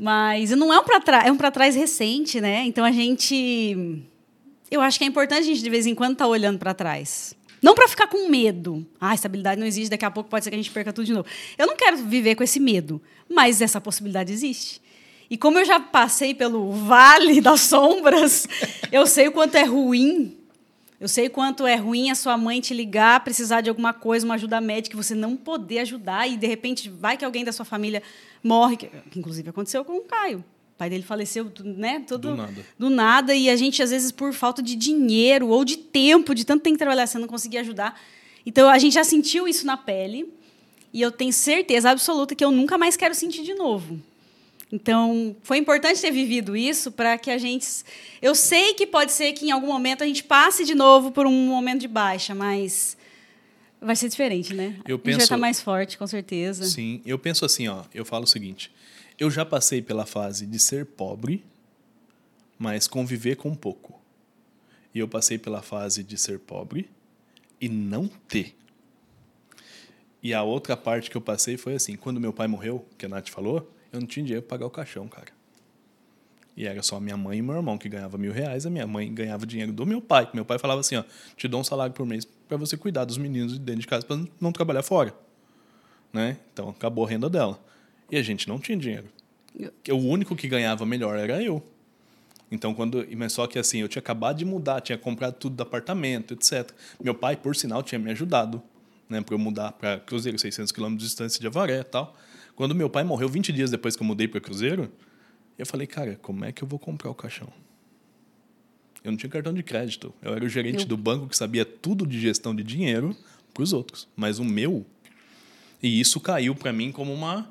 Mas 0.00 0.50
não 0.50 0.72
é 0.72 0.80
um 0.80 0.84
para 0.84 1.00
trás, 1.00 1.26
é 1.26 1.32
um 1.32 1.36
para 1.36 1.50
trás 1.50 1.76
recente, 1.76 2.40
né? 2.40 2.64
Então 2.64 2.84
a 2.84 2.90
gente 2.90 4.04
eu 4.70 4.80
acho 4.80 4.98
que 4.98 5.04
é 5.04 5.06
importante 5.06 5.40
a 5.40 5.44
gente 5.44 5.62
de 5.62 5.70
vez 5.70 5.86
em 5.86 5.94
quando 5.94 6.12
estar 6.12 6.26
olhando 6.26 6.58
para 6.58 6.72
trás. 6.72 7.34
Não 7.62 7.74
para 7.74 7.88
ficar 7.88 8.06
com 8.06 8.28
medo. 8.28 8.86
Ah, 9.00 9.14
estabilidade 9.14 9.60
não 9.60 9.66
existe, 9.66 9.90
daqui 9.90 10.04
a 10.04 10.10
pouco 10.10 10.30
pode 10.30 10.44
ser 10.44 10.50
que 10.50 10.56
a 10.56 10.58
gente 10.58 10.70
perca 10.70 10.92
tudo 10.92 11.04
de 11.04 11.12
novo. 11.12 11.26
Eu 11.58 11.66
não 11.66 11.76
quero 11.76 11.98
viver 11.98 12.34
com 12.34 12.42
esse 12.42 12.58
medo, 12.58 13.00
mas 13.28 13.60
essa 13.60 13.80
possibilidade 13.80 14.32
existe. 14.32 14.80
E 15.28 15.36
como 15.36 15.58
eu 15.58 15.64
já 15.64 15.78
passei 15.78 16.34
pelo 16.34 16.72
vale 16.72 17.38
das 17.42 17.60
sombras, 17.60 18.48
eu 18.90 19.06
sei 19.06 19.28
o 19.28 19.32
quanto 19.32 19.54
é 19.56 19.64
ruim 19.64 20.36
eu 21.00 21.08
sei 21.08 21.30
quanto 21.30 21.66
é 21.66 21.76
ruim 21.76 22.10
a 22.10 22.14
sua 22.14 22.36
mãe 22.36 22.60
te 22.60 22.74
ligar, 22.74 23.24
precisar 23.24 23.62
de 23.62 23.70
alguma 23.70 23.94
coisa, 23.94 24.26
uma 24.26 24.34
ajuda 24.34 24.60
médica, 24.60 24.94
você 24.94 25.14
não 25.14 25.34
poder 25.34 25.78
ajudar 25.78 26.28
e 26.28 26.36
de 26.36 26.46
repente 26.46 26.90
vai 26.90 27.16
que 27.16 27.24
alguém 27.24 27.42
da 27.42 27.52
sua 27.52 27.64
família 27.64 28.02
morre, 28.44 28.76
que 28.76 28.90
inclusive 29.16 29.48
aconteceu 29.48 29.82
com 29.82 29.96
o 29.96 30.02
Caio. 30.02 30.44
O 30.80 30.82
pai 30.82 30.88
dele 30.88 31.02
faleceu, 31.02 31.52
né? 31.62 32.02
Todo, 32.06 32.30
Do 32.30 32.36
nada. 32.36 32.66
do 32.78 32.88
nada, 32.88 33.34
e 33.34 33.50
a 33.50 33.56
gente, 33.56 33.82
às 33.82 33.90
vezes, 33.90 34.10
por 34.10 34.32
falta 34.32 34.62
de 34.62 34.74
dinheiro 34.74 35.48
ou 35.48 35.62
de 35.62 35.76
tempo, 35.76 36.34
de 36.34 36.42
tanto 36.42 36.62
tempo 36.62 36.76
que 36.76 36.78
trabalhar, 36.78 37.06
você 37.06 37.18
não 37.18 37.28
conseguia 37.28 37.60
ajudar. 37.60 38.00
Então, 38.46 38.66
a 38.66 38.78
gente 38.78 38.94
já 38.94 39.04
sentiu 39.04 39.46
isso 39.46 39.66
na 39.66 39.76
pele, 39.76 40.32
e 40.90 41.02
eu 41.02 41.12
tenho 41.12 41.34
certeza 41.34 41.90
absoluta 41.90 42.34
que 42.34 42.42
eu 42.42 42.50
nunca 42.50 42.78
mais 42.78 42.96
quero 42.96 43.14
sentir 43.14 43.42
de 43.42 43.52
novo. 43.52 44.00
Então, 44.72 45.36
foi 45.42 45.58
importante 45.58 46.00
ter 46.00 46.10
vivido 46.10 46.56
isso 46.56 46.90
para 46.90 47.18
que 47.18 47.30
a 47.30 47.36
gente. 47.36 47.66
Eu 48.22 48.34
sei 48.34 48.72
que 48.72 48.86
pode 48.86 49.12
ser 49.12 49.34
que 49.34 49.44
em 49.44 49.50
algum 49.50 49.66
momento 49.66 50.02
a 50.02 50.06
gente 50.06 50.24
passe 50.24 50.64
de 50.64 50.74
novo 50.74 51.10
por 51.10 51.26
um 51.26 51.46
momento 51.48 51.80
de 51.82 51.88
baixa, 51.88 52.34
mas 52.34 52.96
vai 53.82 53.96
ser 53.96 54.08
diferente, 54.08 54.54
né? 54.54 54.76
Eu 54.88 54.96
a 54.96 55.08
gente 55.08 55.16
vai 55.16 55.24
estar 55.24 55.36
mais 55.36 55.60
forte, 55.60 55.98
com 55.98 56.06
certeza. 56.06 56.64
Sim, 56.64 57.02
eu 57.04 57.18
penso 57.18 57.44
assim, 57.44 57.68
ó, 57.68 57.82
eu 57.92 58.04
falo 58.04 58.24
o 58.24 58.26
seguinte, 58.26 58.70
eu 59.20 59.30
já 59.30 59.44
passei 59.44 59.82
pela 59.82 60.06
fase 60.06 60.46
de 60.46 60.58
ser 60.58 60.86
pobre, 60.86 61.44
mas 62.58 62.88
conviver 62.88 63.36
com 63.36 63.54
pouco. 63.54 64.00
E 64.94 64.98
eu 64.98 65.06
passei 65.06 65.38
pela 65.38 65.60
fase 65.60 66.02
de 66.02 66.16
ser 66.16 66.38
pobre 66.38 66.88
e 67.60 67.68
não 67.68 68.08
ter. 68.08 68.56
E 70.22 70.32
a 70.32 70.42
outra 70.42 70.74
parte 70.76 71.10
que 71.10 71.16
eu 71.16 71.20
passei 71.20 71.58
foi 71.58 71.74
assim, 71.74 71.96
quando 71.96 72.18
meu 72.18 72.32
pai 72.32 72.46
morreu, 72.46 72.84
que 72.96 73.04
a 73.04 73.08
Nath 73.08 73.28
falou, 73.28 73.70
eu 73.92 74.00
não 74.00 74.06
tinha 74.06 74.24
dinheiro 74.24 74.42
para 74.42 74.56
pagar 74.56 74.66
o 74.66 74.70
caixão, 74.70 75.06
cara. 75.06 75.28
E 76.56 76.66
era 76.66 76.82
só 76.82 76.98
minha 76.98 77.16
mãe 77.16 77.38
e 77.38 77.42
meu 77.42 77.56
irmão 77.56 77.76
que 77.76 77.88
ganhava 77.88 78.16
mil 78.16 78.32
reais, 78.32 78.64
a 78.64 78.70
minha 78.70 78.86
mãe 78.86 79.12
ganhava 79.12 79.46
dinheiro 79.46 79.72
do 79.72 79.86
meu 79.86 80.00
pai. 80.00 80.28
Meu 80.32 80.44
pai 80.44 80.58
falava 80.58 80.80
assim, 80.80 80.96
ó, 80.96 81.04
te 81.36 81.46
dou 81.46 81.60
um 81.60 81.64
salário 81.64 81.94
por 81.94 82.06
mês 82.06 82.24
para 82.24 82.56
você 82.56 82.76
cuidar 82.76 83.04
dos 83.04 83.18
meninos 83.18 83.52
de 83.52 83.58
dentro 83.58 83.82
de 83.82 83.86
casa 83.86 84.04
para 84.04 84.18
não 84.40 84.50
trabalhar 84.50 84.82
fora 84.82 85.14
né? 86.12 86.36
Então 86.52 86.70
acabou 86.70 87.04
a 87.04 87.08
renda 87.08 87.28
dela. 87.28 87.58
E 88.10 88.16
a 88.16 88.22
gente 88.22 88.48
não 88.48 88.58
tinha 88.58 88.76
dinheiro. 88.76 89.08
O 89.90 89.96
único 89.96 90.34
que 90.36 90.48
ganhava 90.48 90.84
melhor 90.86 91.16
era 91.18 91.42
eu. 91.42 91.62
Então, 92.50 92.74
quando. 92.74 93.06
Mas 93.16 93.32
só 93.32 93.46
que 93.46 93.58
assim, 93.58 93.78
eu 93.78 93.88
tinha 93.88 94.00
acabado 94.00 94.38
de 94.38 94.44
mudar, 94.44 94.80
tinha 94.80 94.98
comprado 94.98 95.34
tudo 95.34 95.56
do 95.56 95.62
apartamento, 95.62 96.34
etc. 96.34 96.70
Meu 97.02 97.14
pai, 97.14 97.36
por 97.36 97.54
sinal, 97.54 97.82
tinha 97.82 97.98
me 97.98 98.10
ajudado, 98.10 98.60
né, 99.08 99.20
para 99.20 99.34
eu 99.34 99.38
mudar 99.38 99.72
para 99.72 100.00
Cruzeiro, 100.00 100.38
600 100.38 100.72
quilômetros 100.72 101.02
de 101.04 101.08
distância 101.08 101.40
de 101.40 101.46
Avaré 101.46 101.80
e 101.80 101.84
tal. 101.84 102.16
Quando 102.56 102.74
meu 102.74 102.90
pai 102.90 103.04
morreu 103.04 103.28
20 103.28 103.52
dias 103.52 103.70
depois 103.70 103.94
que 103.96 104.02
eu 104.02 104.06
mudei 104.06 104.26
para 104.28 104.40
Cruzeiro, 104.40 104.90
eu 105.56 105.64
falei, 105.64 105.86
cara, 105.86 106.18
como 106.20 106.44
é 106.44 106.52
que 106.52 106.62
eu 106.62 106.68
vou 106.68 106.78
comprar 106.78 107.10
o 107.10 107.14
caixão? 107.14 107.48
Eu 109.02 109.12
não 109.12 109.16
tinha 109.16 109.30
cartão 109.30 109.54
de 109.54 109.62
crédito. 109.62 110.12
Eu 110.20 110.34
era 110.34 110.44
o 110.44 110.48
gerente 110.48 110.80
Eu- 110.82 110.86
do 110.88 110.96
banco 110.96 111.26
que 111.28 111.36
sabia 111.36 111.64
tudo 111.64 112.06
de 112.06 112.20
gestão 112.20 112.54
de 112.54 112.62
dinheiro 112.62 113.16
para 113.54 113.62
os 113.62 113.72
outros. 113.72 114.06
Mas 114.14 114.38
o 114.38 114.44
meu. 114.44 114.84
E 115.82 116.00
isso 116.00 116.20
caiu 116.20 116.54
para 116.54 116.72
mim 116.72 116.92
como 116.92 117.12
uma. 117.12 117.50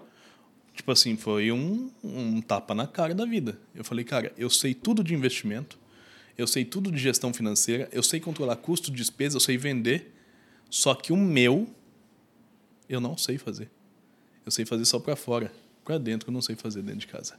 Tipo 0.80 0.94
assim, 0.94 1.18
foi 1.18 1.52
um, 1.52 1.92
um 2.02 2.40
tapa 2.40 2.74
na 2.74 2.88
cara 2.88 3.14
da 3.14 3.26
vida. 3.26 3.60
Eu 3.76 3.84
falei, 3.84 4.06
cara, 4.06 4.32
eu 4.38 4.50
sei 4.50 4.74
tudo 4.74 5.04
de 5.04 5.14
investimento, 5.14 5.78
eu 6.38 6.48
sei 6.48 6.64
tudo 6.64 6.90
de 6.90 6.98
gestão 6.98 7.34
financeira, 7.34 7.90
eu 7.92 8.02
sei 8.02 8.22
controlar 8.22 8.56
custo, 8.56 8.90
despesa, 8.90 9.36
eu 9.36 9.42
sei 9.42 9.58
vender, 9.58 10.16
só 10.70 10.96
que 10.96 11.12
o 11.12 11.18
meu 11.18 11.68
eu 12.88 13.02
não 13.02 13.18
sei 13.18 13.38
fazer. 13.38 13.70
Eu 14.46 14.54
sei 14.54 14.64
fazer 14.64 14.86
só 14.86 15.00
para 15.00 15.18
fora, 15.18 15.52
para 15.84 15.98
dentro 15.98 16.30
eu 16.30 16.34
não 16.34 16.42
sei 16.42 16.56
fazer 16.56 16.82
dentro 16.82 17.02
de 17.02 17.08
casa. 17.08 17.38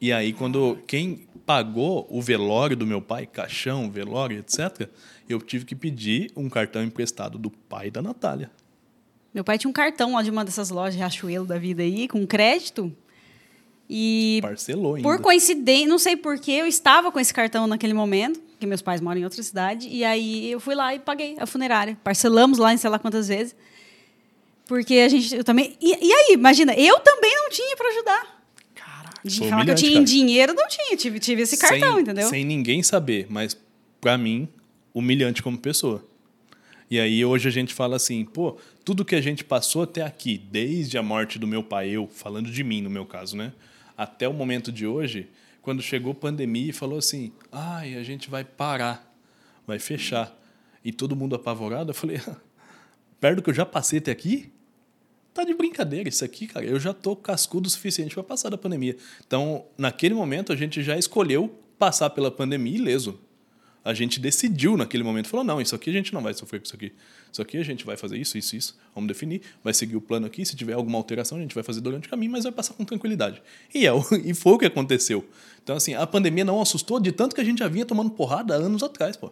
E 0.00 0.10
aí 0.10 0.32
quando 0.32 0.78
quem 0.86 1.28
pagou 1.44 2.06
o 2.08 2.22
velório 2.22 2.74
do 2.74 2.86
meu 2.86 3.02
pai, 3.02 3.26
caixão, 3.26 3.90
velório, 3.90 4.38
etc, 4.38 4.88
eu 5.28 5.42
tive 5.42 5.66
que 5.66 5.74
pedir 5.74 6.32
um 6.34 6.48
cartão 6.48 6.82
emprestado 6.82 7.36
do 7.36 7.50
pai 7.50 7.90
da 7.90 8.00
Natália. 8.00 8.50
Meu 9.34 9.42
pai 9.42 9.58
tinha 9.58 9.68
um 9.68 9.72
cartão 9.72 10.14
lá 10.14 10.22
de 10.22 10.30
uma 10.30 10.44
dessas 10.44 10.70
lojas 10.70 10.94
Riachuelo 10.94 11.44
da 11.44 11.58
vida 11.58 11.82
aí, 11.82 12.06
com 12.06 12.24
crédito. 12.24 12.94
E 13.90 14.38
Parcelou 14.40 14.94
ainda. 14.94 15.08
por 15.08 15.20
coincidência, 15.20 15.88
não 15.88 15.98
sei 15.98 16.16
porquê, 16.16 16.52
eu 16.52 16.66
estava 16.66 17.10
com 17.10 17.18
esse 17.18 17.34
cartão 17.34 17.66
naquele 17.66 17.92
momento, 17.92 18.40
que 18.58 18.66
meus 18.66 18.80
pais 18.80 19.00
moram 19.00 19.20
em 19.20 19.24
outra 19.24 19.42
cidade, 19.42 19.88
e 19.88 20.04
aí 20.04 20.50
eu 20.50 20.60
fui 20.60 20.74
lá 20.74 20.94
e 20.94 21.00
paguei 21.00 21.36
a 21.38 21.46
funerária. 21.46 21.98
Parcelamos 22.02 22.58
lá 22.58 22.72
em 22.72 22.76
sei 22.76 22.88
lá 22.88 22.98
quantas 22.98 23.28
vezes. 23.28 23.54
Porque 24.66 24.94
a 24.94 25.08
gente 25.08 25.34
eu 25.34 25.44
também. 25.44 25.76
E, 25.80 25.90
e 25.90 26.12
aí, 26.12 26.32
imagina, 26.32 26.72
eu 26.74 26.98
também 27.00 27.34
não 27.36 27.50
tinha 27.50 27.76
para 27.76 27.88
ajudar. 27.88 28.44
Caraca. 28.74 29.20
De 29.22 29.48
falar 29.48 29.64
que 29.64 29.70
eu 29.72 29.74
tinha 29.74 29.90
em 29.90 29.94
cara. 29.94 30.06
dinheiro, 30.06 30.54
não 30.54 30.66
tinha. 30.68 30.96
Tive, 30.96 31.18
tive 31.18 31.42
esse 31.42 31.58
cartão, 31.58 31.94
sem, 31.94 32.00
entendeu? 32.02 32.28
Sem 32.28 32.44
ninguém 32.44 32.82
saber, 32.82 33.26
mas 33.28 33.54
para 34.00 34.16
mim, 34.16 34.48
humilhante 34.94 35.42
como 35.42 35.58
pessoa. 35.58 36.02
E 36.94 37.00
aí 37.00 37.24
hoje 37.24 37.48
a 37.48 37.50
gente 37.50 37.74
fala 37.74 37.96
assim, 37.96 38.24
pô, 38.24 38.56
tudo 38.84 39.04
que 39.04 39.16
a 39.16 39.20
gente 39.20 39.42
passou 39.42 39.82
até 39.82 40.02
aqui, 40.02 40.38
desde 40.38 40.96
a 40.96 41.02
morte 41.02 41.40
do 41.40 41.44
meu 41.44 41.60
pai, 41.60 41.88
eu 41.88 42.06
falando 42.06 42.48
de 42.48 42.62
mim 42.62 42.80
no 42.80 42.88
meu 42.88 43.04
caso, 43.04 43.36
né? 43.36 43.52
Até 43.98 44.28
o 44.28 44.32
momento 44.32 44.70
de 44.70 44.86
hoje, 44.86 45.28
quando 45.60 45.82
chegou 45.82 46.12
a 46.12 46.14
pandemia 46.14 46.70
e 46.70 46.72
falou 46.72 46.96
assim, 46.96 47.32
ai, 47.50 47.96
a 47.96 48.04
gente 48.04 48.30
vai 48.30 48.44
parar, 48.44 49.12
vai 49.66 49.80
fechar. 49.80 50.40
E 50.84 50.92
todo 50.92 51.16
mundo 51.16 51.34
apavorado, 51.34 51.90
eu 51.90 51.94
falei, 51.96 52.20
perto 53.18 53.36
do 53.38 53.42
que 53.42 53.50
eu 53.50 53.54
já 53.54 53.66
passei 53.66 53.98
até 53.98 54.12
aqui, 54.12 54.52
tá 55.34 55.42
de 55.42 55.52
brincadeira 55.52 56.08
isso 56.08 56.24
aqui, 56.24 56.46
cara. 56.46 56.64
Eu 56.64 56.78
já 56.78 56.94
tô 56.94 57.16
cascudo 57.16 57.66
o 57.66 57.70
suficiente 57.70 58.14
para 58.14 58.22
passar 58.22 58.50
da 58.50 58.56
pandemia. 58.56 58.96
Então, 59.26 59.64
naquele 59.76 60.14
momento, 60.14 60.52
a 60.52 60.56
gente 60.56 60.80
já 60.80 60.96
escolheu 60.96 61.58
passar 61.76 62.10
pela 62.10 62.30
pandemia 62.30 62.76
ileso. 62.76 63.18
A 63.84 63.92
gente 63.92 64.18
decidiu 64.18 64.76
naquele 64.78 65.02
momento, 65.02 65.28
falou, 65.28 65.44
não, 65.44 65.60
isso 65.60 65.74
aqui 65.74 65.90
a 65.90 65.92
gente 65.92 66.14
não 66.14 66.22
vai 66.22 66.32
sofrer 66.32 66.58
com 66.58 66.64
isso 66.64 66.74
aqui. 66.74 66.92
Isso 67.30 67.42
aqui 67.42 67.58
a 67.58 67.62
gente 67.62 67.84
vai 67.84 67.96
fazer 67.98 68.16
isso, 68.16 68.38
isso, 68.38 68.56
isso. 68.56 68.78
Vamos 68.94 69.08
definir, 69.08 69.42
vai 69.62 69.74
seguir 69.74 69.94
o 69.96 70.00
plano 70.00 70.24
aqui. 70.26 70.44
Se 70.46 70.56
tiver 70.56 70.72
alguma 70.72 70.96
alteração, 70.96 71.36
a 71.36 71.40
gente 71.42 71.54
vai 71.54 71.62
fazer 71.62 71.82
durante 71.82 72.06
o 72.06 72.10
caminho, 72.10 72.32
mas 72.32 72.44
vai 72.44 72.52
passar 72.52 72.72
com 72.74 72.84
tranquilidade. 72.84 73.42
E, 73.74 73.86
é, 73.86 73.92
o- 73.92 74.02
e 74.24 74.32
foi 74.32 74.52
o 74.54 74.58
que 74.58 74.64
aconteceu. 74.64 75.22
Então, 75.62 75.76
assim, 75.76 75.92
a 75.94 76.06
pandemia 76.06 76.44
não 76.44 76.62
assustou 76.62 76.98
de 76.98 77.12
tanto 77.12 77.34
que 77.34 77.40
a 77.40 77.44
gente 77.44 77.58
já 77.58 77.68
vinha 77.68 77.84
tomando 77.84 78.08
porrada 78.10 78.54
anos 78.54 78.82
atrás, 78.82 79.16
pô. 79.18 79.30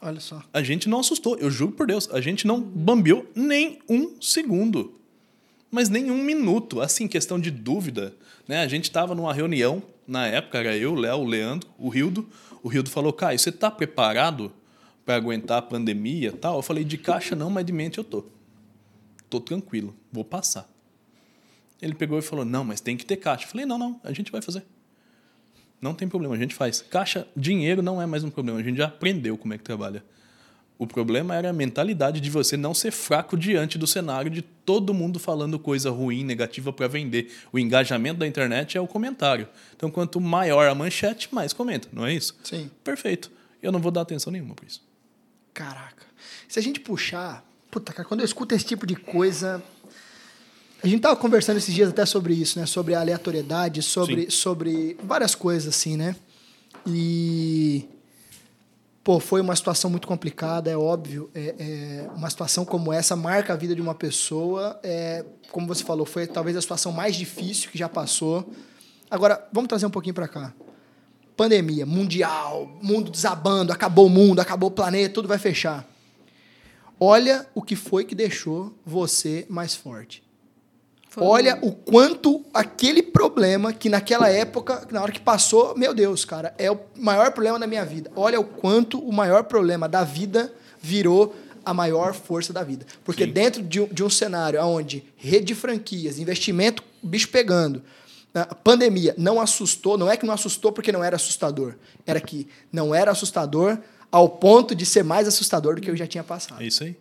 Olha 0.00 0.20
só. 0.20 0.42
A 0.52 0.62
gente 0.62 0.88
não 0.88 1.00
assustou, 1.00 1.36
eu 1.38 1.50
juro 1.50 1.72
por 1.72 1.86
Deus. 1.86 2.08
A 2.12 2.20
gente 2.20 2.46
não 2.46 2.60
bambeou 2.60 3.30
nem 3.36 3.78
um 3.88 4.20
segundo. 4.20 4.98
Mas 5.70 5.88
nem 5.88 6.10
um 6.10 6.18
minuto. 6.22 6.80
Assim, 6.80 7.06
questão 7.06 7.38
de 7.38 7.50
dúvida. 7.50 8.14
Né? 8.48 8.62
A 8.62 8.68
gente 8.68 8.84
estava 8.84 9.14
numa 9.14 9.32
reunião, 9.32 9.82
na 10.06 10.26
época 10.26 10.58
era 10.58 10.76
eu, 10.76 10.94
Léo, 10.94 11.18
o 11.18 11.24
Leandro, 11.24 11.68
o 11.78 11.88
Rildo. 11.88 12.26
O 12.62 12.68
Rildo 12.68 12.90
falou, 12.90 13.12
Caio, 13.12 13.38
você 13.38 13.48
está 13.48 13.70
preparado 13.70 14.52
para 15.04 15.16
aguentar 15.16 15.58
a 15.58 15.62
pandemia 15.62 16.28
e 16.28 16.32
tal? 16.32 16.56
Eu 16.56 16.62
falei, 16.62 16.84
de 16.84 16.96
caixa 16.96 17.34
não, 17.34 17.50
mas 17.50 17.66
de 17.66 17.72
mente 17.72 17.98
eu 17.98 18.04
tô. 18.04 18.24
Tô 19.28 19.40
tranquilo, 19.40 19.94
vou 20.12 20.24
passar. 20.24 20.68
Ele 21.80 21.94
pegou 21.94 22.18
e 22.18 22.22
falou, 22.22 22.44
não, 22.44 22.62
mas 22.62 22.80
tem 22.80 22.96
que 22.96 23.04
ter 23.04 23.16
caixa. 23.16 23.44
Eu 23.44 23.48
falei, 23.48 23.66
não, 23.66 23.76
não, 23.76 24.00
a 24.04 24.12
gente 24.12 24.30
vai 24.30 24.40
fazer. 24.40 24.64
Não 25.80 25.94
tem 25.94 26.08
problema, 26.08 26.36
a 26.36 26.38
gente 26.38 26.54
faz. 26.54 26.80
Caixa, 26.80 27.26
dinheiro 27.36 27.82
não 27.82 28.00
é 28.00 28.06
mais 28.06 28.22
um 28.22 28.30
problema. 28.30 28.60
A 28.60 28.62
gente 28.62 28.76
já 28.76 28.86
aprendeu 28.86 29.36
como 29.36 29.52
é 29.52 29.58
que 29.58 29.64
trabalha. 29.64 30.04
O 30.82 30.86
problema 30.86 31.36
era 31.36 31.50
a 31.50 31.52
mentalidade 31.52 32.20
de 32.20 32.28
você 32.28 32.56
não 32.56 32.74
ser 32.74 32.90
fraco 32.90 33.36
diante 33.36 33.78
do 33.78 33.86
cenário 33.86 34.28
de 34.28 34.42
todo 34.42 34.92
mundo 34.92 35.20
falando 35.20 35.56
coisa 35.56 35.92
ruim, 35.92 36.24
negativa 36.24 36.72
para 36.72 36.88
vender. 36.88 37.32
O 37.52 37.58
engajamento 37.60 38.18
da 38.18 38.26
internet 38.26 38.76
é 38.76 38.80
o 38.80 38.86
comentário. 38.88 39.46
Então, 39.76 39.92
quanto 39.92 40.20
maior 40.20 40.68
a 40.68 40.74
manchete, 40.74 41.32
mais 41.32 41.52
comenta, 41.52 41.86
não 41.92 42.04
é 42.04 42.12
isso? 42.12 42.36
Sim. 42.42 42.68
Perfeito. 42.82 43.30
Eu 43.62 43.70
não 43.70 43.78
vou 43.78 43.92
dar 43.92 44.00
atenção 44.00 44.32
nenhuma 44.32 44.56
para 44.56 44.66
isso. 44.66 44.82
Caraca. 45.54 46.04
Se 46.48 46.58
a 46.58 46.62
gente 46.62 46.80
puxar. 46.80 47.48
Puta, 47.70 47.92
cara, 47.92 48.08
quando 48.08 48.18
eu 48.18 48.26
escuto 48.26 48.52
esse 48.52 48.64
tipo 48.64 48.84
de 48.84 48.96
coisa. 48.96 49.62
A 50.82 50.88
gente 50.88 51.00
tava 51.00 51.14
conversando 51.14 51.58
esses 51.58 51.72
dias 51.72 51.90
até 51.90 52.04
sobre 52.04 52.34
isso, 52.34 52.58
né? 52.58 52.66
Sobre 52.66 52.96
a 52.96 53.00
aleatoriedade, 53.00 53.82
sobre, 53.82 54.32
sobre 54.32 54.96
várias 55.00 55.36
coisas, 55.36 55.72
assim, 55.72 55.96
né? 55.96 56.16
E. 56.84 57.84
Pô, 59.04 59.18
foi 59.18 59.40
uma 59.40 59.56
situação 59.56 59.90
muito 59.90 60.06
complicada, 60.06 60.70
é 60.70 60.76
óbvio. 60.76 61.28
É, 61.34 61.54
é, 61.58 62.10
uma 62.14 62.30
situação 62.30 62.64
como 62.64 62.92
essa 62.92 63.16
marca 63.16 63.52
a 63.52 63.56
vida 63.56 63.74
de 63.74 63.80
uma 63.80 63.96
pessoa. 63.96 64.78
É, 64.82 65.24
como 65.50 65.66
você 65.66 65.82
falou, 65.82 66.06
foi 66.06 66.26
talvez 66.26 66.56
a 66.56 66.60
situação 66.62 66.92
mais 66.92 67.16
difícil 67.16 67.68
que 67.70 67.76
já 67.76 67.88
passou. 67.88 68.48
Agora, 69.10 69.44
vamos 69.52 69.68
trazer 69.68 69.86
um 69.86 69.90
pouquinho 69.90 70.14
para 70.14 70.28
cá. 70.28 70.54
Pandemia, 71.36 71.84
mundial, 71.84 72.78
mundo 72.80 73.10
desabando, 73.10 73.72
acabou 73.72 74.06
o 74.06 74.10
mundo, 74.10 74.40
acabou 74.40 74.68
o 74.68 74.72
planeta, 74.72 75.14
tudo 75.14 75.26
vai 75.26 75.38
fechar. 75.38 75.84
Olha 77.00 77.44
o 77.54 77.60
que 77.60 77.74
foi 77.74 78.04
que 78.04 78.14
deixou 78.14 78.72
você 78.86 79.44
mais 79.48 79.74
forte. 79.74 80.22
Foi 81.12 81.22
Olha 81.24 81.58
o 81.60 81.70
quanto 81.70 82.42
aquele 82.54 83.02
problema 83.02 83.70
que 83.70 83.90
naquela 83.90 84.30
época, 84.30 84.88
na 84.90 85.02
hora 85.02 85.12
que 85.12 85.20
passou, 85.20 85.76
meu 85.76 85.92
Deus, 85.92 86.24
cara, 86.24 86.54
é 86.56 86.70
o 86.70 86.80
maior 86.96 87.30
problema 87.32 87.58
da 87.58 87.66
minha 87.66 87.84
vida. 87.84 88.10
Olha 88.16 88.40
o 88.40 88.44
quanto 88.44 88.98
o 88.98 89.12
maior 89.12 89.44
problema 89.44 89.86
da 89.86 90.04
vida 90.04 90.50
virou 90.80 91.36
a 91.66 91.74
maior 91.74 92.14
força 92.14 92.50
da 92.50 92.64
vida. 92.64 92.86
Porque 93.04 93.26
Sim. 93.26 93.30
dentro 93.30 93.62
de 93.62 93.82
um, 93.82 93.88
de 93.88 94.02
um 94.02 94.08
cenário 94.08 94.58
onde 94.64 95.04
rede 95.18 95.44
de 95.44 95.54
franquias, 95.54 96.18
investimento, 96.18 96.82
bicho 97.02 97.28
pegando, 97.28 97.82
a 98.34 98.54
pandemia 98.54 99.14
não 99.18 99.38
assustou, 99.38 99.98
não 99.98 100.10
é 100.10 100.16
que 100.16 100.24
não 100.24 100.32
assustou 100.32 100.72
porque 100.72 100.90
não 100.90 101.04
era 101.04 101.16
assustador, 101.16 101.74
era 102.06 102.22
que 102.22 102.48
não 102.72 102.94
era 102.94 103.10
assustador 103.10 103.76
ao 104.10 104.30
ponto 104.30 104.74
de 104.74 104.86
ser 104.86 105.04
mais 105.04 105.28
assustador 105.28 105.74
do 105.74 105.82
que 105.82 105.90
eu 105.90 105.96
já 105.96 106.06
tinha 106.06 106.24
passado. 106.24 106.62
É 106.62 106.66
isso 106.66 106.82
aí. 106.84 106.96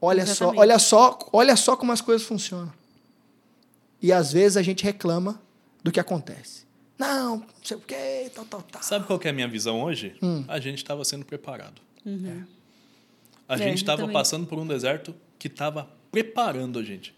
Olha 0.00 0.24
só, 0.24 0.32
Exatamente. 0.32 0.60
olha 0.60 0.78
só, 0.78 1.18
olha 1.30 1.56
só 1.56 1.76
como 1.76 1.92
as 1.92 2.00
coisas 2.00 2.26
funcionam. 2.26 2.77
E 4.00 4.12
às 4.12 4.32
vezes 4.32 4.56
a 4.56 4.62
gente 4.62 4.84
reclama 4.84 5.40
do 5.82 5.90
que 5.92 5.98
acontece. 6.00 6.66
Não, 6.98 7.38
não 7.38 7.46
sei 7.62 7.76
o 7.76 7.80
quê, 7.80 8.30
tal, 8.34 8.44
tal, 8.44 8.62
tal. 8.62 8.82
Sabe 8.82 9.06
qual 9.06 9.18
que 9.18 9.28
é 9.28 9.30
a 9.30 9.34
minha 9.34 9.46
visão 9.48 9.80
hoje? 9.82 10.16
Hum. 10.22 10.44
A 10.48 10.58
gente 10.58 10.78
estava 10.78 11.04
sendo 11.04 11.24
preparado. 11.24 11.80
Uhum. 12.04 12.44
A 13.48 13.54
É, 13.54 13.58
gente 13.58 13.76
estava 13.78 14.06
passando 14.08 14.46
por 14.46 14.58
um 14.58 14.66
deserto 14.66 15.14
que 15.38 15.46
estava 15.46 15.88
preparando 16.10 16.78
a 16.78 16.82
gente. 16.82 17.14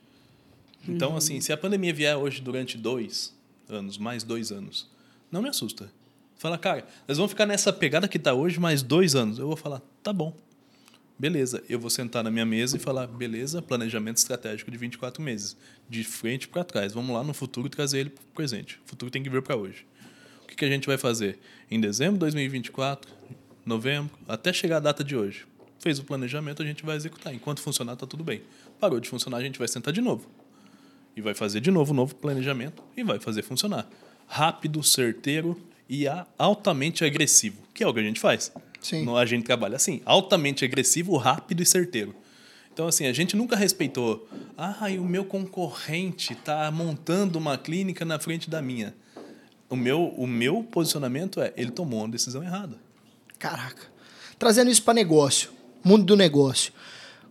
Então, 0.89 1.17
assim, 1.17 1.41
se 1.41 1.53
a 1.53 1.57
pandemia 1.57 1.93
vier 1.93 2.17
hoje 2.17 2.41
durante 2.41 2.77
dois 2.79 3.35
anos, 3.69 3.99
mais 3.99 4.23
dois 4.23 4.51
anos, 4.53 4.89
não 5.31 5.43
me 5.43 5.49
assusta. 5.49 5.91
Fala, 6.37 6.57
cara, 6.57 6.87
nós 7.07 7.19
vamos 7.19 7.33
ficar 7.33 7.45
nessa 7.47 7.73
pegada 7.73 8.09
que 8.09 8.17
está 8.17 8.33
hoje 8.33 8.59
mais 8.59 8.83
dois 8.83 9.15
anos. 9.15 9.39
Eu 9.39 9.47
vou 9.47 9.57
falar, 9.57 9.83
tá 10.03 10.13
bom. 10.13 10.35
Beleza, 11.21 11.63
eu 11.69 11.79
vou 11.79 11.91
sentar 11.91 12.25
na 12.25 12.31
minha 12.31 12.47
mesa 12.47 12.79
e 12.79 12.81
falar, 12.81 13.07
beleza, 13.07 13.61
planejamento 13.61 14.17
estratégico 14.17 14.71
de 14.71 14.79
24 14.79 15.23
meses, 15.23 15.55
de 15.87 16.03
frente 16.03 16.49
para 16.49 16.65
trás. 16.65 16.95
Vamos 16.95 17.15
lá 17.15 17.23
no 17.23 17.35
futuro 17.35 17.69
trazer 17.69 17.99
ele 17.99 18.09
para 18.09 18.23
o 18.23 18.35
presente. 18.35 18.81
O 18.87 18.89
futuro 18.89 19.11
tem 19.11 19.23
que 19.23 19.29
vir 19.29 19.43
para 19.43 19.55
hoje. 19.55 19.85
O 20.43 20.47
que, 20.47 20.57
que 20.57 20.65
a 20.65 20.69
gente 20.69 20.87
vai 20.87 20.97
fazer? 20.97 21.39
Em 21.71 21.79
dezembro 21.79 22.15
de 22.15 22.21
2024, 22.21 23.13
novembro, 23.67 24.19
até 24.27 24.51
chegar 24.51 24.79
a 24.79 24.81
data 24.81 25.05
de 25.05 25.15
hoje. 25.15 25.45
Fez 25.79 25.99
o 25.99 26.05
planejamento, 26.05 26.63
a 26.63 26.65
gente 26.65 26.87
vai 26.87 26.97
executar. 26.97 27.35
Enquanto 27.35 27.61
funcionar, 27.61 27.97
tá 27.97 28.07
tudo 28.07 28.25
bem. 28.25 28.41
Parou 28.81 28.99
de 28.99 29.07
funcionar, 29.07 29.37
a 29.37 29.43
gente 29.43 29.59
vai 29.59 29.69
sentar 29.69 29.93
de 29.93 30.01
novo. 30.01 30.27
E 31.15 31.21
vai 31.21 31.35
fazer 31.35 31.61
de 31.61 31.71
novo 31.71 31.93
um 31.93 31.97
novo 31.97 32.15
planejamento 32.15 32.83
e 32.97 33.05
vai 33.05 33.21
fazer 33.21 33.43
funcionar. 33.43 33.87
Rápido, 34.27 34.83
certeiro 34.83 35.61
e 35.87 36.07
altamente 36.39 37.05
agressivo, 37.05 37.59
que 37.75 37.85
é 37.85 37.87
o 37.87 37.93
que 37.93 38.01
a 38.01 38.05
gente 38.05 38.19
faz. 38.19 38.51
Sim. 38.81 39.05
No- 39.05 39.17
A 39.17 39.27
gente 39.27 39.45
trabalha 39.45 39.77
assim, 39.77 40.01
altamente 40.05 40.65
agressivo, 40.65 41.17
rápido 41.17 41.63
e 41.63 41.67
certeiro. 41.67 42.15
Então, 42.73 42.87
assim, 42.87 43.07
a 43.07 43.13
gente 43.13 43.37
nunca 43.37 43.57
respeitou. 43.57 44.29
Ah, 44.57 44.89
e 44.91 44.99
o 44.99 45.05
meu 45.05 45.25
concorrente 45.25 46.33
está 46.33 46.71
montando 46.71 47.39
uma 47.39 47.59
clínica 47.59 48.05
na 48.05 48.19
frente 48.19 48.49
da 48.49 48.63
minha. 48.63 48.95
O 49.69 49.77
meu, 49.77 50.05
o 50.17 50.27
meu 50.27 50.63
posicionamento 50.65 51.41
é, 51.41 51.53
ele 51.57 51.71
tomou 51.71 52.01
uma 52.01 52.09
decisão 52.09 52.43
errada. 52.43 52.77
Caraca. 53.39 53.83
Trazendo 54.39 54.71
isso 54.71 54.83
para 54.83 54.95
negócio, 54.95 55.51
mundo 55.85 56.05
do 56.05 56.17
negócio. 56.17 56.73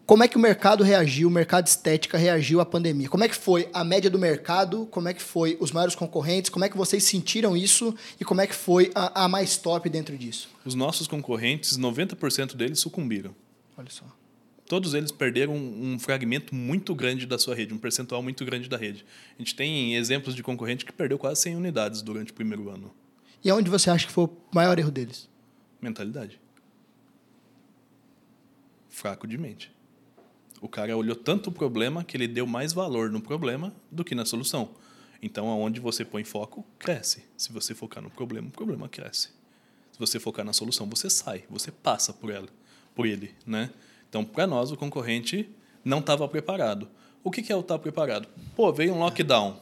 Como 0.09 0.23
é 0.23 0.27
que 0.27 0.37
o 0.37 0.39
mercado 0.39 0.83
reagiu, 0.83 1.27
o 1.27 1.31
mercado 1.31 1.67
estética 1.67 2.17
reagiu 2.17 2.59
à 2.59 2.65
pandemia? 2.65 3.07
Como 3.07 3.23
é 3.23 3.29
que 3.29 3.35
foi 3.35 3.69
a 3.71 3.83
média 3.83 4.09
do 4.09 4.17
mercado? 4.17 4.87
Como 4.87 5.07
é 5.07 5.13
que 5.13 5.21
foi 5.21 5.55
os 5.59 5.71
maiores 5.71 5.93
concorrentes? 5.93 6.49
Como 6.49 6.65
é 6.65 6.69
que 6.69 6.75
vocês 6.75 7.03
sentiram 7.03 7.55
isso? 7.55 7.93
E 8.19 8.25
como 8.25 8.41
é 8.41 8.47
que 8.47 8.55
foi 8.55 8.91
a, 8.95 9.25
a 9.25 9.27
mais 9.27 9.55
top 9.57 9.87
dentro 9.87 10.17
disso? 10.17 10.49
Os 10.65 10.73
nossos 10.73 11.05
concorrentes, 11.05 11.77
90% 11.77 12.55
deles 12.55 12.79
sucumbiram. 12.79 13.35
Olha 13.77 13.91
só. 13.91 14.03
Todos 14.67 14.95
eles 14.95 15.11
perderam 15.11 15.53
um 15.53 15.99
fragmento 15.99 16.55
muito 16.55 16.95
grande 16.95 17.27
da 17.27 17.37
sua 17.37 17.53
rede, 17.53 17.71
um 17.71 17.77
percentual 17.77 18.23
muito 18.23 18.43
grande 18.43 18.67
da 18.67 18.77
rede. 18.77 19.05
A 19.35 19.39
gente 19.43 19.55
tem 19.55 19.95
exemplos 19.95 20.33
de 20.33 20.41
concorrente 20.41 20.85
que 20.85 20.91
perdeu 20.91 21.19
quase 21.19 21.41
100 21.41 21.55
unidades 21.55 22.01
durante 22.01 22.31
o 22.31 22.33
primeiro 22.33 22.67
ano. 22.71 22.91
E 23.43 23.49
aonde 23.51 23.69
você 23.69 23.91
acha 23.91 24.07
que 24.07 24.11
foi 24.11 24.23
o 24.23 24.31
maior 24.51 24.79
erro 24.79 24.89
deles? 24.89 25.29
Mentalidade. 25.79 26.41
Fraco 28.89 29.27
de 29.27 29.37
mente. 29.37 29.77
O 30.61 30.67
cara 30.67 30.95
olhou 30.95 31.15
tanto 31.15 31.49
o 31.49 31.53
problema 31.53 32.03
que 32.03 32.17
ele 32.17 32.27
deu 32.27 32.45
mais 32.45 32.73
valor 32.73 33.09
no 33.09 33.21
problema 33.21 33.73
do 33.89 34.03
que 34.03 34.13
na 34.13 34.25
solução. 34.25 34.69
Então, 35.21 35.49
aonde 35.49 35.79
você 35.79 36.05
põe 36.05 36.23
foco, 36.23 36.65
cresce. 36.77 37.23
Se 37.37 37.51
você 37.51 37.73
focar 37.75 38.01
no 38.03 38.09
problema, 38.09 38.47
o 38.47 38.51
problema 38.51 38.87
cresce. 38.87 39.29
Se 39.91 39.99
você 39.99 40.19
focar 40.19 40.45
na 40.45 40.53
solução, 40.53 40.87
você 40.87 41.09
sai, 41.09 41.43
você 41.49 41.71
passa 41.71 42.13
por 42.13 42.29
ela, 42.29 42.47
por 42.95 43.05
ele, 43.05 43.33
né? 43.45 43.69
Então, 44.09 44.23
para 44.23 44.47
nós, 44.47 44.71
o 44.71 44.77
concorrente 44.77 45.49
não 45.83 45.99
estava 45.99 46.27
preparado. 46.27 46.89
O 47.23 47.29
que, 47.29 47.41
que 47.41 47.51
é 47.51 47.55
o 47.55 47.59
estar 47.59 47.75
tá 47.75 47.79
preparado? 47.79 48.27
Pô, 48.55 48.71
veio 48.71 48.93
um 48.93 48.99
lockdown. 48.99 49.59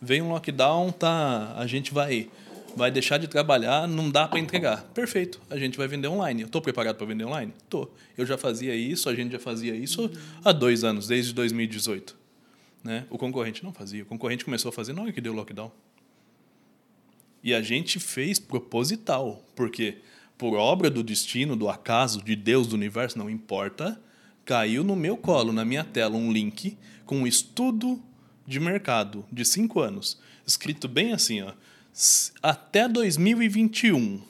Veio 0.00 0.24
um 0.24 0.28
lockdown, 0.28 0.92
tá? 0.92 1.54
A 1.56 1.66
gente 1.66 1.92
vai 1.92 2.30
vai 2.76 2.90
deixar 2.90 3.18
de 3.18 3.28
trabalhar, 3.28 3.86
não 3.86 4.10
dá 4.10 4.26
para 4.26 4.38
entregar. 4.38 4.82
Perfeito, 4.94 5.40
a 5.48 5.56
gente 5.56 5.76
vai 5.78 5.86
vender 5.86 6.08
online. 6.08 6.42
Eu 6.42 6.46
estou 6.46 6.60
preparado 6.60 6.96
para 6.96 7.06
vender 7.06 7.24
online? 7.24 7.52
Estou. 7.62 7.94
Eu 8.16 8.26
já 8.26 8.36
fazia 8.36 8.74
isso, 8.74 9.08
a 9.08 9.14
gente 9.14 9.32
já 9.32 9.38
fazia 9.38 9.74
isso 9.74 10.10
há 10.44 10.52
dois 10.52 10.84
anos, 10.84 11.06
desde 11.06 11.32
2018. 11.32 12.16
Né? 12.82 13.06
O 13.08 13.16
concorrente 13.16 13.64
não 13.64 13.72
fazia. 13.72 14.02
O 14.02 14.06
concorrente 14.06 14.44
começou 14.44 14.68
a 14.68 14.72
fazer 14.72 14.92
na 14.92 15.02
hora 15.02 15.12
que 15.12 15.20
deu 15.20 15.32
o 15.32 15.36
lockdown. 15.36 15.70
E 17.42 17.54
a 17.54 17.62
gente 17.62 18.00
fez 18.00 18.38
proposital, 18.38 19.44
porque 19.54 19.98
por 20.36 20.54
obra 20.56 20.90
do 20.90 21.02
destino, 21.02 21.54
do 21.54 21.68
acaso, 21.68 22.22
de 22.22 22.34
Deus, 22.34 22.66
do 22.66 22.74
universo, 22.74 23.18
não 23.18 23.30
importa, 23.30 24.00
caiu 24.44 24.82
no 24.82 24.96
meu 24.96 25.16
colo, 25.16 25.52
na 25.52 25.64
minha 25.64 25.84
tela, 25.84 26.16
um 26.16 26.32
link 26.32 26.76
com 27.04 27.18
um 27.18 27.26
estudo 27.26 28.02
de 28.46 28.58
mercado 28.60 29.24
de 29.30 29.44
cinco 29.44 29.80
anos, 29.80 30.20
escrito 30.46 30.86
bem 30.88 31.12
assim, 31.12 31.42
ó 31.42 31.52
até 32.42 32.88
2021, 32.88 34.20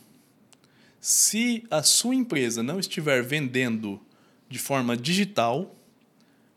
se 1.00 1.64
a 1.70 1.82
sua 1.82 2.14
empresa 2.14 2.62
não 2.62 2.78
estiver 2.78 3.22
vendendo 3.22 4.00
de 4.48 4.58
forma 4.58 4.96
digital, 4.96 5.74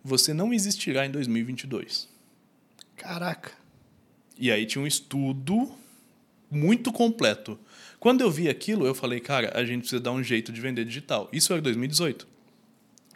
você 0.03 0.33
não 0.33 0.53
existirá 0.53 1.05
em 1.05 1.11
2022. 1.11 2.09
Caraca. 2.95 3.53
E 4.37 4.51
aí 4.51 4.65
tinha 4.65 4.83
um 4.83 4.87
estudo 4.87 5.71
muito 6.51 6.91
completo. 6.91 7.57
Quando 7.99 8.21
eu 8.21 8.29
vi 8.29 8.49
aquilo, 8.49 8.85
eu 8.85 8.93
falei, 8.93 9.19
cara, 9.19 9.51
a 9.57 9.65
gente 9.65 9.81
precisa 9.81 10.01
dar 10.01 10.11
um 10.11 10.23
jeito 10.23 10.51
de 10.51 10.61
vender 10.61 10.85
digital. 10.85 11.29
Isso 11.31 11.51
era 11.53 11.61
2018. 11.61 12.27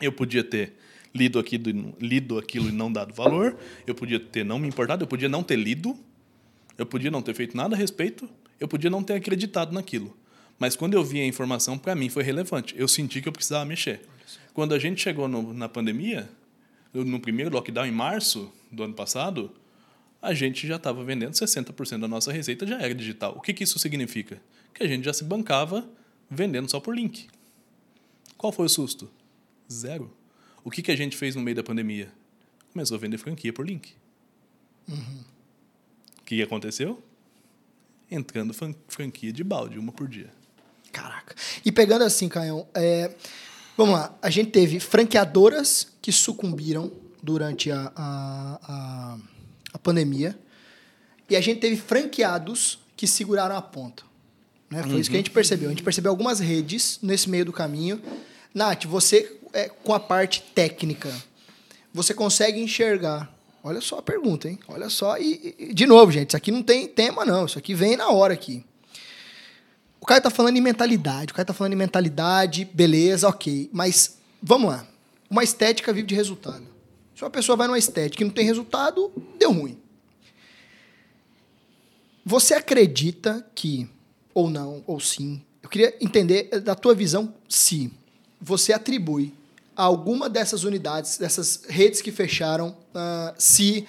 Eu 0.01 0.11
podia 0.11 0.43
ter 0.43 0.73
lido 1.13 1.37
aquilo, 1.39 1.95
lido 1.99 2.37
aquilo 2.37 2.69
e 2.69 2.71
não 2.71 2.91
dado 2.91 3.13
valor, 3.13 3.57
eu 3.85 3.93
podia 3.93 4.19
ter 4.19 4.45
não 4.45 4.57
me 4.57 4.67
importado, 4.67 5.03
eu 5.03 5.07
podia 5.07 5.27
não 5.27 5.43
ter 5.43 5.57
lido, 5.57 5.97
eu 6.81 6.85
podia 6.85 7.11
não 7.11 7.21
ter 7.21 7.33
feito 7.33 7.55
nada 7.55 7.75
a 7.75 7.77
respeito, 7.77 8.27
eu 8.59 8.67
podia 8.67 8.89
não 8.89 9.03
ter 9.03 9.13
acreditado 9.13 9.71
naquilo. 9.71 10.15
Mas 10.57 10.75
quando 10.75 10.93
eu 10.93 11.03
vi 11.03 11.19
a 11.19 11.25
informação, 11.25 11.77
para 11.77 11.95
mim 11.95 12.09
foi 12.09 12.23
relevante. 12.23 12.75
Eu 12.77 12.87
senti 12.87 13.21
que 13.21 13.27
eu 13.27 13.31
precisava 13.31 13.65
mexer. 13.65 14.01
Quando 14.53 14.73
a 14.73 14.79
gente 14.79 15.01
chegou 15.01 15.27
no, 15.27 15.53
na 15.53 15.69
pandemia, 15.69 16.29
no 16.93 17.19
primeiro 17.19 17.51
lockdown 17.51 17.85
em 17.85 17.91
março 17.91 18.51
do 18.71 18.83
ano 18.83 18.93
passado, 18.93 19.51
a 20.21 20.33
gente 20.33 20.67
já 20.67 20.75
estava 20.75 21.03
vendendo 21.03 21.33
60% 21.33 21.99
da 21.99 22.07
nossa 22.07 22.31
receita 22.31 22.67
já 22.67 22.79
era 22.79 22.93
digital. 22.93 23.33
O 23.37 23.41
que, 23.41 23.53
que 23.53 23.63
isso 23.63 23.79
significa? 23.79 24.41
Que 24.73 24.83
a 24.83 24.87
gente 24.87 25.05
já 25.05 25.13
se 25.13 25.23
bancava 25.23 25.87
vendendo 26.29 26.69
só 26.69 26.79
por 26.79 26.95
link. 26.95 27.27
Qual 28.37 28.51
foi 28.51 28.65
o 28.65 28.69
susto? 28.69 29.09
Zero. 29.71 30.11
O 30.63 30.69
que, 30.69 30.81
que 30.81 30.91
a 30.91 30.95
gente 30.95 31.17
fez 31.17 31.35
no 31.35 31.41
meio 31.41 31.55
da 31.55 31.63
pandemia? 31.63 32.11
Começou 32.71 32.97
a 32.97 32.99
vender 32.99 33.17
franquia 33.17 33.51
por 33.51 33.67
link. 33.67 33.93
Uhum 34.87 35.30
que 36.35 36.41
aconteceu? 36.41 37.03
Entrando 38.09 38.55
franquia 38.87 39.33
de 39.33 39.43
balde, 39.43 39.77
uma 39.77 39.91
por 39.91 40.07
dia. 40.07 40.29
Caraca. 40.89 41.35
E 41.65 41.73
pegando 41.73 42.05
assim, 42.05 42.29
Caião, 42.29 42.65
é, 42.73 43.13
vamos 43.75 43.95
lá. 43.95 44.17
A 44.21 44.29
gente 44.29 44.49
teve 44.49 44.79
franqueadoras 44.79 45.91
que 46.01 46.09
sucumbiram 46.09 46.89
durante 47.21 47.69
a, 47.69 47.91
a, 47.93 48.59
a, 48.63 49.17
a 49.73 49.79
pandemia 49.79 50.39
e 51.29 51.35
a 51.35 51.41
gente 51.41 51.59
teve 51.59 51.75
franqueados 51.75 52.79
que 52.95 53.05
seguraram 53.05 53.57
a 53.57 53.61
ponta. 53.61 54.03
Né? 54.69 54.81
Foi 54.83 54.93
uhum. 54.93 54.99
isso 54.99 55.09
que 55.09 55.15
a 55.15 55.19
uhum. 55.19 55.25
gente 55.25 55.31
percebeu. 55.31 55.67
A 55.67 55.71
gente 55.71 55.83
percebeu 55.83 56.11
algumas 56.11 56.39
redes 56.39 56.97
nesse 57.01 57.29
meio 57.29 57.43
do 57.43 57.51
caminho. 57.51 58.01
Nath, 58.53 58.85
você, 58.85 59.37
é, 59.51 59.67
com 59.67 59.93
a 59.93 59.99
parte 59.99 60.41
técnica, 60.55 61.13
você 61.93 62.13
consegue 62.13 62.61
enxergar 62.61 63.33
Olha 63.63 63.79
só 63.79 63.99
a 63.99 64.01
pergunta, 64.01 64.49
hein? 64.49 64.59
Olha 64.67 64.89
só. 64.89 65.17
E, 65.17 65.55
e, 65.57 65.73
de 65.73 65.85
novo, 65.85 66.11
gente, 66.11 66.29
isso 66.29 66.37
aqui 66.37 66.51
não 66.51 66.63
tem 66.63 66.87
tema, 66.87 67.23
não. 67.23 67.45
Isso 67.45 67.59
aqui 67.59 67.73
vem 67.73 67.95
na 67.95 68.09
hora 68.09 68.33
aqui. 68.33 68.65
O 69.99 70.05
cara 70.05 70.19
tá 70.19 70.29
falando 70.31 70.57
em 70.57 70.61
mentalidade. 70.61 71.31
O 71.31 71.35
cara 71.35 71.45
tá 71.45 71.53
falando 71.53 71.73
em 71.73 71.77
mentalidade, 71.77 72.65
beleza, 72.65 73.27
ok. 73.27 73.69
Mas 73.71 74.17
vamos 74.41 74.71
lá. 74.71 74.87
Uma 75.29 75.43
estética 75.43 75.93
vive 75.93 76.07
de 76.07 76.15
resultado. 76.15 76.65
Se 77.15 77.23
uma 77.23 77.29
pessoa 77.29 77.55
vai 77.55 77.67
numa 77.67 77.77
estética 77.77 78.23
e 78.23 78.25
não 78.25 78.33
tem 78.33 78.45
resultado, 78.45 79.11
deu 79.37 79.51
ruim. 79.51 79.77
Você 82.25 82.53
acredita 82.53 83.45
que, 83.53 83.87
ou 84.33 84.49
não, 84.49 84.83
ou 84.87 84.99
sim, 84.99 85.41
eu 85.61 85.69
queria 85.69 85.95
entender 86.01 86.43
da 86.61 86.73
tua 86.73 86.95
visão 86.95 87.33
se 87.47 87.91
você 88.39 88.73
atribui 88.73 89.33
alguma 89.75 90.29
dessas 90.29 90.63
unidades, 90.63 91.17
dessas 91.17 91.63
redes 91.67 92.01
que 92.01 92.11
fecharam, 92.11 92.75
uh, 92.93 93.33
se 93.37 93.87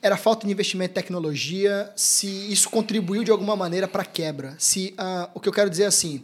era 0.00 0.16
falta 0.16 0.46
de 0.46 0.52
investimento 0.52 0.90
em 0.90 0.94
tecnologia, 0.94 1.92
se 1.94 2.26
isso 2.52 2.68
contribuiu 2.68 3.22
de 3.22 3.30
alguma 3.30 3.54
maneira 3.54 3.86
para 3.86 4.02
a 4.02 4.06
quebra. 4.06 4.54
Se 4.58 4.94
uh, 4.98 5.30
o 5.34 5.40
que 5.40 5.48
eu 5.48 5.52
quero 5.52 5.70
dizer 5.70 5.84
é 5.84 5.86
assim, 5.86 6.22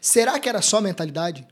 será 0.00 0.38
que 0.38 0.48
era 0.48 0.62
só 0.62 0.80
mentalidade? 0.80 1.46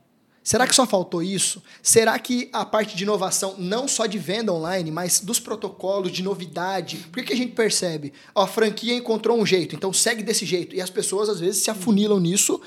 Será 0.48 0.66
que 0.66 0.74
só 0.74 0.86
faltou 0.86 1.22
isso? 1.22 1.62
Será 1.82 2.18
que 2.18 2.48
a 2.54 2.64
parte 2.64 2.96
de 2.96 3.02
inovação, 3.02 3.54
não 3.58 3.86
só 3.86 4.06
de 4.06 4.16
venda 4.16 4.50
online, 4.50 4.90
mas 4.90 5.20
dos 5.20 5.38
protocolos, 5.38 6.10
de 6.10 6.22
novidade? 6.22 6.96
Por 7.12 7.22
que, 7.22 7.34
a 7.34 7.36
gente 7.36 7.52
percebe? 7.52 8.14
Ó, 8.34 8.44
a 8.44 8.46
franquia 8.46 8.94
encontrou 8.94 9.38
um 9.38 9.44
jeito, 9.44 9.76
então 9.76 9.92
segue 9.92 10.22
desse 10.22 10.46
jeito. 10.46 10.74
E 10.74 10.80
as 10.80 10.88
pessoas, 10.88 11.28
às 11.28 11.38
vezes, 11.38 11.62
se 11.62 11.70
afunilam 11.70 12.18
nisso 12.18 12.62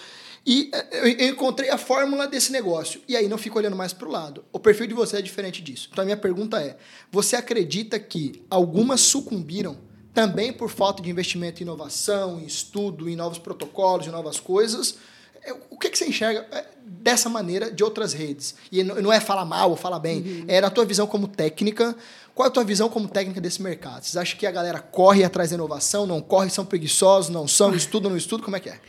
e 0.46 0.72
é, 0.74 1.24
eu 1.24 1.30
encontrei 1.30 1.70
a 1.70 1.78
fórmula 1.78 2.28
desse 2.28 2.52
negócio. 2.52 3.02
E 3.08 3.16
aí 3.16 3.28
não 3.28 3.38
fico 3.38 3.58
olhando 3.60 3.76
mais 3.76 3.94
para 3.94 4.08
o 4.08 4.12
lado. 4.12 4.44
O 4.52 4.60
perfil 4.60 4.88
de 4.88 4.94
você 4.94 5.18
é 5.18 5.22
diferente 5.22 5.62
disso. 5.62 5.89
Então 5.92 6.02
a 6.02 6.06
minha 6.06 6.18
pergunta 6.18 6.60
é: 6.60 6.78
você 7.12 7.36
acredita 7.36 8.00
que 8.00 8.44
algumas 8.50 9.02
sucumbiram 9.02 9.78
também 10.14 10.52
por 10.52 10.70
falta 10.70 11.02
de 11.02 11.10
investimento 11.10 11.62
em 11.62 11.64
inovação, 11.64 12.39
em 12.39 12.46
estudo, 12.46 13.08
em 13.08 13.16
novos 13.16 13.38
protocolos, 13.38 14.08
em 14.08 14.10
novas 14.10 14.39
coisas? 14.39 14.98
É, 15.44 15.54
o 15.70 15.78
que, 15.78 15.89
que 15.89 15.98
você 15.98 16.08
enxerga 16.08 16.46
é, 16.52 16.66
dessa 16.86 17.30
maneira 17.30 17.72
de 17.72 17.84
outras 17.84 18.14
redes? 18.14 18.56
E 18.72 18.84
não 18.84 19.12
é 19.12 19.20
falar 19.20 19.46
mal 19.46 19.72
ou 19.72 19.76
falar 19.76 20.00
bem, 20.00 20.22
uhum. 20.22 20.46
é 20.48 20.62
na 20.62 20.70
tua 20.70 20.86
visão 20.86 21.08
como 21.08 21.28
técnica. 21.28 21.96
Qual 22.34 22.46
é 22.46 22.50
a 22.50 22.52
tua 22.52 22.64
visão 22.64 22.89
como 22.89 23.08
técnica 23.08 23.42
desse 23.42 23.62
mercado? 23.62 24.04
Vocês 24.04 24.18
acham 24.18 24.38
que 24.39 24.48
a 24.48 24.52
galera 24.52 24.80
corre 24.80 25.24
atrás 25.24 25.50
da 25.50 25.56
inovação, 25.56 26.06
não 26.06 26.22
corre, 26.22 26.50
são 26.50 26.66
preguiçosos, 26.66 27.30
não 27.30 27.48
são, 27.48 27.74
estudam, 27.76 28.10
não 28.10 28.18
estudam? 28.18 28.46
Como 28.46 28.56
é 28.56 28.60
que 28.60 28.70
é? 28.70 28.80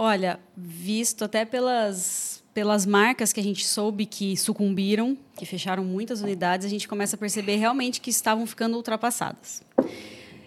Olha, 0.00 0.38
visto 0.56 1.24
até 1.24 1.44
pelas, 1.44 2.40
pelas 2.54 2.86
marcas 2.86 3.32
que 3.32 3.40
a 3.40 3.42
gente 3.42 3.66
soube 3.66 4.06
que 4.06 4.36
sucumbiram, 4.36 5.18
que 5.36 5.44
fecharam 5.44 5.82
muitas 5.82 6.22
unidades, 6.22 6.64
a 6.64 6.70
gente 6.70 6.86
começa 6.86 7.16
a 7.16 7.18
perceber 7.18 7.56
realmente 7.56 8.00
que 8.00 8.08
estavam 8.08 8.46
ficando 8.46 8.76
ultrapassadas. 8.76 9.60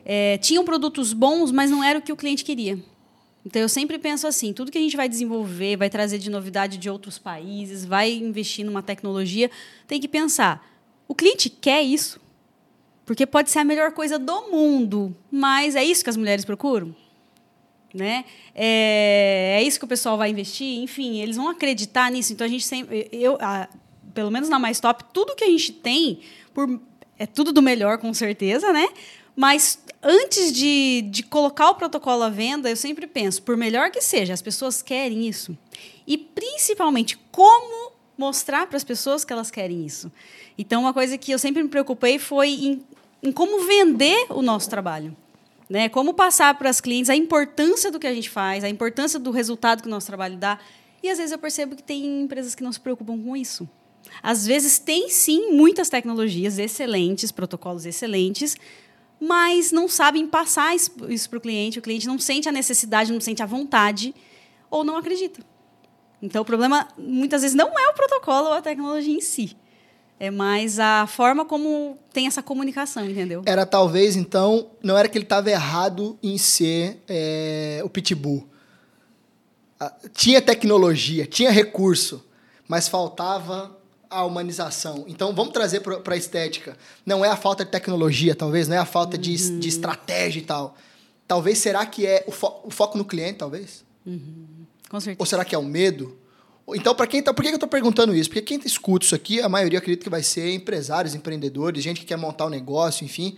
É, 0.05 0.37
tinham 0.37 0.63
produtos 0.63 1.11
bons, 1.11 1.51
mas 1.51 1.69
não 1.69 1.83
era 1.83 1.99
o 1.99 2.01
que 2.01 2.13
o 2.13 2.15
cliente 2.15 2.45
queria. 2.45 2.79
Então 3.45 3.61
eu 3.61 3.67
sempre 3.67 3.99
penso 3.99 4.25
assim: 4.25 4.53
tudo 4.53 4.71
que 4.71 4.77
a 4.77 4.81
gente 4.81 4.95
vai 4.95 5.09
desenvolver, 5.09 5.75
vai 5.75 5.89
trazer 5.89 6.17
de 6.17 6.29
novidade 6.29 6.77
de 6.77 6.89
outros 6.89 7.19
países, 7.19 7.83
vai 7.83 8.09
investir 8.13 8.65
numa 8.65 8.81
tecnologia, 8.81 9.51
tem 9.85 9.99
que 9.99 10.07
pensar: 10.07 10.65
o 11.09 11.13
cliente 11.13 11.49
quer 11.49 11.81
isso? 11.81 12.21
Porque 13.05 13.25
pode 13.25 13.51
ser 13.51 13.59
a 13.59 13.65
melhor 13.65 13.91
coisa 13.91 14.17
do 14.17 14.49
mundo, 14.49 15.13
mas 15.29 15.75
é 15.75 15.83
isso 15.83 16.05
que 16.05 16.09
as 16.09 16.15
mulheres 16.15 16.45
procuram? 16.45 16.95
Né? 17.93 18.25
É, 18.55 19.57
é 19.59 19.63
isso 19.63 19.79
que 19.79 19.85
o 19.85 19.87
pessoal 19.87 20.17
vai 20.17 20.29
investir, 20.29 20.79
enfim, 20.79 21.19
eles 21.19 21.35
vão 21.35 21.49
acreditar 21.49 22.11
nisso. 22.11 22.33
Então 22.33 22.45
a 22.45 22.49
gente 22.49 22.65
sempre, 22.65 23.09
eu, 23.11 23.37
a, 23.39 23.67
pelo 24.13 24.31
menos 24.31 24.49
na 24.49 24.59
Mais 24.59 24.79
Top, 24.79 25.03
tudo 25.13 25.35
que 25.35 25.43
a 25.43 25.47
gente 25.47 25.71
tem 25.71 26.19
por, 26.53 26.79
é 27.17 27.25
tudo 27.25 27.51
do 27.51 27.61
melhor 27.61 27.97
com 27.97 28.13
certeza, 28.13 28.71
né? 28.73 28.87
Mas 29.35 29.79
antes 30.03 30.51
de, 30.51 31.03
de 31.09 31.23
colocar 31.23 31.69
o 31.69 31.75
protocolo 31.75 32.23
à 32.23 32.29
venda, 32.29 32.69
eu 32.69 32.75
sempre 32.75 33.07
penso, 33.07 33.41
por 33.41 33.55
melhor 33.55 33.91
que 33.91 34.01
seja, 34.01 34.33
as 34.33 34.41
pessoas 34.41 34.81
querem 34.81 35.27
isso. 35.27 35.57
E 36.05 36.17
principalmente, 36.17 37.17
como 37.31 37.91
mostrar 38.17 38.67
para 38.67 38.77
as 38.77 38.83
pessoas 38.83 39.23
que 39.23 39.33
elas 39.33 39.49
querem 39.49 39.85
isso. 39.85 40.11
Então, 40.57 40.81
uma 40.81 40.93
coisa 40.93 41.17
que 41.17 41.31
eu 41.31 41.39
sempre 41.39 41.63
me 41.63 41.69
preocupei 41.69 42.19
foi 42.19 42.49
em, 42.49 42.85
em 43.23 43.31
como 43.31 43.65
vender 43.65 44.27
o 44.29 44.41
nosso 44.41 44.69
trabalho. 44.69 45.15
Né? 45.71 45.87
Como 45.87 46.13
passar 46.13 46.53
para 46.55 46.69
as 46.69 46.81
clientes 46.81 47.09
a 47.09 47.15
importância 47.15 47.89
do 47.89 47.97
que 47.97 48.05
a 48.05 48.13
gente 48.13 48.29
faz, 48.29 48.61
a 48.61 48.67
importância 48.67 49.17
do 49.17 49.31
resultado 49.31 49.81
que 49.81 49.87
o 49.87 49.89
nosso 49.89 50.05
trabalho 50.05 50.35
dá. 50.35 50.59
E 51.01 51.09
às 51.09 51.17
vezes 51.17 51.31
eu 51.31 51.39
percebo 51.39 51.77
que 51.77 51.81
tem 51.81 52.23
empresas 52.23 52.53
que 52.53 52.61
não 52.61 52.73
se 52.73 52.79
preocupam 52.81 53.17
com 53.17 53.37
isso. 53.37 53.69
Às 54.21 54.45
vezes 54.45 54.79
tem 54.79 55.07
sim 55.07 55.53
muitas 55.53 55.87
tecnologias 55.87 56.59
excelentes, 56.59 57.31
protocolos 57.31 57.85
excelentes, 57.85 58.57
mas 59.17 59.71
não 59.71 59.87
sabem 59.87 60.27
passar 60.27 60.75
isso 60.75 61.29
para 61.29 61.37
o 61.37 61.41
cliente. 61.41 61.79
O 61.79 61.81
cliente 61.81 62.05
não 62.05 62.19
sente 62.19 62.49
a 62.49 62.51
necessidade, 62.51 63.13
não 63.13 63.21
sente 63.21 63.41
a 63.41 63.45
vontade 63.45 64.13
ou 64.69 64.83
não 64.83 64.97
acredita. 64.97 65.41
Então, 66.21 66.41
o 66.41 66.45
problema 66.45 66.85
muitas 66.97 67.43
vezes 67.43 67.55
não 67.55 67.79
é 67.79 67.87
o 67.87 67.93
protocolo 67.93 68.47
ou 68.47 68.53
a 68.55 68.61
tecnologia 68.61 69.15
em 69.15 69.21
si. 69.21 69.55
É 70.21 70.29
mais 70.29 70.77
a 70.77 71.07
forma 71.07 71.43
como 71.43 71.97
tem 72.13 72.27
essa 72.27 72.43
comunicação, 72.43 73.03
entendeu? 73.03 73.41
Era 73.43 73.65
talvez, 73.65 74.15
então, 74.15 74.69
não 74.83 74.95
era 74.95 75.09
que 75.09 75.17
ele 75.17 75.25
estava 75.25 75.49
errado 75.49 76.15
em 76.21 76.37
ser 76.37 77.01
é, 77.09 77.81
o 77.83 77.89
pitbull. 77.89 78.47
Ah, 79.79 79.91
tinha 80.13 80.39
tecnologia, 80.39 81.25
tinha 81.25 81.49
recurso, 81.49 82.23
mas 82.67 82.87
faltava 82.87 83.75
a 84.11 84.23
humanização. 84.23 85.05
Então, 85.07 85.33
vamos 85.33 85.53
trazer 85.53 85.79
para 85.79 86.13
a 86.13 86.17
estética. 86.17 86.77
Não 87.03 87.25
é 87.25 87.29
a 87.29 87.35
falta 87.35 87.65
de 87.65 87.71
tecnologia, 87.71 88.35
talvez, 88.35 88.67
não 88.67 88.75
é 88.75 88.79
a 88.79 88.85
falta 88.85 89.15
uhum. 89.15 89.23
de, 89.23 89.59
de 89.59 89.67
estratégia 89.69 90.39
e 90.39 90.43
tal. 90.43 90.77
Talvez, 91.27 91.57
será 91.57 91.83
que 91.83 92.05
é 92.05 92.23
o, 92.27 92.31
fo 92.31 92.61
o 92.63 92.69
foco 92.69 92.95
no 92.95 93.05
cliente, 93.05 93.39
talvez? 93.39 93.83
Uhum. 94.05 94.67
Com 94.87 94.99
certeza. 94.99 95.17
Ou 95.19 95.25
será 95.25 95.43
que 95.43 95.55
é 95.55 95.57
o 95.57 95.63
medo? 95.63 96.15
Então, 96.69 96.95
para 96.95 97.07
quem 97.07 97.21
tá, 97.21 97.33
por 97.33 97.43
que 97.43 97.49
eu 97.49 97.55
estou 97.55 97.67
perguntando 97.67 98.15
isso? 98.15 98.29
Porque 98.29 98.41
quem 98.41 98.59
escuta 98.65 99.05
isso 99.05 99.15
aqui, 99.15 99.41
a 99.41 99.49
maioria 99.49 99.79
acredito 99.79 100.03
que 100.03 100.09
vai 100.09 100.23
ser 100.23 100.53
empresários, 100.53 101.15
empreendedores, 101.15 101.83
gente 101.83 101.99
que 101.99 102.05
quer 102.05 102.17
montar 102.17 102.45
um 102.45 102.49
negócio, 102.49 103.03
enfim 103.03 103.37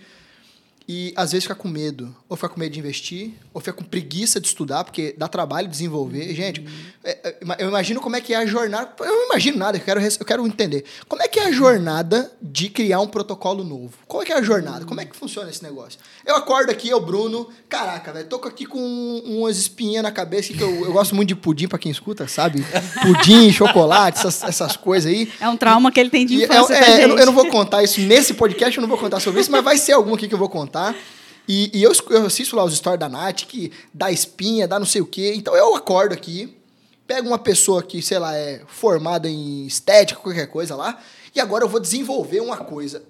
e 0.87 1.13
às 1.15 1.31
vezes 1.31 1.45
fica 1.45 1.55
com 1.55 1.67
medo. 1.67 2.13
Ou 2.27 2.35
fica 2.35 2.49
com 2.49 2.59
medo 2.59 2.73
de 2.73 2.79
investir, 2.79 3.31
ou 3.53 3.61
fica 3.61 3.73
com 3.73 3.83
preguiça 3.83 4.39
de 4.39 4.47
estudar, 4.47 4.83
porque 4.83 5.15
dá 5.17 5.27
trabalho 5.27 5.67
desenvolver. 5.67 6.29
Uhum. 6.29 6.35
Gente, 6.35 6.65
é, 7.03 7.19
é, 7.23 7.57
eu 7.59 7.69
imagino 7.69 8.01
como 8.01 8.15
é 8.15 8.21
que 8.21 8.33
é 8.33 8.37
a 8.37 8.45
jornada. 8.45 8.91
Eu 8.99 9.05
não 9.05 9.25
imagino 9.27 9.57
nada, 9.57 9.77
eu 9.77 9.81
quero, 9.81 10.01
eu 10.01 10.25
quero 10.25 10.45
entender. 10.45 10.83
Como 11.07 11.21
é 11.21 11.27
que 11.27 11.39
é 11.39 11.45
a 11.45 11.51
jornada 11.51 12.31
de 12.41 12.69
criar 12.69 12.99
um 12.99 13.07
protocolo 13.07 13.63
novo? 13.63 13.93
Como 14.07 14.21
é 14.21 14.25
que 14.25 14.33
é 14.33 14.37
a 14.37 14.41
jornada? 14.41 14.85
Como 14.85 14.99
é 14.99 15.05
que 15.05 15.15
funciona 15.15 15.49
esse 15.49 15.63
negócio? 15.63 15.99
Eu 16.25 16.35
acordo 16.35 16.69
aqui, 16.69 16.89
eu, 16.89 16.99
Bruno, 16.99 17.47
caraca, 17.69 18.11
velho, 18.11 18.27
tô 18.27 18.35
aqui 18.35 18.65
com 18.65 18.79
umas 19.25 19.57
espinhas 19.57 20.03
na 20.03 20.11
cabeça, 20.11 20.53
que 20.53 20.61
eu, 20.61 20.85
eu 20.85 20.91
gosto 20.91 21.15
muito 21.15 21.29
de 21.29 21.35
pudim, 21.35 21.67
para 21.67 21.79
quem 21.79 21.91
escuta, 21.91 22.27
sabe? 22.27 22.65
Pudim, 23.01 23.51
chocolate, 23.51 24.19
essas, 24.19 24.43
essas 24.43 24.75
coisas 24.75 25.11
aí. 25.11 25.31
É 25.39 25.47
um 25.47 25.55
trauma 25.55 25.91
que 25.91 25.99
ele 25.99 26.09
tem 26.09 26.25
de 26.25 26.43
infância. 26.43 26.73
É, 26.73 27.01
é, 27.01 27.05
eu, 27.05 27.17
eu 27.17 27.25
não 27.25 27.33
vou 27.33 27.47
contar 27.47 27.83
isso 27.83 28.01
nesse 28.01 28.33
podcast, 28.33 28.77
eu 28.77 28.81
não 28.81 28.89
vou 28.89 28.97
contar 28.97 29.19
sobre 29.19 29.39
isso, 29.39 29.51
mas 29.51 29.63
vai 29.63 29.77
ser 29.77 29.93
algum 29.93 30.13
aqui 30.13 30.27
que 30.27 30.33
eu 30.33 30.39
vou 30.39 30.49
contar 30.49 30.72
tá? 30.73 30.95
E, 31.47 31.69
e 31.77 31.83
eu, 31.83 31.91
eu, 32.09 32.25
assisto 32.25 32.55
lá 32.55 32.63
os 32.63 32.75
stories 32.75 32.99
da 32.99 33.07
Nath, 33.07 33.43
que 33.43 33.71
dá 33.93 34.11
espinha, 34.11 34.67
dá 34.67 34.79
não 34.79 34.85
sei 34.85 35.01
o 35.01 35.05
quê. 35.05 35.33
Então 35.35 35.55
eu 35.55 35.75
acordo 35.75 36.13
aqui, 36.13 36.57
pego 37.05 37.27
uma 37.27 37.37
pessoa 37.37 37.83
que, 37.83 38.01
sei 38.01 38.17
lá, 38.17 38.35
é 38.35 38.63
formada 38.67 39.29
em 39.29 39.65
estética, 39.67 40.19
qualquer 40.19 40.47
coisa 40.47 40.75
lá, 40.75 40.99
e 41.35 41.39
agora 41.39 41.63
eu 41.63 41.69
vou 41.69 41.79
desenvolver 41.79 42.41
uma 42.41 42.57
coisa. 42.57 43.03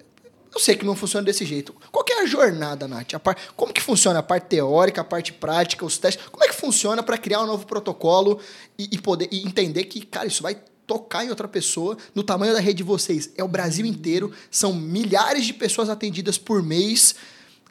Eu 0.52 0.60
sei 0.60 0.76
que 0.76 0.84
não 0.84 0.94
funciona 0.94 1.24
desse 1.24 1.44
jeito. 1.44 1.74
Qual 1.90 2.04
é 2.08 2.22
a 2.22 2.26
jornada, 2.26 2.86
Nath? 2.86 3.14
A 3.14 3.18
par... 3.18 3.36
Como 3.56 3.72
que 3.72 3.80
funciona 3.80 4.20
a 4.20 4.22
parte 4.22 4.44
teórica, 4.44 5.00
a 5.00 5.04
parte 5.04 5.32
prática, 5.32 5.84
os 5.84 5.98
testes? 5.98 6.24
Como 6.30 6.44
é 6.44 6.48
que 6.48 6.54
funciona 6.54 7.02
para 7.02 7.18
criar 7.18 7.42
um 7.42 7.46
novo 7.46 7.66
protocolo 7.66 8.38
e, 8.78 8.88
e 8.92 8.98
poder 8.98 9.28
e 9.32 9.44
entender 9.44 9.84
que, 9.84 10.06
cara, 10.06 10.28
isso 10.28 10.44
vai 10.44 10.56
tocar 10.86 11.24
em 11.24 11.30
outra 11.30 11.48
pessoa 11.48 11.96
no 12.14 12.22
tamanho 12.22 12.52
da 12.52 12.60
rede 12.60 12.78
de 12.78 12.82
vocês? 12.84 13.30
É 13.36 13.42
o 13.42 13.48
Brasil 13.48 13.84
inteiro, 13.84 14.30
são 14.48 14.72
milhares 14.72 15.44
de 15.44 15.52
pessoas 15.52 15.88
atendidas 15.88 16.38
por 16.38 16.62
mês 16.62 17.16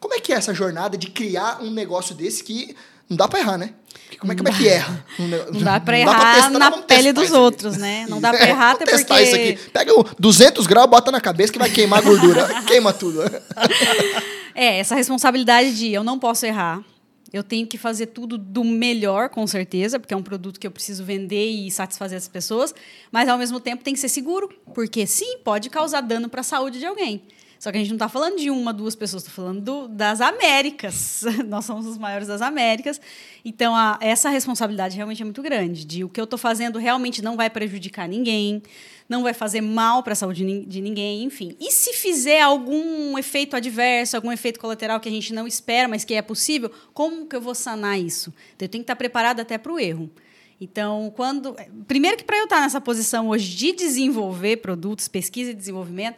como 0.04 0.16
é 0.16 0.20
que 0.20 0.34
é 0.34 0.36
essa 0.36 0.54
jornada 0.54 0.98
de 0.98 1.08
criar 1.08 1.64
um 1.64 1.72
negócio 1.72 2.14
desse 2.14 2.44
que 2.44 2.76
não 3.10 3.16
dá 3.16 3.26
para 3.26 3.40
errar, 3.40 3.58
né? 3.58 3.74
Como 4.20 4.34
é, 4.34 4.36
como 4.36 4.50
é 4.50 4.52
que 4.52 4.68
erra? 4.68 5.06
Não 5.18 5.62
dá 5.62 5.80
para 5.80 5.98
errar 5.98 6.18
dá 6.18 6.34
testar, 6.34 6.60
na 6.60 6.72
pele 6.72 7.14
dos 7.14 7.32
outros, 7.32 7.78
né? 7.78 8.06
Não 8.10 8.20
dá 8.20 8.34
para 8.34 8.44
errar 8.52 8.72
até 8.72 8.84
porque... 8.84 8.98
testar 8.98 9.22
isso 9.22 9.34
aqui. 9.34 9.58
Pega 9.72 9.94
200 10.20 10.68
graus, 10.68 10.90
bota 10.90 11.10
na 11.10 11.22
cabeça 11.22 11.54
que 11.54 11.60
vai 11.60 11.70
queimar 11.70 12.00
a 12.00 12.02
gordura. 12.02 12.48
Queima 12.68 12.92
tudo. 12.92 13.22
é, 14.54 14.80
essa 14.80 14.94
responsabilidade 14.94 15.74
de 15.78 15.94
eu 15.94 16.04
não 16.04 16.20
posso 16.20 16.46
errar. 16.46 16.84
Eu 17.32 17.44
tenho 17.44 17.66
que 17.66 17.78
fazer 17.78 18.08
tudo 18.08 18.38
do 18.38 18.64
melhor, 18.64 19.30
com 19.30 19.48
certeza, 19.48 20.02
porque 20.02 20.14
é 20.14 20.18
um 20.18 20.22
produto 20.22 20.60
que 20.60 20.68
eu 20.68 20.72
preciso 20.72 21.06
vender 21.06 21.50
e 21.50 21.72
satisfazer 21.72 22.18
as 22.18 22.28
pessoas, 22.28 22.76
mas 23.10 23.30
ao 23.30 23.38
mesmo 23.38 23.60
tempo 23.60 23.86
tem 23.86 23.94
que 23.94 24.00
ser 24.02 24.10
seguro, 24.10 24.50
porque 24.76 25.08
sim, 25.08 25.38
pode 25.46 25.70
causar 25.70 26.02
dano 26.02 26.28
para 26.28 26.42
a 26.42 26.44
saúde 26.44 26.78
de 26.78 26.86
alguém. 26.86 27.24
Só 27.64 27.72
que 27.72 27.78
a 27.78 27.80
gente 27.80 27.92
não 27.92 27.96
está 27.96 28.10
falando 28.10 28.38
de 28.38 28.52
uma, 28.52 28.74
duas 28.74 28.94
pessoas, 28.94 29.24
estou 29.24 29.34
falando 29.34 29.62
do, 29.62 29.88
das 29.88 30.20
Américas. 30.20 31.24
Nós 31.48 31.64
somos 31.64 31.88
os 31.88 31.98
maiores 31.98 32.28
das 32.28 32.42
Américas. 32.42 33.00
Então, 33.46 33.74
a, 33.74 33.98
essa 34.02 34.28
responsabilidade 34.28 34.98
realmente 34.98 35.22
é 35.22 35.24
muito 35.24 35.42
grande. 35.42 35.86
De 35.86 36.04
o 36.04 36.10
que 36.10 36.20
eu 36.20 36.26
estou 36.26 36.38
fazendo 36.38 36.78
realmente 36.78 37.22
não 37.22 37.38
vai 37.38 37.50
prejudicar 37.50 38.06
ninguém, 38.06 38.62
não 39.08 39.24
vai 39.24 39.34
fazer 39.34 39.62
mal 39.62 40.04
para 40.04 40.12
a 40.12 40.16
saúde 40.18 40.44
de 40.66 40.82
ninguém, 40.82 41.24
enfim. 41.24 41.56
E 41.58 41.72
se 41.72 41.94
fizer 41.94 42.42
algum 42.42 43.18
efeito 43.18 43.56
adverso, 43.56 44.18
algum 44.18 44.34
efeito 44.34 44.60
colateral 44.60 45.00
que 45.00 45.08
a 45.08 45.12
gente 45.14 45.34
não 45.34 45.48
espera, 45.48 45.88
mas 45.88 46.04
que 46.04 46.16
é 46.16 46.22
possível, 46.22 46.70
como 46.94 47.26
que 47.28 47.34
eu 47.38 47.40
vou 47.40 47.56
sanar 47.56 47.98
isso? 47.98 48.34
Então, 48.58 48.66
eu 48.66 48.70
tenho 48.70 48.84
que 48.84 48.92
estar 48.92 48.98
preparado 48.98 49.40
até 49.40 49.58
para 49.58 49.72
o 49.72 49.80
erro. 49.80 50.12
Então, 50.60 51.14
quando. 51.16 51.56
Primeiro 51.88 52.18
que 52.18 52.26
para 52.26 52.40
eu 52.40 52.44
estar 52.44 52.60
nessa 52.60 52.82
posição 52.82 53.30
hoje 53.30 53.56
de 53.56 53.72
desenvolver 53.72 54.58
produtos, 54.58 55.08
pesquisa 55.08 55.52
e 55.52 55.54
desenvolvimento 55.54 56.18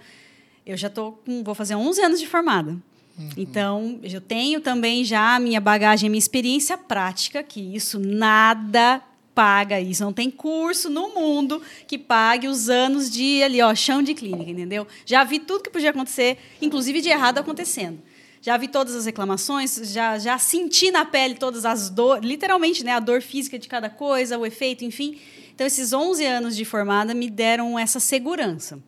eu 0.65 0.75
já 0.75 0.89
tô 0.89 1.11
com, 1.11 1.43
vou 1.43 1.53
fazer 1.53 1.75
11 1.75 2.01
anos 2.01 2.19
de 2.19 2.27
formada. 2.27 2.71
Uhum. 3.17 3.29
Então, 3.37 3.99
eu 4.03 4.19
tenho 4.19 4.59
também 4.59 5.05
já 5.05 5.35
a 5.35 5.39
minha 5.39 5.61
bagagem, 5.61 6.07
a 6.07 6.09
minha 6.09 6.19
experiência 6.19 6.77
prática, 6.77 7.41
que 7.43 7.61
isso 7.75 7.99
nada 7.99 9.01
paga 9.33 9.79
isso. 9.79 10.03
Não 10.03 10.13
tem 10.13 10.31
curso 10.31 10.89
no 10.89 11.09
mundo 11.09 11.61
que 11.85 11.97
pague 11.97 12.47
os 12.47 12.69
anos 12.69 13.09
de 13.09 13.43
ali, 13.43 13.61
ó, 13.61 13.75
chão 13.75 14.01
de 14.01 14.13
clínica, 14.13 14.49
entendeu? 14.49 14.87
Já 15.05 15.23
vi 15.23 15.39
tudo 15.39 15.63
que 15.63 15.69
podia 15.69 15.89
acontecer, 15.89 16.37
inclusive 16.61 17.01
de 17.01 17.09
errado 17.09 17.37
acontecendo. 17.37 17.99
Já 18.41 18.57
vi 18.57 18.67
todas 18.67 18.95
as 18.95 19.05
reclamações, 19.05 19.75
já, 19.91 20.17
já 20.17 20.37
senti 20.37 20.91
na 20.91 21.03
pele 21.03 21.35
todas 21.35 21.65
as 21.65 21.89
dores, 21.89 22.23
literalmente, 22.23 22.83
né, 22.83 22.91
a 22.91 22.99
dor 22.99 23.21
física 23.21 23.57
de 23.57 23.67
cada 23.67 23.89
coisa, 23.89 24.37
o 24.37 24.45
efeito, 24.45 24.85
enfim. 24.85 25.19
Então, 25.53 25.65
esses 25.65 25.93
11 25.93 26.25
anos 26.25 26.55
de 26.55 26.63
formada 26.63 27.13
me 27.13 27.29
deram 27.29 27.77
essa 27.77 27.99
segurança. 27.99 28.79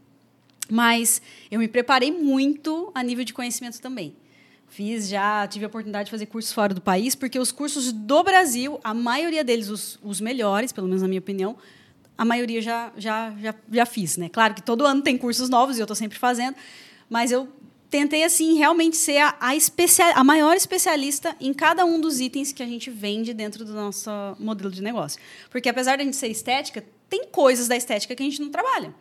Mas 0.70 1.22
eu 1.50 1.60
me 1.60 1.68
preparei 1.68 2.12
muito 2.12 2.92
a 2.94 3.02
nível 3.02 3.24
de 3.24 3.34
conhecimento 3.34 3.80
também. 3.80 4.16
Fiz 4.70 5.08
já, 5.08 5.48
tive 5.48 5.66
a 5.66 5.68
oportunidade 5.68 6.06
de 6.06 6.12
fazer 6.12 6.26
cursos 6.26 6.52
fora 6.52 6.74
do 6.74 6.82
país, 6.82 7.16
porque 7.16 7.40
os 7.40 7.52
cursos 7.52 7.92
do 7.92 8.24
Brasil, 8.24 8.80
a 8.84 8.94
maioria 8.94 9.44
deles, 9.44 9.70
os, 9.70 9.98
os 10.04 10.20
melhores, 10.20 10.72
pelo 10.72 10.88
menos 10.88 11.02
na 11.02 11.08
minha 11.08 11.20
opinião, 11.20 11.56
a 12.18 12.26
maioria 12.26 12.62
já, 12.62 12.92
já, 12.98 13.34
já, 13.40 13.56
já 13.72 13.86
fiz. 13.86 14.18
Né? 14.18 14.28
Claro 14.30 14.54
que 14.54 14.62
todo 14.62 14.86
ano 14.86 15.02
tem 15.02 15.18
cursos 15.18 15.50
novos 15.50 15.78
e 15.78 15.80
eu 15.80 15.86
estou 15.86 15.96
sempre 15.96 16.18
fazendo, 16.18 16.56
mas 17.10 17.32
eu 17.32 17.48
tentei 17.90 18.24
assim 18.24 18.58
realmente 18.58 18.98
ser 18.98 19.18
a, 19.20 19.36
a, 19.40 19.56
especial, 19.56 20.12
a 20.14 20.24
maior 20.24 20.56
especialista 20.56 21.36
em 21.40 21.54
cada 21.54 21.86
um 21.86 22.02
dos 22.02 22.20
itens 22.20 22.52
que 22.52 22.62
a 22.62 22.66
gente 22.66 22.90
vende 22.90 23.34
dentro 23.34 23.64
do 23.64 23.74
nosso 23.74 24.10
modelo 24.38 24.70
de 24.70 24.82
negócio. 24.82 25.20
Porque 25.50 25.70
apesar 25.70 25.96
de 25.96 26.02
a 26.02 26.06
gente 26.06 26.18
ser 26.18 26.28
estética, 26.28 26.84
tem 27.10 27.26
coisas 27.26 27.68
da 27.68 27.76
estética 27.78 28.16
que 28.16 28.22
a 28.22 28.26
gente 28.26 28.42
não 28.42 28.50
trabalha. 28.50 28.94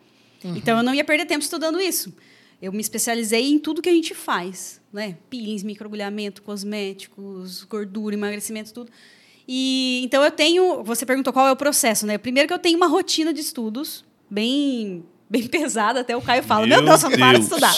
Uhum. 0.43 0.55
Então 0.55 0.77
eu 0.77 0.83
não 0.83 0.93
ia 0.93 1.03
perder 1.03 1.25
tempo 1.25 1.43
estudando 1.43 1.79
isso. 1.79 2.13
Eu 2.61 2.71
me 2.71 2.81
especializei 2.81 3.51
em 3.51 3.59
tudo 3.59 3.81
que 3.81 3.89
a 3.89 3.93
gente 3.93 4.15
faz, 4.15 4.81
né? 4.91 5.15
Peelings, 5.29 5.63
microagulhamento, 5.63 6.41
cosméticos, 6.41 7.63
gordura, 7.63 8.15
emagrecimento, 8.15 8.73
tudo. 8.73 8.91
E 9.47 10.01
então 10.03 10.23
eu 10.23 10.31
tenho, 10.31 10.83
você 10.83 11.05
perguntou 11.05 11.31
qual 11.31 11.47
é 11.47 11.51
o 11.51 11.55
processo, 11.55 12.05
né? 12.05 12.17
Primeiro 12.17 12.47
que 12.47 12.53
eu 12.53 12.59
tenho 12.59 12.77
uma 12.77 12.87
rotina 12.87 13.31
de 13.31 13.41
estudos 13.41 14.03
bem 14.29 15.05
bem 15.29 15.45
pesada, 15.47 16.01
até 16.01 16.15
o 16.17 16.21
Caio 16.21 16.41
fala: 16.41 16.65
"Meu, 16.65 16.83
Deus, 16.83 17.03
eu 17.03 17.09
não 17.09 17.19
paro 17.19 17.37
de 17.37 17.45
estudar". 17.45 17.75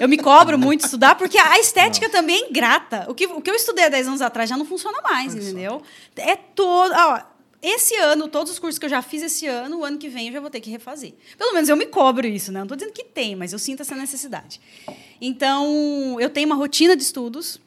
Eu 0.00 0.08
me 0.08 0.16
cobro 0.16 0.56
muito 0.58 0.80
de 0.80 0.86
estudar 0.86 1.16
porque 1.16 1.36
a 1.36 1.58
estética 1.58 2.06
não. 2.06 2.12
também 2.14 2.44
é 2.44 2.48
ingrata. 2.48 3.06
O 3.08 3.14
que, 3.14 3.26
o 3.26 3.40
que 3.40 3.50
eu 3.50 3.54
estudei 3.54 3.84
há 3.84 3.88
10 3.88 4.08
anos 4.08 4.22
atrás 4.22 4.48
já 4.48 4.56
não 4.56 4.64
funciona 4.64 5.00
mais, 5.02 5.34
entendeu? 5.34 5.82
É 6.16 6.36
todo, 6.36 6.92
ó, 6.94 7.20
esse 7.62 7.94
ano, 7.96 8.26
todos 8.28 8.52
os 8.52 8.58
cursos 8.58 8.78
que 8.78 8.86
eu 8.86 8.90
já 8.90 9.02
fiz 9.02 9.22
esse 9.22 9.46
ano, 9.46 9.78
o 9.80 9.84
ano 9.84 9.98
que 9.98 10.08
vem 10.08 10.28
eu 10.28 10.32
já 10.34 10.40
vou 10.40 10.50
ter 10.50 10.60
que 10.60 10.70
refazer. 10.70 11.12
Pelo 11.36 11.52
menos 11.52 11.68
eu 11.68 11.76
me 11.76 11.86
cobro 11.86 12.26
isso, 12.26 12.50
né? 12.50 12.60
Não 12.60 12.64
estou 12.64 12.76
dizendo 12.76 12.92
que 12.92 13.04
tem, 13.04 13.36
mas 13.36 13.52
eu 13.52 13.58
sinto 13.58 13.82
essa 13.82 13.94
necessidade. 13.94 14.60
Então, 15.20 16.16
eu 16.18 16.30
tenho 16.30 16.46
uma 16.46 16.56
rotina 16.56 16.96
de 16.96 17.02
estudos, 17.02 17.60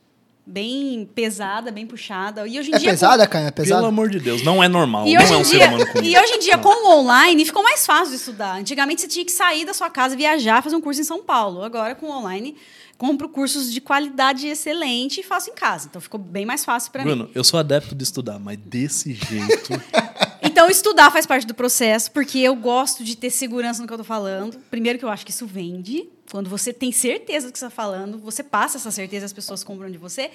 bem 0.45 1.07
pesada, 1.15 1.71
bem 1.71 1.85
puxada. 1.87 2.45
E 2.47 2.59
hoje 2.59 2.71
em 2.71 2.75
É 2.75 2.79
dia 2.79 2.89
pesada, 2.89 3.25
Caio? 3.27 3.47
É 3.47 3.51
Pelo 3.51 3.65
pesada? 3.67 3.87
amor 3.87 4.09
de 4.09 4.19
Deus, 4.19 4.43
não 4.43 4.61
é 4.63 4.67
normal. 4.67 5.07
E 5.07 5.13
não 5.13 5.21
hoje, 5.21 5.31
é 5.31 5.35
em 5.35 5.39
um 5.39 5.43
dia, 5.43 5.59
ser 5.59 5.67
humano 5.69 5.87
comum. 5.93 6.03
e 6.05 6.17
hoje 6.17 6.33
em 6.33 6.39
dia, 6.39 6.57
com 6.57 6.69
o 6.69 6.99
online, 6.99 7.45
ficou 7.45 7.63
mais 7.63 7.85
fácil 7.85 8.09
de 8.09 8.15
estudar. 8.15 8.57
Antigamente, 8.57 9.01
você 9.01 9.07
tinha 9.07 9.23
que 9.23 9.31
sair 9.31 9.63
da 9.65 9.73
sua 9.73 9.89
casa, 9.89 10.15
viajar, 10.15 10.61
fazer 10.61 10.75
um 10.75 10.81
curso 10.81 10.99
em 10.99 11.03
São 11.05 11.23
Paulo. 11.23 11.63
Agora, 11.63 11.95
com 11.95 12.07
o 12.07 12.11
online, 12.11 12.57
compro 12.97 13.27
cursos 13.29 13.71
de 13.71 13.81
qualidade 13.81 14.47
excelente 14.47 15.19
e 15.19 15.23
faço 15.23 15.49
em 15.49 15.53
casa. 15.53 15.87
Então, 15.89 16.01
ficou 16.01 16.19
bem 16.19 16.45
mais 16.45 16.63
fácil 16.63 16.91
para 16.91 17.03
mim. 17.03 17.11
Bruno, 17.11 17.31
eu 17.33 17.43
sou 17.43 17.59
adepto 17.59 17.95
de 17.95 18.03
estudar, 18.03 18.39
mas 18.39 18.57
desse 18.57 19.13
jeito. 19.13 19.73
Então, 20.45 20.69
estudar 20.69 21.09
faz 21.09 21.25
parte 21.25 21.47
do 21.47 21.53
processo, 21.53 22.11
porque 22.11 22.37
eu 22.37 22.53
gosto 22.53 23.03
de 23.03 23.15
ter 23.15 23.29
segurança 23.31 23.81
no 23.81 23.87
que 23.87 23.93
eu 23.93 23.97
tô 23.97 24.03
falando. 24.03 24.59
Primeiro, 24.69 24.99
que 24.99 25.05
eu 25.05 25.09
acho 25.09 25.25
que 25.25 25.31
isso 25.31 25.47
vende. 25.47 26.07
Quando 26.29 26.49
você 26.49 26.73
tem 26.73 26.91
certeza 26.91 27.47
do 27.47 27.53
que 27.53 27.57
você 27.57 27.65
está 27.65 27.75
falando, 27.75 28.19
você 28.19 28.43
passa 28.43 28.77
essa 28.77 28.91
certeza, 28.91 29.25
as 29.25 29.33
pessoas 29.33 29.63
compram 29.63 29.89
de 29.89 29.97
você. 29.97 30.29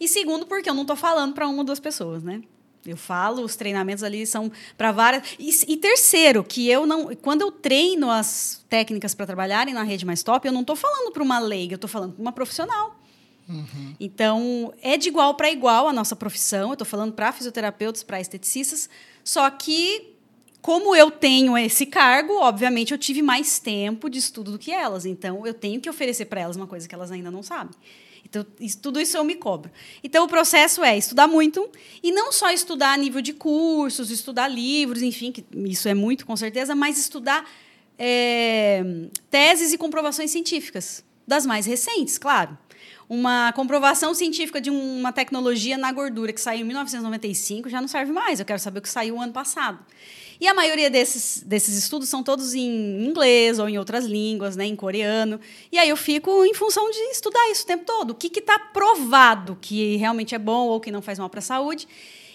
E 0.00 0.08
segundo, 0.08 0.46
porque 0.46 0.68
eu 0.68 0.74
não 0.74 0.86
tô 0.86 0.96
falando 0.96 1.34
para 1.34 1.46
uma 1.46 1.58
ou 1.58 1.64
duas 1.64 1.78
pessoas, 1.78 2.22
né? 2.22 2.40
Eu 2.84 2.96
falo, 2.96 3.42
os 3.42 3.56
treinamentos 3.56 4.02
ali 4.02 4.26
são 4.26 4.50
para 4.76 4.90
várias. 4.90 5.22
E, 5.38 5.50
e 5.72 5.76
terceiro, 5.76 6.42
que 6.42 6.68
eu 6.68 6.86
não. 6.86 7.14
Quando 7.16 7.42
eu 7.42 7.52
treino 7.52 8.10
as 8.10 8.64
técnicas 8.68 9.14
para 9.14 9.26
trabalharem 9.26 9.74
na 9.74 9.82
rede 9.82 10.06
mais 10.06 10.22
top, 10.22 10.46
eu 10.46 10.52
não 10.52 10.62
estou 10.62 10.76
falando 10.76 11.12
para 11.12 11.22
uma 11.22 11.38
leiga, 11.38 11.74
eu 11.74 11.76
estou 11.76 11.90
falando 11.90 12.14
para 12.14 12.22
uma 12.22 12.32
profissional. 12.32 12.96
Então, 13.98 14.72
é 14.80 14.96
de 14.96 15.08
igual 15.08 15.34
para 15.34 15.50
igual 15.50 15.88
a 15.88 15.92
nossa 15.92 16.14
profissão. 16.14 16.68
Eu 16.68 16.74
estou 16.74 16.86
falando 16.86 17.12
para 17.12 17.32
fisioterapeutas, 17.32 18.02
para 18.02 18.20
esteticistas. 18.20 18.88
Só 19.24 19.50
que, 19.50 20.14
como 20.62 20.94
eu 20.94 21.10
tenho 21.10 21.58
esse 21.58 21.84
cargo, 21.84 22.34
obviamente 22.40 22.92
eu 22.92 22.98
tive 22.98 23.22
mais 23.22 23.58
tempo 23.58 24.08
de 24.08 24.18
estudo 24.18 24.52
do 24.52 24.58
que 24.58 24.70
elas. 24.70 25.04
Então, 25.04 25.46
eu 25.46 25.52
tenho 25.52 25.80
que 25.80 25.90
oferecer 25.90 26.26
para 26.26 26.40
elas 26.40 26.56
uma 26.56 26.66
coisa 26.66 26.88
que 26.88 26.94
elas 26.94 27.10
ainda 27.10 27.30
não 27.30 27.42
sabem. 27.42 27.74
Então, 28.30 28.46
isso- 28.60 28.78
tudo 28.78 29.00
isso 29.00 29.16
eu 29.16 29.24
me 29.24 29.34
cobro. 29.34 29.70
Então, 30.04 30.24
o 30.24 30.28
processo 30.28 30.84
é 30.84 30.96
estudar 30.96 31.26
muito, 31.26 31.68
e 32.00 32.12
não 32.12 32.30
só 32.30 32.50
estudar 32.50 32.92
a 32.92 32.96
nível 32.96 33.20
de 33.20 33.32
cursos, 33.32 34.10
estudar 34.10 34.46
livros, 34.46 35.02
enfim, 35.02 35.32
que 35.32 35.44
isso 35.66 35.88
é 35.88 35.94
muito, 35.94 36.24
com 36.24 36.36
certeza, 36.36 36.74
mas 36.74 36.96
estudar 36.96 37.44
é, 37.98 38.82
teses 39.30 39.72
e 39.72 39.78
comprovações 39.78 40.30
científicas, 40.30 41.04
das 41.26 41.44
mais 41.44 41.66
recentes, 41.66 42.16
claro. 42.16 42.56
Uma 43.08 43.52
comprovação 43.52 44.14
científica 44.14 44.60
de 44.60 44.70
uma 44.70 45.12
tecnologia 45.12 45.76
na 45.76 45.92
gordura 45.92 46.32
que 46.32 46.40
saiu 46.40 46.60
em 46.60 46.64
1995 46.64 47.68
já 47.68 47.80
não 47.80 47.88
serve 47.88 48.12
mais, 48.12 48.38
eu 48.38 48.46
quero 48.46 48.58
saber 48.60 48.78
o 48.78 48.82
que 48.82 48.88
saiu 48.88 49.20
ano 49.20 49.32
passado. 49.32 49.84
E 50.40 50.48
a 50.48 50.54
maioria 50.54 50.88
desses, 50.88 51.42
desses 51.44 51.76
estudos 51.76 52.08
são 52.08 52.22
todos 52.22 52.54
em 52.54 53.04
inglês 53.04 53.58
ou 53.58 53.68
em 53.68 53.78
outras 53.78 54.06
línguas, 54.06 54.56
né, 54.56 54.64
em 54.64 54.74
coreano. 54.74 55.38
E 55.70 55.78
aí 55.78 55.88
eu 55.88 55.96
fico 55.96 56.44
em 56.46 56.54
função 56.54 56.90
de 56.90 56.98
estudar 57.10 57.50
isso 57.50 57.64
o 57.64 57.66
tempo 57.66 57.84
todo. 57.84 58.10
O 58.12 58.14
que 58.14 58.38
está 58.38 58.58
provado 58.58 59.58
que 59.60 59.96
realmente 59.96 60.34
é 60.34 60.38
bom 60.38 60.66
ou 60.68 60.80
que 60.80 60.90
não 60.90 61.02
faz 61.02 61.18
mal 61.18 61.28
para 61.28 61.40
a 61.40 61.42
saúde. 61.42 61.86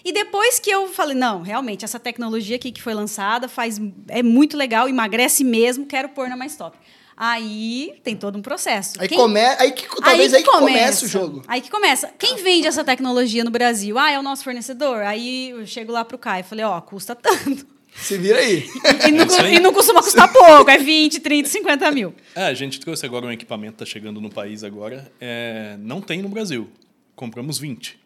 E 0.04 0.12
depois 0.12 0.60
que 0.60 0.70
eu 0.70 0.88
falei, 0.88 1.16
não, 1.16 1.42
realmente, 1.42 1.84
essa 1.84 1.98
tecnologia 1.98 2.54
aqui 2.54 2.70
que 2.70 2.80
foi 2.80 2.94
lançada 2.94 3.48
faz, 3.48 3.80
é 4.06 4.22
muito 4.22 4.56
legal, 4.56 4.88
emagrece 4.88 5.42
mesmo, 5.42 5.84
quero 5.84 6.10
pôr 6.10 6.28
na 6.28 6.36
mais 6.36 6.54
top. 6.54 6.78
Aí 7.16 7.98
tem 8.04 8.14
todo 8.14 8.38
um 8.38 8.42
processo. 8.42 9.00
Aí, 9.00 9.08
Quem- 9.08 9.18
come... 9.18 9.40
aí 9.40 9.72
que 9.72 9.88
talvez 10.00 10.32
aí 10.32 10.44
que, 10.44 10.50
começa 10.50 11.06
o 11.06 11.08
jogo. 11.08 11.42
Aí 11.48 11.60
que 11.60 11.70
começa. 11.70 12.12
Quem 12.18 12.36
vende 12.36 12.68
essa 12.68 12.84
tecnologia 12.84 13.42
no 13.42 13.50
Brasil? 13.50 13.98
Ah, 13.98 14.12
é 14.12 14.18
o 14.18 14.22
nosso 14.22 14.44
fornecedor. 14.44 14.98
Aí 14.98 15.50
eu 15.50 15.66
chego 15.66 15.90
lá 15.90 16.04
pro 16.04 16.18
Caio 16.18 16.42
e 16.42 16.44
falei, 16.44 16.64
ó, 16.64 16.80
custa 16.80 17.16
tanto. 17.16 17.66
Se 17.96 18.16
vira 18.18 18.38
aí. 18.38 18.68
E 19.08 19.10
não, 19.12 19.24
É 19.24 19.40
aí. 19.40 19.54
e 19.56 19.60
não 19.60 19.72
costuma 19.72 20.02
custar 20.02 20.32
pouco, 20.32 20.70
é 20.70 20.78
20, 20.78 21.20
30, 21.20 21.48
50 21.48 21.90
mil. 21.90 22.14
É, 22.34 22.44
a 22.44 22.54
gente 22.54 22.78
trouxe 22.78 23.04
agora 23.06 23.26
um 23.26 23.32
equipamento, 23.32 23.78
tá 23.78 23.84
chegando 23.86 24.20
no 24.20 24.30
país 24.30 24.62
agora. 24.62 25.10
É, 25.20 25.76
não 25.80 26.00
tem 26.00 26.20
no 26.22 26.28
Brasil. 26.28 26.68
Compramos 27.14 27.58
20, 27.58 27.98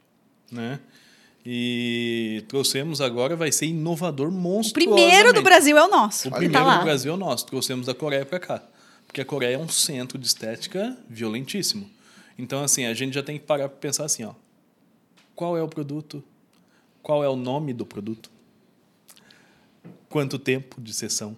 né? 0.53 0.79
E 1.45 2.45
trouxemos 2.49 3.01
agora, 3.01 3.35
vai 3.35 3.51
ser 3.51 3.67
inovador 3.67 4.29
O 4.29 4.33
monstruosamente. 4.33 5.03
primeiro 5.07 5.33
do 5.33 5.43
Brasil 5.43 5.77
é 5.77 5.85
o 5.85 5.89
nosso. 5.89 6.29
O 6.29 6.31
primeiro 6.33 6.53
tá 6.65 6.79
do 6.79 6.85
Brasil 6.85 7.11
é 7.13 7.15
o 7.15 7.19
nosso. 7.19 7.47
Trouxemos 7.47 7.87
da 7.87 7.95
Coreia 7.95 8.27
para 8.27 8.39
cá. 8.39 8.63
Porque 9.07 9.21
a 9.21 9.25
Coreia 9.25 9.55
é 9.55 9.59
um 9.59 9.69
centro 9.69 10.19
de 10.19 10.27
estética 10.27 10.97
violentíssimo. 11.09 11.91
Então, 12.39 12.63
assim, 12.63 12.85
a 12.87 12.95
gente 12.95 13.15
já 13.15 13.23
tem 13.23 13.39
que 13.39 13.45
parar 13.45 13.69
para 13.69 13.79
pensar 13.79 14.05
assim, 14.05 14.23
ó. 14.25 14.33
Qual 15.35 15.57
é 15.57 15.63
o 15.63 15.69
produto? 15.69 16.23
Qual 17.03 17.25
é 17.25 17.29
o 17.29 17.37
nome 17.37 17.73
do 17.73 17.87
produto? 17.87 18.31
Quanto 20.11 20.41
tempo 20.41 20.81
de 20.81 20.93
sessão? 20.93 21.37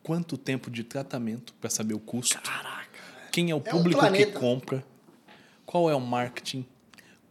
Quanto 0.00 0.38
tempo 0.38 0.70
de 0.70 0.84
tratamento 0.84 1.52
para 1.60 1.68
saber 1.68 1.92
o 1.92 1.98
custo? 1.98 2.40
Caraca. 2.40 2.86
Quem 3.32 3.50
é 3.50 3.54
o 3.54 3.58
É 3.58 3.60
um 3.60 3.62
público 3.78 4.00
que 4.00 4.08
planeta. 4.08 4.38
compra? 4.38 4.84
Qual 5.66 5.90
é 5.90 5.94
o 5.94 6.00
marketing? 6.00 6.64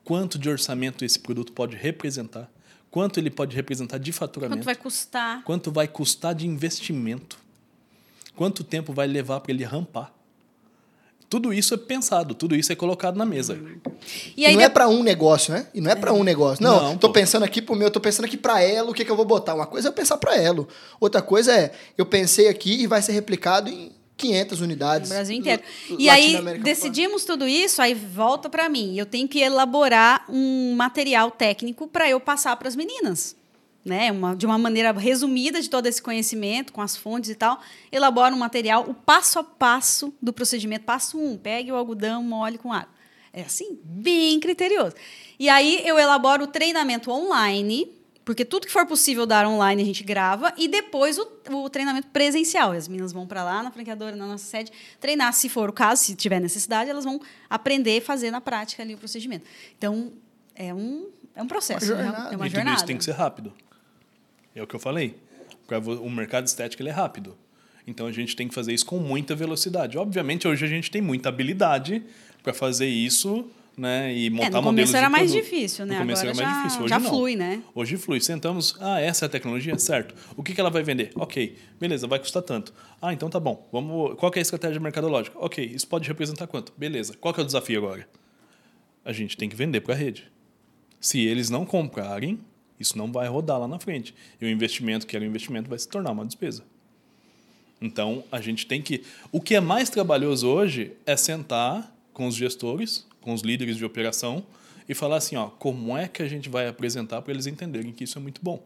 Quanto 0.03 0.37
de 0.37 0.49
orçamento 0.49 1.05
esse 1.05 1.17
produto 1.17 1.53
pode 1.53 1.77
representar? 1.77 2.51
Quanto 2.91 3.21
ele 3.21 3.31
pode 3.31 3.55
representar 3.55 3.97
de 3.97 4.11
faturamento? 4.11 4.57
Quanto 4.57 4.65
vai 4.65 4.75
custar? 4.75 5.43
Quanto 5.43 5.71
vai 5.71 5.87
custar 5.87 6.35
de 6.35 6.45
investimento? 6.45 7.39
Quanto 8.35 8.61
tempo 8.61 8.91
vai 8.91 9.07
levar 9.07 9.39
para 9.39 9.53
ele 9.53 9.63
rampar? 9.63 10.13
Tudo 11.29 11.51
isso 11.53 11.73
é 11.73 11.77
pensado, 11.77 12.33
tudo 12.35 12.55
isso 12.55 12.71
é 12.71 12.75
colocado 12.75 13.17
na 13.17 13.25
mesa. 13.25 13.57
E 14.37 14.41
E 14.41 14.45
aí 14.45 14.53
não 14.55 14.61
é 14.61 14.69
pra 14.69 14.87
um 14.87 15.01
negócio, 15.03 15.53
né? 15.53 15.67
E 15.73 15.81
não 15.81 15.89
é 15.91 15.95
pra 15.95 16.13
um 16.13 16.23
negócio. 16.23 16.63
Não, 16.63 16.81
Não, 16.83 16.97
tô 16.97 17.07
pô. 17.07 17.13
pensando 17.13 17.43
aqui 17.43 17.61
pro 17.61 17.75
meu, 17.75 17.89
tô 17.89 17.99
pensando 17.99 18.25
aqui 18.25 18.37
pra 18.37 18.61
Elo, 18.61 18.91
o 18.91 18.93
que, 18.93 19.03
que 19.03 19.11
eu 19.11 19.15
vou 19.15 19.25
botar? 19.25 19.55
Uma 19.55 19.65
coisa 19.65 19.87
é 19.87 19.89
eu 19.89 19.93
pensar 19.93 20.17
pra 20.17 20.35
Elo. 20.37 20.67
Outra 20.99 21.21
coisa 21.21 21.51
é, 21.51 21.71
eu 21.97 22.05
pensei 22.05 22.47
aqui 22.47 22.81
e 22.83 22.87
vai 22.87 23.01
ser 23.01 23.11
replicado 23.13 23.69
em 23.69 23.91
500 24.17 24.61
unidades. 24.61 25.09
No 25.09 25.15
Brasil 25.15 25.35
inteiro. 25.37 25.61
L- 25.89 25.97
E 25.99 26.09
aí 26.09 26.59
decidimos 26.59 27.25
tudo 27.25 27.47
isso, 27.47 27.81
aí 27.81 27.93
volta 27.93 28.49
para 28.49 28.69
mim. 28.69 28.95
Eu 28.97 29.05
tenho 29.05 29.27
que 29.27 29.39
elaborar 29.39 30.23
um 30.29 30.73
material 30.75 31.31
técnico 31.31 31.87
para 31.87 32.09
eu 32.09 32.19
passar 32.19 32.55
para 32.55 32.67
as 32.69 32.75
meninas. 32.75 33.35
Né? 33.85 34.11
Uma, 34.11 34.35
de 34.35 34.47
uma 34.47 34.57
maneira 34.57 34.91
resumida 34.91 35.61
de 35.61 35.69
todo 35.69 35.85
esse 35.85 36.01
conhecimento, 36.01 36.73
com 36.73 36.81
as 36.81 36.97
fontes 36.97 37.29
e 37.29 37.35
tal, 37.35 37.61
elaboro 37.91 38.33
um 38.33 38.39
material, 38.39 38.83
o 38.89 38.95
passo 38.95 39.37
a 39.37 39.43
passo 39.43 40.11
do 40.19 40.33
procedimento. 40.33 40.85
Passo 40.85 41.19
um, 41.19 41.37
pegue 41.37 41.71
o 41.71 41.75
algodão, 41.75 42.23
molhe 42.23 42.57
com 42.57 42.73
água. 42.73 42.89
É 43.31 43.41
assim, 43.41 43.77
bem 43.83 44.39
criterioso. 44.39 44.95
E 45.37 45.49
aí 45.49 45.83
eu 45.85 45.99
elaboro 45.99 46.45
o 46.45 46.47
treinamento 46.47 47.11
online, 47.11 47.91
porque 48.23 48.43
tudo 48.43 48.65
que 48.65 48.71
for 48.71 48.87
possível 48.87 49.25
dar 49.25 49.45
online 49.45 49.83
a 49.83 49.85
gente 49.85 50.03
grava, 50.03 50.53
e 50.57 50.67
depois 50.67 51.19
o, 51.19 51.27
o 51.51 51.69
treinamento 51.69 52.07
presencial. 52.07 52.71
As 52.71 52.87
meninas 52.87 53.11
vão 53.11 53.27
para 53.27 53.43
lá 53.43 53.61
na 53.61 53.69
franqueadora, 53.69 54.15
na 54.15 54.25
nossa 54.25 54.45
sede, 54.45 54.71
treinar, 54.99 55.33
se 55.33 55.47
for 55.47 55.69
o 55.69 55.73
caso, 55.73 56.01
se 56.01 56.15
tiver 56.15 56.39
necessidade, 56.39 56.89
elas 56.89 57.03
vão 57.03 57.19
aprender 57.49 57.99
a 57.99 58.01
fazer 58.01 58.31
na 58.31 58.41
prática 58.41 58.81
ali 58.81 58.95
o 58.95 58.97
procedimento. 58.97 59.45
Então, 59.77 60.13
é 60.55 60.73
um, 60.73 61.09
é 61.35 61.43
um 61.43 61.47
processo. 61.47 61.85
Uma 61.93 61.95
né? 61.95 62.03
jornada. 62.05 62.33
É 62.33 62.37
uma 62.37 62.47
e 62.47 62.49
tudo 62.49 62.55
jornada. 62.55 62.77
isso 62.77 62.85
tem 62.85 62.97
que 62.97 63.03
ser 63.03 63.15
rápido. 63.15 63.53
É 64.55 64.63
o 64.63 64.67
que 64.67 64.75
eu 64.75 64.79
falei. 64.79 65.15
O 66.01 66.09
mercado 66.09 66.47
estético 66.47 66.81
ele 66.81 66.89
é 66.89 66.93
rápido. 66.93 67.37
Então 67.87 68.07
a 68.07 68.11
gente 68.11 68.35
tem 68.35 68.47
que 68.47 68.53
fazer 68.55 68.73
isso 68.73 68.85
com 68.85 68.97
muita 68.99 69.35
velocidade. 69.35 69.97
Obviamente, 69.97 70.47
hoje 70.47 70.63
a 70.65 70.67
gente 70.67 70.89
tem 70.89 71.01
muita 71.01 71.29
habilidade 71.29 72.03
para 72.41 72.53
fazer 72.53 72.87
isso 72.87 73.47
né, 73.77 74.15
e 74.15 74.29
montar 74.29 74.47
É, 74.47 74.49
no 74.51 74.61
modelos 74.61 74.89
de 74.91 74.95
era 74.95 75.09
mais 75.09 75.31
difícil, 75.31 75.85
né? 75.85 75.95
No 75.95 75.99
começo 76.01 76.21
Agora 76.21 76.37
era 76.37 76.45
mais 76.45 76.55
já- 76.57 76.63
difícil. 76.63 76.83
Hoje 76.85 76.89
já 76.89 76.99
não. 76.99 77.09
flui, 77.09 77.35
né? 77.35 77.61
Hoje 77.75 77.97
flui. 77.97 78.21
Sentamos, 78.21 78.77
ah, 78.79 79.01
essa 79.01 79.25
é 79.25 79.27
a 79.27 79.29
tecnologia? 79.29 79.77
Certo. 79.77 80.15
O 80.37 80.41
que, 80.41 80.53
que 80.53 80.61
ela 80.61 80.69
vai 80.69 80.81
vender? 80.81 81.11
Ok, 81.15 81.57
beleza, 81.79 82.07
vai 82.07 82.17
custar 82.19 82.41
tanto. 82.41 82.73
Ah, 83.01 83.11
então 83.13 83.29
tá 83.29 83.39
bom. 83.39 83.67
Vamos, 83.73 84.15
qual 84.17 84.31
é 84.33 84.39
a 84.39 84.41
estratégia 84.41 84.79
mercadológica? 84.79 85.37
Ok, 85.39 85.63
isso 85.65 85.87
pode 85.87 86.07
representar 86.07 86.47
quanto? 86.47 86.71
Beleza. 86.77 87.15
Qual 87.19 87.35
é 87.37 87.41
o 87.41 87.43
desafio 87.45 87.79
agora? 87.79 88.07
A 89.03 89.11
gente 89.11 89.35
tem 89.35 89.49
que 89.49 89.55
vender 89.57 89.81
para 89.81 89.93
a 89.93 89.97
rede. 89.97 90.31
Se 90.99 91.19
eles 91.19 91.49
não 91.49 91.65
comprarem, 91.65 92.39
isso 92.79 92.97
não 92.97 93.11
vai 93.11 93.27
rodar 93.27 93.59
lá 93.59 93.67
na 93.67 93.79
frente. 93.79 94.13
E 94.39 94.45
o 94.45 94.49
investimento, 94.49 95.07
que 95.07 95.15
era 95.15 95.23
um 95.23 95.27
investimento, 95.27 95.69
vai 95.69 95.79
se 95.79 95.87
tornar 95.87 96.11
uma 96.11 96.25
despesa. 96.25 96.63
Então, 97.81 98.23
a 98.31 98.41
gente 98.41 98.65
tem 98.65 98.81
que. 98.81 99.03
O 99.31 99.41
que 99.41 99.55
é 99.55 99.59
mais 99.59 99.89
trabalhoso 99.89 100.47
hoje 100.47 100.93
é 101.05 101.15
sentar 101.15 101.93
com 102.13 102.27
os 102.27 102.35
gestores, 102.35 103.05
com 103.21 103.33
os 103.33 103.41
líderes 103.41 103.77
de 103.77 103.85
operação 103.85 104.43
e 104.87 104.93
falar 104.93 105.17
assim: 105.17 105.35
ó, 105.35 105.47
como 105.47 105.97
é 105.97 106.07
que 106.07 106.23
a 106.23 106.27
gente 106.27 106.49
vai 106.49 106.67
apresentar 106.67 107.21
para 107.21 107.33
eles 107.33 107.47
entenderem 107.47 107.91
que 107.91 108.03
isso 108.03 108.17
é 108.17 108.21
muito 108.21 108.41
bom? 108.41 108.63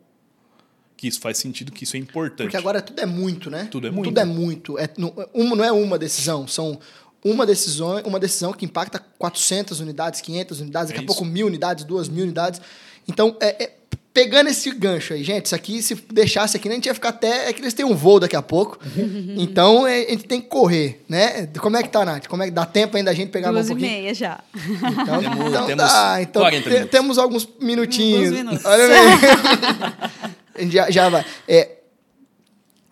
Que 0.96 1.08
isso 1.08 1.20
faz 1.20 1.38
sentido, 1.38 1.72
que 1.72 1.86
isso 1.86 1.96
é 1.96 2.00
importante. 2.00 2.48
Porque 2.48 2.58
agora 2.58 2.82
tudo 2.82 3.00
é 3.00 3.06
muito, 3.06 3.50
né? 3.50 3.68
Tudo 3.72 3.88
é 3.88 3.92
muito. 3.92 4.10
Tudo 4.10 4.20
é 4.20 4.26
muito. 4.26 4.78
É, 4.78 4.90
não, 4.98 5.14
uma, 5.34 5.56
não 5.56 5.64
é 5.64 5.72
uma 5.72 5.98
decisão, 5.98 6.48
são 6.48 6.80
uma 7.24 7.46
decisão, 7.46 8.02
uma 8.06 8.20
decisão 8.20 8.54
que 8.54 8.66
impacta 8.66 9.00
400 9.00 9.80
unidades, 9.80 10.22
500 10.22 10.62
unidades, 10.62 10.90
daqui 10.90 11.02
É 11.02 11.04
a 11.04 11.08
pouco 11.08 11.26
mil 11.26 11.48
unidades, 11.48 11.84
duas 11.84 12.08
mil 12.10 12.24
unidades. 12.24 12.62
Então, 13.10 13.36
é, 13.42 13.64
é- 13.64 13.72
pegando 14.14 14.50
esse 14.50 14.70
gancho 14.72 15.14
aí, 15.14 15.24
gente, 15.24 15.46
isso 15.48 15.56
aqui, 15.56 15.82
se 15.82 15.96
deixasse 15.96 16.56
aqui, 16.58 16.68
né, 16.68 16.74
a 16.74 16.78
gente 16.78 16.86
ia 16.88 16.94
ficar 16.94 17.10
até... 17.10 17.50
É 17.50 17.54
que 17.54 17.62
eles 17.62 17.74
têm 17.74 17.86
um 17.86 17.96
voo 17.96 18.20
daqui 18.20 18.36
a 18.36 18.42
pouco. 18.42 18.78
então, 19.38 19.88
é, 19.88 20.04
a 20.06 20.10
gente 20.10 20.26
tem 20.26 20.42
que 20.42 20.48
correr, 20.48 21.04
né? 21.08 21.48
Como 21.60 21.78
é 21.78 21.84
que 21.84 21.90
tá, 21.90 22.04
Nath? 22.06 22.28
Como 22.28 22.42
é 22.44 22.46
que 22.48 22.52
dá 22.52 22.66
tempo 22.66 22.98
ainda 22.98 23.12
a 23.12 23.14
gente 23.14 23.30
pegar 23.30 23.52
mais 23.52 23.68
Duas 23.68 23.76
um 23.78 23.80
e 23.80 23.82
pouquinho? 23.82 24.02
meia 24.02 24.14
já. 24.14 24.40
Então, 24.56 25.20
Temos- 25.22 25.48
então 25.50 25.66
temos 25.66 25.84
dá. 25.84 26.22
Então, 26.22 26.42
40 26.42 26.64
te- 26.64 26.70
minutos. 26.70 26.92
temos 26.92 27.18
alguns 27.18 27.50
minutinhos. 27.62 28.26
Alguns 28.26 28.38
minutos. 28.38 28.66
Olha 28.66 28.84
aí. 28.84 30.40
A 30.56 30.62
gente 30.62 30.74
já, 30.74 30.92
já 30.92 31.08
vai. 31.10 31.26
É, 31.48 31.78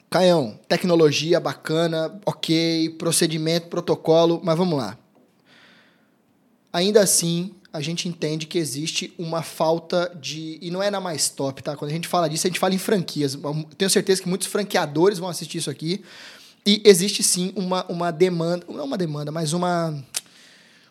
Caião, 0.09 0.57
tecnologia 0.69 1.37
bacana, 1.37 2.17
ok, 2.25 2.95
procedimento, 2.97 3.67
protocolo, 3.67 4.39
mas 4.41 4.57
vamos 4.57 4.77
lá. 4.77 4.97
Ainda 6.71 7.01
assim, 7.01 7.51
a 7.71 7.81
gente 7.81 8.07
entende 8.07 8.47
que 8.47 8.57
existe 8.57 9.13
uma 9.17 9.41
falta 9.41 10.11
de. 10.19 10.57
E 10.61 10.71
não 10.71 10.81
é 10.81 10.89
na 10.89 10.99
mais 10.99 11.29
top, 11.29 11.61
tá? 11.61 11.75
Quando 11.75 11.91
a 11.91 11.93
gente 11.93 12.07
fala 12.07 12.29
disso, 12.29 12.47
a 12.47 12.49
gente 12.49 12.59
fala 12.59 12.73
em 12.73 12.77
franquias. 12.77 13.37
Tenho 13.77 13.89
certeza 13.89 14.21
que 14.21 14.29
muitos 14.29 14.47
franqueadores 14.47 15.19
vão 15.19 15.29
assistir 15.29 15.57
isso 15.59 15.69
aqui. 15.69 16.03
E 16.65 16.81
existe 16.83 17.23
sim 17.23 17.53
uma, 17.55 17.85
uma 17.85 18.11
demanda, 18.11 18.65
não 18.67 18.85
uma 18.85 18.97
demanda, 18.97 19.31
mas 19.31 19.53
uma, 19.53 19.97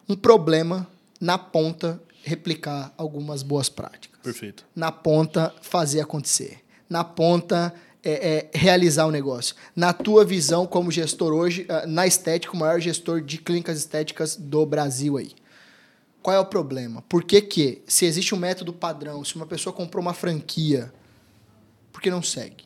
um 0.09 0.17
problema 0.17 0.87
na 1.21 1.37
ponta 1.37 2.01
replicar 2.23 2.93
algumas 2.97 3.43
boas 3.43 3.69
práticas. 3.69 4.19
Perfeito. 4.23 4.65
Na 4.75 4.91
ponta, 4.91 5.55
fazer 5.61 6.01
acontecer. 6.01 6.61
Na 6.89 7.05
ponta, 7.05 7.75
é, 8.03 8.49
é, 8.53 8.59
realizar 8.59 9.07
o 9.07 9.11
negócio. 9.11 9.55
Na 9.75 9.93
tua 9.93 10.25
visão 10.25 10.67
como 10.67 10.91
gestor 10.91 11.33
hoje, 11.33 11.67
ah, 11.69 11.85
na 11.87 12.07
estética, 12.07 12.55
o 12.55 12.57
maior 12.57 12.81
gestor 12.81 13.21
de 13.21 13.39
clínicas 13.39 13.79
estéticas 13.79 14.37
do 14.37 14.65
Brasil 14.65 15.17
aí. 15.17 15.33
Qual 16.27 16.35
é 16.35 16.41
o 16.41 16.45
problema? 16.45 17.05
Por 17.09 17.23
que 17.23 17.41
que, 17.41 17.83
se 17.87 18.05
existe 18.05 18.35
um 18.35 18.39
método 18.39 18.73
padrão, 18.73 19.25
se 19.25 19.37
uma 19.37 19.47
pessoa 19.47 19.73
comprou 19.73 20.03
uma 20.03 20.13
franquia, 20.13 20.93
por 21.93 22.03
que 22.03 22.11
não 22.11 22.21
segue? 22.21 22.65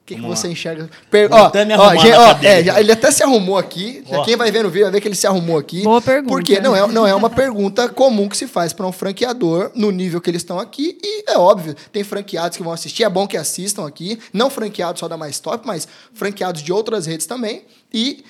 O 0.00 0.04
que, 0.06 0.14
que 0.14 0.22
você 0.22 0.48
enxerga? 0.48 0.88
Per- 1.10 1.28
ó, 1.30 1.50
ó, 1.78 1.94
gente, 2.02 2.12
ó, 2.14 2.38
é, 2.42 2.64
já- 2.64 2.80
ele 2.80 2.92
até 2.92 3.10
se 3.10 3.22
arrumou 3.22 3.58
aqui. 3.58 4.02
Ó. 4.08 4.24
Quem 4.24 4.36
vai 4.36 4.50
ver 4.50 4.62
no 4.62 4.70
vídeo 4.70 4.84
vai 4.86 4.92
ver 4.92 5.00
que 5.02 5.08
ele 5.08 5.14
se 5.14 5.26
arrumou 5.26 5.58
aqui. 5.58 5.82
Boa 5.82 6.00
pergunta. 6.00 6.32
Porque 6.34 6.60
não 6.60 6.74
é, 6.74 6.86
não 6.88 7.06
é 7.06 7.14
uma 7.14 7.28
pergunta 7.28 7.86
comum 7.90 8.26
que 8.26 8.38
se 8.38 8.46
faz 8.46 8.72
para 8.72 8.86
um 8.86 8.90
franqueador 8.92 9.70
no 9.74 9.90
nível 9.90 10.18
que 10.18 10.30
eles 10.30 10.40
estão 10.40 10.58
aqui. 10.58 10.96
E 11.02 11.30
é 11.30 11.36
óbvio, 11.36 11.74
tem 11.92 12.02
franqueados 12.02 12.56
que 12.56 12.62
vão 12.62 12.72
assistir. 12.72 13.04
É 13.04 13.08
bom 13.10 13.26
que 13.28 13.36
assistam 13.36 13.86
aqui. 13.86 14.18
Não 14.32 14.48
franqueados 14.48 14.98
só 15.00 15.08
da 15.08 15.18
Mais 15.18 15.38
Top, 15.38 15.66
mas 15.66 15.86
franqueados 16.14 16.62
de 16.62 16.72
outras 16.72 17.04
redes 17.04 17.26
também. 17.26 17.66
E 17.92 18.24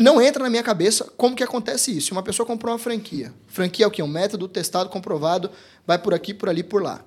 não 0.00 0.20
entra 0.20 0.42
na 0.42 0.50
minha 0.50 0.62
cabeça 0.62 1.04
como 1.16 1.34
que 1.34 1.42
acontece 1.42 1.96
isso. 1.96 2.12
Uma 2.12 2.22
pessoa 2.22 2.46
comprou 2.46 2.72
uma 2.72 2.78
franquia. 2.78 3.32
Franquia 3.46 3.84
é 3.84 3.88
o 3.88 3.90
quê? 3.90 4.02
Um 4.02 4.08
método 4.08 4.46
testado, 4.48 4.90
comprovado, 4.90 5.50
vai 5.86 5.98
por 5.98 6.12
aqui, 6.12 6.34
por 6.34 6.48
ali, 6.48 6.62
por 6.62 6.82
lá. 6.82 7.02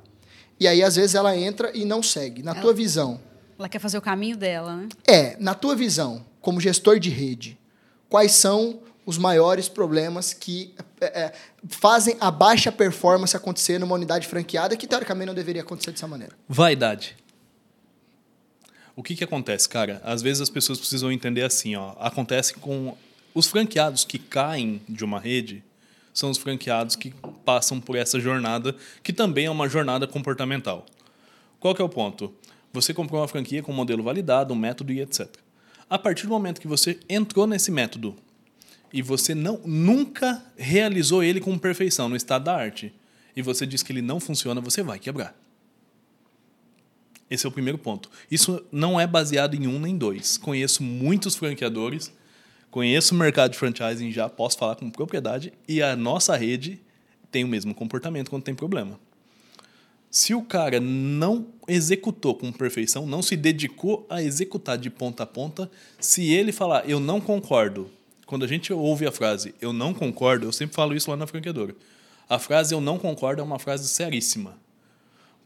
E 0.60 0.68
aí, 0.68 0.82
às 0.82 0.96
vezes, 0.96 1.16
ela 1.16 1.36
entra 1.36 1.72
e 1.76 1.86
não 1.86 2.02
segue. 2.02 2.42
Na 2.42 2.56
tua 2.56 2.74
visão, 2.74 3.20
Ela 3.60 3.70
quer 3.70 3.80
fazer 3.80 3.98
o 3.98 4.02
caminho 4.02 4.38
dela, 4.38 4.76
né? 4.78 4.90
é, 5.08 5.36
na 5.40 5.54
tua 5.54 5.76
visão, 5.76 6.26
como 6.42 6.60
gestor 6.60 7.00
de 7.00 7.10
rede, 7.10 7.58
quais 8.10 8.32
são 8.32 8.80
os 9.06 9.18
maiores 9.18 9.70
problemas 9.70 10.34
que 10.34 10.74
é, 11.00 11.06
é, 11.06 11.34
fazem 11.68 12.18
a 12.20 12.32
baixa 12.32 12.72
performance 12.72 13.36
acontecer 13.36 13.80
numa 13.80 13.94
unidade 13.96 14.28
franqueada 14.28 14.76
que, 14.76 14.88
teoricamente, 14.88 15.28
não 15.28 15.34
deveria 15.36 15.62
acontecer 15.62 15.92
dessa 15.92 16.08
maneira? 16.08 16.34
Vaidade. 16.50 17.16
O 18.96 19.04
que, 19.04 19.16
que 19.16 19.24
acontece, 19.24 19.68
cara? 19.68 20.02
Às 20.06 20.22
vezes 20.22 20.42
as 20.42 20.50
pessoas 20.50 20.80
precisam 20.80 21.12
entender 21.12 21.44
assim, 21.44 21.76
ó. 21.76 21.94
Acontece 22.00 22.54
com 22.54 22.96
os 23.34 23.48
franqueados 23.48 24.06
que 24.06 24.18
caem 24.18 24.82
de 24.88 25.04
uma 25.04 25.20
rede, 25.20 25.62
são 26.14 26.30
os 26.30 26.38
franqueados 26.38 26.96
que 26.96 27.14
passam 27.44 27.82
por 27.82 27.98
essa 27.98 28.20
jornada, 28.22 28.74
que 29.04 29.12
também 29.12 29.48
é 29.48 29.52
uma 29.52 29.68
jornada 29.68 30.08
comportamental. 30.08 30.86
Qual 31.60 31.76
que 31.76 31.82
é 31.82 31.86
o 31.86 31.90
ponto? 31.90 32.34
Você 32.72 32.94
comprou 32.94 33.20
uma 33.20 33.28
franquia 33.28 33.62
com 33.62 33.74
um 33.74 33.76
modelo 33.76 34.02
validado, 34.02 34.54
um 34.54 34.58
método 34.58 34.94
e 34.94 35.02
etc. 35.02 35.28
A 35.90 36.00
partir 36.00 36.24
do 36.24 36.30
momento 36.30 36.62
que 36.62 36.68
você 36.68 36.98
entrou 37.10 37.46
nesse 37.46 37.72
método 37.72 38.16
e 38.94 39.02
você 39.02 39.36
não 39.36 39.60
nunca 39.66 40.42
realizou 40.56 41.22
ele 41.22 41.42
com 41.42 41.58
perfeição 41.58 42.08
no 42.08 42.16
estado 42.16 42.46
da 42.46 42.56
arte, 42.56 42.94
e 43.36 43.42
você 43.42 43.66
diz 43.66 43.84
que 43.84 43.92
ele 43.92 44.02
não 44.02 44.22
funciona, 44.22 44.62
você 44.62 44.82
vai 44.82 44.98
quebrar. 44.98 45.36
Esse 47.30 47.46
é 47.46 47.50
o 47.50 47.52
primeiro 47.52 47.78
ponto. 47.78 48.10
Isso 48.30 48.64
não 48.72 49.00
é 49.00 49.08
baseado 49.08 49.56
em 49.56 49.68
um 49.68 49.80
nem 49.80 49.98
dois. 49.98 50.38
Conheço 50.38 50.84
muitos 50.84 51.36
franqueadores, 51.36 52.14
conheço 52.70 53.16
o 53.16 53.18
mercado 53.18 53.52
de 53.52 53.58
franchising 53.58 54.12
já, 54.12 54.30
posso 54.30 54.58
falar 54.58 54.76
com 54.76 54.90
propriedade, 54.90 55.54
e 55.68 55.82
a 55.82 55.96
nossa 55.96 56.36
rede 56.36 56.80
tem 57.32 57.44
o 57.44 57.48
mesmo 57.48 57.74
comportamento 57.74 58.30
quando 58.30 58.44
tem 58.44 58.54
problema. 58.56 59.00
Se 60.12 60.34
o 60.34 60.42
cara 60.42 60.80
não 60.80 61.48
executou 61.68 62.36
com 62.36 62.52
perfeição, 62.52 63.06
não 63.06 63.22
se 63.22 63.36
dedicou 63.36 64.06
a 64.10 64.22
executar 64.22 64.78
de 64.78 64.90
ponta 64.90 65.24
a 65.24 65.26
ponta, 65.26 65.70
se 66.00 66.32
ele 66.32 66.54
falar 66.54 66.90
eu 66.90 67.00
não 67.00 67.20
concordo, 67.20 67.90
quando 68.26 68.46
a 68.46 68.48
gente 68.48 68.72
ouve 68.72 69.06
a 69.06 69.12
frase 69.12 69.54
eu 69.60 69.74
não 69.74 69.94
concordo, 69.94 70.46
eu 70.46 70.54
sempre 70.54 70.76
falo 70.76 70.96
isso 70.96 71.10
lá 71.10 71.18
na 71.18 71.28
franqueadora. 71.28 71.76
A 72.30 72.40
frase 72.40 72.74
eu 72.74 72.80
não 72.80 72.98
concordo 72.98 73.42
é 73.42 73.44
uma 73.44 73.60
frase 73.60 73.90
seríssima, 73.90 74.58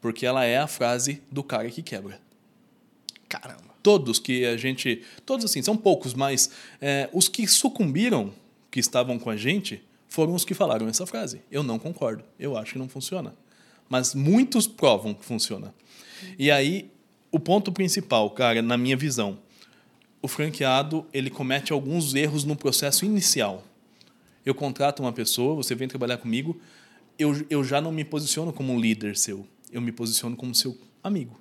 porque 0.02 0.26
ela 0.26 0.45
é 0.45 0.58
a 0.58 0.68
frase 0.68 1.22
do 1.32 1.43
cara 1.43 1.70
que 1.70 1.82
quebra. 1.82 2.20
Caramba. 3.28 3.70
Todos 3.82 4.20
que 4.20 4.45
a 4.45 4.58
gente. 4.58 5.04
Todos 5.26 5.45
assim, 5.45 5.62
são 5.62 5.78
poucos, 5.78 6.14
mas 6.14 6.52
é, 6.82 7.10
os 7.14 7.28
que 7.28 7.47
sucumbiram, 7.47 8.34
que 8.70 8.80
estavam 8.80 9.18
com 9.18 9.30
a 9.30 9.38
gente, 9.38 9.84
foram 10.08 10.34
os 10.34 10.43
que 10.43 10.54
falaram 10.54 10.88
essa 10.88 11.06
frase. 11.06 11.41
Eu 11.52 11.64
não 11.64 11.80
concordo. 11.80 12.24
Eu 12.39 12.58
acho 12.58 12.74
que 12.74 12.80
não 12.80 12.89
funciona. 12.89 13.36
Mas 13.88 14.14
muitos 14.14 14.68
provam 14.68 15.14
que 15.14 15.24
funciona. 15.24 15.74
E 16.38 16.52
aí, 16.52 16.91
o 17.32 17.39
ponto 17.39 17.72
principal, 17.72 18.30
cara, 18.32 18.62
na 18.62 18.78
minha 18.78 18.97
visão, 18.97 19.39
o 20.22 20.28
franqueado 20.28 21.06
ele 21.14 21.30
comete 21.30 21.72
alguns 21.72 22.14
erros 22.14 22.43
no 22.43 22.56
processo 22.56 23.06
inicial. 23.06 23.64
Eu 24.45 24.54
contrato 24.54 25.02
uma 25.02 25.14
pessoa, 25.14 25.56
você 25.56 25.76
vem 25.76 25.88
trabalhar 25.88 26.18
comigo, 26.18 26.60
eu, 27.18 27.45
eu 27.50 27.64
já 27.64 27.80
não 27.80 27.91
me 27.91 28.04
posiciono 28.04 28.52
como 28.52 28.74
um 28.74 28.80
líder 28.80 29.16
seu. 29.16 29.45
Eu 29.72 29.82
me 29.82 29.92
posiciono 29.92 30.36
como 30.36 30.54
seu 30.56 30.78
amigo. 31.04 31.40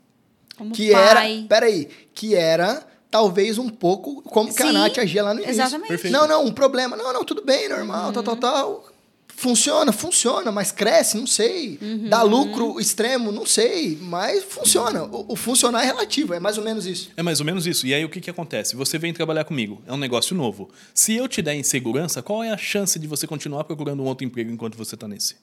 Como 0.57 0.73
Que 0.73 0.91
pai. 0.91 1.09
era, 1.39 1.47
peraí, 1.49 1.89
que 2.15 2.35
era 2.35 2.87
talvez 3.11 3.59
um 3.59 3.69
pouco 3.69 4.23
como 4.23 4.53
que 4.55 4.63
a 4.63 4.67
Sim, 4.67 4.73
Nath 4.73 4.99
agia 4.99 5.23
lá 5.23 5.33
no 5.33 5.41
início. 5.41 5.53
exatamente. 5.53 5.89
Perfeito. 5.89 6.13
Não, 6.13 6.27
não, 6.29 6.45
um 6.45 6.53
problema. 6.53 6.97
Não, 6.97 7.13
não, 7.13 7.25
tudo 7.25 7.43
bem, 7.45 7.69
normal, 7.69 8.13
tal, 8.13 8.23
tal, 8.23 8.37
tal. 8.37 8.89
Funciona, 9.29 9.93
funciona, 9.93 10.51
mas 10.51 10.73
cresce, 10.73 11.17
não 11.17 11.27
sei. 11.27 11.79
Dá 12.09 12.23
lucro 12.25 12.81
extremo, 12.81 13.31
não 13.31 13.47
sei. 13.47 13.97
Mas 14.03 14.43
funciona. 14.43 15.05
O, 15.05 15.33
o 15.33 15.37
funcionar 15.37 15.85
é 15.85 15.87
relativo, 15.87 16.35
é 16.35 16.41
mais 16.41 16.59
ou 16.59 16.65
menos 16.65 16.85
isso. 16.87 17.13
É 17.17 17.23
mais 17.23 17.39
ou 17.39 17.47
menos 17.47 17.65
isso. 17.65 17.87
E 17.87 17.95
aí 17.95 18.05
o 18.05 18.09
que, 18.09 18.21
que 18.21 18.29
acontece? 18.29 18.75
Você 18.75 18.99
vem 18.99 19.13
trabalhar 19.15 19.45
comigo, 19.45 19.81
é 19.87 19.93
um 19.93 19.97
negócio 19.97 20.35
novo. 20.35 20.69
Se 20.93 21.15
eu 21.15 21.29
te 21.29 21.41
der 21.41 21.55
insegurança, 21.55 22.21
qual 22.21 22.43
é 22.43 22.51
a 22.51 22.57
chance 22.57 22.99
de 22.99 23.07
você 23.07 23.29
continuar 23.29 23.63
procurando 23.63 24.03
um 24.03 24.07
outro 24.07 24.27
emprego 24.27 24.51
enquanto 24.51 24.77
você 24.77 24.97
está 24.97 25.07
nesse? 25.07 25.37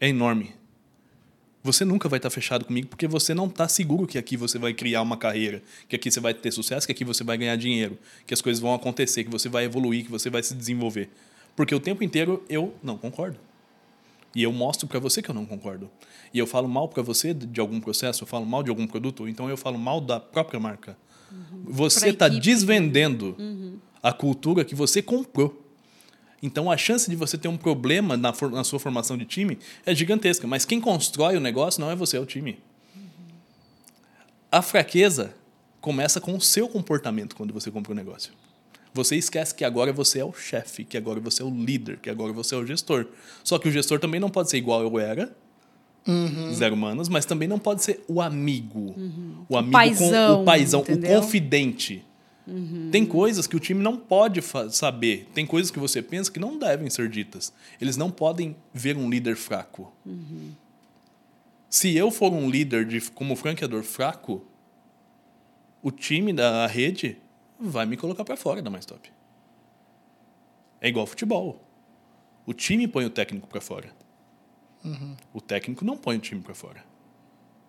É 0.00 0.08
enorme. 0.08 0.54
Você 1.66 1.84
nunca 1.84 2.08
vai 2.08 2.18
estar 2.18 2.30
fechado 2.30 2.64
comigo 2.64 2.86
porque 2.86 3.08
você 3.08 3.34
não 3.34 3.46
está 3.46 3.66
seguro 3.66 4.06
que 4.06 4.16
aqui 4.16 4.36
você 4.36 4.56
vai 4.56 4.72
criar 4.72 5.02
uma 5.02 5.16
carreira, 5.16 5.60
que 5.88 5.96
aqui 5.96 6.08
você 6.08 6.20
vai 6.20 6.32
ter 6.32 6.52
sucesso, 6.52 6.86
que 6.86 6.92
aqui 6.92 7.04
você 7.04 7.24
vai 7.24 7.36
ganhar 7.36 7.56
dinheiro, 7.56 7.98
que 8.24 8.32
as 8.32 8.40
coisas 8.40 8.60
vão 8.60 8.72
acontecer, 8.72 9.24
que 9.24 9.30
você 9.30 9.48
vai 9.48 9.64
evoluir, 9.64 10.04
que 10.04 10.10
você 10.10 10.30
vai 10.30 10.44
se 10.44 10.54
desenvolver. 10.54 11.10
Porque 11.56 11.74
o 11.74 11.80
tempo 11.80 12.04
inteiro 12.04 12.44
eu 12.48 12.72
não 12.84 12.96
concordo. 12.96 13.36
E 14.32 14.44
eu 14.44 14.52
mostro 14.52 14.86
para 14.86 15.00
você 15.00 15.20
que 15.20 15.28
eu 15.28 15.34
não 15.34 15.44
concordo. 15.44 15.90
E 16.32 16.38
eu 16.38 16.46
falo 16.46 16.68
mal 16.68 16.88
para 16.88 17.02
você 17.02 17.34
de 17.34 17.60
algum 17.60 17.80
processo, 17.80 18.22
eu 18.22 18.28
falo 18.28 18.46
mal 18.46 18.62
de 18.62 18.70
algum 18.70 18.86
produto, 18.86 19.20
ou 19.20 19.28
então 19.28 19.50
eu 19.50 19.56
falo 19.56 19.76
mal 19.76 20.00
da 20.00 20.20
própria 20.20 20.60
marca. 20.60 20.96
Você 21.64 22.00
Pra 22.00 22.08
está 22.10 22.28
desvendendo 22.28 23.36
a 24.00 24.12
cultura 24.12 24.64
que 24.64 24.74
você 24.76 25.02
comprou. 25.02 25.65
Então 26.46 26.70
a 26.70 26.76
chance 26.76 27.10
de 27.10 27.16
você 27.16 27.36
ter 27.36 27.48
um 27.48 27.56
problema 27.56 28.16
na, 28.16 28.32
na 28.52 28.62
sua 28.62 28.78
formação 28.78 29.18
de 29.18 29.24
time 29.24 29.58
é 29.84 29.92
gigantesca. 29.92 30.46
Mas 30.46 30.64
quem 30.64 30.80
constrói 30.80 31.36
o 31.36 31.40
negócio 31.40 31.80
não 31.80 31.90
é 31.90 31.96
você, 31.96 32.16
é 32.16 32.20
o 32.20 32.24
time. 32.24 32.58
A 34.50 34.62
fraqueza 34.62 35.34
começa 35.80 36.20
com 36.20 36.36
o 36.36 36.40
seu 36.40 36.68
comportamento 36.68 37.34
quando 37.34 37.52
você 37.52 37.68
compra 37.70 37.92
um 37.92 37.96
negócio. 37.96 38.32
Você 38.94 39.16
esquece 39.16 39.54
que 39.54 39.64
agora 39.64 39.92
você 39.92 40.20
é 40.20 40.24
o 40.24 40.32
chefe, 40.32 40.84
que 40.84 40.96
agora 40.96 41.20
você 41.20 41.42
é 41.42 41.44
o 41.44 41.50
líder, 41.50 41.98
que 41.98 42.08
agora 42.08 42.32
você 42.32 42.54
é 42.54 42.58
o 42.58 42.64
gestor. 42.64 43.06
Só 43.44 43.58
que 43.58 43.68
o 43.68 43.72
gestor 43.72 43.98
também 43.98 44.20
não 44.20 44.30
pode 44.30 44.48
ser 44.48 44.56
igual 44.56 44.80
eu 44.82 44.98
era, 44.98 45.36
zero 46.54 46.74
humanos, 46.74 47.08
mas 47.08 47.26
também 47.26 47.48
não 47.48 47.58
pode 47.58 47.82
ser 47.82 48.02
o 48.08 48.22
amigo. 48.22 48.94
O 49.48 49.56
amigo 49.56 49.72
paizão, 49.72 50.36
com 50.36 50.42
o 50.42 50.44
paizão, 50.44 50.80
o 50.80 50.82
entendeu? 50.84 51.10
Confidente. 52.52 52.90
Tem 52.90 53.06
coisas 53.06 53.46
que 53.46 53.56
o 53.56 53.60
time 53.60 53.82
não 53.82 53.96
pode 53.96 54.40
saber. 54.70 55.28
Tem 55.34 55.46
coisas 55.46 55.70
que 55.70 55.78
você 55.78 56.00
pensa 56.00 56.30
que 56.30 56.38
não 56.38 56.58
devem 56.58 56.88
ser 56.88 57.08
ditas. 57.08 57.52
Eles 57.80 57.96
não 57.96 58.10
podem 58.10 58.56
ver 58.72 58.96
um 58.96 59.10
líder 59.10 59.36
fraco. 59.36 59.92
Se 61.68 61.94
eu 61.96 62.10
for 62.10 62.32
um 62.32 62.48
líder 62.48 62.86
de, 62.86 63.00
como 63.10 63.36
franqueador 63.36 63.82
fraco, 63.82 64.44
o 65.82 65.90
time 65.90 66.32
da 66.32 66.66
rede 66.66 67.18
vai 67.58 67.84
me 67.86 67.96
colocar 67.96 68.24
para 68.24 68.36
fora 68.36 68.62
da 68.62 68.70
mais 68.70 68.86
top. 68.86 69.12
É 70.80 70.88
igual 70.88 71.06
futebol. 71.06 71.62
O 72.46 72.54
time 72.54 72.86
põe 72.86 73.04
o 73.04 73.10
técnico 73.10 73.46
para 73.48 73.60
fora. 73.60 73.92
O 75.34 75.40
técnico 75.40 75.84
não 75.84 75.96
põe 75.96 76.16
o 76.16 76.20
time 76.20 76.40
para 76.40 76.54
fora. 76.54 76.84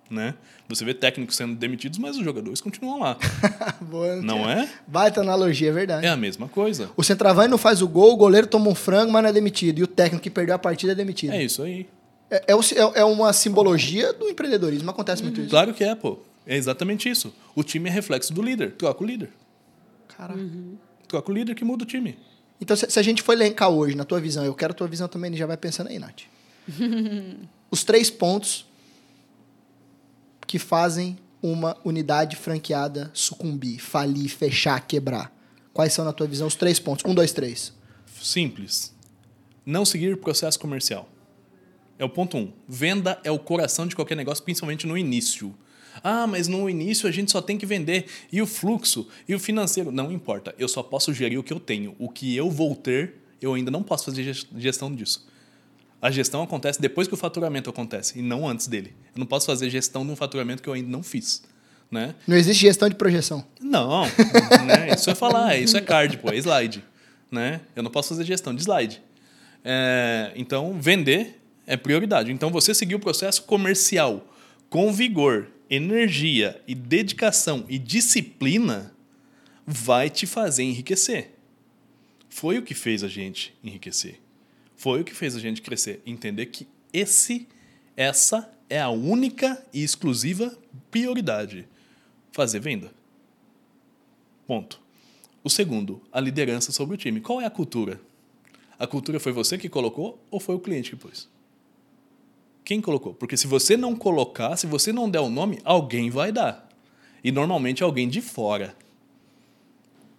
Né? 0.10 0.34
Você 0.70 0.86
vê 0.86 0.94
técnicos 0.94 1.36
sendo 1.36 1.56
demitidos, 1.56 1.98
mas 2.00 2.18
os 2.18 2.24
jogadores 2.24 2.62
continuam 2.62 3.00
lá. 3.00 3.18
Boa, 3.82 4.16
Não 4.22 4.50
é? 4.50 4.70
Baita 4.88 5.20
analogia, 5.22 5.70
é 5.70 5.72
verdade. 5.72 6.06
É 6.06 6.10
a 6.10 6.16
mesma 6.18 6.48
coisa. 6.48 6.90
O 6.96 7.04
centroavante 7.04 7.50
não 7.50 7.58
faz 7.58 7.82
o 7.82 7.88
gol, 7.88 8.14
o 8.14 8.18
goleiro 8.18 8.48
toma 8.48 8.70
um 8.70 8.76
frango, 8.76 9.12
mas 9.12 9.22
não 9.24 9.30
é 9.30 9.34
demitido. 9.34 9.80
E 9.80 9.84
o 9.84 9.88
técnico 9.88 10.24
que 10.24 10.30
perdeu 10.30 10.56
a 10.56 10.60
partida 10.60 10.94
é 10.94 10.96
demitido. 10.96 11.34
É 11.34 11.44
isso 11.44 11.62
aí. 11.62 11.88
É, 12.32 12.38
é 12.48 12.54
é- 12.54 13.00
é 13.02 13.04
uma 13.04 13.32
simbologia 13.34 14.14
do 14.14 14.30
empreendedorismo. 14.30 14.90
Acontece 14.90 15.24
muito 15.24 15.42
isso. 15.42 15.50
Claro 15.50 15.74
que 15.74 15.84
é, 15.84 15.94
pô. 15.96 16.20
É 16.46 16.56
exatamente 16.56 17.10
isso. 17.10 17.34
O 17.54 17.64
time 17.64 17.90
é 17.90 17.92
reflexo 17.92 18.34
do 18.34 18.42
líder. 18.42 18.72
Troca 18.72 19.04
o 19.04 19.06
líder. 19.08 19.30
Caraca. 20.18 20.40
Troca 21.08 21.32
o 21.32 21.34
líder 21.34 21.56
que 21.56 21.66
muda 21.66 21.84
o 21.84 21.88
time. 21.88 22.18
Então, 22.62 22.76
se, 22.76 22.90
se 22.90 22.98
a 23.00 23.04
gente 23.04 23.22
for 23.22 23.34
elencar 23.34 23.70
hoje, 23.70 23.96
na 23.96 24.04
tua 24.06 24.20
visão, 24.20 24.44
eu 24.46 24.54
quero 24.54 24.72
a 24.72 24.76
tua 24.76 24.88
visão 24.88 25.08
também, 25.08 25.30
ele 25.30 25.38
já 25.38 25.46
vai 25.46 25.58
pensando 25.58 25.88
aí, 25.90 26.00
Nath. 26.00 26.22
Os 27.70 27.84
três 27.84 28.10
pontos 28.10 28.66
que 30.48 30.58
fazem 30.58 31.18
uma 31.44 31.78
unidade 31.84 32.36
franqueada 32.36 33.12
sucumbir, 33.14 33.80
falir, 33.80 34.30
fechar, 34.30 34.80
quebrar. 34.88 35.32
Quais 35.74 35.94
são, 35.94 36.04
na 36.04 36.14
tua 36.14 36.26
visão, 36.26 36.48
os 36.48 36.56
três 36.56 36.80
pontos? 36.80 37.06
Um, 37.06 37.14
dois, 37.14 37.32
três. 37.32 37.74
Simples. 38.20 38.96
Não 39.66 39.86
seguir 39.86 40.18
processo 40.18 40.58
comercial. 40.58 41.08
É 42.00 42.06
o 42.06 42.10
ponto 42.10 42.38
um. 42.38 42.52
Venda 42.68 43.20
é 43.24 43.30
o 43.30 43.38
coração 43.38 43.86
de 43.86 43.96
qualquer 43.96 44.16
negócio, 44.16 44.44
principalmente 44.44 44.88
no 44.88 44.98
início. 44.98 45.54
Ah, 46.04 46.26
mas 46.26 46.48
no 46.48 46.70
início 46.70 47.08
a 47.08 47.12
gente 47.12 47.32
só 47.32 47.42
tem 47.42 47.58
que 47.58 47.66
vender. 47.66 48.06
E 48.32 48.42
o 48.42 48.48
fluxo? 48.48 49.08
E 49.28 49.36
o 49.36 49.40
financeiro? 49.40 49.92
Não 49.92 50.12
importa. 50.12 50.56
Eu 50.58 50.68
só 50.68 50.82
posso 50.82 51.14
gerir 51.14 51.40
o 51.40 51.44
que 51.44 51.54
eu 51.54 51.60
tenho. 51.60 51.96
O 52.00 52.10
que 52.10 52.36
eu 52.36 52.50
vou 52.50 52.76
ter, 52.76 53.16
eu 53.42 53.54
ainda 53.54 53.70
não 53.70 53.84
posso 53.84 54.06
fazer 54.06 54.34
gestão 54.56 54.94
disso. 54.94 55.27
A 56.02 56.12
gestão 56.12 56.44
acontece 56.44 56.80
depois 56.80 57.08
que 57.08 57.14
o 57.14 57.18
faturamento 57.18 57.70
acontece 57.70 58.20
e 58.20 58.22
não 58.22 58.48
antes 58.48 58.68
dele. 58.68 58.94
Eu 59.16 59.20
não 59.20 59.26
posso 59.26 59.46
fazer 59.48 59.70
gestão 59.70 60.06
de 60.06 60.12
um 60.12 60.16
faturamento 60.16 60.62
que 60.62 60.70
eu 60.70 60.74
ainda 60.74 60.90
não 60.90 61.02
fiz. 61.02 61.44
Né? 61.90 62.14
Não 62.28 62.36
existe 62.36 62.62
gestão 62.62 62.88
de 62.88 62.96
projeção. 62.96 63.46
Não, 63.60 64.04
né? 64.66 64.94
isso 64.94 65.10
é 65.10 65.16
falar, 65.16 65.58
isso 65.58 65.76
é 65.78 65.82
card, 65.82 66.18
pô, 66.18 66.30
é 66.30 66.38
slide. 66.38 66.84
Né? 67.32 67.62
Eu 67.76 67.82
não 67.82 67.90
posso 67.90 68.10
fazer 68.10 68.26
gestão 68.26 68.54
de 68.54 68.62
slide. 68.62 69.02
É, 69.64 70.32
então, 70.36 70.78
vender 70.80 71.42
é 71.66 71.76
prioridade. 71.76 72.32
Então, 72.32 72.52
você 72.52 72.74
seguir 72.74 72.96
o 72.96 73.00
processo 73.00 73.44
comercial 73.44 74.34
com 74.70 74.92
vigor, 74.94 75.48
energia 75.70 76.62
e 76.68 76.76
dedicação 76.76 77.66
e 77.68 77.80
disciplina 77.80 78.94
vai 79.66 80.10
te 80.10 80.26
fazer 80.26 80.64
enriquecer. 80.64 81.32
Foi 82.30 82.58
o 82.58 82.62
que 82.62 82.74
fez 82.74 83.04
a 83.04 83.08
gente 83.08 83.54
enriquecer. 83.64 84.20
Foi 84.78 85.02
o 85.02 85.04
que 85.04 85.14
fez 85.14 85.36
a 85.36 85.40
gente 85.40 85.62
crescer, 85.62 86.02
entender 86.06 86.46
que 86.46 86.68
esse 86.94 87.48
essa 87.98 88.50
é 88.70 88.80
a 88.80 88.90
única 88.90 89.66
e 89.74 89.84
exclusiva 89.84 90.56
prioridade, 90.92 91.68
fazer 92.32 92.60
venda. 92.60 92.94
Ponto. 94.46 94.80
O 95.44 95.50
segundo, 95.50 96.02
a 96.12 96.20
liderança 96.20 96.72
sobre 96.72 96.94
o 96.94 96.98
time. 96.98 97.20
Qual 97.20 97.42
é 97.42 97.46
a 97.46 97.50
cultura? 97.50 98.00
A 98.78 98.86
cultura 98.86 99.20
foi 99.20 99.32
você 99.32 99.58
que 99.58 99.68
colocou 99.68 100.24
ou 100.30 100.40
foi 100.40 100.54
o 100.54 100.60
cliente 100.60 100.92
que 100.92 100.96
pôs? 100.96 101.28
Quem 102.64 102.80
colocou? 102.82 103.14
Porque 103.14 103.36
se 103.36 103.48
você 103.48 103.76
não 103.76 103.96
colocar, 103.96 104.56
se 104.58 104.68
você 104.68 104.94
não 104.94 105.10
der 105.10 105.22
o 105.22 105.30
nome, 105.30 105.60
alguém 105.64 106.10
vai 106.10 106.32
dar. 106.32 106.70
E 107.24 107.32
normalmente 107.32 107.82
alguém 107.82 108.08
de 108.08 108.22
fora. 108.22 108.76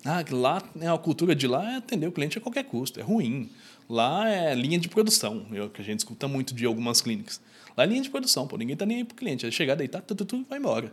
Ah, 0.05 0.25
lá, 0.31 0.63
né, 0.75 0.93
a 0.93 0.99
cultura 0.99 1.35
de 1.35 1.47
lá 1.47 1.73
é 1.73 1.77
atender 1.77 2.07
o 2.07 2.13
cliente 2.13 2.39
a 2.39 2.41
qualquer 2.41 2.65
custo, 2.65 2.99
é 2.99 3.03
ruim. 3.03 3.51
Lá 3.89 4.29
é 4.29 4.55
linha 4.55 4.79
de 4.79 4.89
produção, 4.89 5.47
o 5.51 5.71
que 5.71 5.81
a 5.81 5.85
gente 5.85 6.01
escuta 6.01 6.29
muito 6.29 6.55
de 6.55 6.67
algumas 6.67 7.01
clínicas. 7.01 7.41
Lá 7.77 7.85
é 7.85 7.87
linha 7.87 8.03
de 8.03 8.11
produção, 8.11 8.47
pô, 8.47 8.57
ninguém 8.57 8.75
está 8.75 8.85
nem 8.85 8.99
aí 8.99 9.05
para 9.05 9.15
o 9.15 9.17
cliente. 9.17 9.47
É 9.47 9.51
chegar, 9.51 9.77
deitar, 9.77 10.03
tudo, 10.03 10.25
tudo, 10.25 10.45
vai 10.49 10.59
embora. 10.59 10.93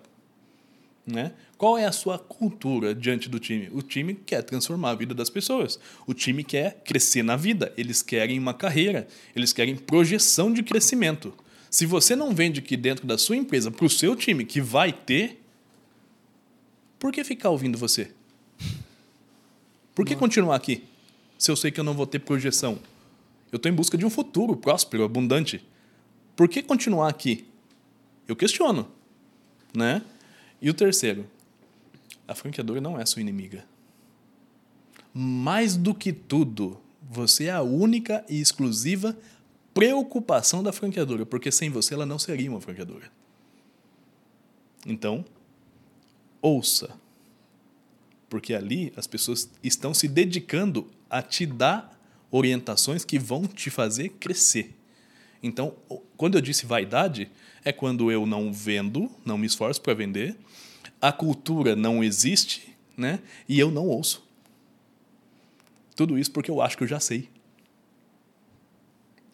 Né? 1.06 1.34
Qual 1.58 1.78
é 1.78 1.86
a 1.86 1.92
sua 1.92 2.18
cultura 2.18 2.96
diante 2.96 3.30
do 3.30 3.38
time? 3.38 3.70
O 3.74 3.82
time 3.82 4.16
quer 4.16 4.42
transformar 4.42 4.92
a 4.92 4.96
vida 4.96 5.14
das 5.14 5.30
pessoas. 5.30 5.80
O 6.08 6.14
time 6.14 6.44
quer 6.44 6.82
crescer 6.86 7.22
na 7.22 7.36
vida. 7.36 7.74
Eles 7.78 8.02
querem 8.02 8.40
uma 8.40 8.54
carreira. 8.54 9.08
Eles 9.36 9.52
querem 9.52 9.76
projeção 9.76 10.52
de 10.52 10.64
crescimento. 10.64 11.34
Se 11.70 11.86
você 11.86 12.16
não 12.16 12.34
vende 12.34 12.60
aqui 12.60 12.78
dentro 12.78 13.06
da 13.06 13.18
sua 13.18 13.36
empresa 13.36 13.70
para 13.70 13.86
o 13.86 13.90
seu 13.90 14.16
time 14.16 14.46
que 14.46 14.62
vai 14.62 14.92
ter, 14.92 15.42
por 16.98 17.12
que 17.12 17.24
ficar 17.24 17.50
ouvindo 17.50 17.78
você? 17.78 18.12
Por 19.94 20.06
que 20.06 20.16
continuar 20.16 20.56
aqui? 20.56 20.84
Se 21.46 21.52
eu 21.52 21.56
sei 21.56 21.70
que 21.70 21.80
eu 21.80 21.84
não 21.84 21.94
vou 21.94 22.08
ter 22.08 22.18
projeção? 22.18 22.80
Eu 23.52 23.58
estou 23.58 23.72
em 23.72 23.76
busca 23.76 23.96
de 23.96 24.04
um 24.04 24.10
futuro 24.10 24.58
próspero, 24.58 25.04
abundante. 25.04 25.64
Por 26.36 26.50
que 26.50 26.64
continuar 26.64 27.08
aqui? 27.08 27.46
Eu 28.28 28.36
questiono, 28.36 28.88
né? 29.72 30.02
E 30.60 30.72
o 30.72 30.74
terceiro, 30.74 31.24
a 32.28 32.34
franqueadora 32.34 32.82
não 32.82 33.00
é 33.00 33.06
sua 33.06 33.22
inimiga. 33.22 33.64
Mais 35.14 35.78
do 35.78 35.94
que 35.94 36.12
tudo, 36.12 36.82
você 37.08 37.44
é 37.44 37.52
a 37.52 37.62
única 37.62 38.26
e 38.28 38.42
exclusiva 38.42 39.16
preocupação 39.72 40.64
da 40.64 40.74
franqueadora, 40.74 41.28
porque 41.28 41.52
sem 41.52 41.70
você 41.70 41.94
ela 41.94 42.08
não 42.08 42.18
seria 42.18 42.50
uma 42.50 42.60
franqueadora. 42.60 43.12
Então, 44.84 45.24
ouça. 46.42 46.90
Porque 48.28 48.56
ali 48.56 48.92
as 48.98 49.06
pessoas 49.06 49.48
estão 49.62 49.94
se 49.94 50.08
dedicando 50.08 50.90
a 51.10 51.22
te 51.22 51.46
dar 51.46 51.98
orientações 52.32 53.06
que 53.06 53.18
vão 53.18 53.46
te 53.46 53.70
fazer 53.70 54.10
crescer. 54.10 54.76
Então, 55.42 55.76
quando 56.18 56.36
eu 56.38 56.42
disse 56.42 56.66
vaidade, 56.66 57.30
é 57.64 57.72
quando 57.72 58.12
eu 58.12 58.26
não 58.26 58.52
vendo, 58.52 59.10
não 59.24 59.38
me 59.38 59.46
esforço 59.46 59.82
para 59.82 59.94
vender, 59.94 60.36
a 61.02 61.12
cultura 61.12 61.76
não 61.76 62.04
existe, 62.04 62.76
né? 62.98 63.20
E 63.48 63.60
eu 63.60 63.70
não 63.70 63.88
ouço. 63.88 64.24
Tudo 65.96 66.18
isso 66.18 66.32
porque 66.32 66.52
eu 66.52 66.62
acho 66.62 66.78
que 66.78 66.84
eu 66.84 66.88
já 66.88 67.00
sei. 67.00 67.30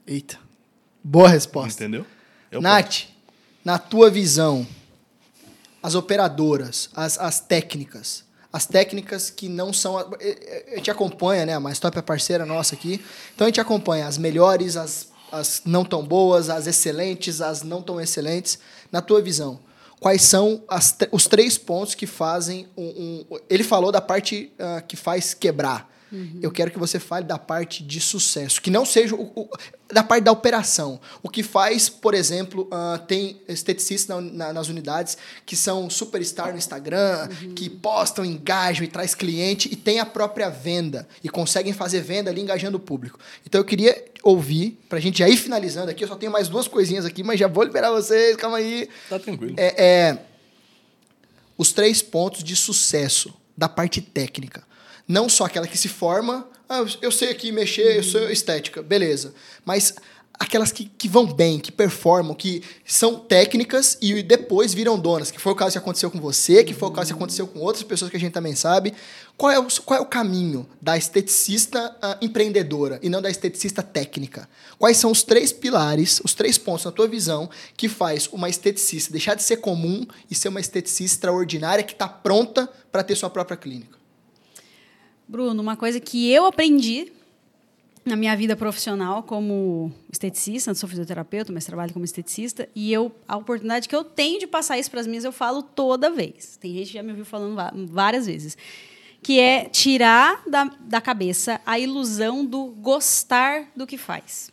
Eita. 0.05 0.39
Boa 1.03 1.29
resposta. 1.29 1.83
Entendeu? 1.83 2.05
Eu 2.51 2.61
Nath, 2.61 2.85
posso. 2.85 3.07
na 3.63 3.79
tua 3.79 4.09
visão, 4.09 4.67
as 5.81 5.95
operadoras, 5.95 6.89
as, 6.93 7.17
as 7.17 7.39
técnicas, 7.39 8.25
as 8.51 8.65
técnicas 8.65 9.29
que 9.29 9.47
não 9.47 9.71
são. 9.71 9.97
A, 9.97 10.07
a 10.71 10.75
gente 10.75 10.91
acompanha, 10.91 11.45
né? 11.45 11.53
A 11.53 11.59
Mais 11.59 11.79
é 11.83 12.01
parceira 12.01 12.45
nossa 12.45 12.75
aqui. 12.75 13.03
Então 13.33 13.45
a 13.45 13.49
gente 13.49 13.61
acompanha 13.61 14.07
as 14.07 14.17
melhores, 14.17 14.75
as, 14.75 15.07
as 15.31 15.61
não 15.65 15.85
tão 15.85 16.03
boas, 16.03 16.49
as 16.49 16.67
excelentes, 16.67 17.41
as 17.41 17.63
não 17.63 17.81
tão 17.81 17.99
excelentes. 17.99 18.59
Na 18.91 19.01
tua 19.01 19.21
visão, 19.21 19.59
quais 19.99 20.23
são 20.23 20.63
as, 20.67 20.97
os 21.11 21.27
três 21.27 21.57
pontos 21.57 21.95
que 21.95 22.05
fazem 22.05 22.67
um. 22.75 23.25
um 23.31 23.39
ele 23.49 23.63
falou 23.63 23.91
da 23.91 24.01
parte 24.01 24.51
uh, 24.59 24.85
que 24.85 24.97
faz 24.97 25.33
quebrar. 25.33 25.89
Uhum. 26.11 26.39
Eu 26.41 26.51
quero 26.51 26.71
que 26.71 26.77
você 26.77 26.99
fale 26.99 27.25
da 27.25 27.37
parte 27.37 27.83
de 27.83 28.01
sucesso, 28.01 28.61
que 28.61 28.69
não 28.69 28.85
seja 28.85 29.15
o, 29.15 29.31
o, 29.35 29.49
da 29.91 30.03
parte 30.03 30.23
da 30.23 30.31
operação. 30.31 30.99
O 31.23 31.29
que 31.29 31.41
faz, 31.41 31.87
por 31.87 32.13
exemplo, 32.13 32.67
uh, 32.71 32.99
tem 33.05 33.39
esteticistas 33.47 34.07
na, 34.07 34.21
na, 34.21 34.53
nas 34.53 34.67
unidades 34.67 35.17
que 35.45 35.55
são 35.55 35.89
superstar 35.89 36.51
no 36.51 36.57
Instagram, 36.57 37.29
uhum. 37.43 37.53
que 37.53 37.69
postam, 37.69 38.25
engajam 38.25 38.83
e 38.83 38.87
traz 38.87 39.15
cliente 39.15 39.69
e 39.71 39.75
tem 39.75 39.99
a 39.99 40.05
própria 40.05 40.49
venda 40.49 41.07
e 41.23 41.29
conseguem 41.29 41.73
fazer 41.73 42.01
venda 42.01 42.29
ali 42.29 42.41
engajando 42.41 42.77
o 42.77 42.79
público. 42.79 43.19
Então 43.45 43.61
eu 43.61 43.65
queria 43.65 44.05
ouvir, 44.23 44.79
pra 44.89 44.99
gente 44.99 45.19
já 45.19 45.29
ir 45.29 45.37
finalizando 45.37 45.89
aqui, 45.89 46.03
eu 46.03 46.07
só 46.07 46.15
tenho 46.15 46.31
mais 46.31 46.47
duas 46.47 46.67
coisinhas 46.67 47.05
aqui, 47.05 47.23
mas 47.23 47.39
já 47.39 47.47
vou 47.47 47.63
liberar 47.63 47.91
vocês, 47.91 48.35
calma 48.35 48.57
aí. 48.57 48.89
Tá 49.09 49.17
tranquilo. 49.17 49.55
É, 49.57 49.83
é 49.83 50.17
os 51.57 51.71
três 51.71 52.01
pontos 52.01 52.43
de 52.43 52.55
sucesso 52.55 53.33
da 53.55 53.69
parte 53.69 54.01
técnica. 54.01 54.63
Não 55.11 55.27
só 55.27 55.43
aquela 55.43 55.67
que 55.67 55.77
se 55.77 55.89
forma, 55.89 56.47
ah, 56.69 56.85
eu 57.01 57.11
sei 57.11 57.31
aqui 57.31 57.51
mexer, 57.51 57.97
eu 57.97 58.03
sou 58.03 58.29
estética, 58.29 58.81
beleza. 58.81 59.33
Mas 59.65 59.93
aquelas 60.39 60.71
que, 60.71 60.85
que 60.85 61.09
vão 61.09 61.25
bem, 61.25 61.59
que 61.59 61.69
performam, 61.69 62.33
que 62.33 62.63
são 62.85 63.19
técnicas 63.19 63.97
e 63.99 64.23
depois 64.23 64.73
viram 64.73 64.97
donas, 64.97 65.29
que 65.29 65.37
foi 65.37 65.51
o 65.51 65.55
caso 65.55 65.73
que 65.73 65.79
aconteceu 65.79 66.09
com 66.09 66.17
você, 66.17 66.63
que 66.63 66.73
foi 66.73 66.87
o 66.87 66.93
caso 66.93 67.07
que 67.09 67.13
aconteceu 67.13 67.45
com 67.45 67.59
outras 67.59 67.83
pessoas 67.83 68.09
que 68.09 68.15
a 68.15 68.19
gente 68.21 68.31
também 68.31 68.55
sabe. 68.55 68.93
Qual 69.35 69.51
é 69.51 69.59
o, 69.59 69.67
qual 69.83 69.99
é 69.99 70.01
o 70.01 70.05
caminho 70.05 70.65
da 70.81 70.97
esteticista 70.97 71.93
uh, 72.01 72.23
empreendedora 72.23 72.97
e 73.03 73.09
não 73.09 73.21
da 73.21 73.29
esteticista 73.29 73.83
técnica? 73.83 74.47
Quais 74.79 74.95
são 74.95 75.11
os 75.11 75.23
três 75.23 75.51
pilares, 75.51 76.21
os 76.23 76.33
três 76.33 76.57
pontos 76.57 76.85
na 76.85 76.91
tua 76.93 77.09
visão 77.09 77.49
que 77.75 77.89
faz 77.89 78.29
uma 78.31 78.47
esteticista 78.47 79.11
deixar 79.11 79.35
de 79.35 79.43
ser 79.43 79.57
comum 79.57 80.07
e 80.29 80.35
ser 80.35 80.47
uma 80.47 80.61
esteticista 80.61 81.17
extraordinária 81.17 81.83
que 81.83 81.91
está 81.91 82.07
pronta 82.07 82.69
para 82.89 83.03
ter 83.03 83.17
sua 83.17 83.29
própria 83.29 83.57
clínica? 83.57 84.00
Bruno, 85.31 85.61
uma 85.61 85.77
coisa 85.77 85.97
que 85.97 86.29
eu 86.29 86.45
aprendi 86.45 87.09
na 88.03 88.17
minha 88.17 88.35
vida 88.35 88.53
profissional 88.53 89.23
como 89.23 89.89
esteticista, 90.11 90.73
sou 90.73 90.89
fisioterapeuta, 90.89 91.53
mas 91.53 91.63
trabalho 91.63 91.93
como 91.93 92.03
esteticista, 92.03 92.67
e 92.75 92.91
eu 92.91 93.15
a 93.25 93.37
oportunidade 93.37 93.87
que 93.87 93.95
eu 93.95 94.03
tenho 94.03 94.41
de 94.41 94.45
passar 94.45 94.77
isso 94.77 94.91
para 94.91 94.99
as 94.99 95.07
minhas, 95.07 95.23
eu 95.23 95.31
falo 95.31 95.63
toda 95.63 96.09
vez. 96.09 96.57
Tem 96.59 96.73
gente 96.73 96.87
que 96.87 96.95
já 96.95 97.01
me 97.01 97.11
ouviu 97.11 97.23
falando 97.23 97.55
várias 97.87 98.25
vezes. 98.25 98.57
Que 99.23 99.39
é 99.39 99.69
tirar 99.69 100.43
da, 100.45 100.65
da 100.81 100.99
cabeça 100.99 101.61
a 101.65 101.79
ilusão 101.79 102.43
do 102.45 102.65
gostar 102.65 103.71
do 103.73 103.87
que 103.87 103.97
faz. 103.97 104.51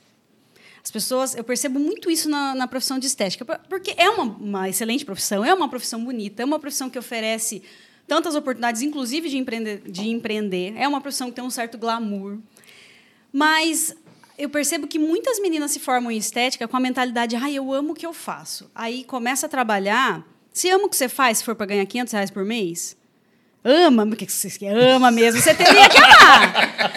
As 0.85 0.93
pessoas, 0.93 1.35
eu 1.35 1.43
percebo 1.43 1.81
muito 1.81 2.09
isso 2.09 2.31
na, 2.31 2.55
na 2.55 2.69
profissão 2.69 3.01
de 3.01 3.09
estética, 3.09 3.45
porque 3.69 3.95
é 3.97 4.09
uma, 4.09 4.23
uma 4.23 4.69
excelente 4.69 5.05
profissão, 5.05 5.45
é 5.45 5.53
uma 5.53 5.69
profissão 5.69 6.05
bonita, 6.05 6.41
é 6.41 6.45
uma 6.45 6.61
profissão 6.61 6.89
que 6.89 6.97
oferece 6.97 7.65
tantas 8.09 8.35
oportunidades, 8.35 8.83
inclusive 8.83 9.29
de 9.29 9.37
empreender, 9.37 9.83
de 9.87 10.09
empreender. 10.09 10.75
É 10.77 10.89
uma 10.89 11.01
profissão 11.01 11.29
que 11.29 11.35
tem 11.37 11.45
um 11.45 11.51
certo 11.51 11.77
glamour. 11.79 12.39
Mas 13.33 13.95
eu 14.39 14.49
percebo 14.49 14.87
que 14.87 14.99
muitas 14.99 15.39
meninas 15.39 15.71
se 15.71 15.79
formam 15.79 16.11
em 16.11 16.17
estética 16.17 16.67
com 16.67 16.77
a 16.77 16.81
mentalidade, 16.81 17.37
ah, 17.37 17.51
eu 17.51 17.73
amo 17.73 17.93
o 17.93 17.95
que 17.95 18.07
eu 18.07 18.15
faço. 18.15 18.71
Aí 18.75 19.05
começa 19.05 19.47
a 19.47 19.49
trabalhar. 19.49 20.27
Se 20.53 20.69
ama 20.71 20.87
o 20.87 20.89
que 20.89 20.97
você 20.97 21.09
faz, 21.09 21.39
se 21.39 21.45
for 21.45 21.55
para 21.55 21.67
ganhar 21.67 21.87
500 21.87 22.13
reais 22.13 22.31
por 22.31 22.45
mês, 22.45 22.97
Ama, 23.65 24.05
o 24.05 24.17
que 24.17 24.25
você? 24.25 24.49
Ama 24.67 25.11
mesmo, 25.11 25.43
você 25.43 25.53
teria 25.53 25.89
que 25.89 25.99
amar. 25.99 26.93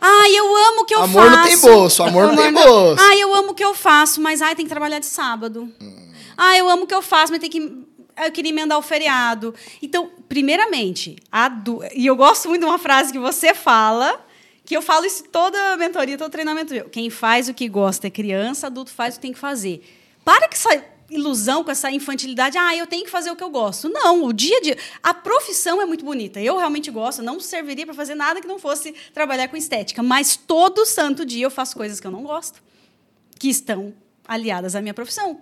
Ai, 0.00 0.34
eu 0.34 0.56
amo 0.56 0.80
o 0.80 0.84
que 0.84 0.94
eu 0.94 1.02
Amor 1.02 1.22
faço. 1.22 1.36
não 1.36 1.44
tem 1.44 1.58
bolso, 1.58 2.02
amor 2.02 2.26
não 2.28 2.36
tem 2.36 2.52
bolso. 2.52 3.02
Ai, 3.02 3.22
eu 3.22 3.34
amo 3.34 3.50
o 3.50 3.54
que 3.54 3.64
eu 3.64 3.74
faço, 3.74 4.20
mas 4.20 4.40
ai, 4.42 4.56
tem 4.56 4.64
que 4.64 4.70
trabalhar 4.70 4.98
de 4.98 5.06
sábado. 5.06 5.70
Hum. 5.80 6.10
Ai, 6.36 6.58
eu 6.60 6.68
amo 6.68 6.84
o 6.84 6.86
que 6.86 6.94
eu 6.94 7.02
faço, 7.02 7.30
mas 7.32 7.40
tem 7.40 7.50
que 7.50 7.86
eu 8.24 8.32
queria 8.32 8.50
emendar 8.50 8.78
o 8.78 8.82
feriado. 8.82 9.54
Então, 9.82 10.10
primeiramente, 10.28 11.16
du... 11.62 11.82
e 11.94 12.06
eu 12.06 12.16
gosto 12.16 12.48
muito 12.48 12.62
de 12.62 12.66
uma 12.66 12.78
frase 12.78 13.12
que 13.12 13.18
você 13.18 13.52
fala, 13.52 14.24
que 14.64 14.76
eu 14.76 14.82
falo 14.82 15.04
isso 15.04 15.24
toda 15.24 15.76
mentoria, 15.76 16.16
todo 16.16 16.30
treinamento 16.30 16.72
meu. 16.72 16.88
Quem 16.88 17.10
faz 17.10 17.48
o 17.48 17.54
que 17.54 17.68
gosta 17.68 18.06
é 18.06 18.10
criança, 18.10 18.66
adulto 18.66 18.90
faz 18.90 19.14
o 19.14 19.18
que 19.18 19.22
tem 19.22 19.32
que 19.32 19.38
fazer. 19.38 19.84
Para 20.24 20.48
com 20.48 20.54
essa 20.54 20.84
ilusão, 21.10 21.62
com 21.62 21.70
essa 21.70 21.90
infantilidade, 21.90 22.58
ah, 22.58 22.74
eu 22.74 22.86
tenho 22.86 23.04
que 23.04 23.10
fazer 23.10 23.30
o 23.30 23.36
que 23.36 23.44
eu 23.44 23.50
gosto. 23.50 23.88
Não, 23.88 24.24
o 24.24 24.32
dia 24.32 24.56
a 24.56 24.60
dia. 24.60 24.78
A 25.02 25.14
profissão 25.14 25.80
é 25.80 25.84
muito 25.84 26.04
bonita. 26.04 26.40
Eu 26.40 26.56
realmente 26.56 26.90
gosto, 26.90 27.22
não 27.22 27.38
serviria 27.38 27.86
para 27.86 27.94
fazer 27.94 28.14
nada 28.14 28.40
que 28.40 28.48
não 28.48 28.58
fosse 28.58 28.92
trabalhar 29.12 29.48
com 29.48 29.56
estética. 29.56 30.02
Mas 30.02 30.36
todo 30.36 30.84
santo 30.84 31.24
dia 31.24 31.44
eu 31.44 31.50
faço 31.50 31.76
coisas 31.76 32.00
que 32.00 32.06
eu 32.06 32.10
não 32.10 32.22
gosto, 32.22 32.62
que 33.38 33.48
estão 33.48 33.94
aliadas 34.26 34.74
à 34.74 34.80
minha 34.80 34.94
profissão. 34.94 35.40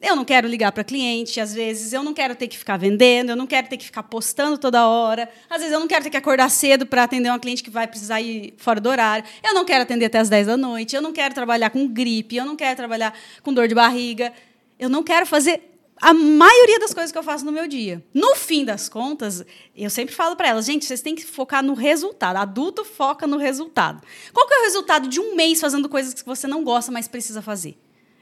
Eu 0.00 0.14
não 0.14 0.24
quero 0.24 0.46
ligar 0.46 0.70
para 0.70 0.84
cliente, 0.84 1.40
às 1.40 1.52
vezes 1.52 1.92
eu 1.92 2.04
não 2.04 2.14
quero 2.14 2.36
ter 2.36 2.46
que 2.46 2.56
ficar 2.56 2.76
vendendo, 2.76 3.30
eu 3.30 3.36
não 3.36 3.48
quero 3.48 3.68
ter 3.68 3.76
que 3.76 3.84
ficar 3.84 4.04
postando 4.04 4.56
toda 4.56 4.86
hora. 4.86 5.28
Às 5.50 5.58
vezes 5.58 5.72
eu 5.72 5.80
não 5.80 5.88
quero 5.88 6.04
ter 6.04 6.10
que 6.10 6.16
acordar 6.16 6.48
cedo 6.50 6.86
para 6.86 7.02
atender 7.02 7.28
uma 7.28 7.38
cliente 7.38 7.64
que 7.64 7.70
vai 7.70 7.86
precisar 7.88 8.20
ir 8.20 8.54
fora 8.58 8.80
do 8.80 8.88
horário. 8.88 9.24
Eu 9.42 9.54
não 9.54 9.64
quero 9.64 9.82
atender 9.82 10.04
até 10.04 10.18
as 10.18 10.28
10 10.28 10.46
da 10.46 10.56
noite, 10.56 10.94
eu 10.94 11.02
não 11.02 11.12
quero 11.12 11.34
trabalhar 11.34 11.70
com 11.70 11.86
gripe, 11.88 12.36
eu 12.36 12.46
não 12.46 12.54
quero 12.54 12.76
trabalhar 12.76 13.12
com 13.42 13.52
dor 13.52 13.66
de 13.66 13.74
barriga. 13.74 14.32
Eu 14.78 14.88
não 14.88 15.02
quero 15.02 15.26
fazer 15.26 15.68
a 16.00 16.14
maioria 16.14 16.78
das 16.78 16.94
coisas 16.94 17.10
que 17.10 17.18
eu 17.18 17.22
faço 17.24 17.44
no 17.44 17.50
meu 17.50 17.66
dia. 17.66 18.04
No 18.14 18.36
fim 18.36 18.64
das 18.64 18.88
contas, 18.88 19.44
eu 19.74 19.90
sempre 19.90 20.14
falo 20.14 20.36
para 20.36 20.48
elas, 20.48 20.64
gente, 20.64 20.84
vocês 20.84 21.00
têm 21.00 21.16
que 21.16 21.24
focar 21.24 21.60
no 21.60 21.74
resultado. 21.74 22.36
Adulto 22.36 22.84
foca 22.84 23.26
no 23.26 23.36
resultado. 23.36 24.00
Qual 24.32 24.46
que 24.46 24.54
é 24.54 24.60
o 24.60 24.62
resultado 24.62 25.08
de 25.08 25.18
um 25.18 25.34
mês 25.34 25.60
fazendo 25.60 25.88
coisas 25.88 26.14
que 26.14 26.24
você 26.24 26.46
não 26.46 26.62
gosta, 26.62 26.92
mas 26.92 27.08
precisa 27.08 27.42
fazer? 27.42 27.76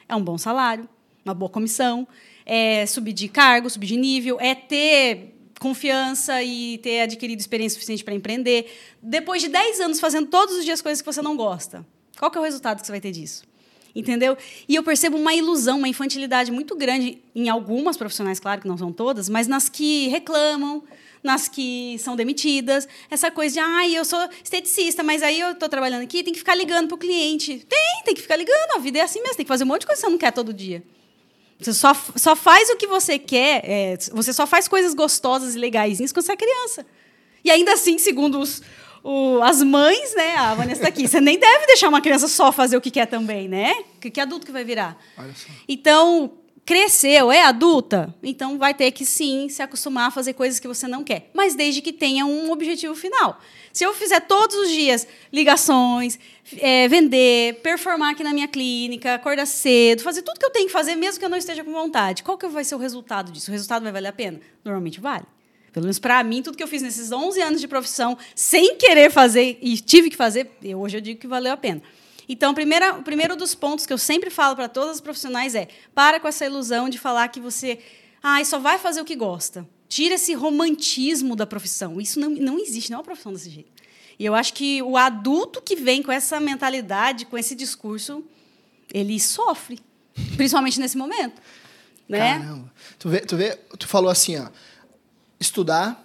É 0.08 0.16
um 0.16 0.22
bom 0.22 0.38
salário, 0.38 0.88
uma 1.26 1.34
boa 1.34 1.50
comissão, 1.50 2.06
é 2.44 2.86
subir 2.86 3.12
de 3.12 3.28
cargo, 3.28 3.68
subir 3.68 3.88
de 3.88 3.96
nível, 3.96 4.38
é 4.40 4.54
ter 4.54 5.34
confiança 5.58 6.42
e 6.42 6.78
ter 6.78 7.00
adquirido 7.00 7.40
experiência 7.40 7.74
suficiente 7.74 8.04
para 8.04 8.14
empreender. 8.14 8.72
Depois 9.02 9.42
de 9.42 9.48
10 9.48 9.80
anos 9.80 10.00
fazendo 10.00 10.28
todos 10.28 10.56
os 10.56 10.64
dias 10.64 10.80
coisas 10.80 11.02
que 11.02 11.06
você 11.06 11.20
não 11.20 11.36
gosta, 11.36 11.84
qual 12.18 12.30
que 12.30 12.38
é 12.38 12.40
o 12.40 12.44
resultado 12.44 12.80
que 12.80 12.86
você 12.86 12.92
vai 12.92 13.00
ter 13.00 13.10
disso? 13.10 13.44
Entendeu? 13.94 14.36
E 14.68 14.74
eu 14.74 14.82
percebo 14.82 15.16
uma 15.16 15.34
ilusão, 15.34 15.78
uma 15.78 15.88
infantilidade 15.88 16.52
muito 16.52 16.76
grande 16.76 17.18
em 17.34 17.48
algumas 17.48 17.96
profissionais, 17.96 18.38
claro 18.38 18.60
que 18.60 18.68
não 18.68 18.76
são 18.76 18.92
todas, 18.92 19.26
mas 19.28 19.46
nas 19.46 19.70
que 19.70 20.08
reclamam, 20.08 20.84
nas 21.22 21.48
que 21.48 21.96
são 21.98 22.14
demitidas. 22.14 22.86
Essa 23.10 23.30
coisa 23.30 23.54
de, 23.54 23.58
ai, 23.58 23.94
ah, 23.94 23.98
eu 23.98 24.04
sou 24.04 24.20
esteticista, 24.44 25.02
mas 25.02 25.22
aí 25.22 25.40
eu 25.40 25.52
estou 25.52 25.68
trabalhando 25.68 26.02
aqui, 26.02 26.22
tem 26.22 26.32
que 26.32 26.38
ficar 26.38 26.54
ligando 26.54 26.88
para 26.88 26.94
o 26.94 26.98
cliente. 26.98 27.66
Tem, 27.66 28.02
tem 28.04 28.14
que 28.14 28.20
ficar 28.20 28.36
ligando. 28.36 28.76
A 28.76 28.78
vida 28.78 28.98
é 28.98 29.02
assim 29.02 29.20
mesmo, 29.20 29.36
tem 29.36 29.46
que 29.46 29.48
fazer 29.48 29.64
um 29.64 29.68
monte 29.68 29.80
de 29.80 29.86
coisa 29.86 30.00
que 30.00 30.06
você 30.06 30.12
não 30.12 30.18
quer 30.18 30.30
todo 30.30 30.52
dia. 30.52 30.84
Você 31.58 31.72
só, 31.72 31.94
só 32.16 32.36
faz 32.36 32.68
o 32.70 32.76
que 32.76 32.86
você 32.86 33.18
quer, 33.18 33.62
é, 33.64 33.96
você 34.12 34.32
só 34.32 34.46
faz 34.46 34.68
coisas 34.68 34.94
gostosas 34.94 35.54
e 35.54 35.58
legaisinhas 35.58 36.12
quando 36.12 36.26
você 36.26 36.32
é 36.32 36.36
criança. 36.36 36.86
E 37.42 37.50
ainda 37.50 37.72
assim, 37.72 37.96
segundo 37.96 38.38
os, 38.40 38.62
o, 39.02 39.40
as 39.42 39.62
mães, 39.62 40.14
né? 40.14 40.36
A 40.36 40.54
Vanessa 40.54 40.80
está 40.80 40.88
aqui. 40.88 41.06
Você 41.06 41.20
nem 41.20 41.38
deve 41.38 41.66
deixar 41.66 41.88
uma 41.88 42.00
criança 42.00 42.28
só 42.28 42.52
fazer 42.52 42.76
o 42.76 42.80
que 42.80 42.90
quer 42.90 43.06
também, 43.06 43.48
né? 43.48 43.84
Que, 44.00 44.10
que 44.10 44.20
adulto 44.20 44.44
que 44.44 44.52
vai 44.52 44.64
virar? 44.64 45.00
Então, 45.68 46.32
cresceu, 46.66 47.30
é 47.30 47.42
adulta, 47.42 48.12
então 48.20 48.58
vai 48.58 48.74
ter 48.74 48.90
que 48.90 49.06
sim 49.06 49.48
se 49.48 49.62
acostumar 49.62 50.08
a 50.08 50.10
fazer 50.10 50.32
coisas 50.32 50.58
que 50.58 50.66
você 50.66 50.88
não 50.88 51.04
quer, 51.04 51.30
mas 51.32 51.54
desde 51.54 51.80
que 51.80 51.92
tenha 51.92 52.26
um 52.26 52.50
objetivo 52.50 52.92
final. 52.96 53.40
Se 53.72 53.84
eu 53.84 53.94
fizer 53.94 54.20
todos 54.20 54.56
os 54.56 54.68
dias 54.68 55.06
ligações, 55.32 56.18
é, 56.58 56.88
vender, 56.88 57.60
performar 57.62 58.10
aqui 58.10 58.24
na 58.24 58.32
minha 58.32 58.48
clínica, 58.48 59.14
acordar 59.14 59.46
cedo, 59.46 60.02
fazer 60.02 60.22
tudo 60.22 60.40
que 60.40 60.44
eu 60.44 60.50
tenho 60.50 60.66
que 60.66 60.72
fazer, 60.72 60.96
mesmo 60.96 61.20
que 61.20 61.24
eu 61.24 61.28
não 61.28 61.38
esteja 61.38 61.62
com 61.62 61.70
vontade, 61.70 62.24
qual 62.24 62.36
que 62.36 62.48
vai 62.48 62.64
ser 62.64 62.74
o 62.74 62.78
resultado 62.78 63.30
disso? 63.30 63.50
O 63.50 63.52
resultado 63.52 63.84
vai 63.84 63.92
valer 63.92 64.08
a 64.08 64.12
pena? 64.12 64.40
Normalmente 64.64 65.00
vale. 65.00 65.24
Pelo 65.72 65.84
menos 65.84 66.00
para 66.00 66.24
mim, 66.24 66.42
tudo 66.42 66.56
que 66.56 66.62
eu 66.62 66.68
fiz 66.68 66.82
nesses 66.82 67.12
11 67.12 67.40
anos 67.42 67.60
de 67.60 67.68
profissão, 67.68 68.18
sem 68.34 68.76
querer 68.76 69.10
fazer 69.10 69.58
e 69.60 69.76
tive 69.78 70.10
que 70.10 70.16
fazer, 70.16 70.50
hoje 70.74 70.96
eu 70.96 71.00
digo 71.00 71.20
que 71.20 71.28
valeu 71.28 71.52
a 71.52 71.56
pena. 71.56 71.80
Então, 72.28 72.52
primeira, 72.54 72.94
o 72.94 73.02
primeiro 73.02 73.36
dos 73.36 73.54
pontos 73.54 73.86
que 73.86 73.92
eu 73.92 73.98
sempre 73.98 74.30
falo 74.30 74.56
para 74.56 74.68
todas 74.68 74.96
as 74.96 75.00
profissionais 75.00 75.54
é: 75.54 75.68
para 75.94 76.18
com 76.18 76.28
essa 76.28 76.44
ilusão 76.44 76.88
de 76.88 76.98
falar 76.98 77.28
que 77.28 77.40
você 77.40 77.78
ah, 78.22 78.44
só 78.44 78.58
vai 78.58 78.78
fazer 78.78 79.00
o 79.00 79.04
que 79.04 79.16
gosta. 79.16 79.66
Tira 79.88 80.16
esse 80.16 80.34
romantismo 80.34 81.36
da 81.36 81.46
profissão. 81.46 82.00
Isso 82.00 82.18
não, 82.18 82.30
não 82.30 82.58
existe, 82.58 82.90
não 82.90 82.96
é 82.96 82.98
uma 82.98 83.04
profissão 83.04 83.32
desse 83.32 83.50
jeito. 83.50 83.70
E 84.18 84.24
eu 84.24 84.34
acho 84.34 84.54
que 84.54 84.82
o 84.82 84.96
adulto 84.96 85.62
que 85.62 85.76
vem 85.76 86.02
com 86.02 86.10
essa 86.10 86.40
mentalidade, 86.40 87.26
com 87.26 87.38
esse 87.38 87.54
discurso, 87.54 88.24
ele 88.92 89.20
sofre, 89.20 89.78
principalmente 90.36 90.80
nesse 90.80 90.96
momento. 90.96 91.40
Né? 92.08 92.38
Caramba. 92.38 92.72
Tu, 92.98 93.08
vê, 93.08 93.20
tu, 93.20 93.36
vê, 93.36 93.56
tu 93.78 93.86
falou 93.86 94.10
assim, 94.10 94.38
ó 94.38 94.48
estudar 95.38 96.02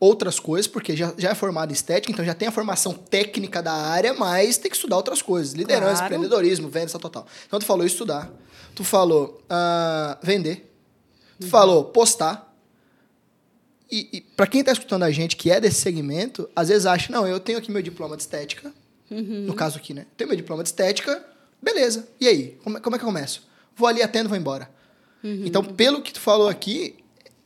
outras 0.00 0.40
coisas, 0.40 0.66
porque 0.66 0.96
já, 0.96 1.12
já 1.18 1.30
é 1.30 1.34
formado 1.34 1.70
em 1.70 1.74
estética, 1.74 2.10
então 2.10 2.24
já 2.24 2.32
tem 2.32 2.48
a 2.48 2.50
formação 2.50 2.94
técnica 2.94 3.62
da 3.62 3.72
área, 3.72 4.14
mas 4.14 4.56
tem 4.56 4.70
que 4.70 4.76
estudar 4.76 4.96
outras 4.96 5.20
coisas. 5.20 5.52
Liderança, 5.52 5.98
claro. 5.98 6.14
empreendedorismo, 6.14 6.70
vendas, 6.70 6.92
tal, 6.92 7.00
tal, 7.02 7.10
tal. 7.10 7.26
Então 7.46 7.58
tu 7.58 7.66
falou 7.66 7.84
estudar, 7.84 8.32
tu 8.74 8.82
falou 8.82 9.42
uh, 9.44 10.16
vender, 10.22 10.72
tu 11.38 11.44
uhum. 11.44 11.50
falou 11.50 11.84
postar. 11.84 12.50
E, 13.92 14.08
e 14.10 14.20
para 14.22 14.46
quem 14.46 14.60
está 14.60 14.72
escutando 14.72 15.02
a 15.02 15.10
gente 15.10 15.36
que 15.36 15.50
é 15.50 15.60
desse 15.60 15.82
segmento, 15.82 16.48
às 16.56 16.68
vezes 16.68 16.86
acha, 16.86 17.12
não, 17.12 17.26
eu 17.26 17.38
tenho 17.38 17.58
aqui 17.58 17.70
meu 17.70 17.82
diploma 17.82 18.16
de 18.16 18.22
estética, 18.22 18.72
uhum. 19.10 19.44
no 19.46 19.54
caso 19.54 19.76
aqui, 19.76 19.92
né? 19.92 20.06
Tenho 20.16 20.28
meu 20.28 20.36
diploma 20.36 20.62
de 20.62 20.70
estética, 20.70 21.22
beleza. 21.60 22.08
E 22.18 22.26
aí? 22.26 22.58
Como, 22.64 22.80
como 22.80 22.96
é 22.96 22.98
que 22.98 23.04
eu 23.04 23.08
começo? 23.08 23.46
Vou 23.76 23.86
ali, 23.86 24.02
atendo, 24.02 24.30
vou 24.30 24.38
embora. 24.38 24.70
Uhum. 25.22 25.42
Então, 25.44 25.62
pelo 25.62 26.00
que 26.00 26.12
tu 26.12 26.20
falou 26.20 26.48
aqui, 26.48 26.99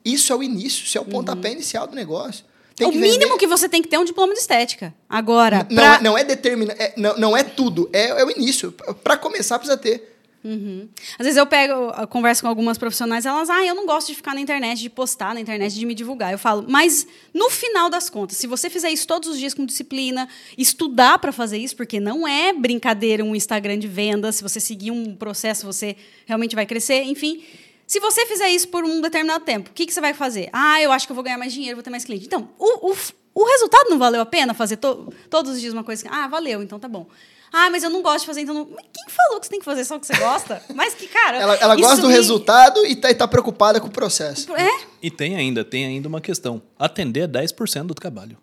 isso 0.05 0.33
é 0.33 0.37
o 0.37 0.43
início, 0.43 0.85
isso 0.85 0.99
é 0.99 1.01
o 1.01 1.05
pontapé 1.05 1.49
uhum. 1.49 1.55
inicial 1.55 1.87
do 1.87 1.95
negócio. 1.95 2.45
Tem 2.77 2.87
o 2.87 2.91
que 2.91 2.99
mínimo 2.99 3.39
que 3.39 3.47
você 3.47 3.69
tem 3.69 3.81
que 3.81 3.89
ter 3.89 3.97
é 3.97 3.99
um 3.99 4.05
diploma 4.05 4.33
de 4.33 4.41
estética. 4.41 4.93
Agora. 5.09 5.67
Não, 5.71 5.83
pra... 5.83 6.01
não 6.01 6.19
é 6.19 6.25
determina, 6.25 6.73
é, 6.73 6.93
não, 6.97 7.17
não 7.17 7.37
é 7.37 7.45
tudo, 7.45 7.89
é, 7.93 8.21
é 8.21 8.25
o 8.25 8.31
início. 8.31 8.73
Para 8.73 9.17
começar, 9.17 9.59
precisa 9.59 9.79
ter. 9.79 10.15
Uhum. 10.45 10.87
Às 11.19 11.25
vezes 11.25 11.39
eu 11.39 11.47
pego, 11.47 11.73
eu 11.99 12.07
converso 12.07 12.43
com 12.43 12.49
algumas 12.49 12.77
profissionais, 12.77 13.25
elas, 13.25 13.49
ah, 13.49 13.65
eu 13.65 13.75
não 13.75 13.87
gosto 13.87 14.09
de 14.09 14.15
ficar 14.15 14.35
na 14.35 14.41
internet, 14.41 14.79
de 14.79 14.91
postar 14.91 15.35
na 15.35 15.41
internet, 15.41 15.75
de 15.75 15.87
me 15.87 15.95
divulgar. 15.95 16.33
Eu 16.33 16.39
falo, 16.39 16.67
mas 16.69 17.07
no 17.33 17.49
final 17.49 17.89
das 17.89 18.11
contas, 18.11 18.37
se 18.37 18.47
você 18.47 18.69
fizer 18.69 18.91
isso 18.91 19.07
todos 19.07 19.31
os 19.31 19.39
dias 19.39 19.55
com 19.55 19.65
disciplina, 19.65 20.29
estudar 20.59 21.19
para 21.19 21.33
fazer 21.33 21.57
isso, 21.57 21.75
porque 21.75 21.99
não 21.99 22.29
é 22.29 22.53
brincadeira 22.53 23.25
um 23.25 23.35
Instagram 23.35 23.79
de 23.79 23.89
venda, 23.89 24.31
se 24.33 24.43
você 24.43 24.61
seguir 24.61 24.91
um 24.91 25.17
processo, 25.17 25.65
você 25.65 25.97
realmente 26.27 26.55
vai 26.55 26.67
crescer, 26.67 27.05
enfim. 27.05 27.43
Se 27.87 28.01
você 28.01 28.27
fizer 28.27 28.49
isso 28.51 28.69
por 28.69 28.85
um 28.85 29.01
determinado 29.01 29.45
tempo, 29.45 29.71
o 29.71 29.73
que, 29.73 29.87
que 29.87 29.93
você 29.93 30.01
vai 30.01 30.15
fazer? 30.15 30.49
Ah, 30.53 30.81
eu 30.81 30.91
acho 30.91 31.07
que 31.07 31.13
eu 31.13 31.15
vou 31.15 31.23
ganhar 31.23 31.39
mais 31.39 31.53
dinheiro, 31.53 31.77
vou 31.77 31.83
ter 31.83 31.91
mais 31.91 32.05
cliente. 32.05 32.27
Então, 32.27 32.49
o, 32.59 32.91
o, 32.91 32.97
o 33.35 33.45
resultado 33.45 33.91
não 33.91 33.99
valeu 33.99 34.21
a 34.21 34.27
pena 34.27 34.55
fazer 34.55 34.77
to, 34.77 35.13
todos 35.29 35.53
os 35.53 35.61
dias 35.61 35.73
uma 35.73 35.85
coisa 35.85 36.03
que. 36.03 36.09
Ah, 36.13 36.27
valeu, 36.27 36.63
então 36.63 36.79
tá 36.79 36.89
bom. 36.89 37.07
Ah, 37.53 37.71
mas 37.71 37.85
eu 37.85 37.91
não 37.91 38.03
gosto 38.03 38.21
de 38.21 38.27
fazer, 38.27 38.41
então. 38.41 38.55
Não... 38.55 38.65
Quem 38.65 39.09
falou 39.09 39.39
que 39.39 39.47
você 39.47 39.51
tem 39.51 39.59
que 39.61 39.65
fazer 39.65 39.85
só 39.85 39.97
o 39.97 40.01
que 40.01 40.07
você 40.07 40.17
gosta? 40.17 40.61
Mas 40.75 40.93
que, 40.95 41.07
cara. 41.07 41.39
ela 41.39 41.55
ela 41.55 41.77
gosta 41.77 42.03
do 42.03 42.09
me... 42.09 42.13
resultado 42.13 42.85
e 42.85 42.97
tá, 42.97 43.13
e 43.13 43.15
tá 43.15 43.29
preocupada 43.29 43.81
com 43.81 43.87
o 43.87 43.91
processo. 43.93 44.53
É? 44.57 44.81
E 45.01 45.09
tem 45.09 45.37
ainda, 45.37 45.65
tem 45.65 45.87
ainda 45.87 46.09
uma 46.09 46.21
questão. 46.21 46.61
Atender 46.77 47.29
10% 47.29 47.85
do 47.85 47.95
trabalho. 47.95 48.37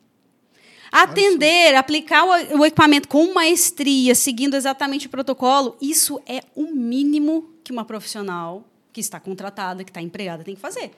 Atender, 0.89 1.75
aplicar 1.75 2.23
o, 2.23 2.59
o 2.59 2.65
equipamento 2.65 3.09
com 3.09 3.33
maestria, 3.33 4.15
seguindo 4.15 4.55
exatamente 4.55 5.07
o 5.07 5.09
protocolo, 5.09 5.75
isso 5.81 6.21
é 6.25 6.41
o 6.55 6.71
mínimo 6.73 7.49
que 7.63 7.71
uma 7.71 7.83
profissional 7.83 8.65
que 8.91 8.99
está 8.99 9.19
contratada, 9.19 9.83
que 9.83 9.89
está 9.89 10.01
empregada, 10.01 10.43
tem 10.43 10.55
que 10.55 10.61
fazer. 10.61 10.91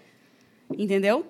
Entendeu? 0.78 1.26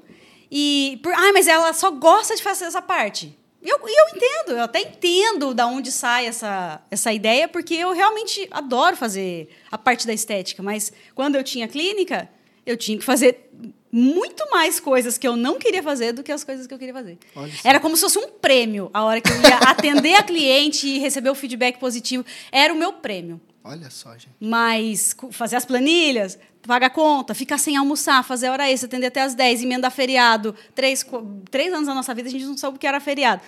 E, 0.51 0.99
por, 1.01 1.13
ah, 1.13 1.33
mas 1.33 1.47
ela 1.47 1.73
só 1.73 1.89
gosta 1.91 2.35
de 2.35 2.43
fazer 2.43 2.65
essa 2.65 2.81
parte. 2.81 3.37
E 3.61 3.69
eu, 3.69 3.79
eu 3.79 4.05
entendo, 4.15 4.57
eu 4.57 4.63
até 4.63 4.81
entendo 4.81 5.53
da 5.53 5.65
onde 5.65 5.91
sai 5.91 6.25
essa, 6.25 6.81
essa 6.91 7.13
ideia, 7.13 7.47
porque 7.47 7.73
eu 7.73 7.93
realmente 7.93 8.47
adoro 8.51 8.95
fazer 8.95 9.49
a 9.71 9.77
parte 9.77 10.05
da 10.05 10.13
estética, 10.13 10.61
mas 10.61 10.91
quando 11.15 11.35
eu 11.35 11.43
tinha 11.43 11.67
clínica, 11.67 12.29
eu 12.65 12.75
tinha 12.75 12.97
que 12.97 13.03
fazer 13.03 13.49
muito 13.89 14.43
mais 14.51 14.79
coisas 14.79 15.17
que 15.17 15.27
eu 15.27 15.35
não 15.35 15.59
queria 15.59 15.81
fazer 15.81 16.11
do 16.11 16.23
que 16.23 16.31
as 16.31 16.43
coisas 16.43 16.67
que 16.67 16.73
eu 16.73 16.79
queria 16.79 16.93
fazer. 16.93 17.17
Era 17.63 17.79
como 17.79 17.95
se 17.95 18.01
fosse 18.01 18.17
um 18.19 18.27
prêmio 18.27 18.89
a 18.93 19.03
hora 19.03 19.21
que 19.21 19.31
eu 19.31 19.41
ia 19.41 19.57
atender 19.69 20.15
a 20.15 20.23
cliente 20.23 20.87
e 20.87 20.99
receber 20.99 21.29
o 21.29 21.35
feedback 21.35 21.77
positivo. 21.77 22.25
Era 22.51 22.73
o 22.73 22.77
meu 22.77 22.91
prêmio. 22.91 23.39
Olha 23.63 23.89
só, 23.89 24.13
gente. 24.13 24.35
Mas 24.39 25.15
fazer 25.31 25.55
as 25.55 25.65
planilhas, 25.65 26.37
pagar 26.63 26.89
conta, 26.89 27.33
ficar 27.33 27.57
sem 27.57 27.77
almoçar, 27.77 28.23
fazer 28.23 28.49
hora 28.49 28.69
extra, 28.69 28.87
atender 28.87 29.07
até 29.07 29.21
as 29.21 29.33
10, 29.33 29.63
emendar 29.63 29.91
feriado. 29.91 30.53
Três, 30.75 31.05
três 31.49 31.73
anos 31.73 31.87
da 31.87 31.93
nossa 31.93 32.13
vida 32.13 32.27
a 32.27 32.31
gente 32.31 32.45
não 32.45 32.57
soube 32.57 32.75
o 32.75 32.79
que 32.79 32.87
era 32.87 32.99
feriado. 32.99 33.41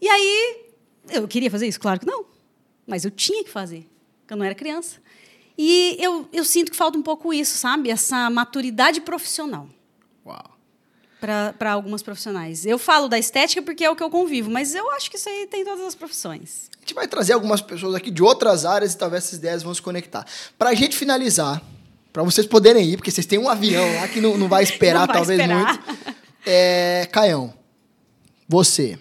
E 0.00 0.08
aí, 0.08 0.64
eu 1.10 1.28
queria 1.28 1.50
fazer 1.50 1.68
isso? 1.68 1.78
Claro 1.78 2.00
que 2.00 2.06
não. 2.06 2.26
Mas 2.86 3.04
eu 3.04 3.10
tinha 3.10 3.44
que 3.44 3.50
fazer, 3.50 3.88
porque 4.20 4.34
eu 4.34 4.36
não 4.36 4.44
era 4.44 4.54
criança. 4.54 5.00
E 5.56 5.96
eu, 6.00 6.28
eu 6.32 6.44
sinto 6.44 6.70
que 6.70 6.76
falta 6.76 6.98
um 6.98 7.02
pouco 7.02 7.32
isso, 7.32 7.56
sabe? 7.56 7.88
Essa 7.88 8.28
maturidade 8.28 9.00
profissional. 9.00 9.68
Para 11.20 11.72
algumas 11.72 12.02
profissionais. 12.02 12.66
Eu 12.66 12.78
falo 12.78 13.08
da 13.08 13.18
estética 13.18 13.62
porque 13.62 13.84
é 13.84 13.90
o 13.90 13.96
que 13.96 14.02
eu 14.02 14.10
convivo, 14.10 14.50
mas 14.50 14.74
eu 14.74 14.90
acho 14.92 15.10
que 15.10 15.16
isso 15.16 15.28
aí 15.28 15.46
tem 15.50 15.62
em 15.62 15.64
todas 15.64 15.84
as 15.84 15.94
profissões. 15.94 16.68
A 16.76 16.80
gente 16.80 16.94
vai 16.94 17.08
trazer 17.08 17.32
algumas 17.32 17.60
pessoas 17.60 17.94
aqui 17.94 18.10
de 18.10 18.22
outras 18.22 18.64
áreas 18.64 18.92
e 18.92 18.98
talvez 18.98 19.24
essas 19.24 19.38
ideias 19.38 19.62
vão 19.62 19.74
se 19.74 19.80
conectar. 19.82 20.24
Para 20.58 20.70
a 20.70 20.74
gente 20.74 20.94
finalizar, 20.96 21.62
para 22.12 22.22
vocês 22.22 22.46
poderem 22.46 22.90
ir, 22.90 22.96
porque 22.96 23.10
vocês 23.10 23.26
têm 23.26 23.38
um 23.38 23.48
avião 23.48 23.84
lá 23.96 24.06
que 24.08 24.20
não, 24.20 24.36
não 24.36 24.46
vai 24.48 24.62
esperar 24.64 25.00
Não 25.00 25.06
vai 25.06 25.16
talvez 25.16 25.40
esperar. 25.40 25.66
muito. 25.66 26.16
É, 26.44 27.08
Caião, 27.10 27.52
você, 28.48 28.98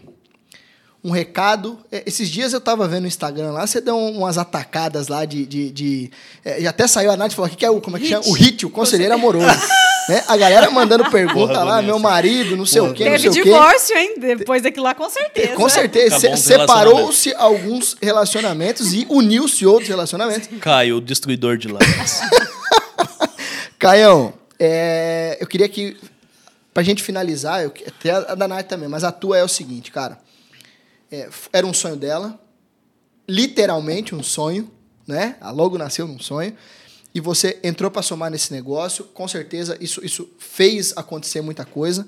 um 1.03 1.11
recado. 1.11 1.79
é, 1.91 2.01
Esses 2.07 2.29
dias 2.29 2.53
eu 2.53 2.59
tava 2.61 2.87
vendo 2.87 3.01
no 3.01 3.07
Instagram 3.07 3.51
lá, 3.51 3.67
você 3.67 3.79
deu 3.79 3.95
um, 3.95 4.17
umas 4.19 4.37
atacadas 4.37 5.07
lá 5.07 5.23
de. 5.25 5.45
de, 5.45 5.69
de 5.69 6.11
é, 6.43 6.61
e 6.61 6.67
até 6.67 6.87
saiu 6.87 7.11
a 7.11 7.17
Nath 7.17 7.33
e 7.33 7.35
falou: 7.35 7.47
o 7.47 7.51
que, 7.51 7.57
que 7.57 7.65
é 7.65 7.69
o. 7.69 7.79
Como 7.79 7.97
é 7.97 7.99
que 7.99 8.07
Hit. 8.07 8.13
chama? 8.15 8.27
O 8.27 8.33
hit, 8.33 8.65
o 8.65 8.69
conselheiro 8.69 9.13
amoroso. 9.13 9.45
né? 10.09 10.23
A 10.27 10.37
galera 10.37 10.69
mandando 10.71 11.09
pergunta 11.11 11.53
Porra, 11.53 11.63
lá, 11.63 11.81
meu 11.81 11.97
marido, 11.99 12.55
não 12.55 12.65
sei 12.65 12.81
Porra, 12.81 12.91
o 12.91 12.95
quê, 12.95 13.03
não 13.05 13.11
Teve 13.11 13.21
sei 13.21 13.29
o 13.29 13.33
quê. 13.33 13.43
divórcio, 13.43 13.97
hein? 13.97 14.15
Depois 14.19 14.61
daquilo 14.63 14.83
lá, 14.85 14.93
com 14.95 15.09
certeza. 15.09 15.55
Com 15.55 15.67
certeza. 15.69 16.19
Se- 16.19 16.37
Separou-se 16.37 17.33
alguns 17.35 17.97
relacionamentos 18.01 18.93
e 18.93 19.05
uniu-se 19.09 19.65
outros 19.65 19.89
relacionamentos. 19.89 20.47
Caio, 20.59 20.97
o 20.97 21.01
destruidor 21.01 21.57
de 21.57 21.67
lares. 21.67 22.21
Caião, 23.79 24.33
é, 24.59 25.37
eu 25.39 25.47
queria 25.47 25.67
que, 25.67 25.97
pra 26.73 26.81
gente 26.83 27.03
finalizar, 27.03 27.63
eu, 27.63 27.73
até 27.87 28.11
a 28.11 28.35
da 28.35 28.47
Nath 28.47 28.67
também, 28.67 28.87
mas 28.87 29.03
a 29.03 29.11
tua 29.11 29.37
é 29.37 29.43
o 29.43 29.47
seguinte, 29.47 29.91
cara. 29.91 30.17
É, 31.11 31.29
era 31.53 31.65
um 31.67 31.73
sonho 31.73 31.95
dela, 31.95 32.39
literalmente 33.27 34.15
um 34.15 34.23
sonho, 34.23 34.71
né? 35.07 35.35
A 35.39 35.51
logo 35.51 35.77
nasceu 35.77 36.07
num 36.07 36.19
sonho. 36.19 36.55
E 37.15 37.21
você 37.21 37.57
entrou 37.63 37.89
para 37.89 38.01
somar 38.01 38.29
nesse 38.29 38.51
negócio, 38.51 39.05
com 39.05 39.25
certeza 39.27 39.77
isso, 39.79 40.03
isso 40.05 40.29
fez 40.37 40.93
acontecer 40.97 41.39
muita 41.41 41.63
coisa. 41.65 42.05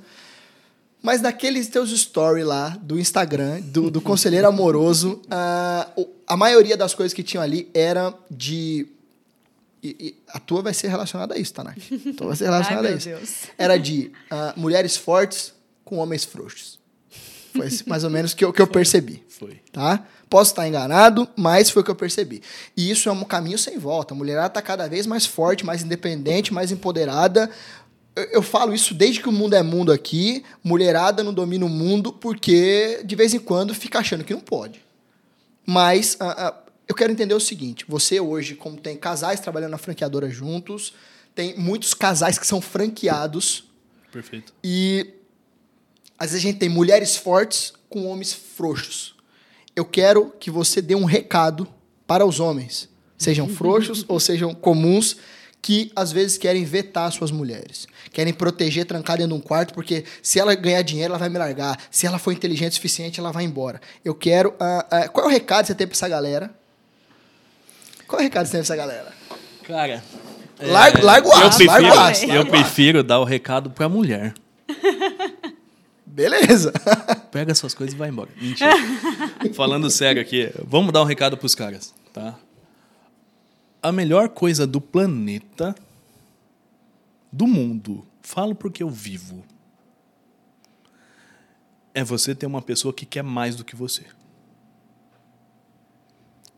Mas 1.02 1.22
naqueles 1.22 1.68
teus 1.68 1.98
stories 1.98 2.46
lá 2.46 2.70
do 2.82 3.00
Instagram, 3.00 3.62
do, 3.62 3.90
do 3.90 4.02
conselheiro 4.02 4.46
amoroso, 4.48 5.22
o- 5.96 6.08
a 6.28 6.36
maioria 6.36 6.76
das 6.76 6.94
coisas 6.94 7.14
que 7.14 7.24
tinham 7.24 7.42
ali 7.42 7.70
era 7.74 8.14
de. 8.30 8.86
e- 9.82 9.96
e 10.00 10.16
a 10.28 10.40
tua 10.40 10.62
vai 10.62 10.74
ser 10.74 10.90
relacionada 10.90 11.36
a 11.36 11.38
isso, 11.38 11.54
tá, 11.54 11.64
Nath? 11.64 11.78
A 11.78 12.14
tua 12.14 12.28
vai 12.28 12.36
ser 12.36 12.46
relacionada 12.52 12.88
Ai, 12.90 12.94
a 12.94 12.98
meu 12.98 12.98
isso. 12.98 13.08
Deus. 13.10 13.34
Era 13.58 13.78
de 13.78 14.12
ah, 14.30 14.54
mulheres 14.58 14.98
fortes 14.98 15.54
com 15.86 15.98
homens 15.98 16.26
frouxos. 16.26 16.78
Foi 17.56 17.68
esse 17.68 17.88
mais 17.88 18.04
ou 18.04 18.10
menos 18.10 18.34
que 18.34 18.44
eu, 18.44 18.52
que 18.52 18.62
eu 18.62 18.68
percebi 18.68 19.24
Foi. 19.30 19.62
tá? 19.72 20.06
Posso 20.30 20.52
estar 20.52 20.68
enganado, 20.68 21.28
mas 21.36 21.70
foi 21.70 21.82
o 21.82 21.86
que 21.86 21.92
eu 21.92 21.96
percebi. 21.96 22.42
E 22.76 22.92
isso 22.92 23.08
é 23.08 23.12
um 23.12 23.24
caminho 23.24 23.58
sem 23.58 23.78
volta. 23.78 24.14
A 24.14 24.18
mulherada 24.18 24.48
está 24.48 24.62
cada 24.62 24.88
vez 24.88 25.08
mais 25.08 25.26
forte, 25.26 25.66
mais 25.66 25.84
independente, 25.84 26.54
mais 26.54 26.72
empoderada. 26.72 27.50
Eu, 28.16 28.24
eu 28.26 28.42
falo 28.42 28.74
isso 28.74 28.94
desde 28.94 29.22
que 29.22 29.30
o 29.30 29.32
mundo 29.32 29.56
é 29.56 29.64
mundo 29.64 29.92
aqui. 29.92 30.44
Mulherada 30.64 31.24
não 31.24 31.34
domina 31.34 31.66
o 31.66 31.70
mundo 31.70 32.12
porque 32.12 33.02
de 33.06 33.16
vez 33.16 33.34
em 33.34 33.40
quando 33.40 33.74
fica 33.74 34.00
achando 34.00 34.24
que 34.24 34.34
não 34.34 34.42
pode. 34.42 34.84
Mas 35.66 36.18
ah, 36.20 36.48
ah, 36.48 36.64
eu 36.88 36.96
quero 36.96 37.12
entender 37.12 37.34
o 37.34 37.40
seguinte: 37.40 37.86
você 37.88 38.20
hoje, 38.20 38.56
como 38.56 38.78
tem 38.78 38.98
casais 38.98 39.40
trabalhando 39.40 39.72
na 39.72 39.78
franqueadora 39.78 40.30
juntos, 40.30 40.94
tem 41.34 41.58
muitos 41.58 41.94
casais 41.94 42.38
que 42.38 42.48
são 42.48 42.60
franqueados. 42.60 43.66
Perfeito. 44.12 44.54
E 44.64 45.14
às 46.18 46.32
vezes 46.32 46.46
a 46.46 46.50
gente 46.50 46.60
tem 46.60 46.70
mulheres 46.70 47.16
fortes 47.16 47.74
com 47.90 48.08
homens 48.08 48.34
frouxos. 48.34 49.17
Eu 49.78 49.86
quero 49.86 50.34
que 50.40 50.50
você 50.50 50.82
dê 50.82 50.96
um 50.96 51.06
recado 51.06 51.68
para 52.08 52.26
os 52.26 52.40
homens, 52.40 52.90
sejam 53.16 53.48
frouxos 53.48 54.04
ou 54.08 54.20
sejam 54.20 54.52
comuns, 54.56 55.18
que 55.62 55.92
às 55.96 56.12
vezes 56.12 56.36
querem 56.36 56.66
vetar 56.66 57.12
suas 57.12 57.30
mulheres. 57.30 57.86
Querem 58.12 58.34
proteger, 58.34 58.86
trancar 58.86 59.18
dentro 59.18 59.36
de 59.36 59.40
um 59.40 59.44
quarto, 59.44 59.76
porque 59.76 60.04
se 60.24 60.40
ela 60.40 60.56
ganhar 60.56 60.82
dinheiro, 60.82 61.12
ela 61.12 61.20
vai 61.20 61.30
me 61.30 61.38
largar. 61.38 61.78
Se 61.92 62.08
ela 62.08 62.18
for 62.18 62.32
inteligente 62.32 62.72
o 62.72 62.76
suficiente, 62.76 63.20
ela 63.20 63.32
vai 63.32 63.44
embora. 63.44 63.80
Eu 64.04 64.16
quero. 64.16 64.56
ah, 64.60 64.84
ah, 64.90 65.08
qual 65.10 65.28
é 65.28 65.30
o 65.30 65.32
recado 65.32 65.62
que 65.62 65.68
você 65.68 65.76
tem 65.76 65.86
para 65.86 65.96
essa 65.96 66.10
galera? 66.10 66.50
Qual 68.08 68.20
é 68.20 68.24
o 68.24 68.26
recado 68.26 68.46
que 68.46 68.50
você 68.50 68.58
tem 68.58 68.66
para 68.66 68.74
essa 68.74 68.76
galera? 68.76 69.14
Cara. 69.64 70.04
Larga- 70.60 71.04
larga 71.04 71.28
o 71.28 71.32
eu 71.34 71.38
aço, 71.38 71.58
prefiro, 71.60 71.82
larga 71.84 71.96
o 71.96 72.00
aço, 72.00 72.26
Eu 72.26 72.46
prefiro 72.48 73.04
dar 73.04 73.20
o 73.20 73.24
recado 73.24 73.70
pra 73.70 73.88
mulher. 73.88 74.34
Beleza. 76.18 76.74
Pega 77.30 77.54
suas 77.54 77.76
coisas 77.76 77.94
e 77.94 77.98
vai 77.98 78.10
embora. 78.10 78.32
Mentira. 78.42 78.72
Falando 79.54 79.88
sério 79.88 80.20
aqui, 80.20 80.52
vamos 80.66 80.92
dar 80.92 81.04
um 81.04 81.06
recado 81.06 81.38
pros 81.38 81.54
caras, 81.54 81.94
tá? 82.12 82.40
A 83.84 83.92
melhor 83.92 84.30
coisa 84.30 84.66
do 84.66 84.82
planeta, 84.82 85.76
do 87.32 87.46
mundo, 87.46 88.04
falo 88.20 88.56
porque 88.56 88.82
eu 88.82 88.90
vivo, 88.90 89.46
é 91.94 92.04
você 92.04 92.34
ter 92.34 92.48
uma 92.48 92.64
pessoa 92.64 92.92
que 92.92 93.06
quer 93.06 93.22
mais 93.24 93.56
do 93.56 93.64
que 93.64 93.76
você. 93.76 94.04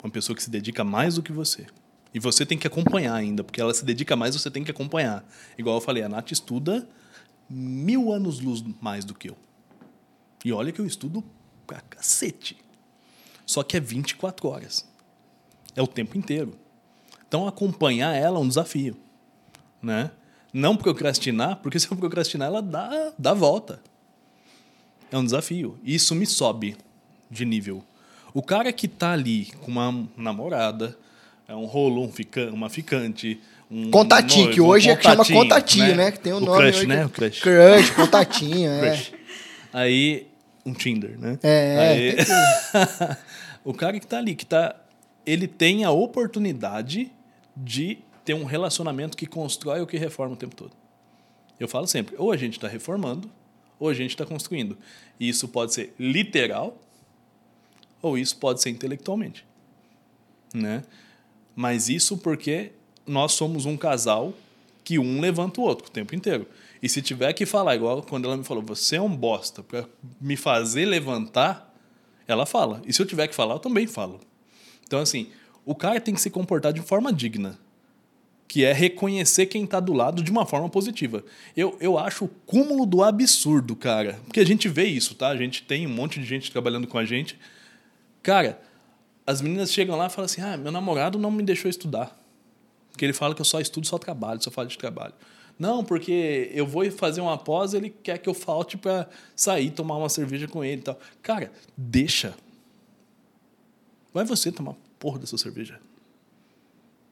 Uma 0.02 0.10
pessoa 0.10 0.34
que 0.34 0.42
se 0.42 0.48
dedica 0.48 0.82
mais 0.82 1.16
do 1.16 1.22
que 1.22 1.32
você. 1.32 1.66
E 2.14 2.18
você 2.18 2.46
tem 2.46 2.56
que 2.56 2.66
acompanhar 2.66 3.14
ainda, 3.14 3.44
porque 3.44 3.60
ela 3.60 3.74
se 3.74 3.84
dedica 3.84 4.16
mais, 4.16 4.34
você 4.34 4.50
tem 4.50 4.64
que 4.64 4.70
acompanhar. 4.70 5.22
Igual 5.58 5.76
eu 5.76 5.82
falei, 5.82 6.02
a 6.02 6.08
Nath 6.08 6.32
estuda 6.32 6.88
mil 7.46 8.10
anos 8.10 8.40
luz 8.40 8.64
mais 8.80 9.04
do 9.04 9.12
que 9.12 9.28
eu. 9.28 9.36
E 10.44 10.52
olha 10.52 10.72
que 10.72 10.80
eu 10.80 10.86
estudo 10.86 11.24
pra 11.66 11.80
cacete. 11.80 12.56
Só 13.46 13.62
que 13.62 13.76
é 13.76 13.80
24 13.80 14.48
horas. 14.48 14.86
É 15.74 15.82
o 15.82 15.86
tempo 15.86 16.16
inteiro. 16.16 16.54
Então 17.26 17.46
acompanhar 17.46 18.14
ela 18.14 18.38
é 18.38 18.40
um 18.40 18.48
desafio, 18.48 18.96
né? 19.82 20.10
Não 20.52 20.76
procrastinar, 20.76 21.56
porque 21.56 21.78
se 21.80 21.90
eu 21.90 21.96
procrastinar 21.96 22.48
ela 22.48 22.62
dá 22.62 23.12
dá 23.18 23.34
volta. 23.34 23.80
É 25.10 25.18
um 25.18 25.24
desafio. 25.24 25.78
E 25.82 25.94
isso 25.94 26.14
me 26.14 26.26
sobe 26.26 26.76
de 27.30 27.44
nível. 27.44 27.84
O 28.32 28.42
cara 28.42 28.72
que 28.72 28.86
tá 28.86 29.12
ali 29.12 29.46
com 29.60 29.70
uma 29.70 30.08
namorada, 30.16 30.96
é 31.48 31.54
um 31.54 31.66
rolo, 31.66 32.04
um 32.04 32.12
fica, 32.12 32.48
uma 32.52 32.68
ficante, 32.68 33.40
um 33.68 33.90
Contatinho, 33.90 34.44
noivo, 34.44 34.54
que 34.54 34.60
hoje 34.60 34.88
um 34.88 34.92
é 34.92 34.96
que 34.96 35.02
chama 35.02 35.24
contatinho, 35.24 35.96
né? 35.96 36.10
Que 36.12 36.20
tem 36.20 36.32
o, 36.32 36.36
o 36.36 36.40
nome 36.40 36.58
crush, 36.58 36.78
hoje 36.78 36.86
né? 36.86 37.06
O 37.06 37.08
crush. 37.08 37.40
Crush, 37.40 37.90
contatinho, 37.90 38.70
é. 38.70 38.80
Crush. 38.80 39.12
Aí, 39.72 40.29
um 40.70 40.74
Tinder, 40.74 41.18
né? 41.18 41.38
É, 41.42 42.16
o 43.64 43.74
cara 43.74 43.98
que 43.98 44.06
tá 44.06 44.18
ali, 44.18 44.34
que 44.34 44.46
tá. 44.46 44.76
Ele 45.26 45.46
tem 45.46 45.84
a 45.84 45.90
oportunidade 45.90 47.12
de 47.56 47.98
ter 48.24 48.34
um 48.34 48.44
relacionamento 48.44 49.16
que 49.16 49.26
constrói 49.26 49.80
ou 49.80 49.86
que 49.86 49.98
reforma 49.98 50.34
o 50.34 50.36
tempo 50.36 50.54
todo. 50.54 50.72
Eu 51.58 51.68
falo 51.68 51.86
sempre, 51.86 52.14
ou 52.18 52.32
a 52.32 52.36
gente 52.36 52.54
está 52.54 52.68
reformando, 52.68 53.30
ou 53.78 53.88
a 53.88 53.94
gente 53.94 54.10
está 54.10 54.24
construindo. 54.24 54.78
E 55.18 55.28
isso 55.28 55.46
pode 55.48 55.74
ser 55.74 55.94
literal, 55.98 56.78
ou 58.00 58.16
isso 58.16 58.36
pode 58.38 58.62
ser 58.62 58.70
intelectualmente. 58.70 59.44
Né? 60.54 60.82
Mas 61.54 61.88
isso 61.88 62.16
porque 62.16 62.72
nós 63.06 63.32
somos 63.32 63.66
um 63.66 63.76
casal 63.76 64.32
que 64.84 64.98
um 64.98 65.20
levanta 65.20 65.60
o 65.60 65.64
outro 65.64 65.88
o 65.88 65.90
tempo 65.90 66.14
inteiro. 66.14 66.46
E 66.82 66.88
se 66.88 67.02
tiver 67.02 67.32
que 67.32 67.44
falar, 67.44 67.76
igual 67.76 68.02
quando 68.02 68.26
ela 68.26 68.36
me 68.36 68.44
falou, 68.44 68.62
você 68.62 68.96
é 68.96 69.00
um 69.00 69.14
bosta, 69.14 69.62
para 69.62 69.84
me 70.20 70.36
fazer 70.36 70.86
levantar, 70.86 71.74
ela 72.26 72.46
fala. 72.46 72.80
E 72.86 72.92
se 72.92 73.02
eu 73.02 73.06
tiver 73.06 73.28
que 73.28 73.34
falar, 73.34 73.54
eu 73.54 73.58
também 73.58 73.86
falo. 73.86 74.20
Então, 74.86 75.00
assim, 75.00 75.28
o 75.64 75.74
cara 75.74 76.00
tem 76.00 76.14
que 76.14 76.20
se 76.20 76.30
comportar 76.30 76.72
de 76.72 76.80
forma 76.80 77.12
digna, 77.12 77.58
que 78.48 78.64
é 78.64 78.72
reconhecer 78.72 79.46
quem 79.46 79.64
está 79.64 79.78
do 79.78 79.92
lado 79.92 80.22
de 80.22 80.30
uma 80.30 80.44
forma 80.44 80.68
positiva. 80.68 81.24
Eu, 81.56 81.76
eu 81.80 81.98
acho 81.98 82.24
o 82.24 82.28
cúmulo 82.28 82.84
do 82.84 83.02
absurdo, 83.02 83.76
cara. 83.76 84.18
Porque 84.24 84.40
a 84.40 84.46
gente 84.46 84.68
vê 84.68 84.84
isso, 84.84 85.14
tá? 85.14 85.28
A 85.28 85.36
gente 85.36 85.62
tem 85.62 85.86
um 85.86 85.90
monte 85.90 86.18
de 86.18 86.26
gente 86.26 86.50
trabalhando 86.50 86.88
com 86.88 86.98
a 86.98 87.04
gente. 87.04 87.38
Cara, 88.22 88.60
as 89.24 89.40
meninas 89.40 89.72
chegam 89.72 89.96
lá 89.96 90.06
e 90.06 90.10
falam 90.10 90.24
assim: 90.24 90.40
ah, 90.40 90.56
meu 90.56 90.72
namorado 90.72 91.18
não 91.18 91.30
me 91.30 91.42
deixou 91.42 91.70
estudar. 91.70 92.19
Porque 92.90 93.04
ele 93.04 93.12
fala 93.12 93.34
que 93.34 93.40
eu 93.40 93.44
só 93.44 93.60
estudo, 93.60 93.86
só 93.86 93.98
trabalho, 93.98 94.42
só 94.42 94.50
falo 94.50 94.68
de 94.68 94.78
trabalho. 94.78 95.14
Não, 95.58 95.84
porque 95.84 96.50
eu 96.54 96.66
vou 96.66 96.90
fazer 96.90 97.20
uma 97.20 97.36
pós, 97.36 97.74
ele 97.74 97.90
quer 97.90 98.18
que 98.18 98.28
eu 98.28 98.34
falte 98.34 98.78
para 98.78 99.08
sair, 99.36 99.70
tomar 99.70 99.96
uma 99.96 100.08
cerveja 100.08 100.48
com 100.48 100.64
ele 100.64 100.80
e 100.80 100.84
tal. 100.84 100.98
Cara, 101.22 101.52
deixa. 101.76 102.34
Vai 104.12 104.24
você 104.24 104.50
tomar 104.50 104.74
porra 104.98 105.18
da 105.18 105.26
sua 105.26 105.38
cerveja. 105.38 105.78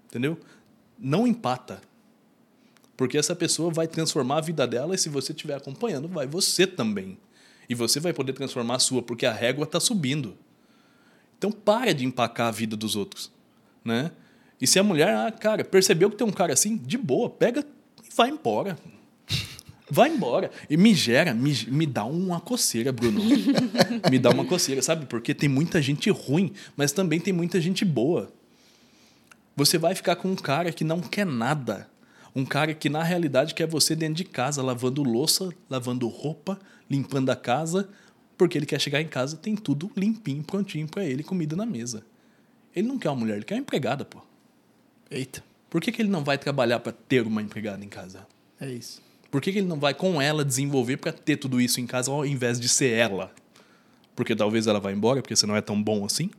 Entendeu? 0.07 0.39
Não 0.99 1.27
empata. 1.27 1.81
Porque 2.97 3.19
essa 3.19 3.37
pessoa 3.37 3.71
vai 3.71 3.87
transformar 3.87 4.39
a 4.39 4.41
vida 4.41 4.67
dela 4.67 4.95
e 4.95 4.99
se 4.99 5.09
você 5.09 5.33
estiver 5.33 5.55
acompanhando, 5.55 6.09
vai 6.09 6.27
você 6.27 6.67
também. 6.67 7.19
E 7.69 7.75
você 7.75 8.01
vai 8.01 8.13
poder 8.13 8.33
transformar 8.33 8.77
a 8.77 8.79
sua, 8.79 9.03
porque 9.03 9.27
a 9.27 9.33
régua 9.33 9.65
está 9.65 9.79
subindo. 9.79 10.37
Então 11.37 11.53
para 11.53 11.93
de 11.95 12.05
empacar 12.05 12.49
a 12.49 12.51
vida 12.51 12.77
dos 12.77 12.97
outros, 12.97 13.31
né? 13.85 14.11
E 14.61 14.67
se 14.67 14.79
a 14.79 14.83
mulher, 14.83 15.09
ah, 15.09 15.31
cara, 15.31 15.65
percebeu 15.65 16.11
que 16.11 16.17
tem 16.17 16.27
um 16.27 16.33
cara 16.33 16.53
assim, 16.53 16.77
de 16.77 16.99
boa, 16.99 17.31
pega 17.31 17.65
e 18.05 18.15
vai 18.15 18.31
embora. 18.31 18.77
Vai 19.91 20.11
embora. 20.11 20.51
E 20.69 20.77
me 20.77 20.95
gera, 20.95 21.33
me, 21.33 21.55
me 21.69 21.87
dá 21.87 22.05
uma 22.05 22.41
coceira, 22.41 22.93
Bruno. 22.93 23.21
me 24.11 24.19
dá 24.19 24.31
uma 24.31 24.45
coceira, 24.45 24.83
sabe? 24.83 25.07
Porque 25.07 25.35
tem 25.35 25.49
muita 25.49 25.81
gente 25.81 26.11
ruim, 26.11 26.53
mas 26.77 26.93
também 26.93 27.19
tem 27.19 27.33
muita 27.33 27.61
gente 27.61 27.85
boa. 27.85 28.31
Você 29.57 29.79
vai 29.79 29.95
ficar 29.95 30.17
com 30.17 30.29
um 30.29 30.37
cara 30.37 30.73
que 30.73 30.85
não 30.85 31.01
quer 31.01 31.25
nada. 31.25 31.89
Um 32.37 32.45
cara 32.45 32.75
que, 32.75 32.89
na 32.89 33.03
realidade, 33.03 33.55
quer 33.55 33.67
você 33.67 33.97
dentro 33.97 34.17
de 34.17 34.25
casa, 34.25 34.63
lavando 34.63 35.03
louça, 35.03 35.49
lavando 35.71 36.07
roupa, 36.07 36.61
limpando 36.89 37.31
a 37.31 37.37
casa, 37.37 37.89
porque 38.37 38.59
ele 38.59 38.67
quer 38.67 38.81
chegar 38.81 39.01
em 39.01 39.09
casa, 39.09 39.37
tem 39.37 39.57
tudo 39.57 39.91
limpinho, 39.97 40.45
prontinho 40.45 40.87
para 40.87 41.05
ele, 41.05 41.23
comida 41.23 41.57
na 41.57 41.67
mesa. 41.67 42.05
Ele 42.77 42.87
não 42.87 42.99
quer 42.99 43.09
uma 43.09 43.17
mulher, 43.17 43.37
ele 43.37 43.45
quer 43.45 43.55
uma 43.55 43.61
empregada, 43.61 44.05
pô. 44.05 44.28
Eita. 45.11 45.43
Por 45.71 45.81
que, 45.81 45.93
que 45.93 46.01
ele 46.01 46.09
não 46.09 46.25
vai 46.25 46.39
trabalhar 46.39 46.81
para 46.81 46.93
ter 46.93 47.27
uma 47.27 47.43
empregada 47.43 47.85
em 47.85 47.89
casa? 47.89 48.27
É 48.61 48.69
isso. 48.71 49.03
Por 49.31 49.41
que, 49.41 49.53
que 49.53 49.59
ele 49.59 49.67
não 49.67 49.79
vai 49.79 49.93
com 49.93 50.21
ela 50.21 50.45
desenvolver 50.45 50.97
para 50.97 51.13
ter 51.13 51.37
tudo 51.37 51.61
isso 51.61 51.81
em 51.81 51.87
casa 51.87 52.11
ao 52.11 52.25
invés 52.25 52.59
de 52.59 52.69
ser 52.69 52.93
ela? 52.93 53.33
Porque 54.17 54.35
talvez 54.35 54.67
ela 54.67 54.81
vá 54.81 54.91
embora, 54.91 55.21
porque 55.21 55.37
você 55.37 55.47
não 55.47 55.55
é 55.57 55.61
tão 55.61 55.81
bom 55.81 56.05
assim? 56.05 56.31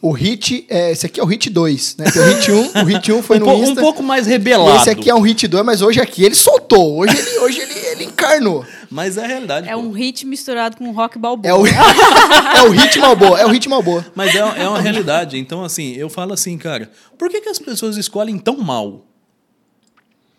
O 0.00 0.12
hit, 0.12 0.64
é, 0.68 0.92
esse 0.92 1.06
aqui 1.06 1.18
é 1.18 1.22
o 1.24 1.26
hit 1.26 1.50
2, 1.50 1.96
né? 1.96 2.10
Tem 2.10 2.22
o 2.22 2.26
hit 2.26 2.52
1, 2.52 2.82
o 2.82 2.84
hit 2.84 3.12
1 3.12 3.22
foi 3.22 3.36
um, 3.38 3.40
no 3.40 3.46
po- 3.46 3.52
um 3.54 3.62
Insta. 3.64 3.80
pouco 3.80 4.00
mais 4.02 4.26
rebelado. 4.28 4.76
Esse 4.76 4.90
aqui 4.90 5.10
é 5.10 5.14
um 5.14 5.20
hit 5.20 5.48
2, 5.48 5.64
mas 5.64 5.82
hoje 5.82 6.00
aqui 6.00 6.22
ele 6.24 6.36
soltou. 6.36 6.98
Hoje 6.98 7.18
ele, 7.18 7.38
hoje 7.40 7.60
ele, 7.60 7.74
ele 7.74 8.04
encarnou. 8.04 8.64
Mas 8.88 9.16
é 9.16 9.24
a 9.24 9.26
realidade. 9.26 9.68
É 9.68 9.72
pô. 9.74 9.80
um 9.80 9.90
hit 9.90 10.24
misturado 10.24 10.76
com 10.76 10.88
rock 10.92 11.18
balboa. 11.18 11.50
É 11.50 11.52
o, 11.52 11.66
é 11.66 12.62
o 12.68 12.70
hit 12.70 12.96
Malboa, 13.00 13.40
é 13.40 13.44
o 13.46 13.48
hit 13.50 13.68
Malboa. 13.68 14.06
Mas 14.14 14.34
é, 14.34 14.38
é 14.38 14.68
uma 14.68 14.80
realidade. 14.80 15.36
Então, 15.36 15.64
assim, 15.64 15.92
eu 15.94 16.08
falo 16.08 16.32
assim, 16.32 16.56
cara, 16.56 16.90
por 17.18 17.28
que, 17.28 17.40
que 17.40 17.48
as 17.48 17.58
pessoas 17.58 17.96
escolhem 17.96 18.38
tão 18.38 18.56
mal? 18.58 19.04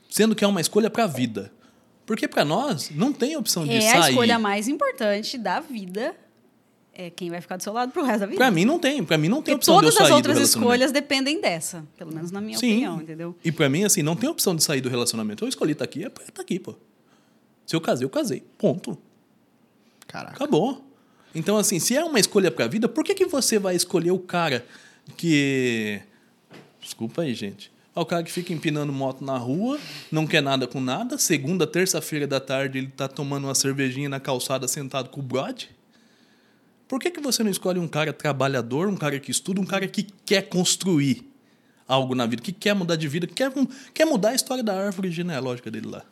Sendo 0.10 0.36
que 0.36 0.44
é 0.44 0.48
uma 0.48 0.62
escolha 0.62 0.90
pra 0.90 1.06
vida. 1.06 1.52
Porque 2.06 2.28
pra 2.28 2.44
nós 2.44 2.90
não 2.96 3.12
tem 3.14 3.36
opção 3.38 3.66
de 3.68 3.76
É 3.76 3.82
sair. 3.82 4.02
a 4.04 4.10
escolha 4.10 4.40
mais 4.40 4.68
importante 4.68 5.38
da 5.38 5.60
vida. 5.60 6.16
É 7.02 7.10
quem 7.10 7.30
vai 7.30 7.40
ficar 7.40 7.56
do 7.56 7.64
seu 7.64 7.72
lado 7.72 7.94
pro 7.94 8.04
resto 8.04 8.20
da 8.20 8.26
vida. 8.26 8.38
Pra 8.38 8.52
mim 8.52 8.66
não 8.66 8.78
tem. 8.78 9.02
Pra 9.06 9.18
mim 9.18 9.30
não 9.30 9.42
tem 9.42 9.56
Porque 9.56 9.72
opção 9.72 9.80
de 9.80 9.86
eu 9.86 9.90
todas 9.90 9.94
sair 9.96 10.04
as 10.04 10.10
do 10.10 10.16
outras 10.16 10.36
relacionamento. 10.36 10.66
escolhas 10.74 10.92
dependem 10.92 11.40
dessa. 11.40 11.88
Pelo 11.98 12.14
menos 12.14 12.30
na 12.30 12.42
minha 12.42 12.58
Sim. 12.58 12.72
opinião, 12.72 13.02
entendeu? 13.02 13.36
E 13.42 13.54
pra 13.54 13.70
mim, 13.70 13.86
assim, 13.86 14.04
não 14.04 14.18
tem 14.18 14.30
opção 14.30 14.54
de 14.54 14.62
sair 14.62 14.82
do 14.82 14.90
relacionamento. 14.90 15.46
Eu 15.46 15.48
escolhi 15.48 15.72
estar 15.72 15.86
aqui, 15.86 16.04
é 16.04 16.10
pra 16.10 16.26
estar 16.26 16.42
aqui, 16.42 16.60
pô. 16.60 16.76
Se 17.66 17.74
eu 17.74 17.80
casei, 17.80 18.04
eu 18.04 18.10
casei. 18.10 18.44
Ponto. 18.58 18.98
Caraca. 20.08 20.36
Acabou. 20.36 20.84
Então, 21.34 21.56
assim, 21.56 21.80
se 21.80 21.96
é 21.96 22.04
uma 22.04 22.20
escolha 22.20 22.52
pra 22.52 22.68
vida, 22.68 22.90
por 22.90 23.06
que, 23.06 23.14
que 23.14 23.26
você 23.26 23.58
vai 23.58 23.78
escolher 23.78 24.12
o 24.12 24.20
cara 24.20 24.66
que. 25.16 26.02
Desculpa 26.82 27.22
aí, 27.22 27.34
gente. 27.34 27.72
É 27.96 28.00
o 28.02 28.06
cara 28.06 28.24
que 28.24 28.32
fica 28.32 28.52
empinando 28.52 28.92
moto 28.92 29.24
na 29.24 29.38
rua, 29.38 29.80
não 30.12 30.28
quer 30.28 30.42
nada 30.42 30.68
com 30.68 30.82
nada. 30.82 31.18
Segunda, 31.18 31.66
terça-feira 31.66 32.28
da 32.28 32.42
tarde, 32.42 32.78
ele 32.78 32.88
tá 32.88 33.08
tomando 33.08 33.46
uma 33.46 33.56
cervejinha 33.56 34.10
na 34.10 34.20
calçada 34.20 34.68
sentado 34.68 35.08
com 35.08 35.22
o 35.22 35.24
brode. 35.24 35.79
Por 36.90 37.00
que, 37.00 37.12
que 37.12 37.22
você 37.22 37.44
não 37.44 37.52
escolhe 37.52 37.80
um 37.80 37.88
cara 37.88 38.12
trabalhador, 38.12 38.90
um 38.90 38.98
cara 38.98 39.20
que 39.20 39.30
estuda, 39.30 39.62
um 39.62 39.66
cara 39.66 39.88
que 39.88 40.08
quer 40.26 40.50
construir 40.50 41.24
algo 41.88 42.16
na 42.16 42.26
vida, 42.26 42.42
que 42.42 42.52
quer 42.52 42.74
mudar 42.74 42.96
de 42.96 43.08
vida, 43.08 43.28
que 43.28 43.34
quer, 43.36 43.52
quer 43.94 44.06
mudar 44.06 44.30
a 44.30 44.36
história 44.36 44.64
da 44.64 44.76
árvore 44.88 45.12
genealógica 45.12 45.70
dele 45.70 45.88
lá? 45.88 46.04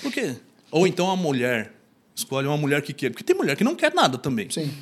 Por 0.00 0.12
quê? 0.12 0.36
Ou 0.70 0.86
então 0.86 1.10
a 1.10 1.16
mulher. 1.16 1.74
Escolhe 2.14 2.46
uma 2.48 2.56
mulher 2.56 2.80
que 2.82 2.92
quer. 2.92 3.10
Porque 3.10 3.24
tem 3.24 3.34
mulher 3.36 3.56
que 3.56 3.62
não 3.64 3.74
quer 3.76 3.92
nada 3.94 4.18
também. 4.18 4.48
Sim. 4.50 4.72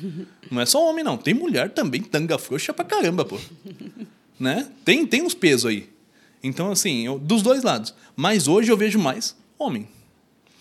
Não 0.51 0.61
é 0.61 0.65
só 0.65 0.87
homem, 0.87 1.03
não. 1.03 1.17
Tem 1.17 1.33
mulher 1.33 1.69
também, 1.71 2.01
tanga 2.01 2.37
frouxa 2.37 2.73
pra 2.73 2.85
caramba, 2.85 3.25
pô. 3.25 3.39
né? 4.39 4.67
Tem, 4.85 5.05
tem 5.05 5.21
uns 5.23 5.33
pesos 5.33 5.65
aí. 5.65 5.89
Então, 6.43 6.71
assim, 6.71 7.05
eu- 7.05 7.17
dos 7.19 7.41
dois 7.41 7.63
lados. 7.63 7.93
Mas 8.15 8.47
hoje 8.47 8.71
eu 8.71 8.77
vejo 8.77 8.97
mais 8.99 9.35
homem. 9.57 9.87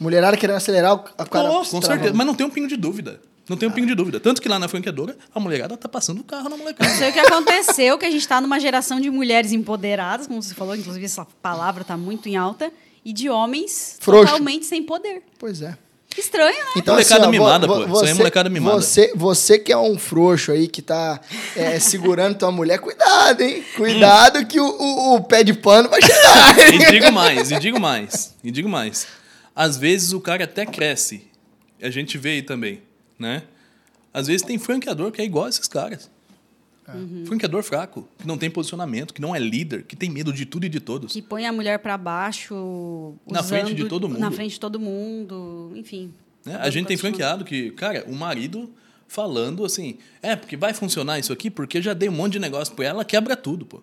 Mulherada 0.00 0.36
querendo 0.36 0.56
acelerar 0.56 0.94
o 0.94 1.04
a 1.18 1.26
cara. 1.26 1.48
Com 1.48 1.82
certeza. 1.82 2.12
Mas 2.14 2.26
não 2.26 2.34
tem 2.34 2.46
um 2.46 2.50
pingo 2.50 2.68
de 2.68 2.76
dúvida. 2.76 3.20
Não 3.48 3.56
tem 3.56 3.68
um 3.68 3.72
pingo 3.72 3.86
de 3.86 3.94
dúvida. 3.94 4.18
Tanto 4.18 4.42
que 4.42 4.48
lá 4.48 4.58
na 4.58 4.66
franqueadora, 4.68 5.16
a 5.34 5.38
mulherada 5.38 5.76
tá 5.76 5.88
passando 5.88 6.20
o 6.20 6.24
carro 6.24 6.48
na 6.48 6.56
molecada. 6.56 6.90
Não 6.90 6.98
sei 6.98 7.10
o 7.10 7.12
que 7.12 7.20
aconteceu, 7.20 7.96
que 7.98 8.04
a 8.04 8.10
gente 8.10 8.20
está 8.22 8.40
numa 8.40 8.58
geração 8.58 9.00
de 9.00 9.08
mulheres 9.10 9.52
empoderadas, 9.52 10.26
como 10.26 10.42
você 10.42 10.54
falou, 10.54 10.74
inclusive 10.74 11.04
essa 11.04 11.24
palavra 11.40 11.82
está 11.82 11.96
muito 11.96 12.28
em 12.28 12.36
alta, 12.36 12.72
e 13.04 13.12
de 13.12 13.28
homens 13.30 13.96
Frouxo. 14.00 14.26
totalmente 14.32 14.66
sem 14.66 14.82
poder. 14.82 15.22
Pois 15.38 15.62
é. 15.62 15.76
Estranho, 16.18 16.56
né? 16.74 16.82
Molecada 16.86 17.22
ó, 17.22 17.24
vo- 17.26 17.30
mimada, 17.30 17.66
vo- 17.66 17.86
pô. 17.86 17.92
Isso 17.96 18.04
aí 18.06 18.10
é 18.10 18.14
molecada 18.14 18.48
mimada. 18.48 18.76
Você, 18.80 19.12
você 19.14 19.58
que 19.58 19.70
é 19.70 19.76
um 19.76 19.98
frouxo 19.98 20.50
aí, 20.50 20.66
que 20.66 20.80
tá 20.80 21.20
é, 21.54 21.78
segurando 21.80 22.38
tua 22.38 22.50
mulher, 22.50 22.78
cuidado, 22.78 23.42
hein? 23.42 23.62
Cuidado 23.76 24.44
que 24.46 24.58
o, 24.58 24.64
o- 24.66 25.14
o 25.16 25.22
pé 25.24 25.44
de 25.44 25.52
pano 25.52 25.88
vai 25.90 26.00
chegar. 26.00 26.56
E 26.72 26.90
digo 26.90 27.12
mais, 27.12 27.50
e 27.52 27.58
digo 27.60 27.78
mais, 27.78 28.34
e 28.42 28.50
digo 28.50 28.68
mais. 28.68 29.06
Às 29.54 29.76
vezes 29.76 30.12
o 30.14 30.20
cara 30.20 30.44
até 30.44 30.64
cresce. 30.64 31.28
A 31.82 31.90
gente 31.90 32.16
vê 32.16 32.30
aí 32.30 32.42
também, 32.42 32.80
né? 33.18 33.42
Às 34.12 34.26
vezes 34.26 34.42
tem 34.42 34.58
franqueador 34.58 35.10
que 35.12 35.20
é 35.20 35.24
igual 35.24 35.44
a 35.46 35.48
esses 35.48 35.68
caras. 35.68 36.10
Franqueador 37.26 37.64
fraco, 37.64 38.08
que 38.16 38.24
não 38.26 38.38
tem 38.38 38.48
posicionamento, 38.48 39.12
que 39.12 39.20
não 39.20 39.34
é 39.34 39.40
líder, 39.40 39.82
que 39.82 39.96
tem 39.96 40.08
medo 40.08 40.32
de 40.32 40.46
tudo 40.46 40.66
e 40.66 40.68
de 40.68 40.78
todos. 40.78 41.12
Que 41.12 41.20
põe 41.20 41.44
a 41.44 41.52
mulher 41.52 41.80
para 41.80 41.98
baixo. 41.98 43.14
Na 43.28 43.42
frente 43.42 43.74
de 43.74 43.82
usando- 43.82 43.88
todo 43.88 44.08
mundo. 44.08 44.20
Na 44.20 44.30
frente 44.30 44.52
de 44.52 44.60
todo 44.60 44.78
mundo, 44.78 45.72
enfim. 45.74 46.14
né? 46.44 46.56
A 46.60 46.70
gente 46.70 46.86
tem 46.86 46.96
franqueado 46.96 47.44
que, 47.44 47.72
cara, 47.72 48.04
o 48.06 48.14
marido 48.14 48.70
falando 49.08 49.64
assim, 49.64 49.98
é, 50.22 50.36
porque 50.36 50.56
vai 50.56 50.72
funcionar 50.72 51.18
isso 51.18 51.32
aqui, 51.32 51.50
porque 51.50 51.78
eu 51.78 51.82
já 51.82 51.92
dei 51.92 52.08
um 52.08 52.12
monte 52.12 52.34
de 52.34 52.38
negócio 52.38 52.72
pra 52.74 52.84
ela, 52.84 53.04
quebra 53.04 53.36
tudo, 53.36 53.66
pô. 53.66 53.82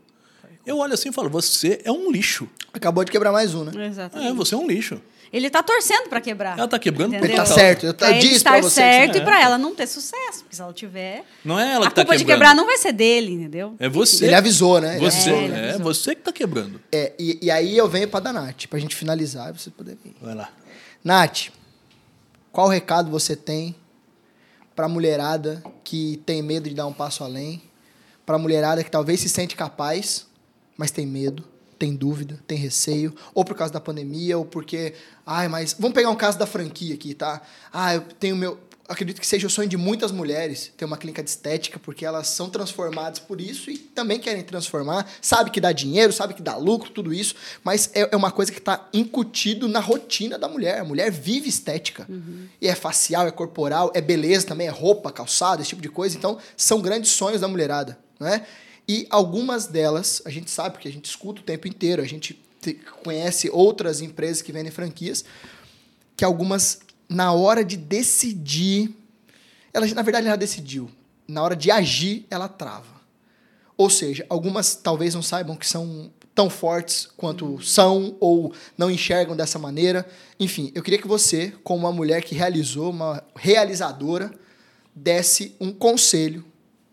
Eu 0.66 0.78
olho 0.78 0.94
assim 0.94 1.10
e 1.10 1.12
falo, 1.12 1.30
você 1.30 1.82
é 1.84 1.92
um 1.92 2.10
lixo. 2.10 2.48
Acabou 2.72 3.04
de 3.04 3.12
quebrar 3.12 3.34
mais 3.34 3.54
um, 3.54 3.66
né? 3.66 3.86
Exatamente. 3.86 4.30
É, 4.30 4.34
você 4.34 4.56
é 4.56 4.58
um 4.58 4.66
lixo. 4.66 5.02
Ele 5.34 5.50
tá 5.50 5.64
torcendo 5.64 6.08
para 6.10 6.22
quebrar. 6.22 6.58
Ela 6.60 6.68
tá 6.68 6.78
quebrando 6.78 7.10
Entendeu? 7.16 7.30
Ele 7.32 7.36
tá 7.36 7.46
certo. 7.46 7.88
Eu, 7.88 7.94
Pra 7.96 8.12
eu 8.12 8.16
ele 8.18 8.28
estar 8.36 8.52
pra 8.52 8.62
você. 8.62 8.76
certo 8.76 9.14
que- 9.14 9.18
e 9.18 9.22
para 9.24 9.42
ela 9.42 9.58
não 9.58 9.74
ter 9.74 9.88
sucesso. 9.88 10.42
Porque 10.44 10.56
se 10.56 10.62
ela 10.62 10.72
tiver. 10.72 11.26
Não 11.44 11.60
é 11.60 11.74
ela 11.74 11.88
a 11.88 11.90
que 11.90 11.96
tá 11.96 12.02
culpa 12.04 12.16
de 12.16 12.24
quebrando. 12.24 12.40
quebrar 12.40 12.56
não 12.56 12.68
vai 12.68 12.78
ser 12.78 12.94
dele, 12.94 13.32
entendeu? 13.34 13.76
É 13.80 13.90
você. 13.90 14.26
Ele 14.26 14.36
avisou, 14.36 14.80
né? 14.80 15.00
Você, 15.00 15.32
É, 15.32 15.34
avisou. 15.40 15.56
é, 15.58 15.70
avisou. 15.72 15.84
você 15.84 16.14
que 16.16 16.22
tá 16.22 16.32
quebrando. 16.32 16.80
É, 16.92 17.14
e, 17.18 17.40
e 17.42 17.50
aí 17.50 17.76
eu 17.76 17.90
venho 17.90 18.08
pra 18.08 18.20
dar 18.20 18.32
Nath, 18.32 18.68
pra 18.70 18.78
gente 18.78 18.96
finalizar 18.96 19.50
e 19.50 19.60
você 19.60 19.72
poder 19.72 19.98
vir. 20.06 20.16
Vai 20.22 20.36
lá. 20.36 20.50
Nath, 21.04 21.48
qual 22.52 22.68
recado 22.68 23.10
você 23.10 23.36
tem 23.36 23.76
pra 24.76 24.88
mulherada 24.88 25.64
que 25.84 26.22
tem 26.28 26.44
medo 26.44 26.70
de 26.70 26.76
dar 26.76 26.86
um 26.86 26.94
passo 26.94 27.24
além? 27.24 27.62
Pra 28.26 28.38
mulherada 28.38 28.84
que 28.84 28.92
talvez 28.92 29.20
se 29.20 29.30
sente 29.30 29.56
capaz, 29.56 30.28
mas 30.78 30.92
tem 30.92 31.06
medo, 31.08 31.44
tem 31.78 31.96
dúvida, 31.96 32.40
tem 32.48 32.58
receio, 32.58 33.14
ou 33.34 33.44
por 33.44 33.56
causa 33.56 33.74
da 33.74 33.80
pandemia, 33.80 34.38
ou 34.38 34.46
porque. 34.46 34.94
Ai, 35.26 35.48
mas. 35.48 35.76
Vamos 35.78 35.94
pegar 35.94 36.10
um 36.10 36.16
caso 36.16 36.38
da 36.38 36.46
franquia 36.46 36.96
aqui, 36.96 37.14
tá? 37.14 37.42
Ah, 37.72 37.96
eu 37.96 38.02
tenho 38.02 38.36
meu. 38.36 38.60
Acredito 38.86 39.22
que 39.22 39.26
seja 39.26 39.48
o 39.48 39.50
sonho 39.50 39.70
de 39.70 39.78
muitas 39.78 40.12
mulheres 40.12 40.72
ter 40.76 40.84
uma 40.84 40.98
clínica 40.98 41.24
de 41.24 41.30
estética, 41.30 41.80
porque 41.80 42.06
elas 42.06 42.28
são 42.28 42.50
transformadas 42.50 43.18
por 43.18 43.40
isso 43.40 43.72
e 43.72 43.78
também 43.78 44.20
querem 44.20 44.44
transformar. 44.44 45.10
Sabe 45.22 45.52
que 45.52 45.62
dá 45.62 45.72
dinheiro, 45.72 46.12
sabe 46.12 46.34
que 46.34 46.42
dá 46.42 46.58
lucro, 46.58 46.90
tudo 46.90 47.14
isso, 47.14 47.34
mas 47.64 47.90
é, 47.94 48.10
é 48.12 48.16
uma 48.16 48.30
coisa 48.30 48.52
que 48.52 48.60
está 48.60 48.90
incutido 48.94 49.70
na 49.70 49.80
rotina 49.80 50.38
da 50.38 50.50
mulher. 50.50 50.82
A 50.82 50.84
mulher 50.84 51.10
vive 51.10 51.48
estética. 51.48 52.06
E 52.62 52.68
é 52.68 52.76
facial, 52.76 53.26
é 53.26 53.32
corporal, 53.32 53.90
é 53.96 54.02
beleza 54.02 54.48
também, 54.48 54.68
é 54.68 54.72
roupa, 54.72 55.14
calçado, 55.14 55.62
esse 55.62 55.70
tipo 55.70 55.82
de 55.82 55.90
coisa. 55.90 56.18
Então, 56.18 56.38
são 56.58 56.82
grandes 56.82 57.12
sonhos 57.12 57.40
da 57.40 57.48
mulherada, 57.48 57.98
né? 58.20 58.46
E 58.88 59.08
algumas 59.10 59.68
delas, 59.68 60.22
a 60.26 60.30
gente 60.30 60.52
sabe, 60.52 60.72
porque 60.72 60.88
a 60.88 60.92
gente 60.92 61.06
escuta 61.06 61.42
o 61.42 61.44
tempo 61.44 61.68
inteiro, 61.68 62.02
a 62.02 62.06
gente 62.06 62.40
te- 62.62 62.74
conhece 63.04 63.50
outras 63.50 64.02
empresas 64.02 64.42
que 64.42 64.52
vendem 64.52 64.72
franquias, 64.72 65.24
que 66.18 66.26
algumas, 66.26 66.80
na 67.08 67.32
hora 67.32 67.64
de 67.64 67.78
decidir, 67.78 68.94
ela, 69.74 69.86
na 69.88 70.02
verdade, 70.02 70.28
ela 70.28 70.36
decidiu. 70.36 70.90
Na 71.28 71.42
hora 71.42 71.56
de 71.56 71.72
agir, 71.72 72.26
ela 72.30 72.50
trava. 72.50 73.02
Ou 73.78 73.90
seja, 73.90 74.26
algumas 74.30 74.76
talvez 74.76 75.16
não 75.16 75.22
saibam 75.22 75.56
que 75.56 75.66
são 75.68 76.12
tão 76.36 76.50
fortes 76.50 77.08
quanto 77.16 77.62
são 77.62 78.16
ou 78.20 78.54
não 78.78 78.90
enxergam 78.90 79.36
dessa 79.36 79.58
maneira. 79.58 80.08
Enfim, 80.40 80.72
eu 80.76 80.84
queria 80.84 81.00
que 81.00 81.08
você, 81.08 81.54
como 81.64 81.82
uma 81.86 81.92
mulher 81.92 82.24
que 82.24 82.36
realizou, 82.36 82.90
uma 82.90 83.24
realizadora, 83.36 84.32
desse 84.96 85.56
um 85.60 85.72
conselho 85.72 86.46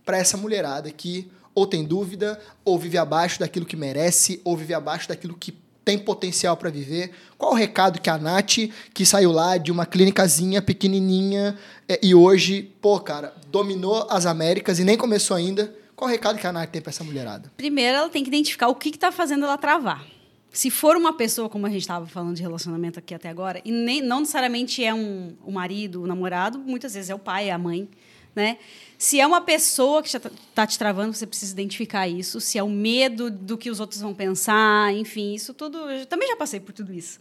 para 0.05 0.19
essa 0.19 0.37
mulherada 0.37 0.91
que 0.91 1.31
ou 1.55 1.67
tem 1.67 1.85
dúvida, 1.85 2.41
ou 2.65 2.79
vive 2.79 2.99
abaixo 2.99 3.41
daquilo 3.41 3.67
que 3.67 3.77
merece, 3.77 4.41
ou 4.45 4.57
vive 4.57 4.75
abaixo 4.75 5.09
daquilo 5.09 5.37
que 5.37 5.55
tem 5.85 5.99
potencial 5.99 6.57
para 6.57 6.71
viver. 6.71 7.11
Qual 7.37 7.53
o 7.53 7.55
recado 7.55 8.01
que 8.01 8.11
a 8.11 8.19
Nath, 8.19 8.71
que 8.95 9.05
saiu 9.05 9.33
lá 9.33 9.57
de 9.57 9.73
uma 9.73 9.87
clínicazinha 9.87 10.63
pequenininha 10.63 11.59
é, 11.89 11.99
e 12.03 12.15
hoje, 12.15 12.73
pô, 12.81 13.01
cara, 13.01 13.35
dominou 13.49 14.07
as 14.11 14.27
Américas 14.27 14.79
e 14.79 14.85
nem 14.85 14.97
começou 14.97 15.37
ainda, 15.37 15.75
qual 15.97 16.09
o 16.09 16.13
recado 16.13 16.39
que 16.39 16.47
a 16.47 16.53
Nath 16.53 16.71
tem 16.71 16.81
para 16.81 16.91
essa 16.91 17.05
mulherada? 17.05 17.53
Primeiro, 17.57 17.97
ela 17.97 18.09
tem 18.09 18.23
que 18.23 18.29
identificar 18.29 18.69
o 18.69 18.75
que 18.75 18.91
está 18.91 19.11
fazendo 19.11 19.45
ela 19.45 19.59
travar. 19.59 20.05
Se 20.53 20.71
for 20.71 20.97
uma 20.97 21.13
pessoa, 21.13 21.49
como 21.49 21.67
a 21.67 21.71
gente 21.71 21.83
estava 21.83 22.07
falando 22.07 22.35
de 22.35 22.43
relacionamento 22.43 22.99
aqui 22.99 23.15
até 23.15 23.29
agora, 23.29 23.61
e 23.65 23.71
nem, 23.71 24.01
não 24.01 24.21
necessariamente 24.21 24.85
é 24.85 24.93
um, 24.93 25.35
o 25.45 25.53
marido, 25.53 26.03
o 26.03 26.07
namorado, 26.07 26.59
muitas 26.59 26.95
vezes 26.95 27.11
é 27.11 27.15
o 27.15 27.19
pai, 27.19 27.51
é 27.51 27.53
a 27.53 27.59
mãe, 27.59 27.89
né? 28.35 28.59
Se 29.01 29.19
é 29.19 29.27
uma 29.27 29.41
pessoa 29.41 30.03
que 30.03 30.15
está 30.15 30.67
te 30.67 30.79
travando, 30.79 31.15
você 31.15 31.27
precisa 31.27 31.55
identificar 31.55 32.07
isso. 32.07 32.39
Se 32.39 32.59
é 32.59 32.63
o 32.63 32.69
medo 32.69 33.31
do 33.31 33.57
que 33.57 33.71
os 33.71 33.81
outros 33.81 34.03
vão 34.03 34.13
pensar, 34.13 34.93
enfim, 34.93 35.33
isso 35.33 35.55
tudo. 35.55 35.79
Eu 35.91 36.05
também 36.05 36.29
já 36.29 36.37
passei 36.37 36.61
por 36.61 36.75
tudo 36.75 36.93
isso. 36.93 37.19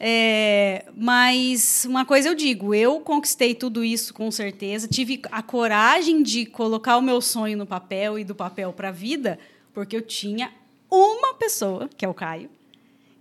É, 0.00 0.84
mas 0.96 1.86
uma 1.88 2.04
coisa 2.04 2.28
eu 2.28 2.34
digo, 2.34 2.74
eu 2.74 2.98
conquistei 2.98 3.54
tudo 3.54 3.84
isso 3.84 4.12
com 4.12 4.28
certeza, 4.32 4.88
tive 4.88 5.22
a 5.30 5.44
coragem 5.44 6.24
de 6.24 6.44
colocar 6.44 6.96
o 6.96 7.00
meu 7.00 7.20
sonho 7.20 7.56
no 7.56 7.66
papel 7.66 8.18
e 8.18 8.24
do 8.24 8.34
papel 8.34 8.72
para 8.72 8.88
a 8.88 8.92
vida, 8.92 9.38
porque 9.72 9.96
eu 9.96 10.02
tinha 10.02 10.52
uma 10.90 11.34
pessoa, 11.34 11.88
que 11.96 12.04
é 12.04 12.08
o 12.08 12.14
Caio, 12.14 12.50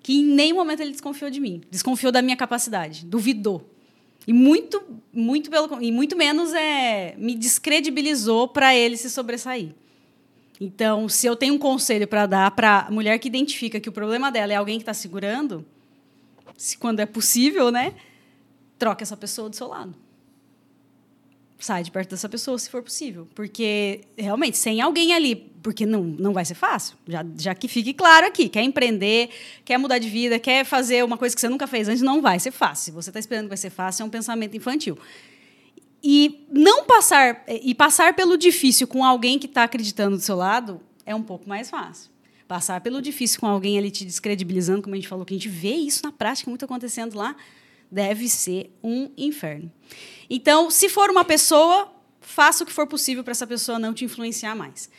que 0.02 0.22
em 0.22 0.26
nenhum 0.26 0.56
momento 0.56 0.80
ele 0.80 0.92
desconfiou 0.92 1.30
de 1.30 1.40
mim, 1.40 1.62
desconfiou 1.70 2.12
da 2.12 2.24
minha 2.24 2.36
capacidade, 2.36 3.06
duvidou. 3.06 3.75
E 4.28 4.34
muito, 4.34 4.82
muito 5.14 5.50
pelo 5.50 5.82
e 5.82 5.92
muito 5.92 6.16
menos 6.18 6.54
é 6.54 7.16
me 7.18 7.36
descredibilizou 7.36 8.48
para 8.48 8.76
ele 8.76 8.98
se 8.98 9.10
sobressair. 9.10 9.74
Então, 10.60 11.08
se 11.10 11.28
eu 11.28 11.36
tenho 11.36 11.56
um 11.56 11.60
conselho 11.60 12.08
para 12.08 12.26
dar 12.26 12.52
para 12.52 12.88
mulher 12.90 13.20
que 13.20 13.28
identifica 13.28 13.80
que 13.80 13.90
o 13.90 13.92
problema 13.92 14.32
dela 14.32 14.54
é 14.54 14.56
alguém 14.56 14.78
que 14.78 14.84
está 14.84 14.94
segurando, 14.94 15.66
se 16.58 16.78
quando 16.78 17.02
é 17.02 17.06
possível, 17.06 17.72
né, 17.72 17.94
troque 18.80 19.04
essa 19.04 19.18
pessoa 19.18 19.50
do 19.50 19.56
seu 19.56 19.68
lado 19.68 19.96
sai 21.66 21.84
de 21.84 21.92
perto 21.92 22.12
dessa 22.12 22.30
pessoa 22.30 22.58
se 22.60 22.70
for 22.70 22.84
possível. 22.84 23.28
Porque, 23.34 24.02
realmente, 24.18 24.58
sem 24.58 24.82
alguém 24.82 25.14
ali, 25.14 25.52
porque 25.66 25.84
não, 25.84 26.04
não 26.04 26.32
vai 26.32 26.46
ser 26.46 26.54
fácil, 26.54 26.96
já, 27.08 27.26
já 27.40 27.56
que 27.56 27.68
fique 27.68 27.92
claro 27.92 28.28
aqui, 28.28 28.48
quer 28.48 28.62
empreender, 28.62 29.32
quer 29.66 29.80
mudar 29.80 29.98
de 29.98 30.08
vida, 30.08 30.38
quer 30.38 30.64
fazer 30.64 31.04
uma 31.04 31.18
coisa 31.18 31.34
que 31.34 31.42
você 31.42 31.50
nunca 31.50 31.66
fez 31.66 31.88
antes, 31.88 32.04
não 32.04 32.22
vai 32.22 32.40
ser 32.40 32.52
fácil. 32.52 32.86
Se 32.86 32.92
você 32.92 33.10
está 33.10 33.20
esperando 33.20 33.46
que 33.46 33.50
vai 33.50 33.58
ser 33.58 33.72
fácil, 33.72 34.04
é 34.04 34.06
um 34.06 34.10
pensamento 34.10 34.56
infantil. 34.56 34.96
E 36.04 36.46
não 36.52 36.86
passar, 36.86 37.44
e 37.48 37.74
passar 37.74 38.16
pelo 38.16 38.38
difícil 38.38 38.88
com 38.88 39.04
alguém 39.04 39.40
que 39.40 39.48
está 39.48 39.64
acreditando 39.64 40.18
do 40.18 40.22
seu 40.22 40.36
lado 40.36 40.80
é 41.04 41.16
um 41.16 41.24
pouco 41.24 41.50
mais 41.50 41.68
fácil. 41.68 42.12
Passar 42.48 42.80
pelo 42.82 43.02
difícil 43.02 43.40
com 43.40 43.48
alguém 43.48 43.76
ali 43.80 43.90
te 43.90 44.06
descredibilizando, 44.06 44.84
como 44.84 44.94
a 44.94 44.98
gente 44.98 45.08
falou, 45.08 45.26
que 45.26 45.34
a 45.34 45.38
gente 45.38 45.50
vê 45.50 45.74
isso 45.74 46.02
na 46.04 46.12
prática 46.12 46.48
muito 46.48 46.64
acontecendo 46.64 47.18
lá, 47.18 47.36
deve 47.90 48.30
ser 48.30 48.72
um 48.84 49.10
inferno. 49.18 49.72
Então, 50.30 50.70
se 50.70 50.90
for 50.90 51.10
uma 51.10 51.26
pessoa, 51.26 51.92
faça 52.22 52.64
o 52.64 52.68
que 52.68 52.72
for 52.72 52.86
possível 52.86 53.24
para 53.24 53.32
essa 53.32 53.48
pessoa 53.48 53.80
não 53.80 53.96
te 53.96 54.06
influenciar 54.06 54.56
mais. 54.56 54.92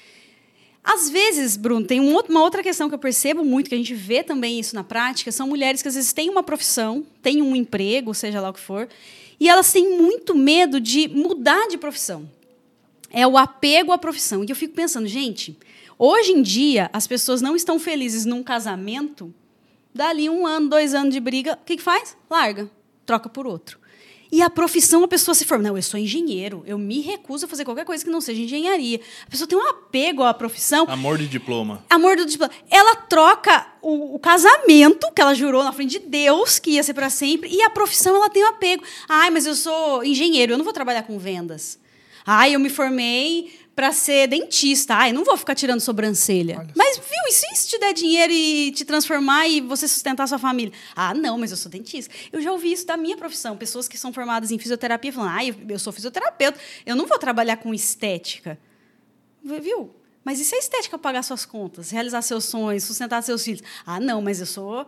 Às 0.89 1.11
vezes, 1.11 1.57
Bruno, 1.57 1.85
tem 1.85 1.99
uma 1.99 2.41
outra 2.41 2.63
questão 2.63 2.89
que 2.89 2.95
eu 2.95 2.99
percebo 2.99 3.45
muito, 3.45 3.69
que 3.69 3.75
a 3.75 3.79
gente 3.79 3.93
vê 3.93 4.23
também 4.23 4.61
isso 4.61 4.73
na 4.73 4.85
prática, 4.85 5.33
são 5.33 5.49
mulheres 5.49 5.83
que 5.83 5.89
às 5.89 5.97
vezes 5.97 6.13
têm 6.13 6.31
uma 6.31 6.45
profissão, 6.45 7.05
têm 7.21 7.43
um 7.43 7.57
emprego, 7.57 8.15
seja 8.15 8.41
lá 8.41 8.51
o 8.51 8.53
que 8.53 8.61
for, 8.61 8.89
e 9.41 9.49
elas 9.49 9.73
têm 9.73 9.99
muito 9.99 10.33
medo 10.33 10.81
de 10.81 11.09
mudar 11.09 11.67
de 11.67 11.77
profissão. 11.77 12.31
É 13.11 13.27
o 13.27 13.37
apego 13.37 13.91
à 13.91 13.99
profissão. 13.99 14.45
E 14.45 14.49
eu 14.49 14.55
fico 14.55 14.75
pensando, 14.75 15.09
gente, 15.09 15.59
hoje 15.99 16.31
em 16.31 16.41
dia 16.41 16.89
as 16.93 17.05
pessoas 17.05 17.43
não 17.43 17.57
estão 17.57 17.81
felizes 17.81 18.25
num 18.25 18.45
casamento, 18.45 19.35
dali 19.93 20.31
um 20.31 20.47
ano, 20.47 20.69
dois 20.69 20.95
anos 20.95 21.13
de 21.13 21.19
briga, 21.19 21.59
o 21.61 21.65
que, 21.65 21.79
que 21.79 21.83
faz? 21.83 22.17
Larga, 22.31 22.71
troca 23.05 23.29
por 23.29 23.45
outro. 23.45 23.81
E 24.31 24.43
a 24.43 24.51
profissão, 24.51 25.05
a 25.05 25.09
pessoa 25.09 25.35
se 25.35 25.45
forma. 25.45 25.65
Não, 25.65 25.77
eu 25.77 25.83
sou 25.83 25.99
engenheiro. 25.99 26.63
Eu 26.67 26.79
me 26.79 27.01
recuso 27.01 27.47
a 27.47 27.49
fazer 27.49 27.65
qualquer 27.65 27.85
coisa 27.85 28.05
que 28.05 28.11
não 28.11 28.21
seja 28.21 28.43
engenharia. 28.43 29.01
A 29.27 29.31
pessoa 29.31 29.49
tem 29.49 29.59
um 29.59 29.69
apego 29.69 30.23
à 30.23 30.35
profissão. 30.35 30.87
Amor 30.89 31.19
de 31.19 31.29
diploma. 31.29 31.85
Amor 31.89 32.17
do 32.17 32.27
diploma. 32.27 32.53
Ela 32.71 32.97
troca 32.97 33.67
o, 33.83 34.17
o 34.17 34.19
casamento 34.19 35.11
que 35.13 35.21
ela 35.21 35.35
jurou 35.35 35.63
na 35.63 35.73
frente 35.73 35.99
de 35.99 36.07
Deus, 36.07 36.59
que 36.59 36.73
ia 36.73 36.83
ser 36.83 36.95
para 36.95 37.09
sempre, 37.11 37.49
e 37.51 37.63
a 37.63 37.71
profissão 37.71 38.17
ela 38.17 38.29
tem 38.29 38.45
um 38.45 38.49
apego. 38.49 38.83
Ai, 39.09 39.31
mas 39.31 39.47
eu 39.47 39.55
sou 39.55 40.05
engenheiro, 40.05 40.53
eu 40.53 40.59
não 40.59 40.65
vou 40.65 40.73
trabalhar 40.73 41.03
com 41.03 41.19
vendas. 41.19 41.79
Ai, 42.25 42.55
eu 42.55 42.61
me 42.61 42.69
formei 42.69 43.66
para 43.77 43.93
ser 43.93 44.27
dentista. 44.27 44.95
Ai, 44.95 45.13
não 45.13 45.23
vou 45.23 45.37
ficar 45.37 45.55
tirando 45.55 45.81
sobrancelha. 45.81 46.57
Olha 46.61 46.73
mas, 46.75 46.97
viu, 46.97 47.21
e 47.29 47.33
se 47.33 47.69
te 47.69 47.79
der 47.79 47.93
dinheiro 47.93 48.33
e 48.33 48.73
te 48.73 48.87
transformar 48.87 49.47
e 49.47 49.61
você 49.61 49.87
sustentar 49.87 50.27
sua 50.27 50.39
família? 50.39 50.73
Ah, 50.95 51.13
não, 51.13 51.37
mas 51.37 51.51
eu 51.51 51.59
sou 51.59 51.71
dentista. 51.71 52.13
Eu 52.33 52.41
já 52.41 52.51
ouvi 52.51 52.73
isso 52.73 52.87
da 52.87 52.97
minha 52.97 53.19
profissão. 53.19 53.55
Pessoas 53.55 53.87
que 53.87 53.99
são 53.99 54.15
formadas 54.15 54.51
em 54.51 54.59
fisioterapia 54.59 55.13
falando, 55.13 55.37
ah, 55.37 55.45
eu 55.69 55.79
sou 55.79 55.93
fisioterapeuta, 55.93 56.59
eu 56.87 56.97
não 56.97 57.07
vou 57.07 57.19
trabalhar 57.19 57.59
com 57.59 57.75
estética. 57.75 58.59
Viu? 59.45 59.95
Mas 60.25 60.41
e 60.41 60.45
se 60.45 60.55
a 60.55 60.59
estética 60.59 60.99
pagar 60.99 61.23
suas 61.23 61.45
contas, 61.45 61.91
realizar 61.91 62.23
seus 62.23 62.47
sonhos, 62.47 62.83
sustentar 62.83 63.23
seus 63.23 63.45
filhos? 63.45 63.63
Ah, 63.85 64.01
não, 64.01 64.23
mas 64.23 64.41
eu 64.41 64.47
sou 64.47 64.87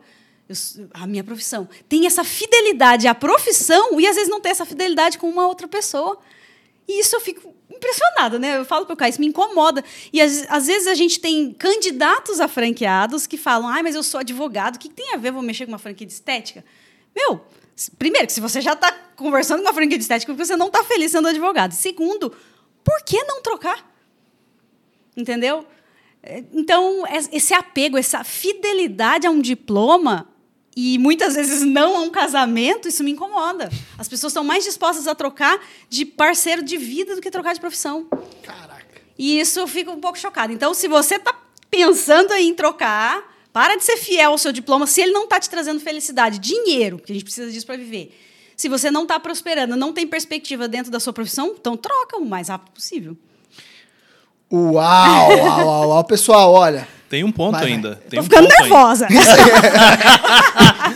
eu, 0.48 0.56
a 0.94 1.06
minha 1.06 1.23
profissão. 1.23 1.69
Tem 1.89 2.06
essa 2.06 2.24
fidelidade 2.24 3.06
à 3.06 3.15
profissão 3.15 4.01
e 4.01 4.06
às 4.06 4.16
vezes 4.16 4.31
não 4.31 4.40
tem 4.40 4.51
essa 4.51 4.65
fidelidade 4.65 5.19
com 5.19 5.28
uma 5.28 5.47
outra 5.47 5.69
pessoa. 5.69 6.19
E 6.89 7.01
isso 7.01 7.15
eu 7.15 7.20
fico 7.20 7.55
impressionada, 7.70 8.39
né? 8.39 8.56
Eu 8.56 8.65
falo 8.65 8.86
para 8.86 8.94
o 8.94 8.97
Caio, 8.97 9.10
isso 9.10 9.20
me 9.20 9.27
incomoda. 9.27 9.85
E 10.10 10.20
às, 10.20 10.51
às, 10.51 10.66
vezes 10.66 10.89
a 10.89 10.94
gente 10.94 11.20
tem 11.20 11.52
candidatos 11.52 12.40
a 12.40 12.48
franqueados 12.48 13.27
que 13.27 13.36
falam, 13.36 13.69
ah, 13.69 13.82
mas 13.82 13.94
eu 13.94 14.02
sou 14.02 14.20
advogado, 14.20 14.77
o 14.77 14.78
que, 14.78 14.89
que 14.89 14.94
tem 14.94 15.12
a 15.12 15.19
ver 15.19 15.31
vou 15.31 15.43
mexer 15.43 15.66
com 15.66 15.73
uma 15.73 15.78
franquia 15.78 16.06
de 16.06 16.12
estética? 16.15 16.65
Meu, 17.15 17.44
primeiro, 17.98 18.27
que 18.27 18.32
se 18.32 18.40
você 18.40 18.60
já 18.60 18.73
está 18.73 18.90
conversando 19.15 19.59
com 19.59 19.66
uma 19.66 19.74
franquia 19.74 19.98
de 19.98 20.05
estética, 20.05 20.32
porque 20.32 20.47
você 20.47 20.56
não 20.56 20.69
está 20.69 20.82
feliz 20.82 21.12
sendo 21.12 21.28
advogado. 21.28 21.73
Segundo, 21.73 22.35
por 22.82 23.02
que 23.05 23.23
não 23.24 23.43
trocar? 23.43 23.86
Entendeu? 25.15 25.66
É, 26.23 26.43
então, 26.52 27.05
esse 27.32 27.52
apego, 27.52 27.98
essa 27.98 28.24
fidelidade 28.24 29.27
a 29.27 29.31
um 29.31 29.40
diploma 29.40 30.27
e 30.80 30.96
muitas 30.96 31.34
vezes 31.34 31.62
não 31.62 31.96
a 31.96 32.00
um 32.02 32.09
casamento, 32.09 32.86
isso 32.86 33.02
me 33.02 33.10
incomoda. 33.10 33.68
As 33.98 34.06
pessoas 34.06 34.30
estão 34.30 34.44
mais 34.44 34.62
dispostas 34.62 35.09
a 35.09 35.14
trocar 35.14 35.59
de 35.90 36.05
parceiro 36.05 36.62
de 36.62 36.76
vida 36.76 37.16
do 37.16 37.20
que 37.20 37.32
trocar 37.32 37.52
de 37.52 37.59
profissão. 37.59 38.06
Caraca. 38.44 39.02
E 39.18 39.40
isso 39.40 39.59
eu 39.59 39.66
fico 39.66 39.90
um 39.90 39.98
pouco 39.98 40.16
chocada. 40.16 40.52
Então, 40.52 40.72
se 40.72 40.86
você 40.86 41.16
está 41.16 41.34
pensando 41.68 42.32
em 42.34 42.55
trocar, 42.55 43.24
para 43.52 43.74
de 43.74 43.82
ser 43.82 43.96
fiel 43.96 44.30
ao 44.30 44.38
seu 44.38 44.52
diploma 44.52 44.86
se 44.86 45.00
ele 45.00 45.10
não 45.10 45.24
está 45.24 45.40
te 45.40 45.50
trazendo 45.50 45.80
felicidade, 45.80 46.38
dinheiro, 46.38 46.98
porque 46.98 47.10
a 47.10 47.16
gente 47.16 47.24
precisa 47.24 47.50
disso 47.50 47.66
para 47.66 47.76
viver. 47.76 48.16
Se 48.56 48.68
você 48.68 48.88
não 48.88 49.02
está 49.02 49.18
prosperando, 49.18 49.74
não 49.74 49.92
tem 49.92 50.06
perspectiva 50.06 50.68
dentro 50.68 50.92
da 50.92 51.00
sua 51.00 51.12
profissão, 51.12 51.56
então 51.59 51.76
troca 51.76 52.18
o 52.18 52.24
mais 52.24 52.50
rápido 52.50 52.70
possível. 52.70 53.16
Uau, 54.48 54.78
uau, 55.42 55.66
uau, 55.66 55.88
uau. 55.88 56.05
Pessoal, 56.05 56.52
olha, 56.52 56.86
tem 57.09 57.24
um 57.24 57.32
ponto 57.32 57.52
vai, 57.52 57.72
ainda. 57.72 57.97
Tem 57.97 58.18
Tô 58.18 58.20
um 58.20 58.24
ficando 58.24 58.48
nervosa. 58.48 59.09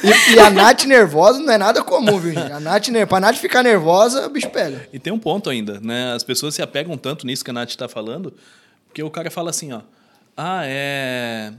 e, 0.04 0.34
e, 0.34 0.38
a 0.38 0.50
Nath 0.50 0.84
nervosa 0.84 1.38
não 1.38 1.52
é 1.52 1.56
nada 1.56 1.82
comum, 1.82 2.18
viu, 2.18 2.34
gente? 2.34 2.52
A 2.52 2.60
Nath, 2.60 2.88
pra 3.08 3.18
Nath 3.18 3.36
ficar 3.36 3.62
nervosa, 3.62 4.26
o 4.26 4.30
bicho 4.30 4.50
pega. 4.50 4.86
E 4.92 4.98
tem 4.98 5.10
um 5.12 5.18
ponto 5.18 5.48
ainda, 5.48 5.80
né? 5.80 6.12
As 6.12 6.22
pessoas 6.22 6.54
se 6.54 6.60
apegam 6.60 6.98
tanto 6.98 7.26
nisso 7.26 7.42
que 7.42 7.50
a 7.50 7.54
Nath 7.54 7.70
está 7.70 7.88
falando, 7.88 8.34
porque 8.86 9.02
o 9.02 9.10
cara 9.10 9.30
fala 9.30 9.48
assim, 9.48 9.72
ó. 9.72 9.80
Ah, 10.36 10.62
é. 10.64 11.52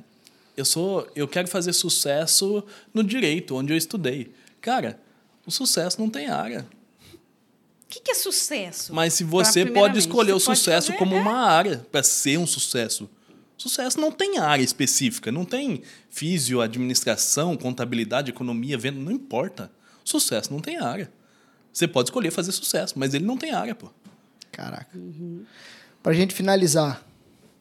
Eu 0.55 0.65
sou. 0.65 1.07
Eu 1.15 1.27
quero 1.27 1.47
fazer 1.47 1.73
sucesso 1.73 2.63
no 2.93 3.03
direito, 3.03 3.55
onde 3.55 3.73
eu 3.73 3.77
estudei. 3.77 4.31
Cara, 4.61 4.99
o 5.47 5.51
sucesso 5.51 5.99
não 5.99 6.09
tem 6.09 6.27
área. 6.27 6.65
O 7.11 7.87
que, 7.89 7.99
que 7.99 8.11
é 8.11 8.15
sucesso? 8.15 8.93
Mas 8.93 9.15
se 9.15 9.23
você 9.23 9.65
pode 9.65 9.97
escolher 9.97 10.33
o 10.33 10.39
sucesso 10.39 10.87
fazer, 10.87 10.99
como 10.99 11.15
é. 11.15 11.19
uma 11.19 11.47
área 11.47 11.85
para 11.91 12.03
ser 12.03 12.37
um 12.37 12.45
sucesso. 12.45 13.09
Sucesso 13.63 13.97
não 13.97 14.11
tem 14.11 14.39
área 14.39 14.61
específica, 14.61 15.31
não 15.31 15.45
tem 15.45 15.83
físio, 16.09 16.59
administração, 16.59 17.55
contabilidade, 17.55 18.29
economia, 18.29 18.77
venda, 18.77 18.99
não 18.99 19.09
importa. 19.09 19.71
Sucesso 20.03 20.51
não 20.51 20.59
tem 20.59 20.79
área. 20.79 21.09
Você 21.71 21.87
pode 21.87 22.09
escolher 22.09 22.29
fazer 22.29 22.51
sucesso, 22.51 22.99
mas 22.99 23.13
ele 23.13 23.23
não 23.23 23.37
tem 23.37 23.53
área, 23.53 23.73
pô. 23.73 23.89
Caraca. 24.51 24.89
Uhum. 24.93 25.45
Pra 26.03 26.11
gente 26.11 26.35
finalizar, 26.35 27.01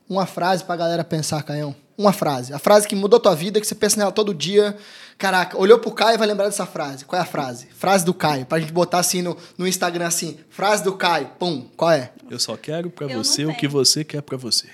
uma 0.08 0.26
frase 0.26 0.64
pra 0.64 0.74
galera 0.74 1.04
pensar, 1.04 1.40
Caião. 1.44 1.72
Uma 1.96 2.12
frase. 2.12 2.52
A 2.52 2.58
frase 2.58 2.88
que 2.88 2.96
mudou 2.96 3.20
tua 3.20 3.36
vida, 3.36 3.60
que 3.60 3.66
você 3.66 3.76
pensa 3.76 3.96
nela 3.96 4.10
todo 4.10 4.34
dia. 4.34 4.76
Caraca, 5.16 5.56
olhou 5.56 5.78
pro 5.78 5.92
Caio 5.92 6.16
e 6.16 6.18
vai 6.18 6.26
lembrar 6.26 6.46
dessa 6.46 6.66
frase. 6.66 7.04
Qual 7.04 7.16
é 7.16 7.22
a 7.22 7.26
frase? 7.26 7.68
Frase 7.76 8.04
do 8.04 8.12
Caio. 8.12 8.44
Pra 8.44 8.58
gente 8.58 8.72
botar 8.72 8.98
assim 8.98 9.22
no, 9.22 9.36
no 9.56 9.68
Instagram 9.68 10.08
assim. 10.08 10.36
Frase 10.50 10.82
do 10.82 10.94
Caio. 10.94 11.28
Pum. 11.38 11.68
Qual 11.76 11.92
é? 11.92 12.10
Eu 12.28 12.40
só 12.40 12.56
quero 12.56 12.90
pra 12.90 13.06
Eu 13.06 13.22
você 13.22 13.44
o 13.44 13.54
que 13.54 13.68
você 13.68 14.02
quer 14.02 14.20
pra 14.22 14.36
você. 14.36 14.66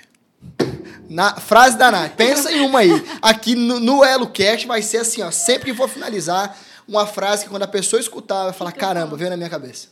Na 1.09 1.35
frase 1.35 1.77
da 1.77 1.91
Nath. 1.91 2.15
Pensa 2.15 2.51
em 2.51 2.61
uma 2.61 2.79
aí. 2.79 2.91
Aqui 3.21 3.55
no, 3.55 3.79
no 3.79 4.05
Elo 4.05 4.27
Cast 4.27 4.67
vai 4.67 4.83
ser 4.83 4.97
assim, 4.97 5.23
ó. 5.23 5.31
Sempre 5.31 5.71
que 5.71 5.77
for 5.77 5.89
finalizar, 5.89 6.55
uma 6.87 7.07
frase 7.07 7.43
que 7.43 7.49
quando 7.49 7.63
a 7.63 7.67
pessoa 7.67 7.99
escutar, 7.99 8.43
vai 8.43 8.53
falar: 8.53 8.71
caramba, 8.71 9.17
veio 9.17 9.29
na 9.29 9.37
minha 9.37 9.49
cabeça. 9.49 9.87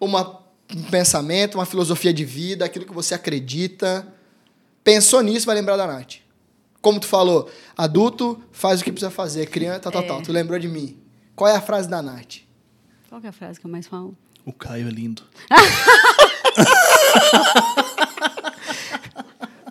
Uma, 0.00 0.40
um 0.74 0.82
pensamento, 0.84 1.56
uma 1.56 1.66
filosofia 1.66 2.12
de 2.12 2.24
vida, 2.24 2.64
aquilo 2.64 2.86
que 2.86 2.92
você 2.92 3.14
acredita. 3.14 4.06
Pensou 4.82 5.20
nisso, 5.20 5.44
vai 5.44 5.54
lembrar 5.54 5.76
da 5.76 5.86
Nath. 5.86 6.16
Como 6.80 6.98
tu 6.98 7.06
falou, 7.06 7.50
adulto 7.76 8.42
faz 8.50 8.80
o 8.80 8.84
que 8.84 8.92
precisa 8.92 9.10
fazer, 9.10 9.46
criança, 9.46 9.80
tal, 9.80 9.92
tal, 9.92 10.02
é. 10.02 10.06
tal. 10.06 10.22
Tu 10.22 10.32
lembrou 10.32 10.58
de 10.58 10.68
mim. 10.68 10.96
Qual 11.36 11.50
é 11.50 11.54
a 11.54 11.60
frase 11.60 11.88
da 11.88 12.00
Nath? 12.00 12.36
Qual 13.08 13.20
é 13.22 13.28
a 13.28 13.32
frase 13.32 13.60
que 13.60 13.66
eu 13.66 13.70
mais 13.70 13.86
falo? 13.86 14.16
O 14.46 14.52
Caio 14.52 14.88
é 14.88 14.90
lindo. 14.90 15.22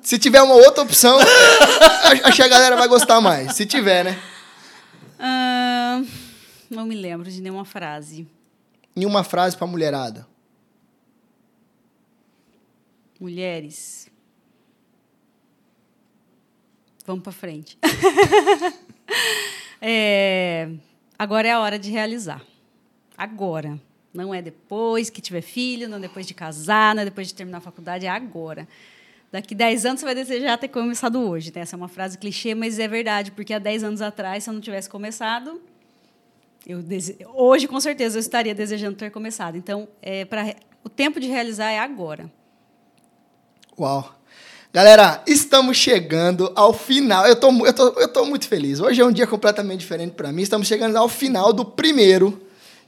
Se 0.07 0.17
tiver 0.17 0.41
uma 0.41 0.55
outra 0.55 0.83
opção, 0.83 1.19
acho 2.23 2.37
que 2.37 2.41
a 2.41 2.47
galera 2.47 2.77
vai 2.77 2.87
gostar 2.87 3.19
mais. 3.19 3.53
Se 3.53 3.65
tiver, 3.65 4.05
né? 4.05 4.17
Uh, 5.19 6.07
não 6.69 6.85
me 6.85 6.95
lembro 6.95 7.29
de 7.29 7.41
nenhuma 7.41 7.65
frase. 7.65 8.25
Nenhuma 8.95 9.21
frase 9.25 9.57
pra 9.57 9.67
mulherada. 9.67 10.25
Mulheres. 13.19 14.09
Vamos 17.05 17.21
para 17.21 17.33
frente. 17.33 17.77
é, 19.81 20.69
agora 21.19 21.49
é 21.49 21.51
a 21.51 21.59
hora 21.59 21.77
de 21.77 21.91
realizar. 21.91 22.41
Agora. 23.17 23.77
Não 24.13 24.33
é 24.33 24.41
depois 24.41 25.09
que 25.09 25.19
tiver 25.19 25.41
filho, 25.41 25.89
não 25.89 25.97
é 25.97 25.99
depois 25.99 26.25
de 26.25 26.33
casar, 26.33 26.95
não 26.95 27.01
é 27.01 27.05
depois 27.05 27.27
de 27.27 27.33
terminar 27.33 27.57
a 27.57 27.61
faculdade, 27.61 28.05
é 28.05 28.09
agora. 28.09 28.65
Daqui 29.31 29.53
10 29.53 29.85
anos 29.85 29.99
você 29.99 30.05
vai 30.05 30.15
desejar 30.15 30.57
ter 30.57 30.69
começado 30.69 31.19
hoje. 31.19 31.51
Né? 31.53 31.61
Essa 31.61 31.75
é 31.75 31.77
uma 31.77 31.89
frase 31.89 32.17
clichê, 32.17 32.55
mas 32.55 32.79
é 32.79 32.87
verdade, 32.87 33.31
porque 33.31 33.53
há 33.53 33.59
10 33.59 33.83
anos 33.83 34.01
atrás, 34.01 34.43
se 34.43 34.49
eu 34.49 34.53
não 34.53 34.61
tivesse 34.61 34.89
começado, 34.89 35.61
eu 36.65 36.81
dese... 36.81 37.17
hoje 37.33 37.67
com 37.67 37.79
certeza 37.79 38.17
eu 38.17 38.21
estaria 38.21 38.55
desejando 38.55 38.95
ter 38.95 39.11
começado. 39.11 39.57
Então, 39.57 39.87
é 40.01 40.25
o 40.83 40.89
tempo 40.89 41.19
de 41.19 41.27
realizar 41.27 41.71
é 41.71 41.79
agora. 41.79 42.31
Uau. 43.77 44.15
Galera, 44.73 45.23
estamos 45.25 45.75
chegando 45.75 46.51
ao 46.55 46.71
final. 46.71 47.25
Eu 47.25 47.35
tô, 47.35 47.49
eu, 47.65 47.73
tô, 47.73 47.87
eu 47.99 48.07
tô 48.07 48.25
muito 48.25 48.47
feliz. 48.47 48.79
Hoje 48.79 49.01
é 49.01 49.05
um 49.05 49.11
dia 49.11 49.25
completamente 49.25 49.79
diferente 49.79 50.11
para 50.11 50.31
mim. 50.31 50.41
Estamos 50.41 50.67
chegando 50.67 50.95
ao 50.95 51.09
final 51.09 51.51
do 51.51 51.65
primeiro 51.65 52.41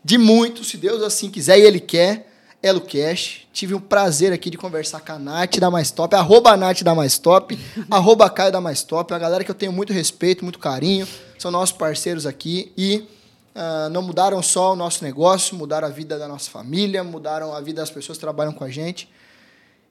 de 0.03 0.17
muitos, 0.17 0.69
se 0.69 0.77
Deus 0.77 1.01
assim 1.03 1.29
quiser 1.29 1.59
e 1.59 1.63
Ele 1.63 1.79
quer, 1.79 2.28
Elo 2.61 2.81
Cash. 2.81 3.47
Tive 3.53 3.73
um 3.73 3.79
prazer 3.79 4.33
aqui 4.33 4.49
de 4.49 4.57
conversar 4.57 4.99
com 4.99 5.13
a 5.13 5.19
Nath 5.19 5.57
da 5.57 5.71
Mais 5.71 5.91
Top, 5.91 6.13
arroba 6.13 6.57
Nath 6.57 6.83
da 6.83 6.93
Mais 6.93 7.17
Top, 7.17 7.57
arroba 7.89 8.29
Caio 8.29 8.51
da 8.51 8.59
Mais 8.59 8.83
Top. 8.83 9.13
A 9.13 9.19
galera 9.19 9.43
que 9.43 9.51
eu 9.51 9.55
tenho 9.55 9.71
muito 9.71 9.93
respeito, 9.93 10.43
muito 10.43 10.59
carinho. 10.59 11.07
São 11.37 11.49
nossos 11.49 11.75
parceiros 11.75 12.25
aqui 12.25 12.73
e 12.77 13.07
uh, 13.55 13.89
não 13.89 14.01
mudaram 14.01 14.43
só 14.43 14.73
o 14.73 14.75
nosso 14.75 15.03
negócio, 15.05 15.55
mudaram 15.55 15.87
a 15.87 15.91
vida 15.91 16.19
da 16.19 16.27
nossa 16.27 16.51
família, 16.51 17.01
mudaram 17.03 17.53
a 17.53 17.61
vida 17.61 17.81
das 17.81 17.89
pessoas 17.89 18.17
que 18.17 18.21
trabalham 18.21 18.51
com 18.51 18.65
a 18.65 18.69
gente. 18.69 19.09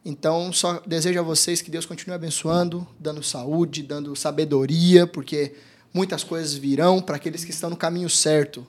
Então, 0.05 0.53
só 0.53 0.83
desejo 0.87 1.19
a 1.19 1.23
vocês 1.23 1.63
que 1.63 1.71
Deus 1.71 1.87
continue 1.87 2.15
abençoando, 2.15 2.87
dando 2.99 3.23
saúde, 3.23 3.83
dando 3.83 4.15
sabedoria, 4.15 5.07
porque 5.07 5.55
muitas 5.93 6.23
coisas 6.23 6.55
virão 6.55 7.01
para 7.01 7.17
aqueles 7.17 7.45
que 7.45 7.51
estão 7.51 7.71
no 7.71 7.77
caminho 7.77 8.11
certo. 8.11 8.67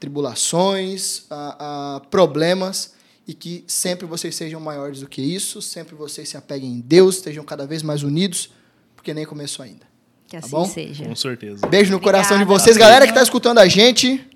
Tribulações, 0.00 1.24
a, 1.30 1.96
a 1.96 2.00
problemas, 2.00 2.97
e 3.28 3.34
que 3.34 3.62
sempre 3.66 4.06
vocês 4.06 4.34
sejam 4.34 4.58
maiores 4.58 5.00
do 5.00 5.06
que 5.06 5.20
isso, 5.20 5.60
sempre 5.60 5.94
vocês 5.94 6.30
se 6.30 6.36
apeguem 6.38 6.72
em 6.72 6.80
Deus, 6.80 7.16
estejam 7.16 7.44
cada 7.44 7.66
vez 7.66 7.82
mais 7.82 8.02
unidos, 8.02 8.48
porque 8.96 9.12
nem 9.12 9.26
começou 9.26 9.62
ainda. 9.62 9.86
Que 10.26 10.38
assim 10.38 10.50
tá 10.50 10.56
bom? 10.56 10.64
seja. 10.64 11.04
Com 11.04 11.14
certeza. 11.14 11.66
Beijo 11.66 11.90
no 11.90 11.98
Obrigada. 11.98 12.18
coração 12.24 12.38
de 12.38 12.44
vocês. 12.44 12.78
Galera 12.78 13.04
que 13.04 13.10
está 13.10 13.22
escutando 13.22 13.58
a 13.58 13.68
gente, 13.68 14.26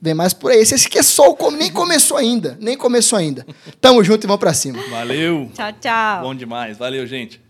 vem 0.00 0.12
mais 0.12 0.32
por 0.32 0.50
aí. 0.50 0.58
Esse 0.58 0.74
aqui 0.74 0.98
é 0.98 1.02
só 1.04 1.30
o 1.30 1.50
nem 1.52 1.70
começou 1.70 2.16
ainda, 2.16 2.58
nem 2.60 2.76
começou 2.76 3.16
ainda. 3.16 3.46
Tamo 3.80 4.02
junto 4.02 4.24
e 4.24 4.26
vamos 4.26 4.40
para 4.40 4.52
cima. 4.52 4.82
Valeu. 4.90 5.48
Tchau, 5.54 5.72
tchau. 5.80 6.22
Bom 6.22 6.34
demais. 6.34 6.76
Valeu, 6.76 7.06
gente. 7.06 7.40